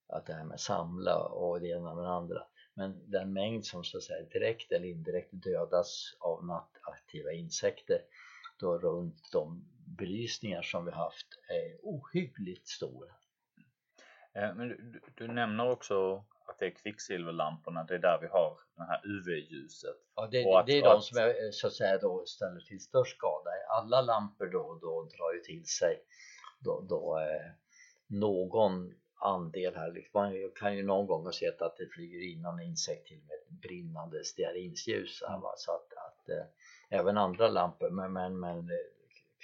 att 0.09 0.27
det 0.27 0.33
här 0.33 0.45
med 0.45 0.61
samla 0.61 1.19
och 1.19 1.61
det 1.61 1.69
ena 1.69 1.95
med 1.95 2.05
det 2.05 2.11
andra 2.11 2.47
men 2.77 3.11
den 3.11 3.33
mängd 3.33 3.67
som 3.67 3.85
så 3.85 3.97
att 3.97 4.03
säga 4.03 4.27
direkt 4.33 4.73
eller 4.73 4.89
indirekt 4.89 5.31
dödas 5.33 6.17
av 6.21 6.47
nattaktiva 6.47 7.33
insekter 7.33 8.01
då 8.59 8.79
runt 8.79 9.33
de 9.33 9.65
belysningar 9.87 10.63
som 10.63 10.85
vi 10.85 10.91
haft 10.91 11.27
är 11.49 11.79
ohyggligt 11.83 12.69
stor. 12.69 13.13
Eh, 14.33 14.55
men 14.55 14.69
du, 14.69 15.01
du, 15.15 15.29
nämner 15.29 15.71
också 15.71 16.25
att 16.47 16.59
det 16.59 16.67
är 16.67 16.71
kvicksilverlamporna, 16.71 17.85
det 17.85 17.95
är 17.95 17.99
där 17.99 18.19
vi 18.21 18.27
har 18.27 18.59
det 18.77 18.85
här 18.85 19.01
UV-ljuset. 19.05 19.97
Ja, 20.15 20.29
det, 20.31 20.55
att, 20.55 20.67
det 20.67 20.79
är 20.79 20.83
de 20.83 21.03
som 21.03 21.19
är, 21.19 21.51
så 21.51 21.67
att 21.67 21.73
säga 21.73 21.99
då 21.99 22.25
ställer 22.27 22.61
till 22.61 22.81
störst 22.81 23.17
skada. 23.17 23.51
Alla 23.69 24.01
lampor 24.01 24.47
då, 24.47 24.79
då 24.83 25.03
drar 25.03 25.33
ju 25.35 25.41
till 25.41 25.67
sig 25.67 26.03
då, 26.59 26.81
då 26.81 27.19
eh, 27.19 27.51
någon 28.07 28.95
andel 29.17 29.75
här. 29.75 29.93
Liksom, 29.93 30.21
man 30.21 30.51
kan 30.55 30.77
ju 30.77 30.83
någon 30.83 31.07
gång 31.07 31.25
ha 31.25 31.33
sett 31.33 31.63
att 31.63 31.77
det 31.77 31.87
flyger 31.87 32.33
in 32.33 32.43
någon 32.43 32.61
insekt 32.61 33.07
till 33.07 33.21
med 33.29 33.35
ett 33.35 33.61
brinnande 33.63 34.25
stearinsljus 34.25 35.23
mm. 35.29 35.41
så 35.57 35.73
att, 35.73 35.93
att 35.93 36.29
äh, 36.29 36.99
även 36.99 37.19
andra 37.19 37.49
lampor 37.49 37.91
men, 37.91 38.13
men, 38.13 38.41
men 38.41 38.59
eh, 38.59 38.87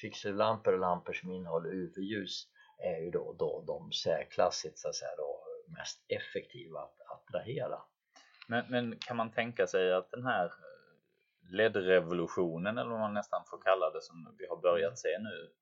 kvicksilverlampor 0.00 0.72
och 0.72 0.80
lampor 0.80 1.12
som 1.12 1.30
innehåller 1.30 1.70
UV-ljus 1.70 2.48
är 2.78 2.98
ju 2.98 3.10
då, 3.10 3.34
då 3.38 3.64
de 3.66 3.92
särklassigt 3.92 4.78
så 4.78 4.88
att 4.88 4.94
säga 4.94 5.16
då 5.16 5.44
mest 5.66 6.04
effektiva 6.08 6.80
att 6.80 7.00
attrahera. 7.10 7.78
Men, 8.48 8.64
men 8.68 8.98
kan 8.98 9.16
man 9.16 9.30
tänka 9.30 9.66
sig 9.66 9.92
att 9.92 10.10
den 10.10 10.26
här 10.26 10.44
eh, 10.44 11.50
LED-revolutionen 11.50 12.78
eller 12.78 12.90
vad 12.90 13.00
man 13.00 13.14
nästan 13.14 13.42
får 13.50 13.58
kalla 13.58 13.90
det 13.90 14.02
som 14.02 14.34
vi 14.38 14.46
har 14.46 14.56
börjat 14.56 14.88
mm. 14.88 14.96
se 14.96 15.18
nu 15.18 15.52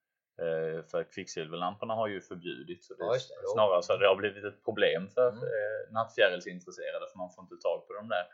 för 0.91 1.03
kvicksilverlamporna 1.13 1.93
har 1.93 2.07
ju 2.07 2.21
förbjudits 2.21 2.87
så 2.87 2.93
det, 2.93 3.03
ja, 3.05 3.13
det 3.13 3.47
snarare 3.53 3.83
så 3.83 3.97
det 3.97 4.07
har 4.07 4.15
blivit 4.15 4.43
ett 4.43 4.63
problem 4.63 5.07
för 5.07 5.29
mm. 5.29 5.43
Eh, 5.43 5.93
nattfjärilsintresserade 5.93 7.05
för 7.11 7.17
man 7.17 7.33
får 7.35 7.43
inte 7.43 7.55
tag 7.55 7.87
på 7.87 7.93
dem 7.93 8.07
där. 8.09 8.25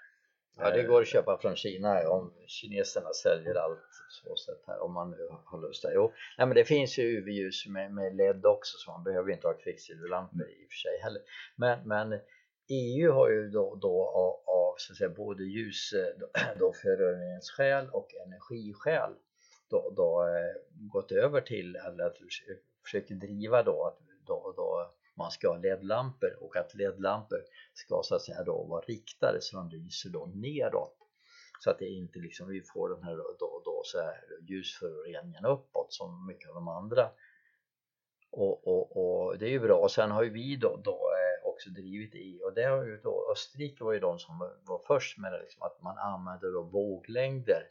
Ja 0.59 0.71
det 0.71 0.83
går 0.83 1.01
att 1.01 1.07
köpa 1.07 1.37
från 1.37 1.55
Kina 1.55 2.09
om 2.09 2.33
kineserna 2.47 3.13
säljer 3.13 3.55
allt 3.55 3.79
så 4.09 4.35
sätt 4.35 4.63
här 4.67 4.79
om 4.79 4.93
man 4.93 5.11
nu 5.11 5.27
har 5.45 5.61
lust 5.61 5.83
där. 5.83 5.91
Jo, 5.95 6.13
nej 6.37 6.47
men 6.47 6.55
det 6.55 6.65
finns 6.65 6.97
ju 6.99 7.03
UV-ljus 7.03 7.67
med, 7.67 7.93
med 7.93 8.15
LED 8.15 8.45
också 8.45 8.77
så 8.77 8.91
man 8.91 9.03
behöver 9.03 9.31
inte 9.31 9.47
ha 9.47 9.53
kvicksilverlampor 9.53 10.49
i 10.49 10.65
och 10.65 10.71
för 10.71 10.77
sig 10.77 10.99
heller. 11.03 11.21
Men, 11.55 11.87
men 11.87 12.19
EU 12.69 13.11
har 13.11 13.29
ju 13.29 13.49
då, 13.49 13.75
då 13.75 14.07
av, 14.07 14.55
av 14.55 14.75
så 14.77 14.93
att 14.93 14.97
säga, 14.97 15.09
både 15.09 15.43
ljus 15.43 15.93
då, 16.19 16.27
då 16.59 16.73
föroreningsskäl 16.73 17.89
och 17.89 18.07
energiskäl 18.25 19.13
då, 19.69 19.93
då 19.95 20.27
eh, 20.27 20.87
gått 20.91 21.11
över 21.11 21.41
till 21.41 21.75
eller 21.75 22.03
att 22.03 22.17
försöker 22.83 23.15
driva 23.15 23.63
då 23.63 23.83
att 23.83 23.99
då, 24.25 24.53
då 24.57 24.91
man 25.17 25.31
ska 25.31 25.47
ha 25.47 25.57
ledlampor 25.57 26.37
och 26.41 26.55
att 26.55 26.75
ledlampor 26.75 27.39
ska 27.73 28.01
så 28.03 28.15
att 28.15 28.21
säga 28.21 28.43
då 28.43 28.63
vara 28.63 28.81
riktade 28.81 29.41
så 29.41 29.57
de 29.57 29.69
lyser 29.69 30.09
då 30.09 30.25
neråt. 30.25 30.97
Så 31.59 31.69
att 31.69 31.79
det 31.79 31.89
inte 31.89 32.19
liksom 32.19 32.47
vi 32.47 32.61
får 32.61 32.89
den 32.89 33.03
här 33.03 33.15
då, 33.15 33.61
då 33.65 33.81
så 33.85 33.97
här 34.01 34.23
ljusföroreningen 34.41 35.45
uppåt 35.45 35.93
som 35.93 36.27
mycket 36.27 36.49
av 36.49 36.55
de 36.55 36.67
andra. 36.67 37.09
Och, 38.31 38.67
och, 38.67 38.97
och 38.97 39.37
det 39.37 39.45
är 39.45 39.49
ju 39.49 39.59
bra. 39.59 39.77
Och 39.77 39.91
sen 39.91 40.11
har 40.11 40.23
ju 40.23 40.29
vi 40.29 40.55
då, 40.55 40.81
då 40.83 40.91
eh, 40.91 41.47
också 41.47 41.69
drivit 41.69 42.15
i 42.15 42.41
och 42.43 42.53
det 42.53 42.63
har 42.63 42.85
ju 42.85 42.97
då 42.97 43.31
Österrike 43.31 43.83
var 43.83 43.93
ju 43.93 43.99
de 43.99 44.19
som 44.19 44.39
var 44.63 44.81
först 44.87 45.17
med 45.17 45.31
det, 45.31 45.39
liksom, 45.39 45.63
att 45.63 45.81
man 45.81 45.97
använder 45.97 46.51
då 46.51 46.61
våglängder 46.61 47.67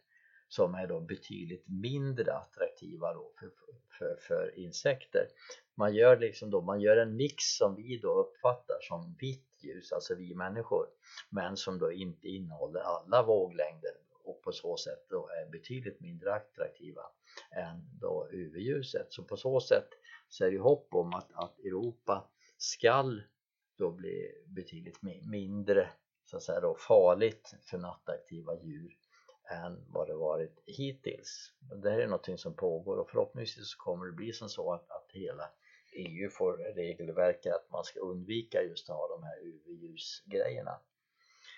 som 0.49 0.75
är 0.75 0.87
då 0.87 1.01
betydligt 1.01 1.69
mindre 1.69 2.35
attraktiva 2.35 3.15
då 3.15 3.33
för, 3.39 3.51
för, 3.99 4.17
för 4.21 4.59
insekter. 4.59 5.29
Man 5.75 5.95
gör 5.95 6.17
liksom 6.17 6.51
då, 6.51 6.61
man 6.61 6.81
gör 6.81 6.97
en 6.97 7.17
mix 7.17 7.45
som 7.57 7.75
vi 7.77 7.99
då 7.99 8.13
uppfattar 8.13 8.77
som 8.81 9.17
vitt 9.21 9.47
ljus, 9.61 9.93
alltså 9.93 10.15
vi 10.15 10.35
människor, 10.35 10.87
men 11.31 11.57
som 11.57 11.79
då 11.79 11.93
inte 11.93 12.29
innehåller 12.29 12.81
alla 12.81 13.23
våglängder 13.23 13.91
och 14.25 14.43
på 14.43 14.53
så 14.53 14.77
sätt 14.77 15.07
då 15.09 15.29
är 15.29 15.51
betydligt 15.51 16.01
mindre 16.01 16.35
attraktiva 16.35 17.03
än 17.51 17.99
då 18.01 18.29
UV-ljuset. 18.33 19.07
Så 19.11 19.25
på 19.25 19.37
så 19.37 19.61
sätt 19.61 19.89
så 20.29 20.45
är 20.45 20.51
det 20.51 20.59
hopp 20.59 20.95
om 20.95 21.15
att, 21.15 21.33
att 21.35 21.59
Europa 21.59 22.31
skall 22.57 23.23
då 23.79 23.91
bli 23.91 24.45
betydligt 24.47 25.03
mindre 25.31 25.91
så 26.25 26.37
att 26.37 26.43
säga 26.43 26.61
då 26.61 26.75
farligt 26.75 27.55
för 27.71 27.79
nattaktiva 27.79 28.63
djur 28.63 28.97
än 29.51 29.85
vad 29.89 30.09
det 30.09 30.15
varit 30.15 30.63
hittills. 30.67 31.53
Det 31.83 31.91
här 31.91 31.99
är 31.99 32.07
någonting 32.07 32.39
som 32.39 32.57
pågår 32.57 32.97
och 32.97 33.11
förhoppningsvis 33.11 33.75
kommer 33.75 34.07
det 34.07 34.13
bli 34.13 34.33
som 34.33 34.49
så 34.49 34.73
att, 34.73 34.91
att 34.91 35.11
hela 35.13 35.51
EU 35.93 36.31
får 36.31 36.57
regelverk 36.57 37.47
att 37.47 37.71
man 37.71 37.85
ska 37.85 38.01
undvika 38.01 38.63
just 38.63 38.91
att 38.91 38.97
ha 38.97 39.09
de 39.09 39.23
här 39.23 39.39
UV-ljusgrejerna. 39.43 40.81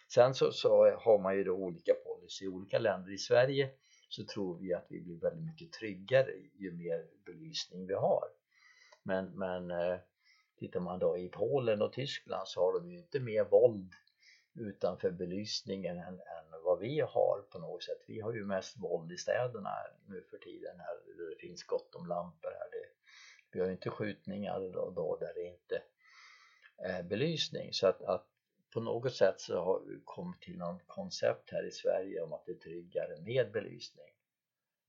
Sen 0.09 0.35
så, 0.35 0.53
så, 0.53 0.91
har 0.91 1.19
man 1.19 1.37
ju 1.37 1.45
då 1.45 1.53
olika 1.53 1.95
policy 1.95 2.45
i 2.45 2.49
olika 2.49 2.79
länder. 2.79 3.13
I 3.13 3.19
Sverige 3.19 3.71
så 4.09 4.25
tror 4.25 4.59
vi 4.59 4.75
att 4.75 4.87
vi 4.89 5.01
blir 5.01 5.21
väldigt 5.21 5.45
mycket 5.45 5.73
tryggare 5.73 6.33
ju 6.59 6.73
mer 6.73 7.07
belysning 7.27 7.87
vi 7.87 7.95
har. 7.95 8.25
Men, 9.03 9.39
men 9.39 9.71
eh, 9.71 9.99
tittar 10.59 10.81
man 10.81 10.99
då 10.99 11.19
i 11.19 11.29
Polen 11.29 11.83
och 11.83 11.93
Tyskland 11.93 12.49
så 12.49 12.61
har 12.61 12.81
de 12.81 12.91
ju 12.91 12.99
inte 12.99 13.21
mer 13.21 13.45
våld 13.45 13.93
utanför 14.55 15.11
belysningen 15.11 15.99
än, 15.99 16.15
än 16.15 16.63
vad 16.65 16.79
vi 16.79 17.01
har 17.01 17.43
på 17.51 17.59
något 17.59 17.83
sätt. 17.83 18.05
Vi 18.07 18.21
har 18.21 18.33
ju 18.33 18.45
mest 18.45 18.77
våld 18.79 19.13
i 19.13 19.17
städerna 19.17 19.71
nu 20.07 20.23
för 20.31 20.39
tiden 20.39 20.81
här 20.81 20.99
det 21.19 21.47
finns 21.47 21.63
gott 21.63 21.95
om 21.95 22.07
lampor 22.07 22.51
här. 22.51 22.71
Det, 22.71 22.89
vi 23.51 23.61
har 23.61 23.67
ju 23.67 23.73
inte 23.73 23.91
skjutningar 23.91 24.61
då, 24.61 24.91
då 24.91 25.17
där 25.17 25.35
det 25.35 25.45
inte 25.45 25.83
är 26.77 27.03
belysning 27.03 27.73
så 27.73 27.87
att, 27.87 28.03
att 28.03 28.27
på 28.73 28.81
något 28.81 29.15
sätt 29.15 29.41
så 29.41 29.61
har 29.61 29.81
vi 29.81 30.01
kommit 30.05 30.41
till 30.41 30.59
någon 30.59 30.79
koncept 30.87 31.51
här 31.51 31.67
i 31.67 31.71
Sverige 31.71 32.21
om 32.21 32.33
att 32.33 32.47
det 32.47 32.53
är 32.53 32.57
tryggare 32.57 33.21
med 33.21 33.53
belysning. 33.53 34.07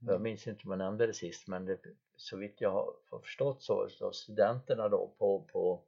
Mm. 0.01 0.14
Jag 0.14 0.22
minns 0.22 0.47
inte 0.47 0.64
om 0.64 0.72
jag 0.72 0.78
nämnde 0.78 1.07
det 1.07 1.14
sist 1.14 1.47
men 1.47 1.66
det, 1.66 1.80
så 2.16 2.38
vitt 2.38 2.62
jag 2.62 2.72
har 2.72 2.93
förstått 3.22 3.64
så, 3.64 3.89
så 3.89 4.12
studenterna 4.12 4.89
då 4.89 5.16
på, 5.18 5.41
på 5.51 5.84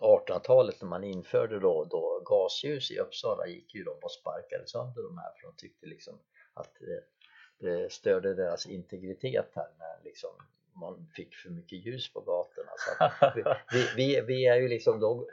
1800-talet 0.00 0.80
när 0.80 0.88
man 0.88 1.04
införde 1.04 1.60
då, 1.60 1.84
då 1.84 2.22
gasljus 2.24 2.90
i 2.90 2.98
Uppsala 2.98 3.46
gick 3.46 3.74
ju 3.74 3.84
de 3.84 3.94
och 4.02 4.10
sparkade 4.10 4.66
sönder 4.66 5.02
de 5.02 5.18
här 5.18 5.32
för 5.32 5.46
de 5.46 5.56
tyckte 5.56 5.86
liksom 5.86 6.18
att 6.54 6.72
det 7.58 7.92
störde 7.92 8.34
deras 8.34 8.66
integritet 8.66 9.50
här 9.54 9.68
när 9.78 10.04
liksom 10.04 10.30
man 10.74 11.10
fick 11.16 11.34
för 11.34 11.50
mycket 11.50 11.86
ljus 11.86 12.12
på 12.12 12.20
gatorna. 12.20 12.70
Så 12.78 13.30
vi, 13.34 13.42
vi, 13.72 13.86
vi, 13.96 14.20
vi, 14.20 14.46
är 14.46 14.56
ju 14.56 14.68
liksom 14.68 15.00
då 15.00 15.26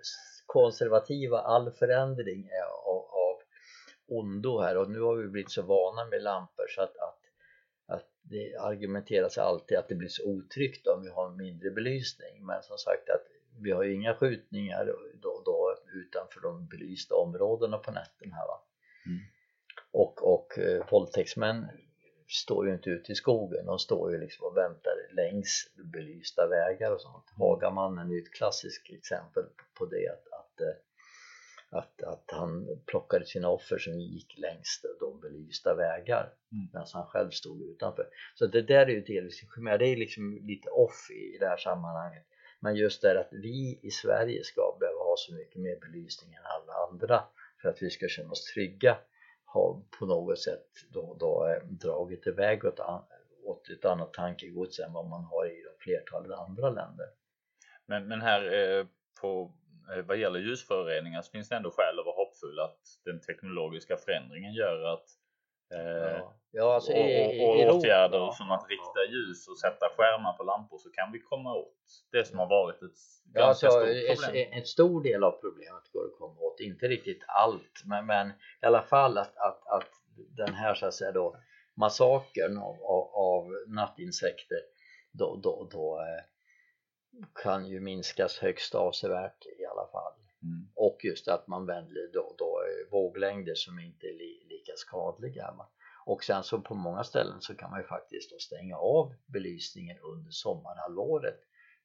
konservativa, 0.45 1.39
all 1.39 1.71
förändring 1.71 2.47
är 2.47 2.89
av, 2.89 2.97
av 2.97 3.37
ondo 4.07 4.59
här 4.59 4.77
och 4.77 4.89
nu 4.89 4.99
har 4.99 5.15
vi 5.15 5.27
blivit 5.27 5.51
så 5.51 5.61
vana 5.61 6.05
med 6.05 6.23
lampor 6.23 6.67
så 6.67 6.81
att, 6.81 6.97
att, 6.97 7.19
att 7.87 8.09
det 8.21 8.55
argumenteras 8.55 9.37
alltid 9.37 9.77
att 9.77 9.89
det 9.89 9.95
blir 9.95 10.09
så 10.09 10.23
otryggt 10.25 10.87
om 10.87 11.03
vi 11.03 11.09
har 11.09 11.29
mindre 11.29 11.71
belysning 11.71 12.45
men 12.45 12.63
som 12.63 12.77
sagt 12.77 13.09
att 13.09 13.27
vi 13.63 13.71
har 13.71 13.83
ju 13.83 13.93
inga 13.93 14.15
skjutningar 14.15 14.85
då, 15.21 15.41
då 15.45 15.77
utanför 15.93 16.41
de 16.41 16.67
belysta 16.67 17.15
områdena 17.15 17.77
på 17.77 17.91
nätterna 17.91 18.35
här 18.35 18.47
va. 18.47 18.63
Mm. 19.05 19.19
Och, 19.91 20.33
och 20.33 20.59
eh, 20.59 20.89
våldtäktsmän 20.91 21.67
står 22.27 22.67
ju 22.67 22.73
inte 22.73 22.89
ute 22.89 23.11
i 23.11 23.15
skogen, 23.15 23.65
de 23.65 23.79
står 23.79 24.11
ju 24.11 24.17
liksom 24.17 24.45
och 24.47 24.57
väntar 24.57 24.91
längs 25.15 25.71
belysta 25.93 26.47
vägar 26.47 26.91
och 26.91 27.01
sånt. 27.01 27.25
Mm. 27.29 27.39
Hagamannen 27.39 28.09
är 28.09 28.13
ju 28.13 28.19
ett 28.19 28.33
klassiskt 28.33 28.89
exempel 28.89 29.43
på 29.77 29.85
det 29.85 30.07
att, 30.07 30.27
att, 30.39 30.61
eh, 30.61 30.75
att, 31.79 32.03
att 32.03 32.25
han 32.31 32.81
plockade 32.85 33.25
sina 33.25 33.49
offer 33.49 33.77
som 33.77 33.99
gick 33.99 34.37
längs 34.37 34.81
de 34.99 35.19
belysta 35.19 35.75
vägar 35.75 36.33
mm. 36.51 36.69
medan 36.73 36.87
han 36.93 37.07
själv 37.07 37.29
stod 37.29 37.61
utanför. 37.61 38.07
Så 38.35 38.47
det 38.47 38.61
där 38.61 38.85
är 38.85 38.89
ju 38.89 39.01
delvis 39.01 39.43
det 39.79 39.85
är 39.85 39.95
liksom 39.95 40.39
lite 40.41 40.69
off 40.69 41.09
i 41.11 41.37
det 41.37 41.47
här 41.47 41.57
sammanhanget. 41.57 42.25
Men 42.61 42.75
just 42.75 43.01
det 43.01 43.19
att 43.19 43.33
vi 43.33 43.79
i 43.83 43.91
Sverige 43.91 44.43
ska 44.43 44.77
behöva 44.79 44.99
ha 44.99 45.15
så 45.17 45.33
mycket 45.33 45.61
mer 45.61 45.79
belysning 45.79 46.33
än 46.33 46.45
alla 46.45 46.73
andra 46.73 47.23
för 47.61 47.69
att 47.69 47.81
vi 47.81 47.89
ska 47.89 48.07
känna 48.07 48.31
oss 48.31 48.53
trygga 48.53 48.97
har 49.45 49.81
på 49.99 50.05
något 50.05 50.39
sätt 50.39 50.67
då, 50.89 51.15
då 51.19 51.47
eh, 51.47 51.63
dragit 51.63 52.27
iväg 52.27 52.65
åt, 52.65 52.79
åt 53.43 53.69
ett 53.69 53.85
annat 53.85 54.13
tankegods 54.13 54.79
än 54.79 54.93
vad 54.93 55.09
man 55.09 55.23
har 55.23 55.45
i 55.45 55.63
de 55.63 55.83
flertalet 55.83 56.31
andra 56.31 56.69
länder. 56.69 57.07
Men, 57.85 58.07
men 58.07 58.21
här 58.21 58.53
eh, 58.53 58.85
på, 59.21 59.53
eh, 59.95 60.05
vad 60.05 60.17
gäller 60.17 60.39
ljusföroreningar 60.39 61.21
så 61.21 61.31
finns 61.31 61.49
det 61.49 61.55
ändå 61.55 61.71
skäl 61.71 61.99
att 61.99 62.05
vara 62.05 62.15
hoppfull 62.15 62.59
att 62.59 62.79
den 63.05 63.21
teknologiska 63.21 63.97
förändringen 63.97 64.53
gör 64.53 64.83
att 64.93 65.05
ja. 65.71 66.33
Ja, 66.53 66.73
alltså 66.73 66.91
och, 66.91 66.99
och, 66.99 67.57
i 67.57 67.65
åtgärder 67.69 68.17
Europa, 68.17 68.33
som 68.33 68.51
att 68.51 68.69
rikta 68.69 69.05
ljus 69.11 69.47
och 69.47 69.57
sätta 69.57 69.89
skärmar 69.97 70.33
på 70.33 70.43
lampor 70.43 70.77
så 70.77 70.89
kan 70.89 71.11
vi 71.11 71.19
komma 71.19 71.55
åt 71.55 71.77
det 72.11 72.25
som 72.25 72.39
har 72.39 72.47
varit 72.47 72.81
ett 72.81 72.99
Ja, 73.33 73.41
ganska 73.41 73.67
alltså, 73.67 73.79
stort 73.79 74.25
problem. 74.25 74.49
en, 74.51 74.65
stor 74.65 75.03
del 75.03 75.23
av 75.23 75.31
problemet 75.31 75.91
går 75.93 76.05
att 76.05 76.17
komma 76.17 76.39
åt, 76.39 76.59
inte 76.59 76.87
riktigt 76.87 77.23
allt, 77.27 77.83
men, 77.85 78.05
men 78.05 78.27
i 78.61 78.65
alla 78.65 78.81
fall 78.81 79.17
att, 79.17 79.37
att, 79.37 79.67
att 79.67 79.89
den 80.37 80.53
här 80.53 80.75
så 80.75 80.85
att 80.85 80.93
säga 80.93 81.11
då 81.11 81.37
massakern 81.73 82.57
av, 82.57 82.83
av, 82.83 83.15
av 83.15 83.45
nattinsekter 83.67 84.59
då, 85.11 85.35
då, 85.35 85.69
då 85.71 85.99
eh, 85.99 86.23
kan 87.43 87.67
ju 87.67 87.79
minskas 87.79 88.39
högst 88.39 88.75
avsevärt 88.75 89.45
i 89.59 89.65
alla 89.65 89.87
fall. 89.91 90.13
Mm. 90.43 90.69
Och 90.75 90.97
just 91.03 91.27
att 91.27 91.47
man 91.47 91.65
väljer 91.65 92.09
då, 92.13 92.35
då 92.37 92.61
eh, 92.63 92.91
våglängder 92.91 93.55
som 93.55 93.79
inte 93.79 94.07
lika 94.71 94.77
skadliga. 94.77 95.55
Och 96.05 96.23
sen 96.23 96.43
så 96.43 96.61
på 96.61 96.75
många 96.75 97.03
ställen 97.03 97.41
så 97.41 97.55
kan 97.55 97.69
man 97.69 97.79
ju 97.79 97.87
faktiskt 97.87 98.41
stänga 98.41 98.77
av 98.77 99.13
belysningen 99.25 99.97
under 99.99 100.31
sommarhalvåret 100.31 101.39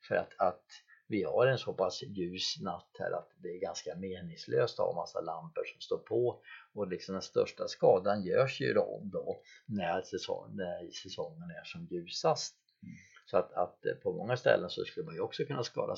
för 0.09 0.15
att, 0.15 0.33
att 0.39 0.65
vi 1.09 1.23
har 1.23 1.47
en 1.47 1.59
så 1.59 1.73
pass 1.73 2.03
ljus 2.03 2.61
natt 2.61 2.91
här 2.99 3.13
att 3.13 3.31
det 3.43 3.49
är 3.49 3.61
ganska 3.61 3.95
meningslöst 3.95 4.81
att 4.81 4.87
ha 4.87 4.95
massa 4.95 5.21
lampor 5.21 5.65
som 5.65 5.81
står 5.81 5.99
på 5.99 6.43
och 6.75 6.89
liksom 6.89 7.13
den 7.13 7.23
största 7.23 7.69
skadan 7.69 8.23
görs 8.23 8.61
ju 8.61 8.73
då, 8.75 9.01
då 9.05 9.43
när, 9.67 10.03
säsong, 10.03 10.57
när 10.57 10.91
säsongen 10.91 11.51
är 11.51 11.65
som 11.65 11.87
ljusast. 11.91 12.57
Mm. 12.83 12.97
Så 13.27 13.37
att, 13.37 13.53
att 13.53 14.03
på 14.03 14.13
många 14.13 14.37
ställen 14.37 14.71
så 14.71 14.85
skulle 14.85 15.07
man 15.07 15.15
ju 15.15 15.21
också 15.21 15.45
kunna 15.45 15.63
skada 15.63 15.97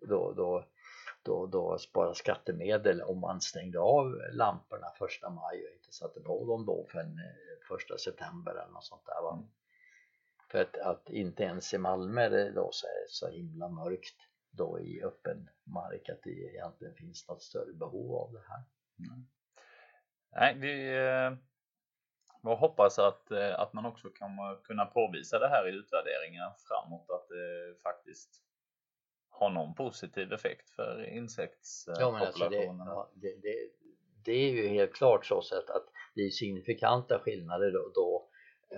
då, 0.00 0.32
då, 0.32 0.64
då, 1.26 1.46
då 1.46 1.78
spara 1.78 2.14
skattemedel 2.14 3.02
om 3.02 3.20
man 3.20 3.40
stängde 3.40 3.78
av 3.78 4.06
lamporna 4.32 4.86
första 4.98 5.30
maj 5.30 5.64
och 5.64 5.72
inte 5.72 5.92
satte 5.92 6.20
på 6.20 6.46
dem 6.46 6.66
då 6.66 6.86
förrän 6.90 7.18
eh, 7.18 7.66
första 7.68 7.98
september 7.98 8.52
eller 8.52 8.72
något 8.72 8.84
sånt 8.84 9.06
där 9.06 9.22
va. 9.22 9.32
Mm. 9.32 9.48
För 10.50 10.62
att, 10.62 10.78
att 10.78 11.10
inte 11.10 11.42
ens 11.42 11.74
i 11.74 11.78
Malmö 11.78 12.28
det 12.28 12.50
då 12.50 12.68
så 12.72 12.86
är 12.86 13.06
så 13.08 13.28
himla 13.28 13.68
mörkt 13.68 14.16
då 14.50 14.80
i 14.80 15.02
öppen 15.02 15.50
mark 15.64 16.08
att 16.08 16.22
det 16.22 16.30
egentligen 16.30 16.94
finns 16.94 17.28
något 17.28 17.42
större 17.42 17.72
behov 17.72 18.14
av 18.14 18.32
det 18.32 18.42
här. 18.48 18.64
Mm. 18.98 19.26
Nej, 20.32 20.54
vi 20.58 20.96
eh, 20.96 21.38
och 22.46 22.58
hoppas 22.58 22.98
att, 22.98 23.30
eh, 23.30 23.60
att 23.60 23.72
man 23.72 23.86
också 23.86 24.10
kommer 24.10 24.62
kunna 24.62 24.86
påvisa 24.86 25.38
det 25.38 25.48
här 25.48 25.68
i 25.68 25.72
utvärderingen 25.72 26.50
framåt 26.68 27.10
att 27.10 27.28
det 27.28 27.74
faktiskt 27.82 28.45
har 29.38 29.50
någon 29.50 29.74
positiv 29.74 30.32
effekt 30.32 30.70
för 30.70 30.98
Ja, 32.00 32.12
men 32.12 32.22
alltså 32.22 32.48
det, 32.48 32.56
insektspopulationen. 32.56 32.86
ja, 32.86 33.10
det, 33.14 33.28
det, 33.42 33.54
det 34.24 34.32
är 34.32 34.50
ju 34.50 34.68
helt 34.68 34.94
klart 34.94 35.26
så 35.26 35.42
sätt 35.42 35.70
att 35.70 35.84
det 36.14 36.20
är 36.20 36.30
signifikanta 36.30 37.18
skillnader 37.18 37.72
då, 37.72 37.90
då 37.94 38.28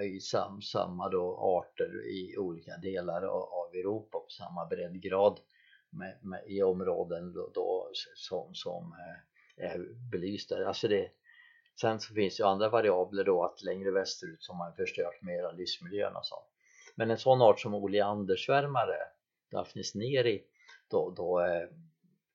i 0.02 0.20
sam, 0.20 0.62
samma 0.62 1.08
då 1.08 1.36
arter 1.36 2.06
i 2.06 2.36
olika 2.38 2.76
delar 2.76 3.22
av, 3.22 3.42
av 3.42 3.74
Europa 3.74 4.18
på 4.18 4.28
samma 4.28 4.66
breddgrad 4.66 5.40
med, 5.90 6.18
med, 6.22 6.44
i 6.46 6.62
områden 6.62 7.32
då, 7.32 7.50
då 7.54 7.90
som, 8.14 8.54
som 8.54 8.92
eh, 8.92 9.64
är 9.70 10.10
belysta. 10.10 10.66
Alltså 10.66 10.88
det, 10.88 11.10
sen 11.80 12.00
så 12.00 12.14
finns 12.14 12.40
ju 12.40 12.44
andra 12.44 12.68
variabler 12.68 13.24
då 13.24 13.44
att 13.44 13.62
längre 13.62 13.90
västerut 13.90 14.42
så 14.42 14.52
har 14.52 14.58
man 14.58 14.76
förstört 14.76 15.22
mera 15.22 15.50
livsmiljön 15.50 16.16
och 16.16 16.26
sånt. 16.26 16.46
Men 16.94 17.10
en 17.10 17.18
sån 17.18 17.42
art 17.42 17.60
som 17.60 17.74
oleandersvärmare, 17.74 18.98
Daphnis 19.50 19.94
neri, 19.94 20.42
då, 20.90 21.10
då 21.10 21.40
eh, 21.40 21.68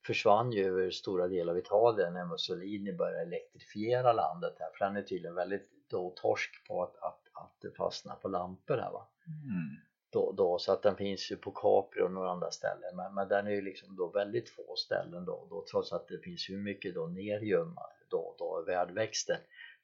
försvann 0.05 0.51
ju 0.51 0.68
över 0.68 0.91
stora 0.91 1.28
delar 1.28 1.53
av 1.53 1.59
Italien 1.59 2.14
när 2.14 2.26
Mussolini 2.26 2.93
började 2.93 3.22
elektrifiera 3.22 4.14
landet 4.14 4.55
här 4.59 4.70
för 4.78 4.86
han 4.86 4.97
är 4.97 5.01
tydligen 5.01 5.36
väldigt 5.36 5.70
då 5.89 6.09
torsk 6.09 6.68
på 6.68 6.84
att, 6.84 6.95
att, 6.95 7.22
att 7.34 7.55
det 7.61 7.72
fastnar 7.72 8.16
på 8.16 8.28
lampor 8.28 8.78
här 8.78 8.91
va. 8.91 9.07
Mm. 9.28 9.76
Då, 10.09 10.32
då, 10.32 10.59
så 10.59 10.72
att 10.72 10.82
den 10.82 10.95
finns 10.95 11.32
ju 11.32 11.36
på 11.36 11.51
Capri 11.51 12.01
och 12.01 12.11
några 12.11 12.32
andra 12.32 12.51
ställen 12.51 12.95
men, 12.95 13.14
men 13.14 13.28
den 13.28 13.47
är 13.47 13.51
ju 13.51 13.61
liksom 13.61 13.95
då 13.95 14.07
väldigt 14.07 14.49
få 14.49 14.76
ställen 14.76 15.26
då, 15.26 15.47
då 15.49 15.66
trots 15.72 15.93
att 15.93 16.07
det 16.07 16.20
finns 16.20 16.49
hur 16.49 16.57
mycket 16.57 16.95
då 16.95 17.07
nergömma 17.07 17.82
då, 18.09 18.36
då 18.38 18.64
värdväxter 18.68 19.39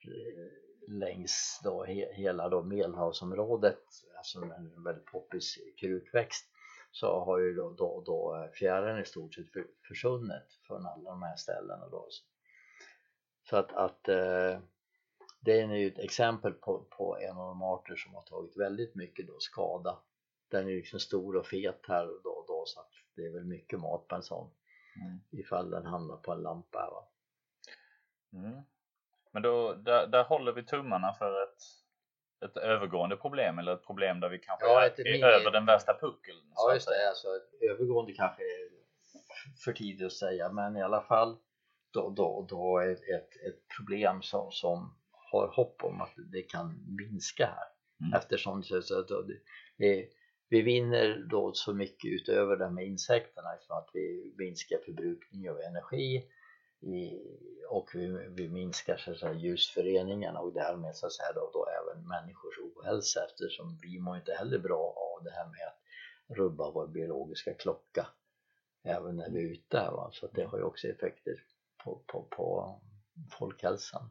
eh, 0.08 0.52
längs 0.88 1.62
då 1.64 1.84
he, 1.84 2.14
hela 2.14 2.50
då 2.50 2.64
Medelhavsområdet 2.64 3.80
alltså 4.18 4.40
en 4.40 4.84
väldigt 4.84 5.06
poppis 5.06 5.58
krukväxt 5.78 6.46
så 6.92 7.20
har 7.20 7.40
ju 7.40 7.54
då, 7.54 7.70
då, 7.70 8.04
då 8.06 8.50
fjärilen 8.54 9.00
i 9.00 9.06
stort 9.06 9.34
sett 9.34 9.52
för, 9.52 9.68
försvunnit 9.88 10.60
från 10.68 10.86
alla 10.86 11.10
de 11.10 11.22
här 11.22 11.36
ställena 11.36 11.88
då. 11.88 12.08
Så 13.50 13.58
att, 13.58 13.74
att 13.74 14.08
eh, 14.08 14.60
det 15.40 15.60
är 15.62 15.76
ju 15.76 15.88
ett 15.88 16.00
exempel 16.00 16.54
på, 16.54 16.88
på 16.90 17.18
en 17.18 17.38
av 17.38 17.48
de 17.48 17.64
arter 17.64 17.96
som 17.96 18.16
har 18.16 18.22
tagit 18.22 18.58
väldigt 18.58 18.96
mycket 18.96 19.28
då 19.28 19.40
skada. 19.40 20.00
Den 20.48 20.70
är 20.70 20.76
liksom 20.76 21.00
stor 21.00 21.36
och 21.36 21.48
fet 21.48 21.86
här 21.88 22.08
och 22.08 22.22
då, 22.24 22.46
då 22.48 22.64
så 22.66 22.80
att 22.80 22.92
det 23.16 23.22
är 23.26 23.34
väl 23.34 23.46
mycket 23.46 23.80
mat 23.80 24.08
på 24.08 24.16
en 24.16 24.24
sån 24.24 24.52
Mm. 24.96 25.20
ifall 25.32 25.70
den 25.70 25.86
hamnar 25.86 26.18
på 26.18 26.32
en 26.32 26.42
lampa. 26.42 26.90
Va? 26.90 27.08
Mm. 28.34 28.62
Men 29.32 29.42
då, 29.42 29.74
där, 29.74 30.08
där 30.08 30.24
håller 30.24 30.52
vi 30.52 30.66
tummarna 30.66 31.14
för 31.14 31.44
ett, 31.44 31.62
ett 32.46 32.58
övergående 32.58 33.16
problem 33.16 33.60
eller 33.60 33.74
ett 33.74 33.86
problem 33.86 34.20
där 34.20 34.30
vi 34.30 34.40
kanske 34.40 34.66
Ja, 34.66 34.82
är, 34.82 35.00
är 35.00 35.04
mini- 35.04 35.26
över 35.26 35.52
den 35.52 35.66
värsta 35.66 35.94
puckeln. 35.94 36.38
Ja 36.56 36.74
just 36.74 36.88
det, 36.88 37.10
alltså 37.10 37.28
övergående 37.72 38.14
kanske 38.14 38.42
är 38.44 38.70
för 39.64 39.72
tidigt 39.72 40.06
att 40.06 40.14
säga 40.14 40.50
men 40.50 40.78
i 40.78 40.82
alla 40.82 41.02
fall 41.02 41.38
då, 41.94 42.10
då, 42.10 42.46
då 42.50 42.78
är 42.78 42.92
ett, 42.92 43.36
ett 43.48 43.60
problem 43.78 44.22
som, 44.22 44.52
som 44.52 44.96
har 45.32 45.48
hopp 45.48 45.84
om 45.84 46.02
att 46.02 46.14
det 46.32 46.42
kan 46.42 46.96
minska 46.98 47.46
här 47.46 47.68
Mm. 48.02 48.14
eftersom 48.14 48.64
så, 48.64 48.82
så, 48.82 49.02
då, 49.02 49.22
det, 49.22 49.38
det, 49.78 50.08
vi 50.50 50.62
vinner 50.62 51.26
då 51.30 51.52
så 51.54 51.74
mycket 51.74 52.12
utöver 52.12 52.56
det 52.56 52.70
med 52.70 52.86
insekterna 52.86 53.54
liksom 53.54 53.78
att 53.78 53.90
vi 53.94 54.34
minskar 54.38 54.78
förbrukning 54.86 55.50
av 55.50 55.60
energi 55.60 56.24
i, 56.82 57.22
och 57.70 57.90
vi, 57.94 58.28
vi 58.30 58.50
minskar 58.50 58.98
så 58.98 59.16
säga, 59.16 59.34
ljusföreningarna 59.34 60.40
och 60.40 60.54
därmed 60.54 60.96
så 60.96 61.10
säga, 61.10 61.34
då, 61.36 61.50
då 61.54 61.68
även 61.68 62.08
människors 62.08 62.60
ohälsa 62.60 63.26
eftersom 63.26 63.80
vi 63.82 64.00
mår 64.00 64.18
inte 64.18 64.34
heller 64.34 64.60
bra 64.60 64.96
av 64.98 65.24
det 65.24 65.32
här 65.32 65.46
med 65.46 65.68
att 65.68 66.38
rubba 66.38 66.72
vår 66.72 66.88
biologiska 66.88 67.54
klocka 67.54 68.08
även 68.84 69.16
när 69.16 69.30
vi 69.30 69.40
är 69.40 69.52
ute 69.52 69.78
va? 69.78 70.10
så 70.14 70.28
det 70.28 70.44
har 70.44 70.58
ju 70.58 70.64
också 70.64 70.88
effekter 70.88 71.44
på, 71.84 72.02
på, 72.08 72.24
på 72.24 72.80
folkhälsan. 73.32 74.10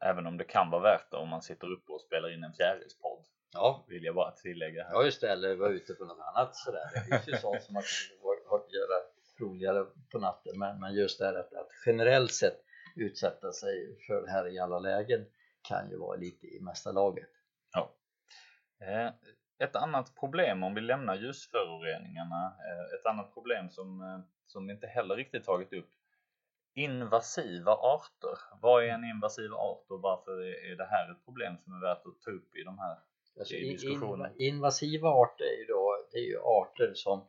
Även 0.00 0.26
om 0.26 0.36
det 0.36 0.44
kan 0.44 0.70
vara 0.70 0.82
värt 0.82 1.10
det 1.10 1.16
om 1.16 1.28
man 1.28 1.42
sitter 1.42 1.72
uppe 1.72 1.92
och 1.92 2.00
spelar 2.00 2.34
in 2.34 2.44
en 2.44 2.52
fjärilspodd. 2.52 3.24
Ja, 3.52 3.84
Vill 3.88 4.04
jag 4.04 4.14
bara 4.14 4.30
tillägga 4.30 4.84
här. 4.84 4.92
Ja 4.92 5.04
just 5.04 5.20
det, 5.20 5.32
eller 5.32 5.56
vara 5.56 5.70
ute 5.70 5.94
på 5.94 6.04
något 6.04 6.18
annat 6.20 6.56
sådär. 6.56 6.90
Det 6.94 7.00
finns 7.00 7.28
ju 7.28 7.40
sånt 7.40 7.62
som 7.62 7.74
man 7.74 7.82
kan 7.82 8.70
göra 8.70 9.11
roligare 9.42 9.86
på 10.12 10.18
natten 10.18 10.58
men, 10.58 10.80
men 10.80 10.94
just 10.94 11.18
det 11.18 11.24
här 11.26 11.34
att, 11.34 11.54
att 11.54 11.68
generellt 11.86 12.32
sett 12.32 12.60
utsätta 12.96 13.52
sig 13.52 13.98
för 14.06 14.22
det 14.22 14.30
här 14.30 14.54
i 14.54 14.58
alla 14.58 14.78
lägen 14.78 15.26
kan 15.62 15.90
ju 15.90 15.96
vara 15.96 16.16
lite 16.16 16.46
i 16.46 16.60
mesta 16.60 16.92
laget. 16.92 17.30
Ja. 17.72 17.94
Eh, 18.80 19.10
ett 19.58 19.76
annat 19.76 20.14
problem 20.20 20.62
om 20.62 20.74
vi 20.74 20.80
lämnar 20.80 21.16
ljusföroreningarna, 21.16 22.46
eh, 22.46 22.98
ett 22.98 23.06
annat 23.06 23.34
problem 23.34 23.70
som, 23.70 24.00
eh, 24.00 24.20
som 24.46 24.66
vi 24.66 24.72
inte 24.72 24.86
heller 24.86 25.16
riktigt 25.16 25.44
tagit 25.44 25.72
upp. 25.72 25.90
Invasiva 26.74 27.72
arter. 27.72 28.38
Vad 28.60 28.84
är 28.84 28.88
en 28.88 29.04
invasiv 29.04 29.52
art 29.52 29.86
och 29.90 30.00
varför 30.00 30.32
är 30.72 30.76
det 30.76 30.84
här 30.84 31.12
ett 31.12 31.24
problem 31.24 31.56
som 31.58 31.72
är 31.72 31.80
värt 31.80 32.06
att 32.06 32.20
ta 32.24 32.30
upp 32.30 32.56
i 32.56 32.64
de 32.64 32.78
här 32.78 32.96
alltså, 33.38 33.54
diskussionerna? 33.54 34.30
invasiva 34.38 35.08
arter 35.08 35.44
är 35.44 35.58
ju 35.58 35.64
då 35.64 36.06
det 36.12 36.18
är 36.18 36.24
ju 36.24 36.38
arter 36.38 36.92
som 36.94 37.28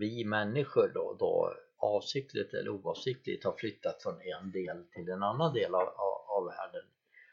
vi 0.00 0.24
människor 0.24 0.90
då, 0.94 1.16
då 1.18 1.54
avsiktligt 1.78 2.54
eller 2.54 2.70
oavsiktligt 2.70 3.44
har 3.44 3.52
flyttat 3.52 4.02
från 4.02 4.14
en 4.20 4.50
del 4.50 4.84
till 4.84 5.08
en 5.08 5.22
annan 5.22 5.54
del 5.54 5.74
av, 5.74 5.88
av, 5.88 6.36
av 6.36 6.44
världen. 6.44 6.88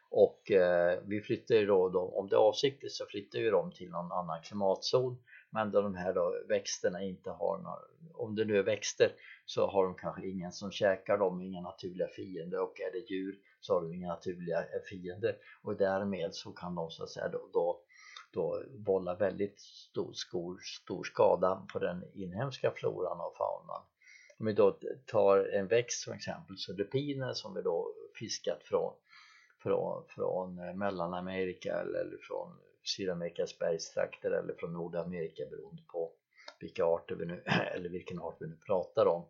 Och 0.10 0.52
eh, 0.52 1.00
vi 1.04 1.22
flyttar 1.22 1.56
ju 1.56 1.66
då, 1.66 1.90
då, 1.90 2.00
om 2.00 2.28
det 2.28 2.36
är 2.36 2.40
avsiktligt 2.40 2.94
så 2.94 3.06
flyttar 3.06 3.40
ju 3.40 3.52
de 3.52 3.72
till 3.72 3.90
någon 3.90 4.12
annan 4.12 4.42
klimatzon. 4.42 5.18
Men 5.50 5.72
då 5.72 5.82
de 5.82 5.96
här 5.96 6.14
då 6.14 6.36
växterna 6.48 7.04
inte 7.04 7.30
har 7.30 7.58
några, 7.58 7.80
om 8.14 8.36
det 8.36 8.46
nu 8.46 8.58
är 8.58 8.64
växter 8.64 9.12
så 9.46 9.68
har 9.68 9.84
de 9.84 9.96
kanske 9.96 10.28
ingen 10.28 10.52
som 10.52 10.72
käkar 10.72 11.18
dem, 11.18 11.42
inga 11.42 11.62
naturliga 11.62 12.08
fiender. 12.08 12.62
Och 12.62 12.80
är 12.80 12.92
det 12.92 13.14
djur 13.14 13.36
så 13.60 13.74
har 13.74 13.82
de 13.82 13.94
inga 13.94 14.08
naturliga 14.08 14.64
fiender. 14.90 15.38
Och 15.64 15.78
därmed 15.78 16.34
så 16.34 16.52
kan 16.52 16.76
de 16.76 16.92
så 16.92 17.04
att 17.04 17.10
säga 17.10 17.30
då, 17.30 17.50
då, 17.54 17.82
då 18.32 18.64
vålla 18.86 19.16
väldigt 19.16 19.60
stor, 19.60 20.14
stor, 20.14 20.60
stor 20.64 21.04
skada 21.04 21.68
på 21.74 21.80
den 21.80 22.04
inhemska 22.14 22.72
floran 22.72 23.20
och 23.22 23.38
faunan. 23.38 23.82
Om 24.40 24.46
vi 24.46 24.54
då 24.54 24.80
tar 25.06 25.38
en 25.38 25.68
växt 25.68 26.04
som 26.04 26.14
exempel 26.14 26.58
så 26.58 26.74
lupiner 26.74 27.34
som 27.34 27.54
vi 27.54 27.62
då 27.62 27.94
fiskat 28.20 28.64
från 28.64 28.94
från, 29.64 30.04
från 30.08 30.78
Mellanamerika 30.78 31.74
eller, 31.74 32.18
från 32.22 32.60
Sydamerikas 32.84 33.60
bergstrakter 33.60 34.32
eller 34.32 34.54
från 34.54 34.74
Nordamerika 34.74 35.46
beroende 35.46 35.84
på 35.88 36.12
vilka 36.60 36.86
arter 36.86 37.16
vi 37.16 37.26
nu, 37.26 37.44
eller 37.76 37.90
vilken 37.90 38.20
art 38.20 38.38
vi 38.40 38.48
nu 38.48 38.58
pratar 38.66 39.06
om 39.06 39.26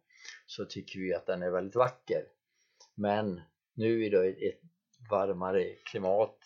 så 0.45 0.65
tycker 0.65 0.99
vi 0.99 1.13
att 1.13 1.25
den 1.25 1.43
är 1.43 1.49
väldigt 1.49 1.75
vacker 1.75 2.23
men 2.95 3.41
nu 3.73 4.05
i 4.05 4.47
ett 4.47 4.61
varmare 5.09 5.75
klimat 5.91 6.37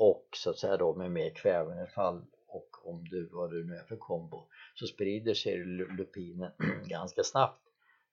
och 0.00 0.28
så 0.36 0.50
att 0.50 0.58
säga 0.58 0.76
då 0.76 0.94
med 0.94 1.10
mer 1.10 1.30
kvävenedfall 1.30 2.24
och 2.46 2.88
om 2.88 3.04
du 3.04 3.28
vad 3.32 3.50
du 3.50 3.64
nu 3.64 3.74
är 3.74 3.84
för 3.84 3.96
kombo 3.96 4.48
så 4.74 4.86
sprider 4.86 5.34
sig 5.34 5.64
lupinen 5.98 6.52
ganska 6.86 7.22
snabbt. 7.22 7.62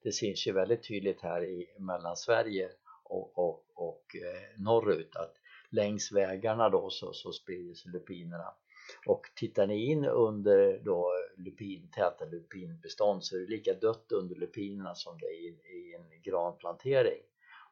Det 0.04 0.12
syns 0.12 0.48
ju 0.48 0.52
väldigt 0.52 0.88
tydligt 0.88 1.22
här 1.22 1.44
i 1.44 1.68
Mellansverige 1.80 2.70
och, 3.04 3.38
och, 3.38 3.66
och 3.76 4.04
eh, 4.16 4.62
norrut 4.64 5.16
att 5.16 5.34
längs 5.70 6.12
vägarna 6.12 6.70
då 6.70 6.90
så, 6.90 7.14
så 7.14 7.32
sprider 7.32 7.74
sig 7.74 7.92
lupinerna. 7.92 8.54
Och 9.06 9.22
tittar 9.36 9.68
ni 9.68 9.92
in 9.92 10.06
under 10.06 10.82
då 10.84 11.12
lupin, 11.38 11.90
täta 11.96 12.26
lupinbestånd 12.26 13.24
så 13.24 13.36
är 13.36 13.40
det 13.40 13.48
lika 13.48 13.74
dött 13.74 14.12
under 14.12 14.36
lupinerna 14.36 14.96
som 14.96 15.18
det 15.18 15.26
är 15.26 15.42
i, 15.42 15.48
i 15.48 15.96
en 15.96 16.22
granplantering 16.22 17.22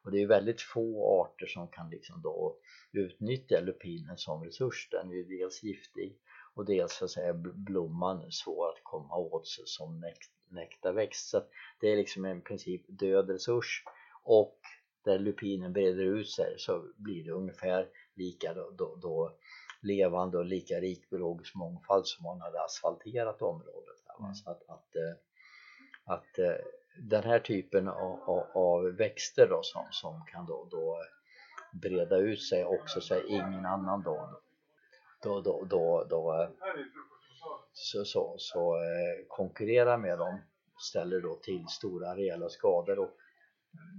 och 0.06 0.12
det 0.12 0.22
är 0.22 0.26
väldigt 0.26 0.60
få 0.60 1.20
arter 1.20 1.46
som 1.46 1.68
kan 1.68 1.90
liksom 1.90 2.22
då 2.22 2.56
utnyttja 2.92 3.60
lupinen 3.60 4.16
som 4.16 4.44
resurs 4.44 4.88
den 4.90 5.10
är 5.10 5.14
ju 5.14 5.24
dels 5.24 5.62
giftig 5.62 6.18
och 6.54 6.64
dels 6.64 6.92
så 6.92 7.04
att 7.04 7.10
säga 7.10 7.34
blomman 7.34 8.32
svår 8.32 8.68
att 8.68 8.80
komma 8.82 9.16
åt 9.16 9.46
som 9.46 10.04
nektarväxt 10.48 11.28
så 11.28 11.42
det 11.80 11.92
är 11.92 11.96
liksom 11.96 12.24
en 12.24 12.40
princip 12.40 12.82
död 12.88 13.30
resurs 13.30 13.84
och 14.22 14.60
där 15.04 15.18
lupinen 15.18 15.72
breder 15.72 16.04
ut 16.04 16.30
sig 16.30 16.54
så 16.58 16.84
blir 16.96 17.24
det 17.24 17.30
ungefär 17.30 17.88
lika 18.14 18.54
då, 18.54 18.70
då, 18.70 18.98
då 19.02 19.36
levande 19.82 20.38
och 20.38 20.44
lika 20.44 20.80
rik 20.80 21.10
biologisk 21.10 21.54
mångfald 21.54 22.06
som 22.06 22.22
man 22.22 22.40
hade 22.40 22.64
asfalterat 22.64 23.42
området. 23.42 23.96
Mm. 24.20 24.34
Så 24.34 24.50
att, 24.50 24.62
att, 24.68 24.96
eh, 24.96 25.14
att, 26.04 26.38
eh, 26.38 26.64
den 26.98 27.22
här 27.22 27.38
typen 27.38 27.88
av, 27.88 28.20
av, 28.26 28.46
av, 28.54 28.82
växter 28.84 29.48
då 29.48 29.60
som, 29.62 29.86
som 29.90 30.24
kan 30.26 30.46
då, 30.46 30.68
då 30.70 30.98
breda 31.72 32.16
ut 32.16 32.42
sig 32.42 32.64
också 32.64 33.00
så 33.00 33.14
är 33.14 33.30
ingen 33.30 33.66
annan 33.66 34.02
då 34.02 34.40
då, 35.22 35.40
då, 35.40 35.64
då, 35.64 36.06
då 36.10 36.48
så, 37.72 38.04
så, 38.04 38.34
så 38.38 38.76
eh, 38.76 39.26
konkurrerar 39.28 39.98
med 39.98 40.18
dem 40.18 40.38
ställer 40.78 41.20
då 41.20 41.34
till 41.34 41.66
stora 41.68 42.16
reella 42.16 42.48
skador 42.48 42.98
och 42.98 43.10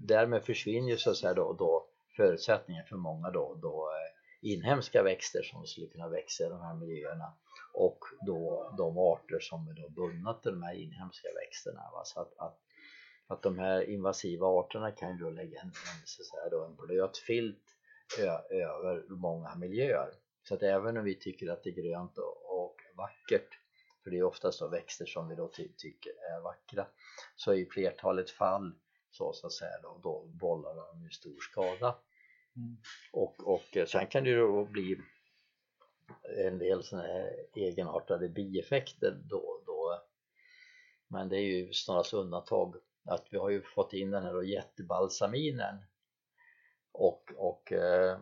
därmed 0.08 0.45
försvinner 0.45 0.89
ju 0.89 0.98
så 0.98 1.10
att 1.10 1.18
säga 1.18 1.34
då, 1.34 1.54
då 1.54 1.88
förutsättningen 2.16 2.86
för 2.86 2.95
många 2.95 3.30
då, 3.30 3.60
då 3.62 3.89
eh, 3.89 4.52
inhemska 4.52 5.04
växter 5.04 5.41
som 5.41 5.66
skulle 5.66 5.88
kunna 5.88 6.10
växa 6.10 6.45
i 6.45 6.50
de 6.50 6.62
här 6.62 6.74
miljöerna 6.74 7.34
och 7.74 8.00
då 8.26 8.74
de 8.78 8.98
arter 8.98 9.39
som 9.39 9.68
är 9.68 9.74
då 9.74 9.89
bundna 9.89 10.34
till 10.34 10.52
de 10.52 10.64
här 10.64 10.74
inhemska 10.74 11.28
växterna. 11.36 11.82
Va? 11.93 12.02
Så 12.06 12.22
att, 12.22 12.34
att, 12.38 12.60
att 13.28 13.41
de 13.41 13.59
här 13.59 13.89
invasiva 13.89 14.47
arterna 14.47 14.91
kan 14.91 15.17
ju 15.17 15.23
då 15.23 15.30
lägga 15.30 15.61
en, 15.61 15.71
så 16.05 16.23
säga 16.23 16.49
då, 16.51 16.65
en 16.65 16.75
blöt 16.75 17.17
filt 17.17 17.63
över 18.49 19.03
många 19.09 19.55
miljöer. 19.55 20.13
Så 20.43 20.53
att 20.55 20.63
även 20.63 20.97
om 20.97 21.03
vi 21.03 21.15
tycker 21.15 21.47
att 21.47 21.63
det 21.63 21.69
är 21.69 21.84
grönt 21.84 22.17
och, 22.17 22.63
och 22.63 22.75
vackert 22.97 23.59
för 24.03 24.11
det 24.11 24.17
är 24.17 24.23
oftast 24.23 24.59
då 24.59 24.67
växter 24.67 25.05
som 25.05 25.30
vi 25.30 25.36
då 25.36 25.47
ty 25.47 25.67
tycker 25.78 26.09
är 26.09 26.41
vackra 26.41 26.88
så 27.36 27.53
i 27.53 27.65
flertalet 27.65 28.30
fall 28.30 28.75
så, 29.09 29.34
så 29.34 29.47
att 29.47 29.53
säga 29.53 29.80
då, 29.84 29.99
då 30.03 30.32
vållar 30.41 30.75
de 30.75 31.03
ju 31.03 31.09
stor 31.09 31.38
skada 31.39 31.99
mm. 32.55 32.78
och, 33.13 33.47
och 33.47 33.88
sen 33.88 34.07
kan 34.07 34.23
det 34.23 34.30
ju 34.30 34.38
då 34.38 34.65
bli 34.65 34.97
en 36.45 36.57
del 36.57 36.84
sådana 36.84 37.07
här 37.07 37.45
egenartade 37.55 38.30
bieffekter 38.30 39.11
då, 39.30 39.63
då 39.65 40.01
men 41.07 41.30
det 41.30 41.38
är 41.38 41.41
ju 41.41 41.73
snarast 41.73 42.13
undantag 42.13 42.75
att 43.08 43.28
vi 43.30 43.38
har 43.38 43.49
ju 43.49 43.62
fått 43.62 43.93
in 43.93 44.12
den 44.12 44.24
här 44.24 44.34
då 44.34 44.43
jättebalsaminen. 44.43 45.78
Och, 46.91 47.32
och 47.36 47.72
eh, 47.72 48.20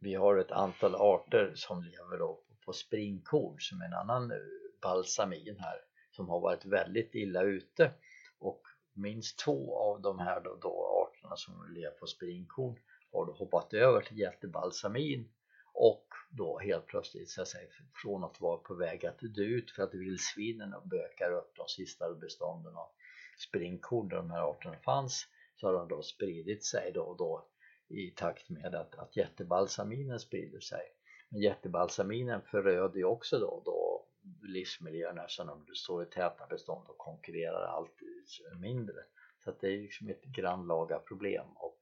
vi 0.00 0.14
har 0.14 0.36
ett 0.36 0.50
antal 0.50 0.94
arter 0.94 1.52
som 1.54 1.82
lever 1.82 2.18
då 2.18 2.40
på 2.64 2.72
springkorn 2.72 3.56
som 3.58 3.80
är 3.80 3.86
en 3.86 3.92
annan 3.92 4.30
eh, 4.30 4.36
balsamin 4.82 5.56
här 5.58 5.76
som 6.10 6.28
har 6.28 6.40
varit 6.40 6.64
väldigt 6.64 7.14
illa 7.14 7.42
ute. 7.42 7.90
Och 8.38 8.62
minst 8.92 9.38
två 9.38 9.78
av 9.78 10.02
de 10.02 10.18
här 10.18 10.40
då, 10.40 10.58
då 10.60 11.06
arterna 11.06 11.36
som 11.36 11.74
lever 11.74 11.96
på 11.96 12.06
springkorn 12.06 12.78
har 13.12 13.26
då 13.26 13.32
hoppat 13.32 13.74
över 13.74 14.00
till 14.00 14.18
jättebalsamin. 14.18 15.28
Och 15.72 16.06
då 16.30 16.58
helt 16.58 16.86
plötsligt 16.86 17.30
så 17.30 17.42
att 17.42 17.48
säga, 17.48 17.68
från 18.02 18.24
att 18.24 18.40
vara 18.40 18.58
på 18.58 18.74
väg 18.74 19.06
att 19.06 19.18
dö 19.20 19.42
ut 19.42 19.70
för 19.70 19.82
att 19.82 19.94
vildsvinen 19.94 20.74
bökar 20.84 21.32
upp 21.32 21.52
de 21.56 21.68
sista 21.68 22.14
bestånden 22.14 22.76
av 22.76 22.88
springkorn 23.36 24.08
där 24.08 24.16
de 24.16 24.30
här 24.30 24.50
arterna 24.50 24.76
fanns 24.76 25.28
så 25.56 25.66
har 25.66 25.74
de 25.74 25.88
då 25.88 26.02
spridit 26.02 26.64
sig 26.64 26.92
då 26.92 27.02
och 27.02 27.16
då 27.16 27.48
i 27.88 28.10
takt 28.10 28.50
med 28.50 28.74
att, 28.74 28.94
att 28.94 29.16
jättebalsaminen 29.16 30.20
sprider 30.20 30.60
sig. 30.60 30.82
Men 31.28 31.40
jättebalsaminen 31.40 32.42
föröder 32.42 32.96
ju 32.96 33.04
också 33.04 33.38
då, 33.38 33.62
då 33.64 34.06
livsmiljöerna 34.42 35.22
eftersom 35.22 35.46
de 35.46 35.74
står 35.74 36.02
i 36.02 36.06
täta 36.06 36.46
bestånd 36.46 36.88
och 36.88 36.98
konkurrerar 36.98 37.66
allt 37.66 38.00
mindre. 38.60 39.04
Så 39.44 39.50
att 39.50 39.60
det 39.60 39.68
är 39.68 39.78
liksom 39.78 40.08
ett 40.08 40.24
grannlaga 40.24 40.98
problem 40.98 41.46
och 41.54 41.78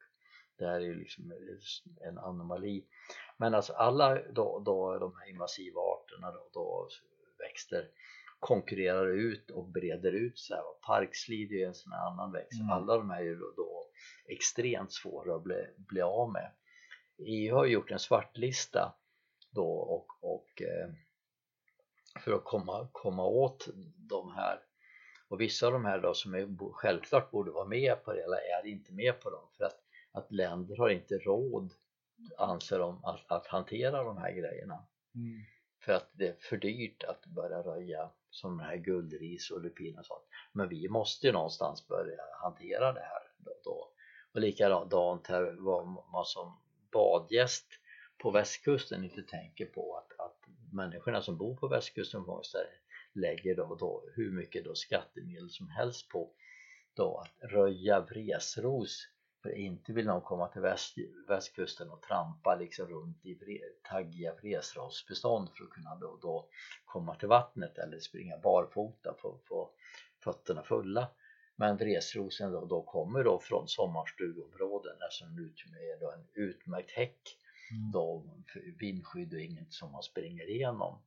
det 0.59 0.67
här 0.67 0.75
är 0.75 0.81
ju 0.81 0.95
liksom 0.95 1.33
en 2.01 2.19
anomali. 2.19 2.85
Men 3.37 3.55
alltså 3.55 3.73
alla 3.73 4.23
då, 4.33 4.59
då 4.59 4.99
de 4.99 5.17
här 5.17 5.31
invasiva 5.31 5.81
arterna 5.81 6.31
då, 6.31 6.51
då 6.53 6.89
växter 7.39 7.89
konkurrerar 8.43 9.07
ut 9.07 9.51
och 9.51 9.69
breder 9.69 10.13
ut 10.13 10.39
sig. 10.39 10.59
Parkslid 10.87 11.53
är 11.53 11.57
ju 11.57 11.65
en 11.65 11.75
sån 11.75 11.93
här 11.93 12.07
annan 12.07 12.33
växt. 12.33 12.61
Mm. 12.61 12.71
Alla 12.71 12.97
de 12.97 13.11
här 13.11 13.21
är 13.21 13.25
ju 13.25 13.37
då, 13.57 13.87
extremt 14.29 14.93
svåra 14.93 15.37
att 15.37 15.43
bli, 15.43 15.67
bli 15.77 16.01
av 16.01 16.33
med. 16.33 16.53
EU 17.19 17.55
har 17.55 17.67
gjort 17.67 17.91
en 17.91 17.99
svartlista 17.99 18.95
då 19.51 19.67
och, 19.67 20.07
och 20.21 20.63
eh, 20.63 20.91
för 22.21 22.33
att 22.33 22.45
komma, 22.45 22.89
komma 22.93 23.27
åt 23.27 23.69
de 23.97 24.33
här 24.35 24.59
och 25.29 25.41
vissa 25.41 25.67
av 25.67 25.73
de 25.73 25.85
här 25.85 26.01
då 26.01 26.15
som 26.15 26.35
är, 26.35 26.73
självklart 26.73 27.31
borde 27.31 27.51
vara 27.51 27.69
med 27.69 28.05
på 28.05 28.13
det 28.13 28.23
eller 28.23 28.37
är 28.37 28.67
inte 28.67 28.93
med 28.93 29.21
på 29.21 29.31
dem 29.31 29.49
för 29.57 29.65
att, 29.65 29.81
att 30.13 30.33
länder 30.33 30.77
har 30.77 30.89
inte 30.89 31.19
råd 31.19 31.73
anser 32.39 32.79
de 32.79 33.05
att, 33.05 33.33
att 33.33 33.47
hantera 33.47 34.03
de 34.03 34.17
här 34.17 34.33
grejerna 34.33 34.87
mm. 35.15 35.41
för 35.85 35.93
att 35.93 36.11
det 36.13 36.29
är 36.29 36.37
för 36.41 36.57
dyrt 36.57 37.05
att 37.05 37.27
börja 37.27 37.59
röja 37.59 38.11
som 38.33 38.61
här 38.61 38.77
guldris 38.77 39.51
och 39.51 39.63
lupin 39.63 39.99
och 39.99 40.07
sånt 40.07 40.25
men 40.53 40.69
vi 40.69 40.89
måste 40.89 41.27
ju 41.27 41.33
någonstans 41.33 41.89
börja 41.89 42.23
hantera 42.43 42.93
det 42.93 43.01
här 43.01 43.23
då, 43.39 43.51
då. 43.65 43.89
och 44.35 44.41
likadant 44.41 45.27
här 45.27 45.57
vad 45.59 45.87
man 45.87 46.25
som 46.25 46.61
badgäst 46.93 47.67
på 48.19 48.31
västkusten 48.31 49.05
inte 49.05 49.23
tänker 49.23 49.67
på 49.67 49.97
att, 49.97 50.27
att 50.27 50.39
människorna 50.73 51.23
som 51.23 51.37
bor 51.37 51.57
på 51.57 51.69
västkusten 51.69 52.25
på 52.25 52.43
lägger 53.13 53.57
då, 53.57 53.75
då 53.75 54.05
hur 54.15 54.31
mycket 54.31 54.65
då 54.65 54.75
skattemedel 54.75 55.51
som 55.51 55.69
helst 55.69 56.09
på 56.09 56.31
då 56.95 57.19
att 57.19 57.51
röja 57.51 58.01
vresros 58.01 59.09
för 59.43 59.59
inte 59.59 59.93
vill 59.93 60.07
någon 60.07 60.21
komma 60.21 60.49
till 60.49 60.61
väst, 60.61 60.95
västkusten 61.29 61.91
och 61.91 62.03
trampa 62.03 62.55
liksom 62.55 62.87
runt 62.87 63.27
i 63.27 63.39
taggiga 63.91 64.35
vresrostbestånd 64.35 65.49
för 65.57 65.65
att 65.65 65.71
kunna 65.71 65.97
då, 65.97 66.19
då 66.23 66.49
komma 66.85 67.15
till 67.15 67.29
vattnet 67.29 67.79
eller 67.79 67.99
springa 67.99 68.39
barfota 68.39 69.11
att 69.11 69.21
få 69.21 69.71
fötterna 70.25 70.63
fulla. 70.63 71.09
Men 71.57 71.77
vresrosen 71.77 72.53
då, 72.53 72.65
då 72.65 72.83
kommer 72.83 73.25
då 73.25 73.39
från 73.39 73.69
sommarstugområden 73.69 74.97
eftersom 75.03 75.37
den 75.37 75.75
är 75.75 76.01
då 76.01 76.11
en 76.11 76.27
utmärkt 76.35 76.91
häck 76.91 77.37
mm. 77.71 77.91
då 77.93 78.25
vindskydd 78.79 79.35
och 79.35 79.41
inget 79.41 79.73
som 79.73 79.93
man 79.93 80.03
springer 80.03 80.51
igenom. 80.51 81.03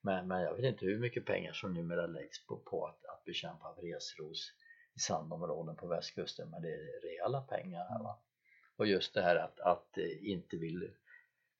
Men, 0.00 0.28
men 0.28 0.42
jag 0.42 0.54
vet 0.54 0.64
inte 0.64 0.86
hur 0.86 0.98
mycket 0.98 1.26
pengar 1.26 1.52
som 1.52 1.74
numera 1.74 2.06
läggs 2.06 2.46
på, 2.46 2.56
på 2.56 2.86
att, 2.86 3.04
att 3.04 3.24
bekämpa 3.24 3.74
vresros 3.80 4.52
i 4.96 5.00
sandområden 5.00 5.76
på 5.76 5.86
västkusten 5.86 6.50
men 6.50 6.62
det 6.62 6.68
är 6.68 7.00
rejäla 7.02 7.40
pengar 7.40 7.86
här 7.88 8.02
va. 8.02 8.18
Och 8.76 8.86
just 8.86 9.14
det 9.14 9.22
här 9.22 9.36
att, 9.36 9.60
att 9.60 9.98
eh, 9.98 10.30
inte 10.30 10.56
vill 10.56 10.90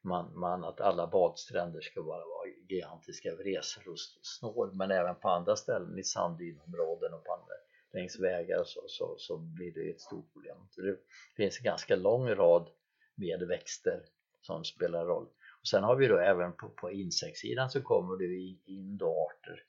man, 0.04 0.38
man 0.38 0.64
att 0.64 0.80
alla 0.80 1.06
badstränder 1.06 1.80
ska 1.80 2.02
bara 2.02 2.24
vara 2.24 2.48
gigantiska 2.48 3.34
vresrostsnår 3.34 4.70
men 4.72 4.90
även 4.90 5.14
på 5.14 5.28
andra 5.28 5.56
ställen 5.56 5.98
i 5.98 6.04
sanddynområden 6.04 7.14
och 7.14 7.24
på 7.24 7.32
andra, 7.32 7.54
längs 7.92 8.20
vägar 8.20 8.64
så, 8.64 8.80
så, 8.86 9.14
så 9.18 9.36
blir 9.36 9.72
det 9.74 9.90
ett 9.90 10.00
stort 10.00 10.32
problem. 10.32 10.56
Så 10.70 10.80
det 10.80 10.96
finns 11.36 11.58
en 11.58 11.64
ganska 11.64 11.96
lång 11.96 12.28
rad 12.28 12.70
med 13.14 13.42
växter 13.48 14.04
som 14.40 14.64
spelar 14.64 15.06
roll. 15.06 15.26
Och 15.60 15.68
sen 15.68 15.84
har 15.84 15.96
vi 15.96 16.06
då 16.06 16.18
även 16.18 16.52
på, 16.52 16.68
på 16.68 16.90
insektssidan 16.90 17.70
så 17.70 17.82
kommer 17.82 18.16
det 18.16 18.72
in 18.72 18.96
då 18.96 19.06
arter 19.06 19.62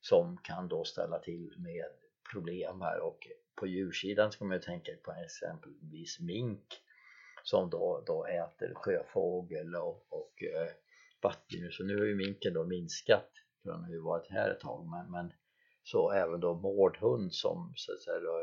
som 0.00 0.38
kan 0.42 0.68
då 0.68 0.84
ställa 0.84 1.18
till 1.18 1.54
med 1.58 1.90
problem 2.32 2.80
här. 2.80 3.00
Och 3.00 3.18
på 3.54 3.66
djursidan 3.66 4.32
ska 4.32 4.44
man 4.44 4.56
ju 4.56 4.62
tänka 4.62 4.92
på 5.04 5.12
exempelvis 5.12 6.20
mink 6.20 6.82
som 7.42 7.70
då, 7.70 8.02
då 8.06 8.26
äter 8.26 8.74
sjöfågel 8.74 9.74
och, 9.74 10.06
och 10.08 10.42
eh, 10.42 10.72
vattendjur. 11.22 11.70
Så 11.70 11.84
nu 11.84 11.98
har 11.98 12.04
ju 12.04 12.14
minken 12.14 12.54
då 12.54 12.64
minskat. 12.64 13.30
För 13.62 13.70
den 13.70 13.84
har 13.84 13.90
ju 13.90 14.00
varit 14.00 14.30
här 14.30 14.50
ett 14.50 14.60
tag. 14.60 14.86
Men, 14.86 15.10
men 15.10 15.32
så 15.82 16.10
även 16.10 16.40
då 16.40 16.54
mårdhund 16.54 17.34
som 17.34 17.72
så 17.76 17.92
att 17.92 18.00
säga 18.00 18.20
då, 18.20 18.38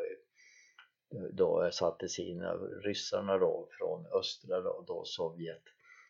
eh, 1.17 1.29
då 1.33 1.69
sattes 1.71 2.19
in 2.19 2.43
av 2.43 2.59
ryssarna 2.83 3.37
då 3.37 3.69
från 3.71 4.05
östra 4.19 4.61
då, 4.61 4.83
då 4.87 5.03
Sovjet 5.05 5.63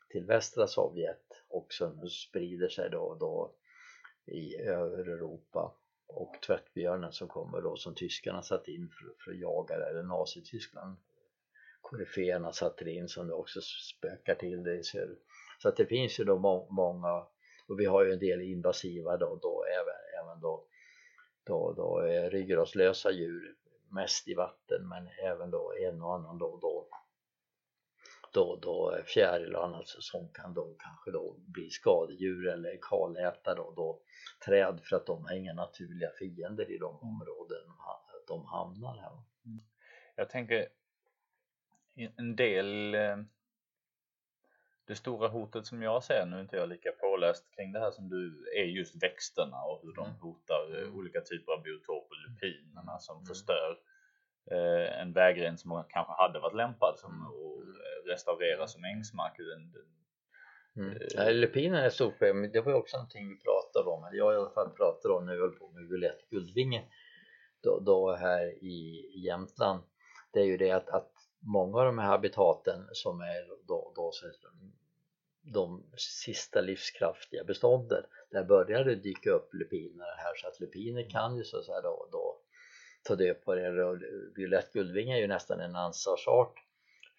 till 0.10 0.26
västra 0.26 0.68
Sovjet. 0.68 1.26
Och 1.50 1.68
som 1.74 2.10
sprider 2.10 2.70
sig 2.70 2.90
då, 2.90 3.18
då 3.20 3.56
i 4.26 4.56
övre 4.56 5.14
Europa 5.14 5.76
och 6.08 6.36
tvättbjörnen 6.48 7.12
som 7.12 7.28
kommer 7.28 7.62
då 7.62 7.76
som 7.76 7.96
tyskarna 7.96 8.42
satt 8.42 8.68
in 8.68 8.90
för, 8.90 9.24
för 9.24 9.32
att 9.32 9.40
jaga 9.40 9.78
det, 9.78 9.90
eller 9.90 10.04
Nazityskland 10.04 10.98
koryféerna 11.86 12.52
satte 12.52 12.90
in 12.90 13.08
som 13.08 13.28
det 13.28 13.34
också 13.34 13.62
spökar 13.62 14.36
till 14.36 14.64
det 14.64 14.76
i 14.76 14.84
söder. 14.84 15.18
Så 15.62 15.70
att 15.70 15.78
det 15.78 15.86
finns 15.86 16.20
ju 16.20 16.24
då 16.24 16.38
må 16.38 16.68
många 16.70 17.28
och 17.68 17.80
vi 17.80 17.86
har 17.86 18.06
ju 18.06 18.12
en 18.12 18.20
del 18.20 18.42
invasiva 18.42 19.18
då, 19.18 19.40
då 19.42 19.64
även, 19.64 20.24
även 20.24 20.42
då, 20.42 20.66
då, 21.44 21.74
då 21.74 22.06
eh, 22.06 22.30
ryggradslösa 22.30 23.12
djur 23.12 23.56
mest 23.92 24.28
i 24.28 24.34
vatten 24.34 24.88
men 24.88 25.10
även 25.24 25.52
då 25.52 25.74
en 25.88 26.02
och 26.02 26.16
annan 26.16 26.38
då, 26.38 26.60
då 26.62 26.75
då, 28.36 28.60
då 28.62 28.98
fjäril 29.06 29.56
och 29.56 29.66
annat 29.66 29.88
som 29.88 30.30
kan 30.34 30.54
då 30.54 30.76
kanske 30.80 31.12
då 31.12 31.36
bli 31.48 31.70
skadedjur 31.70 32.48
eller 32.48 32.78
kaläta 32.82 33.56
då, 33.56 33.74
då 33.76 34.02
träd 34.46 34.80
för 34.84 34.96
att 34.96 35.06
de 35.06 35.26
har 35.26 35.34
inga 35.34 35.54
naturliga 35.54 36.10
fiender 36.20 36.72
i 36.72 36.78
de 36.78 37.00
områden 37.00 37.66
de 38.28 38.46
hamnar 38.46 38.98
här. 38.98 39.12
Mm. 39.46 39.64
Jag 40.16 40.30
tänker 40.30 40.68
en 42.18 42.36
del 42.36 42.96
eh, 42.96 43.18
det 44.88 44.96
stora 44.96 45.28
hotet 45.28 45.66
som 45.66 45.82
jag 45.82 46.04
ser, 46.04 46.26
nu 46.26 46.36
är 46.36 46.42
inte 46.42 46.58
jag 46.58 46.70
lika 46.70 46.92
påläst 46.92 47.56
kring 47.56 47.72
det 47.72 47.80
här 47.80 47.92
som 47.92 48.10
du, 48.10 48.52
är 48.58 48.64
just 48.64 49.04
växterna 49.04 49.62
och 49.62 49.82
hur 49.84 49.94
de 49.94 50.06
mm. 50.06 50.20
hotar 50.20 50.82
eh, 50.82 50.96
olika 50.96 51.22
typer 51.22 51.52
av 51.52 51.64
biotoper, 51.64 52.16
lupinerna 52.30 53.00
som 53.00 53.16
mm. 53.16 53.26
förstör 53.26 53.78
eh, 54.52 55.02
en 55.02 55.14
vägren 55.14 55.58
som 55.58 55.84
kanske 55.90 56.14
hade 56.14 56.40
varit 56.40 56.56
lämpad 56.56 57.00
som 57.00 57.12
att 57.28 57.85
restaurera 58.06 58.68
som 58.68 58.84
ängsmark. 58.84 59.38
Den, 59.38 59.72
den, 59.72 59.96
Mm. 60.78 60.98
Ja, 61.10 61.30
lupinen 61.30 61.84
är 61.84 61.90
problem, 61.98 62.52
det 62.54 62.62
var 62.62 62.72
ju 62.72 62.78
också 62.78 62.98
någonting 62.98 63.30
vi 63.30 63.36
pratade 63.36 63.90
om, 63.90 64.04
eller 64.04 64.18
jag 64.18 64.34
i 64.34 64.38
alla 64.38 64.50
fall 64.50 64.70
pratade 64.70 65.14
om 65.14 65.26
när 65.26 65.34
vi 65.34 65.40
höll 65.40 65.60
på 65.60 65.70
med 65.70 65.88
violett 65.88 66.30
guldvinge. 66.30 66.86
Då, 67.64 67.80
då, 67.80 68.16
här 68.16 68.64
i 68.64 69.12
Jämtland. 69.26 69.84
Det 70.34 70.40
är 70.40 70.46
ju 70.46 70.58
det 70.58 70.72
att, 70.72 70.90
att 70.90 71.12
många 71.40 71.78
av 71.78 71.86
de 71.86 71.98
här 71.98 72.08
habitaten 72.08 72.88
som 72.92 73.22
är 73.22 73.68
då, 73.68 73.94
då 73.96 74.12
de 75.42 75.84
sista 75.98 76.62
livskraftiga 76.62 77.44
bestånden 77.44 78.04
där 78.32 78.44
börjar 78.44 78.84
det 78.84 78.96
dyka 78.96 79.32
upp 79.32 79.54
lupiner 79.54 80.16
här 80.18 80.36
så 80.36 80.48
att 80.48 80.60
lupiner 80.60 81.10
kan 81.10 81.38
ju 81.38 81.44
så 81.44 81.58
att 81.58 81.66
säga 81.66 81.82
då, 81.82 82.08
då 82.12 82.42
ta 83.04 83.16
död 83.16 83.42
på 83.46 83.56
det. 83.56 83.72
Violett 84.36 84.74
guldvinge 84.74 85.16
är 85.16 85.20
ju 85.20 85.28
nästan 85.28 85.60
en 85.60 85.76
ansvarsart 85.76 86.65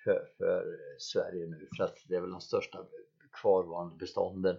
för, 0.07 0.29
för 0.39 0.79
Sverige 0.99 1.47
nu. 1.47 1.69
För 1.77 1.85
att 1.85 1.97
det 2.09 2.17
är 2.17 2.21
väl 2.21 2.31
de 2.31 2.41
största 2.41 2.87
kvarvarande 3.33 3.97
bestånden 3.97 4.57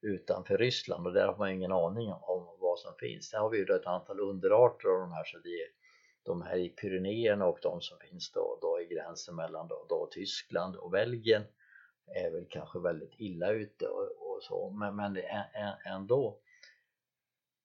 utanför 0.00 0.58
Ryssland. 0.58 1.06
Och 1.06 1.12
där 1.12 1.26
har 1.26 1.36
man 1.36 1.50
ingen 1.50 1.72
aning 1.72 2.12
om 2.12 2.56
vad 2.60 2.78
som 2.78 2.92
finns. 2.98 3.28
Sen 3.28 3.40
har 3.40 3.50
vi 3.50 3.58
ju 3.58 3.64
då 3.64 3.74
ett 3.74 3.86
antal 3.86 4.20
underarter 4.20 4.88
av 4.88 5.00
de 5.00 5.12
här. 5.12 5.24
Så 5.24 5.38
det 5.38 5.48
är 5.48 5.68
de 6.22 6.42
här 6.42 6.56
i 6.56 6.68
Pyrenéerna 6.68 7.46
och 7.46 7.58
de 7.62 7.80
som 7.80 7.98
finns 7.98 8.32
då, 8.32 8.58
då 8.60 8.80
i 8.80 8.94
gränsen 8.94 9.36
mellan 9.36 9.68
då, 9.68 9.86
då 9.88 10.08
Tyskland 10.10 10.76
och 10.76 10.90
Belgien 10.90 11.42
är 12.06 12.30
väl 12.30 12.46
kanske 12.50 12.78
väldigt 12.78 13.14
illa 13.16 13.50
ute 13.50 13.86
och, 13.86 14.02
och 14.02 14.42
så. 14.42 14.70
Men, 14.70 14.96
men 14.96 15.14
det 15.14 15.26
är 15.54 15.76
ändå. 15.84 16.38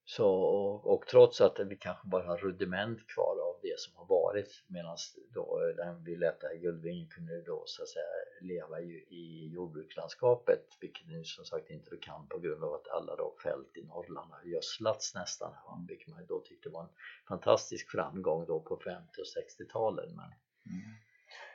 Så, 0.06 0.30
och, 0.30 0.94
och, 0.94 1.08
trots 1.08 1.42
att 1.42 1.60
vi 1.60 1.76
kanske 1.76 2.08
bara 2.08 2.28
har 2.28 2.38
rudiment 2.38 3.08
kvar 3.08 3.47
av 3.58 3.62
det 3.64 3.80
som 3.80 3.96
har 3.96 4.06
varit. 4.06 4.64
Medan 4.68 4.98
då 5.34 5.74
den 5.78 6.04
violetta 6.04 6.56
guldvingen 6.56 7.08
kunde 7.08 7.42
då 7.42 7.64
så 7.66 7.84
att 7.84 7.90
säga 7.90 8.06
leva 8.42 8.82
i, 8.82 9.50
jordbrukslandskapet. 9.54 10.64
Vilket 10.82 11.08
nu 11.08 11.24
som 11.24 11.46
sagt 11.46 11.70
inte 11.70 11.90
du 11.90 11.98
kan 11.98 12.28
på 12.28 12.40
grund 12.40 12.64
av 12.64 12.74
att 12.74 12.88
alla 12.88 13.16
då 13.16 13.36
fält 13.44 13.78
i 13.78 13.84
Norrland 13.84 14.32
har 14.32 14.44
gödslats 14.44 15.16
nästan 15.16 15.54
vilket 15.88 16.08
man 16.08 16.26
då 16.26 16.40
tyckte 16.40 16.70
var 16.70 16.82
en 16.82 16.90
fantastisk 17.28 17.92
framgång 17.92 18.46
då 18.46 18.60
på 18.60 18.78
50 18.78 19.22
och 19.22 19.68
60-talen 19.68 20.16
men 20.16 20.26
mm. 20.26 20.98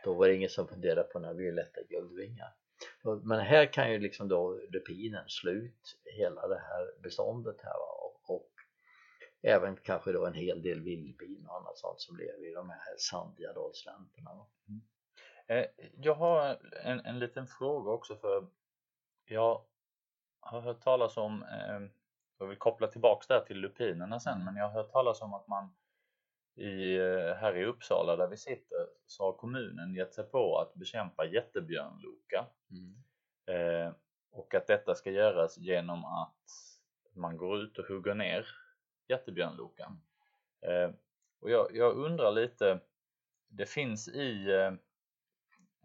då 0.05 0.15
var 0.15 0.29
det 0.29 0.35
ingen 0.35 0.49
som 0.51 0.69
funderade 0.69 1.03
på 1.03 1.19
några 1.19 1.35
violetta 1.35 1.81
guldvingar 1.83 2.55
men 3.23 3.41
här 3.41 3.73
kan 3.73 3.93
ju 3.93 3.99
liksom 3.99 4.29
då 4.29 4.61
lupinen 4.73 5.29
slut 5.29 5.99
hela 6.05 6.49
det 6.49 6.59
här 6.59 7.03
beståndet 7.03 7.57
här 7.63 8.02
även 9.43 9.77
kanske 9.77 10.13
då 10.13 10.27
en 10.27 10.35
hel 10.35 10.63
del 10.63 10.81
vildbin 10.81 11.47
och 11.49 11.57
annat 11.57 11.79
sånt 11.79 12.01
som 12.01 12.17
lever 12.17 12.51
i 12.51 12.55
de 12.55 12.71
här 12.71 12.97
sandiga 12.99 13.53
dalslänterna. 13.53 14.31
Mm. 14.69 14.83
Eh, 15.47 15.67
jag 15.97 16.15
har 16.15 16.59
en, 16.83 17.01
en 17.01 17.19
liten 17.19 17.47
fråga 17.47 17.91
också 17.91 18.17
för 18.17 18.47
jag 19.25 19.65
har 20.41 20.61
hört 20.61 20.81
talas 20.81 21.17
om, 21.17 21.43
eh, 21.43 21.81
jag 22.39 22.47
vill 22.47 22.59
koppla 22.59 22.87
tillbaks 22.87 23.27
där 23.27 23.41
till 23.41 23.59
lupinerna 23.59 24.21
sen, 24.21 24.45
men 24.45 24.57
jag 24.57 24.65
har 24.65 24.83
hört 24.83 24.93
talas 24.93 25.23
om 25.23 25.35
att 25.35 25.49
man 25.49 25.75
i, 26.55 26.97
eh, 26.97 27.35
här 27.35 27.57
i 27.57 27.65
Uppsala 27.65 28.17
där 28.17 28.29
vi 28.29 28.37
sitter 28.37 28.87
så 29.07 29.25
har 29.25 29.33
kommunen 29.33 29.95
gett 29.95 30.15
sig 30.15 30.25
på 30.25 30.59
att 30.59 30.75
bekämpa 30.75 31.25
jättebjörnloka 31.25 32.47
mm. 32.71 32.95
eh, 33.47 33.93
och 34.31 34.55
att 34.55 34.67
detta 34.67 34.95
ska 34.95 35.11
göras 35.11 35.59
genom 35.59 36.05
att 36.05 36.37
man 37.15 37.37
går 37.37 37.59
ut 37.59 37.79
och 37.79 37.85
hugger 37.85 38.15
ner 38.15 38.47
jättebjörnlokan. 39.13 40.01
Eh, 40.63 40.91
och 41.41 41.51
jag, 41.51 41.77
jag, 41.77 41.97
undrar 41.97 42.33
lite, 42.33 42.81
det 43.49 43.67
finns 43.67 44.09
i 44.09 44.51
eh, 44.51 44.73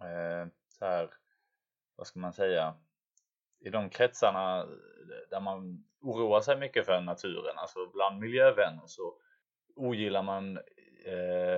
eh, 0.07 0.47
så 0.69 0.85
här, 0.85 1.09
vad 1.95 2.07
ska 2.07 2.19
man 2.19 2.33
säga, 2.33 2.75
i 3.59 3.69
de 3.69 3.89
kretsarna 3.89 4.65
där 5.29 5.39
man 5.39 5.85
oroar 6.01 6.41
sig 6.41 6.57
mycket 6.57 6.85
för 6.85 7.01
naturen, 7.01 7.57
alltså 7.57 7.89
bland 7.93 8.19
miljövänner 8.19 8.83
så 8.85 9.17
ogillar 9.75 10.23
man 10.23 10.57
eh, 11.05 11.55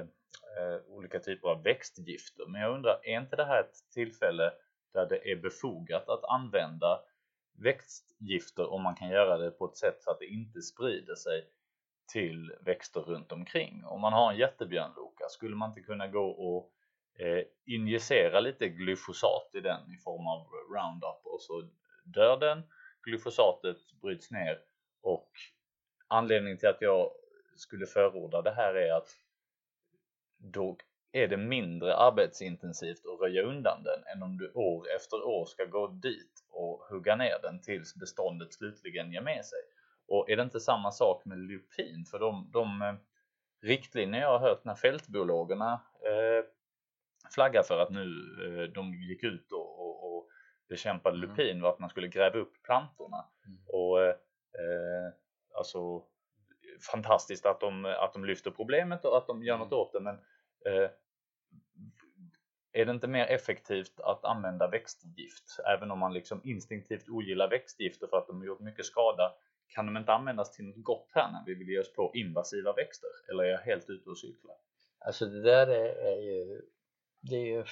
eh, 0.58 0.80
olika 0.88 1.20
typer 1.20 1.48
av 1.48 1.64
växtgifter. 1.64 2.46
Men 2.46 2.62
jag 2.62 2.76
undrar, 2.76 3.00
är 3.04 3.20
inte 3.20 3.36
det 3.36 3.46
här 3.46 3.60
ett 3.60 3.92
tillfälle 3.94 4.52
där 4.94 5.06
det 5.06 5.32
är 5.32 5.36
befogat 5.36 6.10
att 6.10 6.24
använda 6.24 7.00
växtgifter 7.58 8.72
om 8.72 8.84
man 8.84 8.96
kan 8.96 9.10
göra 9.10 9.38
det 9.38 9.52
på 9.52 9.66
ett 9.66 9.78
sätt 9.78 10.04
så 10.04 10.12
att 10.12 10.20
det 10.20 10.26
inte 10.26 10.62
sprider 10.62 11.16
sig 11.16 11.50
till 12.10 12.52
växter 12.62 13.02
runt 13.02 13.32
omkring. 13.32 13.86
Om 13.86 14.02
man 14.02 14.14
har 14.14 14.32
en 14.32 14.38
jättebjörnloka, 14.38 15.30
skulle 15.30 15.56
man 15.56 15.70
inte 15.70 15.82
kunna 15.82 16.08
gå 16.08 16.30
och 16.30 16.72
eh, 17.20 17.44
injicera 17.66 18.40
lite 18.40 18.70
glyfosat 18.70 19.50
i 19.54 19.60
den 19.60 19.94
i 19.94 19.98
form 19.98 20.28
av 20.28 20.48
Roundup 20.74 21.22
och 21.24 21.42
så 21.42 21.70
dör 22.04 22.38
den, 22.38 22.64
glyfosatet 23.04 23.78
bryts 24.02 24.32
ner 24.32 24.60
och 25.02 25.32
anledningen 26.08 26.58
till 26.58 26.70
att 26.70 26.82
jag 26.82 27.12
skulle 27.56 27.86
förorda 27.86 28.42
det 28.42 28.52
här 28.52 28.74
är 28.74 28.94
att 28.94 29.10
då 30.38 30.78
är 31.12 31.28
det 31.28 31.38
mindre 31.38 31.96
arbetsintensivt 31.96 33.06
att 33.06 33.22
röja 33.22 33.44
undan 33.44 33.84
den 33.84 34.04
än 34.16 34.24
om 34.24 34.38
du 34.38 34.52
år 34.52 34.86
efter 34.96 35.24
år 35.24 35.46
ska 35.46 35.66
gå 35.66 35.88
dit 35.88 36.46
och 36.50 36.80
hugga 36.90 37.16
ner 37.16 37.40
den 37.42 37.62
tills 37.62 37.96
beståndet 37.96 38.54
slutligen 38.54 39.12
ger 39.12 39.22
med 39.22 39.46
sig. 39.46 39.60
Och 40.10 40.30
är 40.30 40.36
det 40.36 40.44
inte 40.44 40.60
samma 40.60 40.92
sak 40.92 41.26
med 41.26 41.38
lupin? 41.38 42.06
För 42.06 42.20
de, 42.20 42.50
de 42.54 42.82
eh, 42.82 42.96
riktlinjer 43.62 44.22
jag 44.22 44.40
har 44.40 44.50
hört 44.50 44.66
när 44.66 44.76
fältbiologerna 44.76 45.74
eh, 46.06 46.46
flaggar 47.36 47.64
för 47.64 47.80
att 47.80 47.90
nu 47.90 48.06
eh, 48.46 48.74
de 48.74 48.94
gick 48.94 49.24
ut 49.24 49.52
och, 49.52 49.80
och, 49.80 50.18
och 50.18 50.28
bekämpade 50.70 51.18
mm. 51.18 51.30
lupin 51.30 51.62
var 51.62 51.70
att 51.70 51.80
man 51.80 51.90
skulle 51.90 52.08
gräva 52.08 52.40
upp 52.40 52.64
plantorna. 52.64 53.26
Mm. 53.46 53.60
Och 53.68 54.02
eh, 54.02 55.14
alltså 55.58 56.04
fantastiskt 56.92 57.46
att 57.46 57.60
de, 57.60 57.86
att 57.86 58.14
de 58.14 58.26
lyfter 58.26 58.52
problemet 58.52 59.06
och 59.06 59.18
att 59.18 59.28
de 59.28 59.44
gör 59.44 59.56
mm. 59.56 59.68
något 59.68 59.74
åt 59.74 59.94
det 59.94 60.00
men 60.00 60.16
eh, 60.66 60.90
är 62.72 62.86
det 62.86 62.92
inte 62.92 63.08
mer 63.08 63.26
effektivt 63.26 64.00
att 64.00 64.26
använda 64.26 64.68
växtgift? 64.68 65.60
Även 65.66 65.92
om 65.92 66.00
man 66.00 66.14
liksom 66.14 66.42
instinktivt 66.44 67.10
ogillar 67.10 67.50
växtgifter 67.50 68.08
för 68.08 68.18
att 68.18 68.28
de 68.28 68.38
har 68.38 68.46
gjort 68.46 68.60
mycket 68.60 68.86
skada 68.86 69.34
kan 69.70 69.86
de 69.86 69.98
inte 69.98 70.14
användas 70.14 70.52
till 70.52 70.66
något 70.66 70.84
gott 70.84 71.10
här 71.14 71.32
när 71.32 71.46
vi 71.46 71.54
vill 71.54 71.70
ge 71.70 71.80
oss 71.80 71.94
på 71.94 72.12
invasiva 72.14 72.74
växter? 72.74 73.10
Eller 73.30 73.44
är 73.44 73.50
jag 73.50 73.60
helt 73.60 73.90
ute 73.90 74.10
och 74.10 74.18
cyklar? 74.18 74.56
Alltså 75.00 75.26
det 75.26 75.42
där 75.42 75.68
är, 75.68 75.90
är 75.90 76.22
ju 76.22 76.62
det 77.22 77.36
är 77.36 77.46
ju 77.46 77.64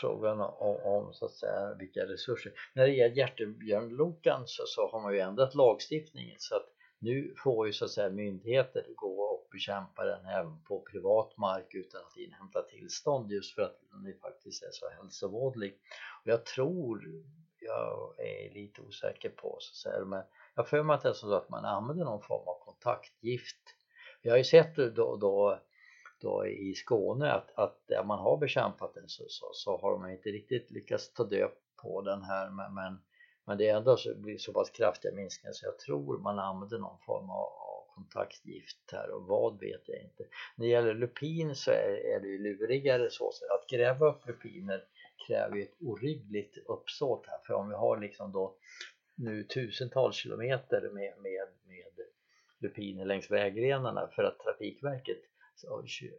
frågan 0.00 0.40
om, 0.40 0.76
om, 0.76 1.12
så 1.12 1.26
att 1.26 1.32
säga 1.32 1.74
vilka 1.74 2.06
resurser. 2.06 2.52
När 2.74 2.86
det 2.86 2.92
gäller 2.92 3.16
hjärtebjörnlokan 3.16 4.42
så, 4.46 4.62
så 4.66 4.88
har 4.92 5.00
man 5.00 5.14
ju 5.14 5.20
ändrat 5.20 5.54
lagstiftningen 5.54 6.36
så 6.38 6.56
att 6.56 6.66
nu 6.98 7.34
får 7.44 7.66
ju 7.66 7.72
så 7.72 7.84
att 7.84 7.90
säga 7.90 8.10
myndigheter 8.10 8.86
gå 8.96 9.22
och 9.22 9.48
bekämpa 9.52 10.04
den 10.04 10.26
även 10.26 10.62
på 10.62 10.80
privat 10.80 11.36
mark 11.36 11.74
utan 11.74 12.00
att 12.00 12.16
inhämta 12.16 12.62
tillstånd 12.62 13.32
just 13.32 13.54
för 13.54 13.62
att 13.62 13.78
den 13.90 14.18
faktiskt 14.20 14.62
är 14.62 14.70
så 14.72 14.88
hälsovådlig. 14.90 15.78
Och 16.24 16.30
jag 16.30 16.44
tror, 16.44 17.24
jag 17.60 18.14
är 18.18 18.54
lite 18.54 18.80
osäker 18.80 19.30
på 19.30 19.56
så 19.60 19.70
att 19.72 19.92
säga, 19.92 20.04
men 20.04 20.22
jag 20.54 20.68
för 20.68 20.82
mig 20.82 20.94
att 20.94 21.02
det 21.02 21.08
är 21.08 21.12
så 21.12 21.34
att 21.34 21.48
man 21.48 21.64
använder 21.64 22.04
någon 22.04 22.22
form 22.22 22.48
av 22.48 22.58
kontaktgift. 22.64 23.76
Jag 24.22 24.32
har 24.32 24.38
ju 24.38 24.44
sett 24.44 24.76
då, 24.76 25.16
då, 25.16 25.60
då 26.20 26.46
i 26.46 26.74
Skåne 26.74 27.32
att, 27.32 27.58
att 27.58 27.78
där 27.86 28.04
man 28.04 28.18
har 28.18 28.36
bekämpat 28.36 28.94
den 28.94 29.08
så, 29.08 29.24
så, 29.28 29.50
så 29.52 29.78
har 29.78 29.98
man 29.98 30.10
inte 30.10 30.28
riktigt 30.28 30.70
lyckats 30.70 31.12
ta 31.12 31.24
död 31.24 31.50
på 31.82 32.00
den 32.00 32.22
här 32.22 32.50
men, 32.50 32.74
men, 32.74 32.98
men 33.44 33.58
det 33.58 33.68
är 33.68 33.76
ändå 33.76 33.96
så, 33.96 34.14
blir 34.14 34.38
så 34.38 34.52
pass 34.52 34.70
kraftiga 34.70 35.12
minskningar 35.12 35.52
så 35.52 35.66
jag 35.66 35.78
tror 35.78 36.18
man 36.18 36.38
använder 36.38 36.78
någon 36.78 36.98
form 37.06 37.30
av, 37.30 37.46
av 37.46 37.94
kontaktgift 37.94 38.92
här 38.92 39.10
och 39.10 39.22
vad 39.22 39.60
vet 39.60 39.82
jag 39.86 40.02
inte. 40.02 40.24
När 40.56 40.66
det 40.66 40.72
gäller 40.72 40.94
lupin 40.94 41.54
så 41.54 41.70
är, 41.70 42.14
är 42.16 42.20
det 42.20 42.28
ju 42.28 42.38
lurigare 42.38 43.10
så 43.10 43.28
att 43.28 43.70
gräva 43.70 44.06
upp 44.06 44.26
lupiner 44.26 44.84
kräver 45.26 45.56
ju 45.56 45.62
ett 45.62 45.76
oryggligt 45.80 46.56
uppsåt 46.66 47.26
här 47.26 47.38
för 47.46 47.54
om 47.54 47.68
vi 47.68 47.74
har 47.74 48.00
liksom 48.00 48.32
då 48.32 48.56
nu 49.14 49.44
tusentals 49.44 50.16
kilometer 50.16 50.80
med, 50.80 51.14
med, 51.18 51.48
med 51.66 52.06
lupiner 52.58 53.04
längs 53.04 53.30
vägrenarna 53.30 54.08
för 54.14 54.24
att 54.24 54.38
Trafikverket 54.38 55.20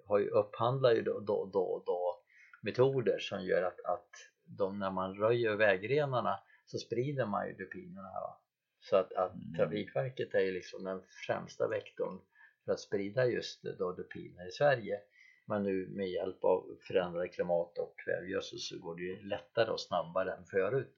har 0.05 0.19
ju 0.19 0.29
upphandlar 0.29 0.91
ju 0.91 1.01
då, 1.01 1.19
då, 1.19 1.49
då, 1.53 1.83
då 1.85 2.21
metoder 2.61 3.19
som 3.19 3.43
gör 3.45 3.63
att, 3.63 3.79
att 3.85 4.09
de, 4.45 4.79
när 4.79 4.91
man 4.91 5.15
röjer 5.15 5.55
vägrenarna 5.55 6.39
så 6.65 6.77
sprider 6.77 7.25
man 7.25 7.47
ju 7.47 7.57
lupinerna 7.57 8.07
här. 8.07 8.33
Så 8.79 8.95
att, 8.95 9.13
att 9.13 9.33
mm. 9.33 9.53
Trafikverket 9.55 10.33
är 10.33 10.39
ju 10.39 10.51
liksom 10.51 10.83
den 10.83 11.01
främsta 11.27 11.67
vektorn 11.67 12.21
för 12.65 12.71
att 12.71 12.79
sprida 12.79 13.25
just 13.25 13.63
då 13.79 13.91
lupiner 13.91 14.47
i 14.47 14.51
Sverige. 14.51 14.99
Men 15.45 15.63
nu 15.63 15.87
med 15.87 16.09
hjälp 16.09 16.43
av 16.43 16.77
förändrade 16.87 17.27
klimat 17.27 17.77
och 17.77 17.95
kvävegödsel 18.05 18.59
så 18.59 18.79
går 18.79 18.95
det 18.95 19.01
ju 19.01 19.21
lättare 19.21 19.71
och 19.71 19.81
snabbare 19.81 20.33
än 20.33 20.45
förut. 20.45 20.93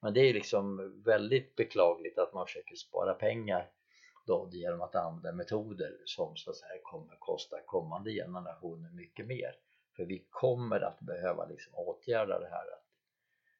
Men 0.00 0.14
det 0.14 0.20
är 0.20 0.34
liksom 0.34 0.92
väldigt 1.04 1.56
beklagligt 1.56 2.18
att 2.18 2.34
man 2.34 2.46
försöker 2.46 2.76
spara 2.76 3.14
pengar 3.14 3.70
då 4.26 4.48
genom 4.52 4.80
att 4.80 4.94
använda 4.94 5.32
metoder 5.32 5.96
som 6.04 6.36
så 6.36 6.50
att 6.50 6.56
säga 6.56 6.80
kommer 6.82 7.16
kosta 7.18 7.56
kommande 7.66 8.12
generationer 8.12 8.90
mycket 8.90 9.26
mer. 9.26 9.56
För 9.96 10.04
vi 10.04 10.26
kommer 10.30 10.80
att 10.80 11.00
behöva 11.00 11.46
liksom 11.46 11.74
åtgärda 11.74 12.38
det 12.38 12.48
här. 12.48 12.66
Att, 12.72 12.86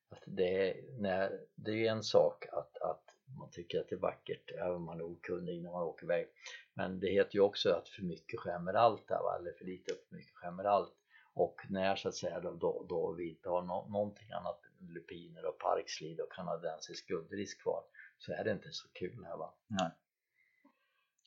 att 0.09 0.23
det, 0.27 0.69
är, 0.69 1.01
när, 1.01 1.41
det 1.55 1.87
är 1.87 1.91
en 1.91 2.03
sak 2.03 2.47
att, 2.53 2.77
att 2.77 3.05
man 3.39 3.51
tycker 3.51 3.81
att 3.81 3.89
det 3.89 3.95
är 3.95 4.01
vackert 4.01 4.51
även 4.51 4.75
om 4.75 4.85
man 4.85 5.01
är 5.01 5.05
okunnig 5.05 5.63
när 5.63 5.71
man 5.71 5.83
åker 5.83 6.05
iväg. 6.05 6.29
Men 6.75 7.01
det 7.01 7.11
heter 7.11 7.35
ju 7.35 7.41
också 7.41 7.71
att 7.71 7.89
för 7.89 8.03
mycket 8.03 8.41
skämmer 8.41 8.75
allt 8.75 9.11
här, 9.11 9.37
eller 9.37 9.53
för 9.53 9.65
lite 9.65 9.93
och 9.93 9.99
för 10.09 10.17
mycket 10.17 10.35
skämmer 10.35 10.65
allt. 10.65 10.95
Och 11.35 11.61
när 11.69 11.97
så 11.97 12.09
att 12.09 12.15
säga 12.15 12.41
då, 12.41 12.55
då, 12.55 12.87
då 12.89 13.13
vi 13.13 13.31
inte 13.31 13.49
har 13.49 13.63
no 13.63 13.89
någonting 13.89 14.31
annat 14.31 14.70
lupiner 14.81 15.47
och 15.47 15.59
parkslide 15.59 16.23
och 16.23 16.33
kanadensisk 16.33 17.09
guldrisk 17.09 17.63
kvar 17.63 17.85
så 18.19 18.33
är 18.33 18.45
det 18.45 18.51
inte 18.51 18.73
så 18.73 18.89
kul 18.89 19.25
här 19.25 19.37
va. 19.37 19.55
Nej. 19.67 19.91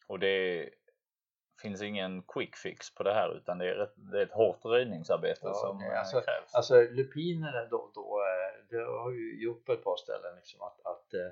Och 0.08 0.20
det 0.20 0.70
finns 1.62 1.82
ingen 1.82 2.24
quick 2.24 2.56
fix 2.56 2.96
på 2.96 3.04
det 3.04 3.14
här 3.14 3.38
utan 3.38 3.58
det 3.58 3.70
är 3.70 3.84
ett, 3.84 3.94
det 3.96 4.20
är 4.20 4.26
ett 4.26 4.32
hårt 4.32 4.66
röjningsarbete 4.66 5.42
ja, 5.44 5.54
som 5.54 5.78
nej, 5.78 5.98
alltså, 5.98 6.22
krävs. 6.22 6.54
Alltså 6.54 6.82
lupiner 6.82 7.68
då, 7.70 7.92
då 7.94 8.22
eh, 8.22 8.66
det 8.70 8.84
har 8.84 9.12
ju 9.12 9.44
gjort 9.44 9.66
på 9.66 9.74
ett 9.74 9.84
par 9.84 9.98
ställen 9.98 10.36
liksom 10.36 10.62
att, 10.62 10.86
att, 10.86 11.14
eh, 11.14 11.32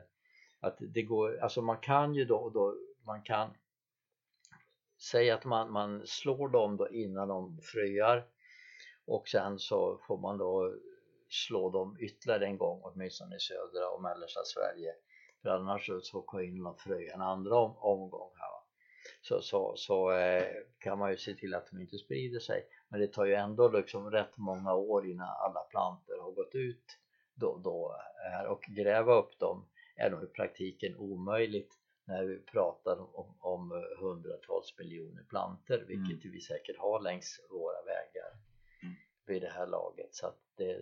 att 0.60 0.78
det 0.80 1.02
går, 1.02 1.40
alltså 1.40 1.62
man 1.62 1.78
kan 1.78 2.16
ju 2.16 2.26
då, 2.26 2.50
då 2.50 2.76
man 3.06 3.22
kan 3.22 3.54
säga 5.02 5.36
att 5.36 5.46
man, 5.46 5.72
man 5.72 6.08
slår 6.08 6.50
dem 6.50 6.78
då 6.78 6.90
innan 6.90 7.28
de 7.28 7.60
fröar 7.62 8.28
och 9.06 9.28
sen 9.28 9.60
så 9.60 10.00
får 10.08 10.18
man 10.18 10.38
då 10.38 10.76
slå 11.34 11.70
dem 11.70 11.98
ytterligare 12.00 12.46
en 12.46 12.58
gång 12.58 12.82
åtminstone 12.84 13.36
i 13.36 13.40
södra 13.40 13.90
och 13.90 14.02
mellersta 14.02 14.42
Sverige. 14.46 14.94
För 15.42 15.50
annars 15.50 15.90
så 16.02 16.22
kommer 16.22 16.44
in 16.44 16.64
de 16.64 16.76
fröja 16.78 17.14
en 17.14 17.22
andra 17.22 17.56
om, 17.56 17.78
omgång 17.78 18.32
här 18.36 18.52
så, 19.22 19.42
så, 19.42 19.74
så 19.78 20.12
eh, 20.12 20.46
kan 20.80 21.00
man 21.00 21.12
ju 21.12 21.18
se 21.18 21.34
till 21.34 21.54
att 21.54 21.68
de 21.72 21.82
inte 21.82 21.98
sprider 21.98 22.40
sig. 22.40 22.68
Men 22.90 23.00
det 23.00 23.08
tar 23.08 23.26
ju 23.26 23.34
ändå 23.34 23.70
liksom 23.70 24.12
rätt 24.12 24.38
många 24.38 24.74
år 24.74 25.08
innan 25.08 25.28
alla 25.28 25.60
plantor 25.60 26.22
har 26.22 26.32
gått 26.32 26.56
ut 26.56 26.98
då, 27.34 27.58
då 27.64 27.96
här. 28.32 28.48
Och 28.48 28.62
gräva 28.62 29.14
upp 29.14 29.40
dem 29.40 29.68
är 29.96 30.10
nog 30.10 30.24
i 30.24 30.28
praktiken 30.28 30.96
omöjligt 30.96 31.74
när 32.06 32.24
vi 32.24 32.40
pratar 32.40 33.20
om, 33.20 33.36
om 33.40 33.86
hundratals 34.00 34.78
miljoner 34.78 35.24
plantor 35.24 35.78
vilket 35.78 36.24
mm. 36.24 36.34
vi 36.34 36.42
säkert 36.42 36.78
har 36.78 37.02
längs 37.02 37.40
våra 37.50 37.82
vägar 37.86 38.51
vid 39.26 39.42
det 39.42 39.50
här 39.50 39.68
laget. 39.68 40.16
Så 40.16 40.34
det, 40.58 40.82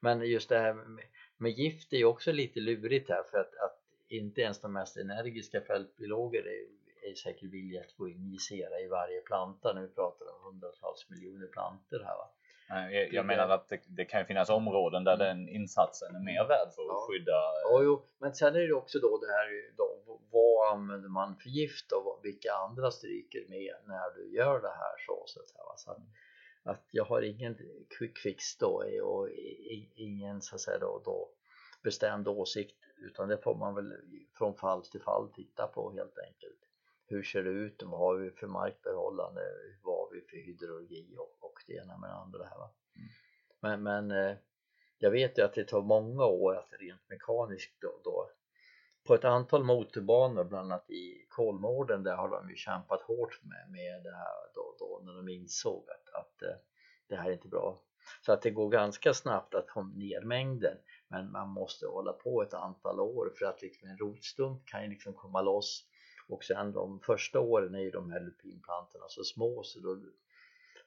men 0.00 0.20
just 0.20 0.48
det 0.48 0.58
här 0.58 0.74
med, 0.74 1.04
med 1.36 1.50
gift 1.50 1.92
är 1.92 1.96
ju 1.96 2.04
också 2.04 2.32
lite 2.32 2.60
lurigt 2.60 3.08
här 3.08 3.22
för 3.30 3.38
att, 3.38 3.56
att 3.56 3.80
inte 4.08 4.40
ens 4.40 4.60
de 4.60 4.72
mest 4.72 4.96
energiska 4.96 5.60
fältbiologer 5.60 6.46
är, 6.46 7.10
är 7.10 7.14
säkert 7.14 7.50
villiga 7.52 7.80
att 7.80 7.96
gå 7.96 8.08
in 8.08 8.16
och 8.16 8.20
injicera 8.20 8.80
i 8.80 8.88
varje 8.88 9.20
planta. 9.20 9.72
Nu 9.72 9.88
pratar 9.88 10.26
om 10.26 10.52
hundratals 10.52 11.10
miljoner 11.10 11.46
plantor 11.46 11.98
här 11.98 12.16
va. 12.16 12.30
Jag, 12.68 13.12
jag 13.12 13.26
menar 13.26 13.48
att 13.48 13.68
det, 13.68 13.80
det, 13.86 14.04
kan 14.04 14.26
finnas 14.26 14.50
områden 14.50 15.04
där 15.04 15.14
mm. 15.14 15.26
den 15.26 15.48
insatsen 15.48 16.16
är 16.16 16.20
mer 16.20 16.44
värd 16.48 16.68
för 16.74 16.82
att 16.82 16.88
ja. 16.88 17.06
skydda. 17.08 17.38
Ja, 17.64 17.82
jo. 17.82 18.02
men 18.18 18.34
sen 18.34 18.54
är 18.54 18.60
det 18.60 18.72
också 18.72 18.98
då 18.98 19.18
det 19.18 19.32
här 19.32 19.76
då, 19.76 20.18
vad 20.30 20.72
använder 20.72 21.08
man 21.08 21.36
för 21.36 21.48
gift 21.48 21.92
och 21.92 22.20
vilka 22.22 22.52
andra 22.52 22.90
stryker 22.90 23.44
med 23.48 23.74
när 23.86 24.14
du 24.16 24.36
gör 24.36 24.60
det 24.60 24.74
här 24.82 24.94
så, 25.06 25.24
så 25.26 25.40
att 25.40 25.48
säga. 25.48 25.64
Så 25.76 25.90
att, 25.90 25.98
att 26.64 26.86
jag 26.90 27.04
har 27.04 27.22
ingen 27.22 27.58
quick 27.98 28.18
fix 28.18 28.56
då 28.56 28.84
och 29.02 29.28
ingen 29.94 30.42
så 30.42 30.54
att 30.54 30.60
säga 30.60 30.78
då, 30.78 31.02
då 31.04 31.30
bestämd 31.82 32.28
åsikt 32.28 32.76
utan 32.96 33.28
det 33.28 33.38
får 33.38 33.54
man 33.54 33.74
väl 33.74 33.92
från 34.38 34.54
fall 34.54 34.86
till 34.86 35.00
fall 35.02 35.32
titta 35.32 35.66
på 35.66 35.92
helt 35.92 36.18
enkelt. 36.18 36.58
Hur 37.06 37.22
ser 37.22 37.42
det 37.42 37.50
ut? 37.50 37.82
Vad 37.82 38.00
har 38.00 38.14
vi 38.14 38.30
för 38.30 38.46
markförhållande? 38.46 39.40
Vad 39.82 39.96
har 39.96 40.10
vi 40.12 40.20
för 40.20 40.36
hydrologi 40.36 41.16
och, 41.18 41.36
och 41.40 41.58
det 41.66 41.72
ena 41.72 41.98
med 41.98 42.10
det 42.10 42.14
andra 42.14 42.44
här 42.44 42.58
va? 42.58 42.70
Mm. 42.96 43.08
Men, 43.60 43.82
men 43.82 44.10
eh, 44.10 44.36
jag 44.98 45.10
vet 45.10 45.38
ju 45.38 45.42
att 45.42 45.54
det 45.54 45.64
tar 45.64 45.82
många 45.82 46.26
år 46.26 46.56
att 46.56 46.72
rent 46.80 47.08
mekaniskt 47.08 47.80
då, 47.80 48.00
då 48.04 48.30
på 49.04 49.14
ett 49.14 49.24
antal 49.24 49.64
motorbanor, 49.64 50.44
bland 50.44 50.72
annat 50.72 50.90
i 50.90 51.26
Kolmården, 51.28 52.02
där 52.02 52.16
har 52.16 52.28
de 52.28 52.50
ju 52.50 52.56
kämpat 52.56 53.02
hårt 53.02 53.40
med, 53.42 53.70
med 53.70 54.02
det 54.02 54.16
här 54.16 54.34
då, 54.54 54.76
då 54.78 55.00
när 55.04 55.12
de 55.12 55.28
insåg 55.28 55.84
att, 55.90 56.14
att 56.20 56.42
eh, 56.42 56.56
det 57.08 57.16
här 57.16 57.28
är 57.28 57.32
inte 57.32 57.48
bra. 57.48 57.80
Så 58.20 58.32
att 58.32 58.42
det 58.42 58.50
går 58.50 58.68
ganska 58.68 59.14
snabbt 59.14 59.54
att 59.54 59.70
få 59.70 59.82
ner 59.82 60.20
mängden 60.20 60.76
men 61.08 61.32
man 61.32 61.48
måste 61.48 61.86
hålla 61.86 62.12
på 62.12 62.42
ett 62.42 62.54
antal 62.54 63.00
år 63.00 63.32
för 63.38 63.46
att 63.46 63.62
liksom 63.62 63.88
en 63.88 63.98
rotstump 63.98 64.66
kan 64.66 64.82
ju 64.82 64.90
liksom 64.90 65.14
komma 65.14 65.42
loss 65.42 65.86
och 66.28 66.44
sen 66.44 66.72
de 66.72 67.00
första 67.00 67.40
åren 67.40 67.74
är 67.74 67.80
ju 67.80 67.90
de 67.90 68.10
här 68.10 68.20
lupinplantorna 68.20 69.04
så 69.08 69.24
små 69.24 69.62
så 69.62 69.80
då 69.80 70.00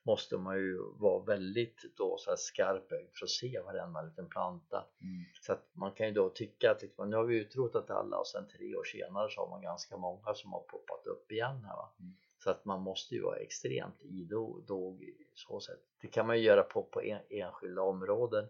måste 0.07 0.37
man 0.37 0.57
ju 0.57 0.77
vara 0.99 1.23
väldigt 1.23 1.81
då 1.97 2.17
så 2.17 2.29
här 2.29 2.37
skarp 2.37 2.89
för 2.89 3.25
att 3.25 3.29
se 3.29 3.59
varenda 3.59 4.01
liten 4.01 4.29
planta. 4.29 4.85
Mm. 5.01 5.25
Så 5.41 5.53
att 5.53 5.69
man 5.73 5.91
kan 5.91 6.07
ju 6.07 6.13
då 6.13 6.29
tycka 6.29 6.71
att 6.71 6.81
liksom, 6.81 7.09
nu 7.09 7.15
har 7.15 7.23
vi 7.23 7.37
utrotat 7.37 7.89
alla 7.89 8.17
och 8.17 8.27
sen 8.27 8.47
tre 8.47 8.75
år 8.75 8.83
senare 8.83 9.29
så 9.29 9.41
har 9.41 9.49
man 9.49 9.61
ganska 9.61 9.97
många 9.97 10.33
som 10.33 10.53
har 10.53 10.59
poppat 10.59 11.07
upp 11.07 11.31
igen 11.31 11.63
här 11.63 11.75
va. 11.75 11.95
Mm. 11.99 12.15
Så 12.43 12.51
att 12.51 12.65
man 12.65 12.81
måste 12.81 13.15
ju 13.15 13.21
vara 13.21 13.37
extremt 13.37 14.03
idog 14.03 15.03
så 15.33 15.59
sätt. 15.59 15.79
Det 16.01 16.07
kan 16.07 16.27
man 16.27 16.37
ju 16.37 16.43
göra 16.43 16.63
på, 16.63 16.83
på 16.83 17.01
en, 17.01 17.21
enskilda 17.29 17.81
områden 17.81 18.47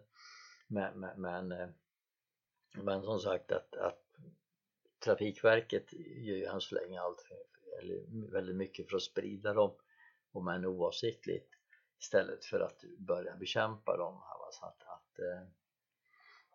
men, 0.66 1.00
men, 1.00 1.20
men, 1.20 1.52
eh, 1.52 1.68
men 2.82 3.02
som 3.02 3.18
sagt 3.18 3.52
att, 3.52 3.76
att 3.76 4.04
Trafikverket 5.04 5.92
gör 5.92 6.36
ju 6.36 6.44
än 6.44 6.60
så 6.60 6.74
länge 6.74 7.00
allt 7.00 7.24
eller 7.80 8.30
väldigt 8.32 8.56
mycket 8.56 8.90
för 8.90 8.96
att 8.96 9.02
sprida 9.02 9.54
dem 9.54 9.74
om 10.32 10.48
än 10.48 10.64
oavsiktligt 10.64 11.50
istället 12.00 12.44
för 12.44 12.60
att 12.60 12.84
börja 12.98 13.36
bekämpa 13.36 13.96
dem. 13.96 14.22
Så 14.50 14.66
att, 14.66 14.82
att 14.82 15.18
eh, 15.18 15.48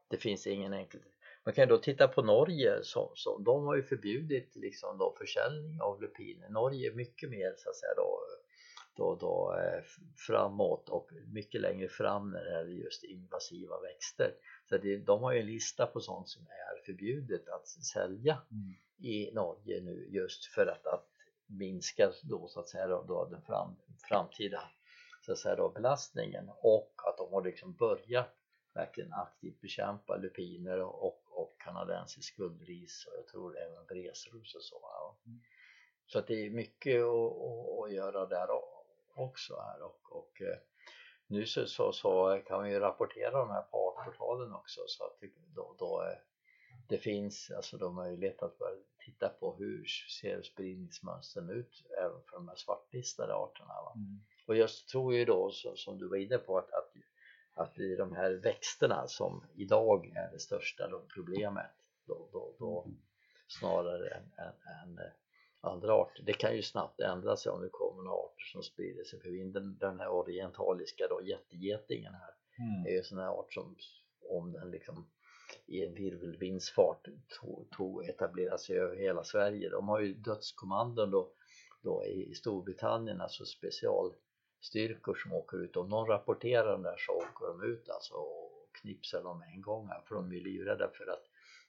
det 0.07 0.17
finns 0.17 0.47
ingen 0.47 0.73
enkel 0.73 1.01
man 1.45 1.53
kan 1.53 1.67
då 1.67 1.77
titta 1.77 2.07
på 2.07 2.21
Norge 2.21 2.83
som, 2.83 3.09
som 3.15 3.43
de 3.43 3.63
har 3.65 3.75
ju 3.75 3.83
förbjudit 3.83 4.55
liksom 4.55 4.97
då 4.97 5.15
försäljning 5.19 5.81
av 5.81 6.01
lupiner. 6.01 6.49
Norge 6.49 6.91
är 6.91 6.95
mycket 6.95 7.29
mer 7.29 7.53
så 7.57 7.69
att 7.69 7.75
säga 7.75 7.93
då, 7.95 8.19
då, 8.95 9.15
då 9.15 9.55
eh, 9.59 9.83
framåt 10.27 10.89
och 10.89 11.09
mycket 11.33 11.61
längre 11.61 11.87
fram 11.87 12.31
när 12.31 12.43
det 12.43 12.51
är 12.51 12.65
just 12.65 13.03
invasiva 13.03 13.81
växter. 13.81 14.35
Så 14.69 14.77
det, 14.77 14.97
de 14.97 15.23
har 15.23 15.33
ju 15.33 15.39
en 15.39 15.45
lista 15.45 15.85
på 15.85 15.99
sånt 15.99 16.29
som 16.29 16.41
är 16.41 16.85
förbjudet 16.85 17.47
att 17.47 17.67
sälja 17.67 18.41
mm. 18.51 18.73
i 18.97 19.31
Norge 19.31 19.81
nu 19.81 20.07
just 20.09 20.45
för 20.45 20.65
att, 20.65 20.85
att 20.85 21.09
minska 21.47 22.11
då 22.23 22.47
så 22.47 22.59
att 22.59 22.69
säga 22.69 22.87
då, 22.87 23.03
då 23.03 23.25
den 23.25 23.41
fram, 23.41 23.75
framtida 24.09 24.61
så 25.25 25.31
att 25.31 25.37
säga 25.37 25.55
då 25.55 25.69
belastningen 25.69 26.49
och 26.49 26.93
att 27.07 27.17
de 27.17 27.33
har 27.33 27.43
liksom 27.43 27.73
börjat 27.73 28.35
verkligen 28.73 29.13
aktivt 29.13 29.61
bekämpa 29.61 30.15
lupiner 30.15 30.81
och, 30.81 31.21
och 31.41 31.55
kanadensisk 31.59 32.37
guldris 32.37 33.05
och 33.07 33.13
jag 33.17 33.27
tror 33.27 33.57
även 33.57 33.85
vresros 33.85 34.55
och 34.55 34.63
så. 34.63 34.79
Mm. 35.25 35.41
Så 36.05 36.19
att 36.19 36.27
det 36.27 36.45
är 36.45 36.49
mycket 36.49 37.01
att, 37.01 37.07
att, 37.07 37.85
att 37.85 37.93
göra 37.93 38.25
där 38.25 38.47
också 39.15 39.59
här 39.59 39.81
och, 39.81 40.11
och 40.11 40.41
eh, 40.41 40.57
nu 41.27 41.45
så, 41.45 41.65
så, 41.67 41.91
så, 41.91 42.41
kan 42.47 42.63
vi 42.63 42.69
ju 42.69 42.79
rapportera 42.79 43.31
de 43.31 43.49
här 43.49 43.61
på 43.61 43.95
artportalen 43.97 44.53
också 44.53 44.81
så 44.87 45.03
att 45.03 45.19
då, 45.55 45.75
då 45.79 46.13
det 46.87 46.97
finns 46.97 47.51
alltså 47.51 47.77
då 47.77 47.91
möjlighet 47.91 48.43
att 48.43 48.57
börja 48.57 48.77
titta 49.05 49.29
på 49.29 49.55
hur 49.55 49.85
ser 50.19 50.41
spridningsmönstren 50.41 51.49
ut 51.49 51.85
även 51.97 52.21
för 52.29 52.37
de 52.37 52.47
här 52.47 52.55
svartlistade 52.55 53.33
arterna. 53.33 53.73
Mm. 53.95 54.23
Och 54.47 54.55
jag 54.55 54.69
tror 54.91 55.13
ju 55.13 55.25
då 55.25 55.51
så, 55.51 55.75
som 55.75 55.97
du 55.97 56.07
var 56.07 56.17
inne 56.17 56.37
på 56.37 56.57
att, 56.57 56.71
att 56.73 56.93
att 57.55 57.79
är 57.79 57.97
de 57.97 58.15
här 58.15 58.31
växterna 58.31 59.07
som 59.07 59.43
idag 59.55 60.13
är 60.15 60.31
det 60.31 60.39
största 60.39 60.89
problemet 61.13 61.71
då, 62.07 62.29
då, 62.31 62.55
då 62.59 62.87
snarare 63.47 64.09
än, 64.09 64.23
än, 64.37 64.53
än, 64.83 64.97
eh, 64.97 65.11
andra 65.61 65.93
arter. 65.93 66.23
Det 66.23 66.33
kan 66.33 66.55
ju 66.55 66.61
snabbt 66.61 66.99
ändra 66.99 67.37
sig 67.37 67.51
om 67.51 67.61
det 67.61 67.69
kommer 67.69 68.03
några 68.03 68.17
arter 68.17 68.43
som 68.51 68.63
sprider 68.63 69.03
sig 69.03 69.21
för 69.21 69.29
vinden. 69.29 69.77
Den 69.77 69.99
här 69.99 70.09
orientaliska 70.09 71.07
då, 71.09 71.21
jättegetingen 71.23 72.13
här 72.13 72.33
mm. 72.59 72.85
är 72.85 72.91
ju 72.91 72.97
en 72.97 73.03
sån 73.03 73.17
här 73.17 73.27
art 73.27 73.53
som 73.53 73.75
om 74.29 74.51
den 74.51 74.71
liksom 74.71 75.09
i 75.73 75.85
en 75.85 75.93
virvelvindsfart 75.93 77.07
tog, 77.39 77.69
tog 77.71 78.09
etablerar 78.09 78.57
sig 78.57 78.79
över 78.79 78.95
hela 78.95 79.23
Sverige. 79.23 79.69
De 79.69 79.87
har 79.87 79.99
ju 79.99 80.13
dödskommandon 80.13 81.11
då, 81.11 81.31
då 81.81 82.05
i 82.05 82.33
Storbritannien, 82.33 83.21
alltså 83.21 83.45
special 83.45 84.13
styrkor 84.61 85.15
som 85.15 85.33
åker 85.33 85.57
ut. 85.57 85.77
Om 85.77 85.89
någon 85.89 86.07
rapporterar 86.07 86.71
dem 86.71 86.83
där 86.83 86.97
så 86.97 87.11
åker 87.11 87.47
de 87.47 87.63
ut 87.63 87.89
alltså 87.89 88.13
och 88.13 88.69
knipsar 88.81 89.23
dem 89.23 89.41
en 89.41 89.61
gång 89.61 89.89
för 90.07 90.15
de 90.15 90.31
är 90.31 90.41
livrädda 90.41 90.89
för 90.89 91.07
att, 91.07 91.23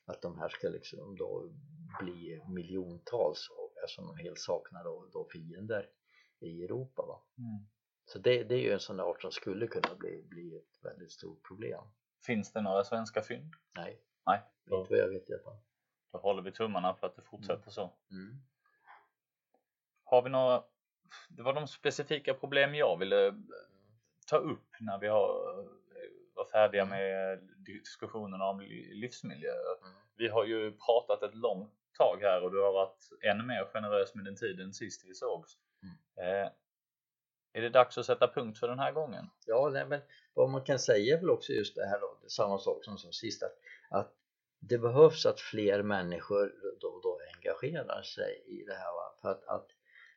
att 0.05 0.23
de 0.23 0.39
här 0.39 0.49
ska 0.49 0.69
liksom 0.69 1.17
då 1.17 1.53
bli 2.01 2.43
miljontals 2.49 3.49
och 3.51 3.73
eftersom 3.85 4.07
de 4.07 4.17
helt 4.17 4.39
saknar 4.39 4.85
då, 4.85 5.09
då 5.13 5.29
fiender 5.33 5.89
i 6.41 6.65
Europa. 6.65 7.03
Va? 7.07 7.23
Mm. 7.39 7.67
Så 8.05 8.19
det, 8.19 8.45
det 8.45 8.55
är 8.55 8.61
ju 8.61 8.73
en 8.73 8.81
sån 8.81 9.01
art 9.01 9.23
som 9.23 9.31
skulle 9.31 9.67
kunna 9.67 9.95
bli, 9.95 10.23
bli 10.29 10.57
ett 10.57 10.85
väldigt 10.85 11.13
stort 11.13 11.43
problem. 11.49 11.85
Finns 12.27 12.53
det 12.53 12.61
några 12.61 12.85
svenska 12.85 13.23
fynd? 13.23 13.55
Nej, 13.77 14.01
Nej. 14.27 14.43
inte 14.71 14.91
vad 14.91 14.99
jag 14.99 15.09
vet 15.09 15.31
i 15.31 15.33
alla 15.33 15.43
fall. 15.43 15.59
Då 16.13 16.19
håller 16.19 16.43
vi 16.43 16.53
tummarna 16.53 16.95
för 16.95 17.07
att 17.07 17.17
det 17.17 17.23
fortsätter 17.23 17.63
mm. 17.63 17.71
så. 17.71 17.93
Mm. 18.11 18.43
Har 20.05 20.23
vi 20.23 20.31
några 20.31 20.63
det 21.29 21.43
var 21.43 21.53
de 21.53 21.67
specifika 21.67 22.35
problem 22.35 22.75
jag 22.75 22.99
ville 22.99 23.35
ta 24.27 24.37
upp 24.37 24.69
när 24.81 24.99
vi 24.99 25.09
har, 25.09 25.59
eh, 25.59 25.65
var 26.35 26.45
färdiga 26.45 26.83
mm. 26.83 26.99
med 26.99 27.39
diskussionerna 27.57 28.45
om 28.45 28.61
livsmiljö. 28.93 29.53
Mm. 29.83 29.95
Vi 30.17 30.29
har 30.29 30.45
ju 30.45 30.73
pratat 30.73 31.23
ett 31.23 31.35
långt 31.35 31.73
tag 31.99 32.19
här 32.21 32.43
och 32.43 32.51
du 32.51 32.63
har 32.63 32.73
varit 32.73 33.09
ännu 33.23 33.45
mer 33.45 33.65
generös 33.65 34.15
med 34.15 34.25
din 34.25 34.37
tid 34.37 34.61
än 34.61 34.73
sist 34.73 35.05
vi 35.09 35.15
sågs. 35.15 35.53
Mm. 35.83 36.45
Eh, 36.45 36.51
är 37.55 37.63
det 37.63 37.69
dags 37.69 37.99
att 37.99 38.07
sätta 38.07 38.29
punkt 38.29 38.59
för 38.59 38.69
den 38.69 38.79
här 38.79 38.93
gången? 38.93 39.31
Ja, 39.47 39.71
nej, 39.73 39.87
men 39.87 40.01
vad 40.35 40.51
man 40.51 40.65
kan 40.65 40.79
säga 40.79 41.17
är 41.17 41.21
väl 41.21 41.31
också 41.31 41.53
just 41.53 41.75
det 41.75 41.87
här 41.87 42.01
då, 42.01 42.19
det 42.23 42.31
samma 42.31 42.59
sak 42.59 42.85
som 42.85 42.99
som 42.99 43.13
sist 43.13 43.43
att, 43.43 43.59
att 43.91 44.13
det 44.59 44.79
behövs 44.79 45.27
att 45.27 45.41
fler 45.41 45.83
människor 45.83 46.53
då, 46.81 47.01
då 47.03 47.19
engagerar 47.37 48.03
sig 48.03 48.45
i 48.47 48.65
det 48.65 48.75
här. 48.75 48.93
Va? 48.93 49.19
För 49.23 49.31
att, 49.31 49.45
att 49.45 49.67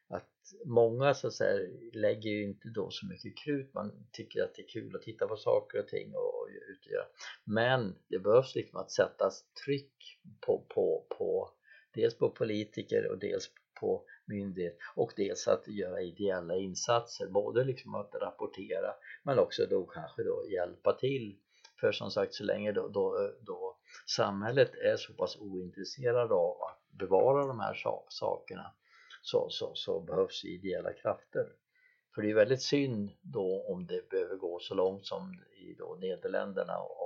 att 0.10 0.30
många 0.66 1.14
så 1.14 1.28
att 1.28 1.34
säga, 1.34 1.70
lägger 1.94 2.30
ju 2.30 2.44
inte 2.44 2.70
då 2.70 2.90
så 2.92 3.06
mycket 3.06 3.38
krut, 3.38 3.74
man 3.74 4.08
tycker 4.12 4.44
att 4.44 4.56
det 4.56 4.62
är 4.62 4.68
kul 4.68 4.96
att 4.96 5.02
titta 5.02 5.28
på 5.28 5.38
saker 5.38 5.80
och 5.80 5.88
ting 5.88 6.16
och, 6.16 6.42
och 6.42 6.48
utgöra. 6.70 7.06
Men 7.44 7.96
det 8.08 8.20
behövs 8.20 8.56
liksom 8.56 8.80
att 8.80 8.92
sättas 8.92 9.44
tryck 9.66 10.20
på, 10.46 10.66
på, 10.70 11.06
på 11.18 11.52
dels 11.94 12.18
på 12.18 12.30
politiker 12.30 13.12
och 13.12 13.20
dels 13.20 13.50
på 13.80 14.06
myndighet 14.28 14.78
och 14.95 15.14
dels 15.16 15.48
att 15.48 15.68
göra 15.68 16.02
ideella 16.02 16.56
insatser, 16.56 17.28
både 17.28 17.64
liksom 17.64 17.95
att 17.95 18.16
rapportera 18.22 18.94
men 19.24 19.40
också 19.40 19.66
då 19.66 19.86
kanske 19.86 20.24
då 20.24 20.45
hjälpa 20.49 20.94
till. 20.94 21.38
För 21.80 21.91
som 21.91 22.12
sagt 22.12 22.34
så 22.34 22.44
länge 22.44 22.72
då, 22.72 22.88
då, 22.88 23.32
då 23.41 23.78
samhället 24.06 24.76
är 24.76 24.98
så 24.98 25.14
pass 25.14 25.38
ointresserad 25.40 26.32
av 26.32 26.62
att 26.62 26.98
bevara 26.99 27.45
de 27.45 27.60
här 27.60 27.78
sakerna 28.10 28.74
så, 29.22 29.49
så, 29.49 29.72
så 29.76 29.99
behövs 29.99 30.45
ideella 30.45 30.94
krafter. 30.94 31.45
För 32.16 32.22
det 32.22 32.30
är 32.30 32.36
väldigt 32.36 32.62
synd 32.62 33.12
då 33.22 33.66
om 33.68 33.88
det 33.88 34.10
behöver 34.10 34.36
gå 34.36 34.60
så 34.60 34.76
långt 34.76 35.06
som 35.06 35.44
i 35.58 35.74
då 35.74 35.98
Nederländerna 36.02 36.78
och, 36.78 36.97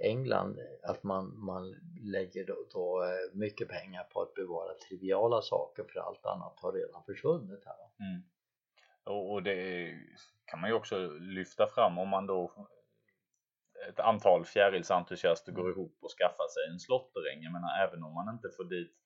England 0.00 0.58
att 0.82 1.02
man, 1.02 1.38
man 1.38 1.76
lägger 2.02 2.46
då, 2.46 2.56
då, 2.72 3.02
eh, 3.02 3.38
mycket 3.38 3.68
pengar 3.68 4.04
på 4.04 4.22
att 4.22 4.34
bevara 4.34 4.74
triviala 4.74 5.42
saker 5.42 5.84
för 5.84 6.00
allt 6.00 6.26
annat 6.26 6.60
har 6.60 6.72
redan 6.72 7.04
försvunnit 7.04 7.64
här. 7.64 8.06
Mm. 8.06 8.22
Och, 9.04 9.32
och 9.32 9.42
det 9.42 9.92
kan 10.44 10.60
man 10.60 10.70
ju 10.70 10.76
också 10.76 11.08
lyfta 11.08 11.66
fram 11.66 11.98
om 11.98 12.08
man 12.08 12.26
då 12.26 12.68
ett 13.88 14.00
antal 14.00 14.44
fjärilsentusiaster 14.44 15.52
går 15.52 15.64
mm. 15.64 15.72
ihop 15.72 15.98
och 16.00 16.10
skaffar 16.10 16.48
sig 16.48 16.72
en 16.72 16.80
slåtterräng. 16.80 17.42
Jag 17.42 17.52
menar 17.52 17.88
även 17.88 18.02
om 18.02 18.14
man 18.14 18.34
inte 18.34 18.48
får 18.56 18.64
dit 18.64 18.96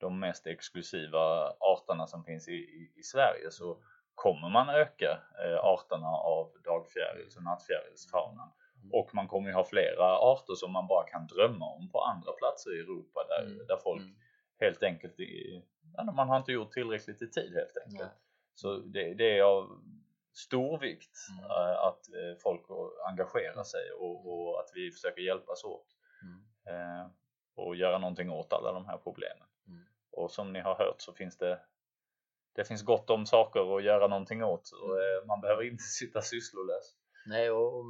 de 0.00 0.20
mest 0.20 0.46
exklusiva 0.46 1.52
arterna 1.60 2.06
som 2.06 2.24
finns 2.24 2.48
i, 2.48 2.52
i, 2.52 2.92
i 2.96 3.02
Sverige 3.02 3.50
så 3.50 3.82
kommer 4.14 4.48
man 4.48 4.68
öka 4.68 5.22
eh, 5.44 5.58
arterna 5.58 6.08
av 6.08 6.52
dagfjärils 6.64 7.36
och 7.36 7.42
nattfjärilsfaunan. 7.42 8.50
Mm. 8.88 9.00
Och 9.00 9.14
man 9.14 9.28
kommer 9.28 9.48
ju 9.48 9.54
ha 9.54 9.64
flera 9.64 10.18
arter 10.18 10.54
som 10.54 10.72
man 10.72 10.86
bara 10.86 11.06
kan 11.06 11.26
drömma 11.26 11.66
om 11.66 11.90
på 11.90 12.00
andra 12.00 12.32
platser 12.32 12.76
i 12.76 12.80
Europa 12.80 13.20
där, 13.28 13.46
mm. 13.46 13.66
där 13.66 13.76
folk 13.76 14.02
mm. 14.02 14.14
helt 14.60 14.82
enkelt, 14.82 15.20
i, 15.20 15.62
man 16.14 16.28
har 16.28 16.36
inte 16.36 16.52
gjort 16.52 16.72
tillräckligt 16.72 17.22
i 17.22 17.30
tid 17.30 17.54
helt 17.54 17.76
enkelt. 17.86 18.10
Ja. 18.12 18.20
Så 18.54 18.76
det, 18.76 19.14
det, 19.14 19.38
är 19.38 19.42
av 19.42 19.82
stor 20.32 20.78
vikt 20.78 21.16
mm. 21.38 21.50
äh, 21.50 21.78
att 21.78 22.08
äh, 22.08 22.38
folk 22.42 22.62
engagerar 23.08 23.62
sig 23.62 23.90
och, 23.98 24.26
och, 24.26 24.60
att 24.60 24.70
vi 24.74 24.90
försöker 24.90 25.22
hjälpas 25.22 25.64
åt 25.64 25.86
äh, 26.68 27.06
och 27.56 27.76
göra 27.76 27.98
någonting 27.98 28.30
åt 28.30 28.52
alla 28.52 28.72
de 28.72 28.86
här 28.86 28.98
problemen. 28.98 29.48
Och 30.10 30.30
som 30.30 30.52
ni 30.52 30.60
har 30.60 30.74
hört 30.74 31.00
så 31.00 31.12
finns 31.12 31.38
det 31.38 31.60
det 32.58 32.64
finns 32.64 32.82
gott 32.82 33.10
om 33.10 33.26
saker 33.26 33.76
att 33.76 33.84
göra 33.84 34.06
någonting 34.06 34.44
åt 34.44 34.70
och 34.82 35.02
mm. 35.02 35.26
man 35.26 35.40
behöver 35.40 35.62
inte 35.62 35.82
sitta 35.98 36.22
sysslolös. 36.22 36.94
Nej, 37.28 37.50
och 37.50 37.84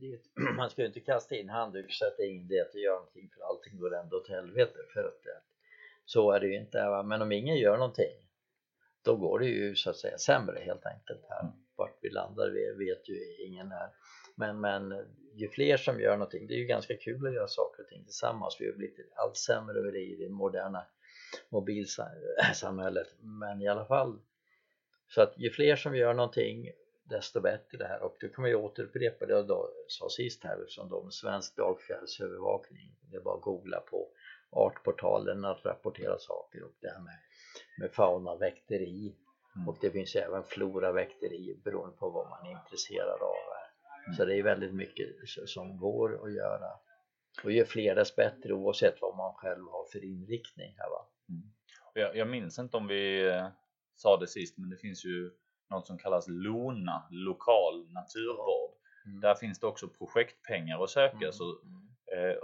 det, 0.00 0.20
man 0.56 0.70
ska 0.70 0.82
ju 0.82 0.88
inte 0.88 1.00
kasta 1.00 1.36
in 1.36 1.48
handduk 1.48 1.92
så 1.92 2.06
att 2.06 2.16
det 2.16 2.22
är 2.22 2.30
ingen 2.30 2.44
idé 2.44 2.60
att 2.60 2.74
göra 2.74 2.94
någonting 2.94 3.30
för 3.34 3.42
allting 3.42 3.78
går 3.78 3.96
ändå 3.96 4.16
åt 4.16 4.28
helvete. 4.28 4.78
För 4.94 5.04
att, 5.04 5.22
så 6.04 6.30
är 6.32 6.40
det 6.40 6.46
ju 6.46 6.56
inte. 6.56 6.88
Va? 6.88 7.02
Men 7.02 7.22
om 7.22 7.32
ingen 7.32 7.56
gör 7.56 7.76
någonting 7.76 8.28
då 9.02 9.16
går 9.16 9.38
det 9.38 9.46
ju 9.46 9.74
så 9.74 9.90
att 9.90 9.96
säga 9.96 10.18
sämre 10.18 10.60
helt 10.60 10.86
enkelt 10.86 11.24
här. 11.28 11.40
Mm. 11.40 11.52
Vart 11.76 11.98
vi 12.00 12.10
landar 12.10 12.50
vet 12.78 13.08
ju 13.08 13.36
ingen 13.46 13.70
här. 13.70 13.90
Men, 14.34 14.60
men 14.60 15.06
ju 15.34 15.48
fler 15.48 15.76
som 15.76 16.00
gör 16.00 16.12
någonting, 16.12 16.46
det 16.46 16.54
är 16.54 16.58
ju 16.58 16.66
ganska 16.66 16.96
kul 16.96 17.26
att 17.26 17.34
göra 17.34 17.48
saker 17.48 17.82
och 17.82 17.88
ting 17.88 18.04
tillsammans. 18.04 18.56
Vi 18.60 18.66
har 18.66 18.72
blivit 18.72 19.12
allt 19.14 19.36
sämre 19.36 19.78
över 19.78 19.92
det 19.92 19.98
i 19.98 20.16
det 20.16 20.28
moderna 20.28 20.86
mobilsamhället 21.48 23.08
men 23.20 23.62
i 23.62 23.68
alla 23.68 23.84
fall 23.84 24.18
så 25.08 25.22
att 25.22 25.38
ju 25.38 25.50
fler 25.50 25.76
som 25.76 25.96
gör 25.96 26.14
någonting 26.14 26.70
desto 27.08 27.40
bättre 27.40 27.78
det 27.78 27.86
här 27.86 28.02
och 28.02 28.16
då 28.20 28.28
kan 28.28 28.42
man 28.42 28.50
ju 28.50 28.56
återupprepa 28.56 29.26
det 29.26 29.32
jag 29.32 29.68
sa 29.88 30.08
sist 30.10 30.44
här 30.44 30.64
som 30.68 30.88
då 30.88 31.10
svensk 31.10 31.56
dagfjällsövervakning 31.56 32.96
det 33.10 33.16
är 33.16 33.20
bara 33.20 33.34
att 33.34 33.42
googla 33.42 33.80
på 33.80 34.08
artportalen 34.50 35.44
att 35.44 35.64
rapportera 35.64 36.18
saker 36.18 36.62
och 36.62 36.72
det 36.80 36.88
här 36.88 37.00
med 37.00 37.18
med 37.78 37.92
faunaväkteri 37.92 39.16
mm. 39.56 39.68
och 39.68 39.76
det 39.80 39.90
finns 39.90 40.16
även 40.16 40.44
floraväkteri 40.44 41.60
beroende 41.64 41.96
på 41.96 42.10
vad 42.10 42.28
man 42.30 42.46
är 42.46 42.50
intresserad 42.50 43.20
av 43.20 43.34
här. 43.54 44.04
Mm. 44.06 44.16
Så 44.16 44.24
det 44.24 44.38
är 44.38 44.42
väldigt 44.42 44.74
mycket 44.74 45.08
som 45.46 45.78
går 45.78 46.24
att 46.24 46.34
göra 46.34 46.70
och 47.44 47.52
ju 47.52 47.64
fler 47.64 47.94
dess 47.94 48.16
bättre 48.16 48.52
oavsett 48.52 49.00
vad 49.00 49.16
man 49.16 49.34
själv 49.34 49.64
har 49.64 49.84
för 49.92 50.04
inriktning 50.04 50.74
här 50.78 50.90
va. 50.90 51.08
Mm. 51.28 51.50
Jag, 51.94 52.16
jag, 52.16 52.28
minns 52.28 52.58
inte 52.58 52.76
om 52.76 52.86
vi 52.86 53.28
eh, 53.28 53.48
sa 53.96 54.16
det 54.16 54.26
sist 54.26 54.58
men 54.58 54.70
det 54.70 54.76
finns 54.76 55.04
ju 55.04 55.30
något 55.70 55.86
som 55.86 55.98
kallas 55.98 56.24
LONA, 56.28 57.02
lokal 57.10 57.92
naturvård. 57.92 58.70
Mm. 59.06 59.20
Där 59.20 59.34
finns 59.34 59.60
det 59.60 59.66
också 59.66 59.88
projektpengar 59.88 60.82
att 60.82 60.90
söka 60.90 61.16
mm. 61.16 61.32
så, 61.32 61.44
eh, 62.16 62.36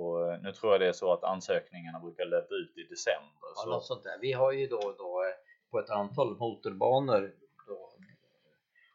och, 0.00 0.42
nu 0.42 0.52
tror 0.52 0.72
jag 0.72 0.80
det 0.80 0.88
är 0.88 0.92
så 0.92 1.12
att 1.12 1.24
ansökningarna 1.24 2.00
brukar 2.00 2.24
löpa 2.24 2.54
ut 2.54 2.78
i 2.78 2.82
december. 2.82 3.48
Ja, 3.56 3.62
så. 3.62 3.70
Något 3.70 3.84
sånt 3.84 4.04
där. 4.04 4.18
Vi 4.20 4.32
har 4.32 4.52
ju 4.52 4.66
då, 4.66 4.94
då 4.98 5.24
på 5.70 5.78
ett 5.78 5.90
antal 5.90 6.36
motorbanor 6.36 7.34
då, 7.66 7.92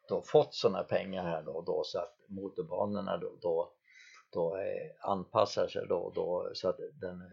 då 0.09 0.21
fått 0.21 0.53
sådana 0.53 0.83
pengar 0.83 1.23
här 1.23 1.43
då, 1.43 1.61
då 1.61 1.83
så 1.85 1.99
att 1.99 2.15
motorbanorna 2.27 3.17
då, 3.17 3.37
då, 3.41 3.73
då 4.31 4.57
eh, 4.57 5.09
anpassar 5.09 5.67
sig 5.67 5.87
då, 5.87 6.11
då 6.15 6.51
så 6.53 6.69
att 6.69 6.77
den 7.01 7.23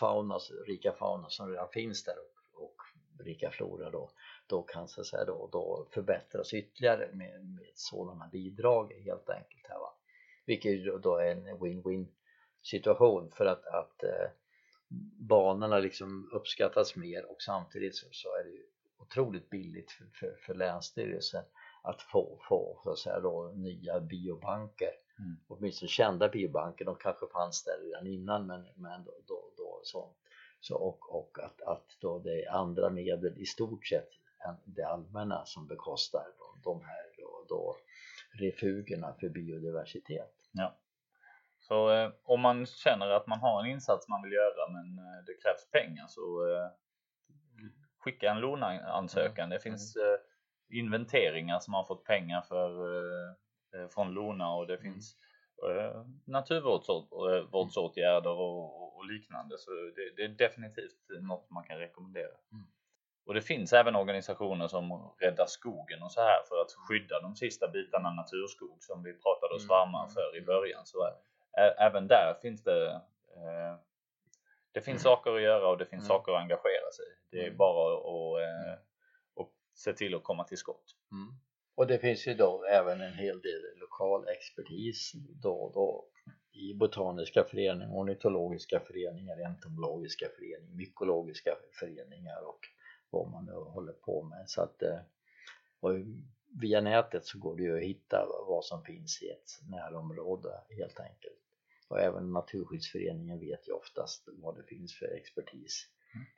fauna, 0.00 0.38
rika 0.66 0.92
fauna 0.92 1.28
som 1.28 1.50
redan 1.50 1.68
finns 1.68 2.04
där 2.04 2.14
och, 2.18 2.62
och 2.64 2.76
rika 3.24 3.50
flora 3.50 3.90
då, 3.90 4.10
då 4.50 4.62
kan 4.62 4.88
så 4.88 5.00
att 5.00 5.06
säga 5.06 5.24
då, 5.24 5.48
då 5.52 5.86
förbättras 5.90 6.54
ytterligare 6.54 7.08
med, 7.12 7.44
med 7.44 7.70
sådana 7.74 8.28
bidrag 8.32 8.92
helt 8.92 9.30
enkelt 9.30 9.66
här 9.68 9.78
va. 9.78 9.94
Vilket 10.46 11.02
då 11.02 11.16
är 11.16 11.30
en 11.30 11.58
win-win 11.58 12.06
situation 12.62 13.30
för 13.30 13.46
att, 13.46 13.66
att 13.66 14.02
eh, 14.02 14.30
banorna 15.28 15.78
liksom 15.78 16.30
uppskattas 16.32 16.96
mer 16.96 17.30
och 17.30 17.42
samtidigt 17.42 17.96
så, 17.96 18.06
så 18.10 18.28
är 18.28 18.44
det 18.44 18.50
ju 18.50 18.66
otroligt 18.98 19.50
billigt 19.50 19.90
för, 19.90 20.06
för, 20.12 20.36
för 20.46 20.54
Länsstyrelsen 20.54 21.44
att 21.82 22.02
få, 22.02 22.38
få 22.48 22.80
så 22.84 22.90
att 22.90 22.98
säga 22.98 23.20
då, 23.20 23.52
nya 23.56 24.00
biobanker 24.00 24.92
mm. 25.18 25.36
åtminstone 25.48 25.88
kända 25.88 26.28
biobanker, 26.28 26.84
de 26.84 26.96
kanske 26.96 27.26
fanns 27.26 27.64
där 27.64 27.78
redan 27.84 28.06
innan 28.06 28.46
men, 28.46 28.66
men 28.74 29.04
då, 29.04 29.12
då, 29.26 29.52
då 29.56 29.80
så, 29.84 30.14
så 30.60 30.76
och, 30.76 31.14
och 31.14 31.38
att, 31.38 31.62
att 31.62 31.86
då 32.00 32.18
det 32.18 32.44
är 32.44 32.52
andra 32.52 32.90
medel 32.90 33.38
i 33.38 33.46
stort 33.46 33.86
sett 33.86 34.10
det 34.64 34.82
allmänna 34.82 35.44
som 35.44 35.66
bekostar 35.66 36.24
de, 36.38 36.60
de 36.62 36.84
här 36.84 37.04
då, 37.18 37.44
då 37.48 37.76
refugierna 38.38 39.14
för 39.20 39.28
biodiversitet. 39.28 40.34
Ja. 40.52 40.76
Så 41.60 41.90
eh, 41.90 42.10
om 42.24 42.40
man 42.40 42.66
känner 42.66 43.06
att 43.06 43.26
man 43.26 43.40
har 43.40 43.64
en 43.64 43.70
insats 43.70 44.08
man 44.08 44.22
vill 44.22 44.32
göra 44.32 44.72
men 44.72 44.98
eh, 44.98 45.24
det 45.26 45.34
krävs 45.42 45.70
pengar 45.70 46.06
så 46.08 46.52
eh, 46.52 46.68
skicka 47.98 48.30
en 48.30 48.40
låneansökan. 48.40 49.44
Mm. 49.44 49.50
Det 49.50 49.60
finns 49.60 49.96
mm. 49.96 50.18
inventeringar 50.70 51.58
som 51.58 51.74
har 51.74 51.84
fått 51.84 52.04
pengar 52.04 52.40
för, 52.40 52.96
eh, 53.74 53.88
från 53.88 54.14
Lona 54.14 54.54
och 54.54 54.66
det 54.66 54.76
mm. 54.76 54.92
finns 54.92 55.16
eh, 55.68 56.04
naturvårdsåtgärder 56.24 58.30
och, 58.30 58.96
och 58.96 59.06
liknande 59.06 59.58
så 59.58 59.70
det, 59.70 60.16
det, 60.16 60.24
är 60.24 60.28
definitivt 60.28 61.08
något 61.20 61.50
man 61.50 61.64
kan 61.64 61.78
rekommendera. 61.78 62.36
Mm. 62.52 62.66
Och 63.30 63.34
det 63.34 63.42
finns 63.42 63.72
även 63.72 63.96
organisationer 63.96 64.68
som 64.68 65.12
räddar 65.18 65.46
skogen 65.46 66.02
och 66.02 66.12
så 66.12 66.20
här 66.20 66.42
för 66.48 66.60
att 66.60 66.72
skydda 66.72 67.20
de 67.20 67.36
sista 67.36 67.68
bitarna 67.68 68.10
naturskog 68.10 68.82
som 68.82 69.02
vi 69.02 69.12
pratade 69.12 69.54
oss 69.54 69.62
mm, 69.62 69.68
varma 69.68 70.02
mm, 70.02 70.14
för 70.14 70.36
i 70.36 70.40
början. 70.40 70.86
Så 70.86 71.10
även 71.78 72.08
där 72.08 72.34
finns 72.42 72.64
det 72.64 72.86
eh, 73.36 73.74
det 74.72 74.80
finns 74.80 75.02
saker 75.02 75.30
att 75.34 75.42
göra 75.42 75.68
och 75.68 75.78
det 75.78 75.86
finns 75.86 76.06
saker 76.06 76.32
att 76.32 76.40
engagera 76.40 76.90
sig 76.92 77.04
Det 77.30 77.46
är 77.46 77.50
bara 77.50 77.94
att, 77.96 78.42
eh, 78.42 78.72
att 79.42 79.50
se 79.74 79.92
till 79.92 80.14
att 80.14 80.24
komma 80.24 80.44
till 80.44 80.58
skott. 80.58 80.96
Mm. 81.12 81.32
Och 81.74 81.86
det 81.86 81.98
finns 81.98 82.26
ju 82.26 82.34
då 82.34 82.64
även 82.64 83.00
en 83.00 83.14
hel 83.14 83.40
del 83.40 83.62
lokal 83.76 84.28
expertis 84.28 85.12
då 85.42 85.52
och 85.52 85.72
då 85.72 86.04
i 86.52 86.74
botaniska 86.74 87.44
föreningar, 87.44 87.94
ornitologiska 87.94 88.80
föreningar, 88.80 89.44
entomologiska 89.46 90.26
föreningar, 90.36 90.76
mykologiska 90.76 91.56
föreningar 91.80 92.42
och 92.48 92.60
vad 93.10 93.30
man 93.30 93.44
nu 93.44 93.52
håller 93.52 93.92
på 93.92 94.22
med. 94.22 94.50
Så 94.50 94.62
att, 94.62 94.82
eh, 94.82 94.98
och 95.80 95.92
via 96.60 96.80
nätet 96.80 97.26
så 97.26 97.38
går 97.38 97.56
det 97.56 97.62
ju 97.62 97.76
att 97.76 97.82
hitta 97.82 98.26
vad 98.48 98.64
som 98.64 98.84
finns 98.84 99.22
i 99.22 99.28
ett 99.28 99.70
närområde 99.70 100.60
helt 100.68 101.00
enkelt. 101.00 101.40
Och 101.88 102.00
även 102.00 102.32
Naturskyddsföreningen 102.32 103.40
vet 103.40 103.68
ju 103.68 103.72
oftast 103.72 104.28
vad 104.32 104.56
det 104.56 104.64
finns 104.64 104.94
för 104.98 105.06
expertis 105.06 105.86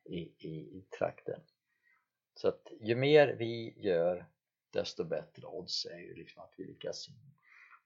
i, 0.05 0.19
i, 0.39 0.79
i 0.79 0.87
trakten. 0.99 1.41
Så 2.35 2.49
att 2.49 2.69
ju 2.81 2.97
mer 2.97 3.37
vi 3.39 3.75
gör 3.77 4.27
desto 4.71 5.05
bättre 5.05 5.47
odds 5.47 5.87
är 5.87 5.99
ju 5.99 6.15
liksom 6.15 6.43
att 6.43 6.55
vi 6.57 6.65
lyckas 6.65 7.09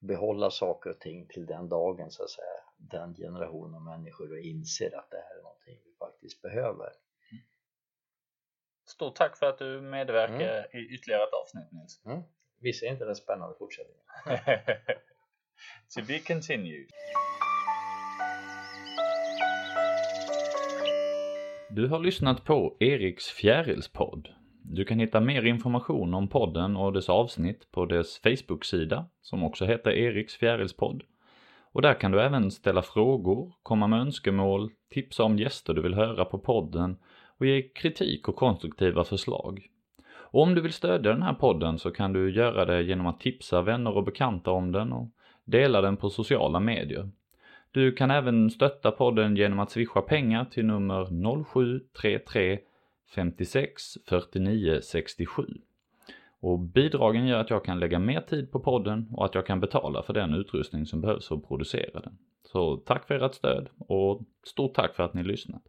behålla 0.00 0.50
saker 0.50 0.90
och 0.90 1.00
ting 1.00 1.26
till 1.26 1.46
den 1.46 1.68
dagen 1.68 2.10
så 2.10 2.22
att 2.22 2.30
säga 2.30 2.46
den 2.76 3.14
generationen 3.14 3.84
människor 3.84 4.38
inser 4.38 4.98
att 4.98 5.10
det 5.10 5.16
här 5.16 5.38
är 5.38 5.42
någonting 5.42 5.78
vi 5.84 5.94
faktiskt 5.98 6.42
behöver. 6.42 6.92
Stort 8.86 9.14
tack 9.14 9.38
för 9.38 9.46
att 9.46 9.58
du 9.58 9.80
medverkar 9.80 10.56
mm. 10.56 10.64
i 10.72 10.94
ytterligare 10.94 11.22
ett 11.22 11.34
avsnitt 11.42 11.72
Nils. 11.72 12.02
Mm. 12.06 12.22
Visste 12.60 12.86
inte 12.86 13.04
den 13.04 13.16
spännande 13.16 13.54
fortsättningen. 13.58 14.02
to 15.94 16.00
be 16.06 16.18
continued. 16.18 16.86
Du 21.70 21.88
har 21.88 21.98
lyssnat 21.98 22.44
på 22.44 22.76
Eriks 22.80 23.24
fjärilspodd. 23.24 24.28
Du 24.62 24.84
kan 24.84 24.98
hitta 24.98 25.20
mer 25.20 25.42
information 25.42 26.14
om 26.14 26.28
podden 26.28 26.76
och 26.76 26.92
dess 26.92 27.08
avsnitt 27.08 27.70
på 27.70 27.86
dess 27.86 28.18
Facebook-sida 28.18 29.06
som 29.20 29.44
också 29.44 29.64
heter 29.64 29.90
Eriks 29.90 30.36
fjärilspodd. 30.36 31.02
Och 31.72 31.82
där 31.82 31.94
kan 31.94 32.12
du 32.12 32.20
även 32.20 32.50
ställa 32.50 32.82
frågor, 32.82 33.54
komma 33.62 33.86
med 33.86 34.00
önskemål, 34.00 34.70
tipsa 34.90 35.24
om 35.24 35.38
gäster 35.38 35.74
du 35.74 35.82
vill 35.82 35.94
höra 35.94 36.24
på 36.24 36.38
podden 36.38 36.96
och 37.38 37.46
ge 37.46 37.62
kritik 37.62 38.28
och 38.28 38.36
konstruktiva 38.36 39.04
förslag. 39.04 39.66
Och 40.08 40.42
om 40.42 40.54
du 40.54 40.60
vill 40.60 40.72
stödja 40.72 41.12
den 41.12 41.22
här 41.22 41.34
podden 41.34 41.78
så 41.78 41.90
kan 41.90 42.12
du 42.12 42.30
göra 42.30 42.64
det 42.64 42.82
genom 42.82 43.06
att 43.06 43.20
tipsa 43.20 43.62
vänner 43.62 43.96
och 43.96 44.04
bekanta 44.04 44.50
om 44.50 44.72
den 44.72 44.92
och 44.92 45.08
dela 45.44 45.80
den 45.80 45.96
på 45.96 46.10
sociala 46.10 46.60
medier. 46.60 47.10
Du 47.70 47.92
kan 47.92 48.10
även 48.10 48.50
stötta 48.50 48.90
podden 48.90 49.36
genom 49.36 49.58
att 49.58 49.70
swisha 49.70 50.00
pengar 50.00 50.44
till 50.44 50.66
nummer 50.66 51.04
0733 51.44 52.58
56 53.14 53.82
49 54.08 54.80
67. 54.82 55.42
Och 56.40 56.58
bidragen 56.58 57.26
gör 57.26 57.40
att 57.40 57.50
jag 57.50 57.64
kan 57.64 57.80
lägga 57.80 57.98
mer 57.98 58.20
tid 58.20 58.52
på 58.52 58.60
podden 58.60 59.08
och 59.12 59.24
att 59.24 59.34
jag 59.34 59.46
kan 59.46 59.60
betala 59.60 60.02
för 60.02 60.12
den 60.12 60.34
utrustning 60.34 60.86
som 60.86 61.00
behövs 61.00 61.28
för 61.28 61.34
att 61.36 61.48
producera 61.48 62.00
den. 62.00 62.18
Så 62.44 62.76
tack 62.76 63.06
för 63.06 63.14
ert 63.14 63.34
stöd 63.34 63.68
och 63.78 64.22
stort 64.44 64.74
tack 64.74 64.94
för 64.94 65.02
att 65.02 65.14
ni 65.14 65.22
lyssnat. 65.22 65.62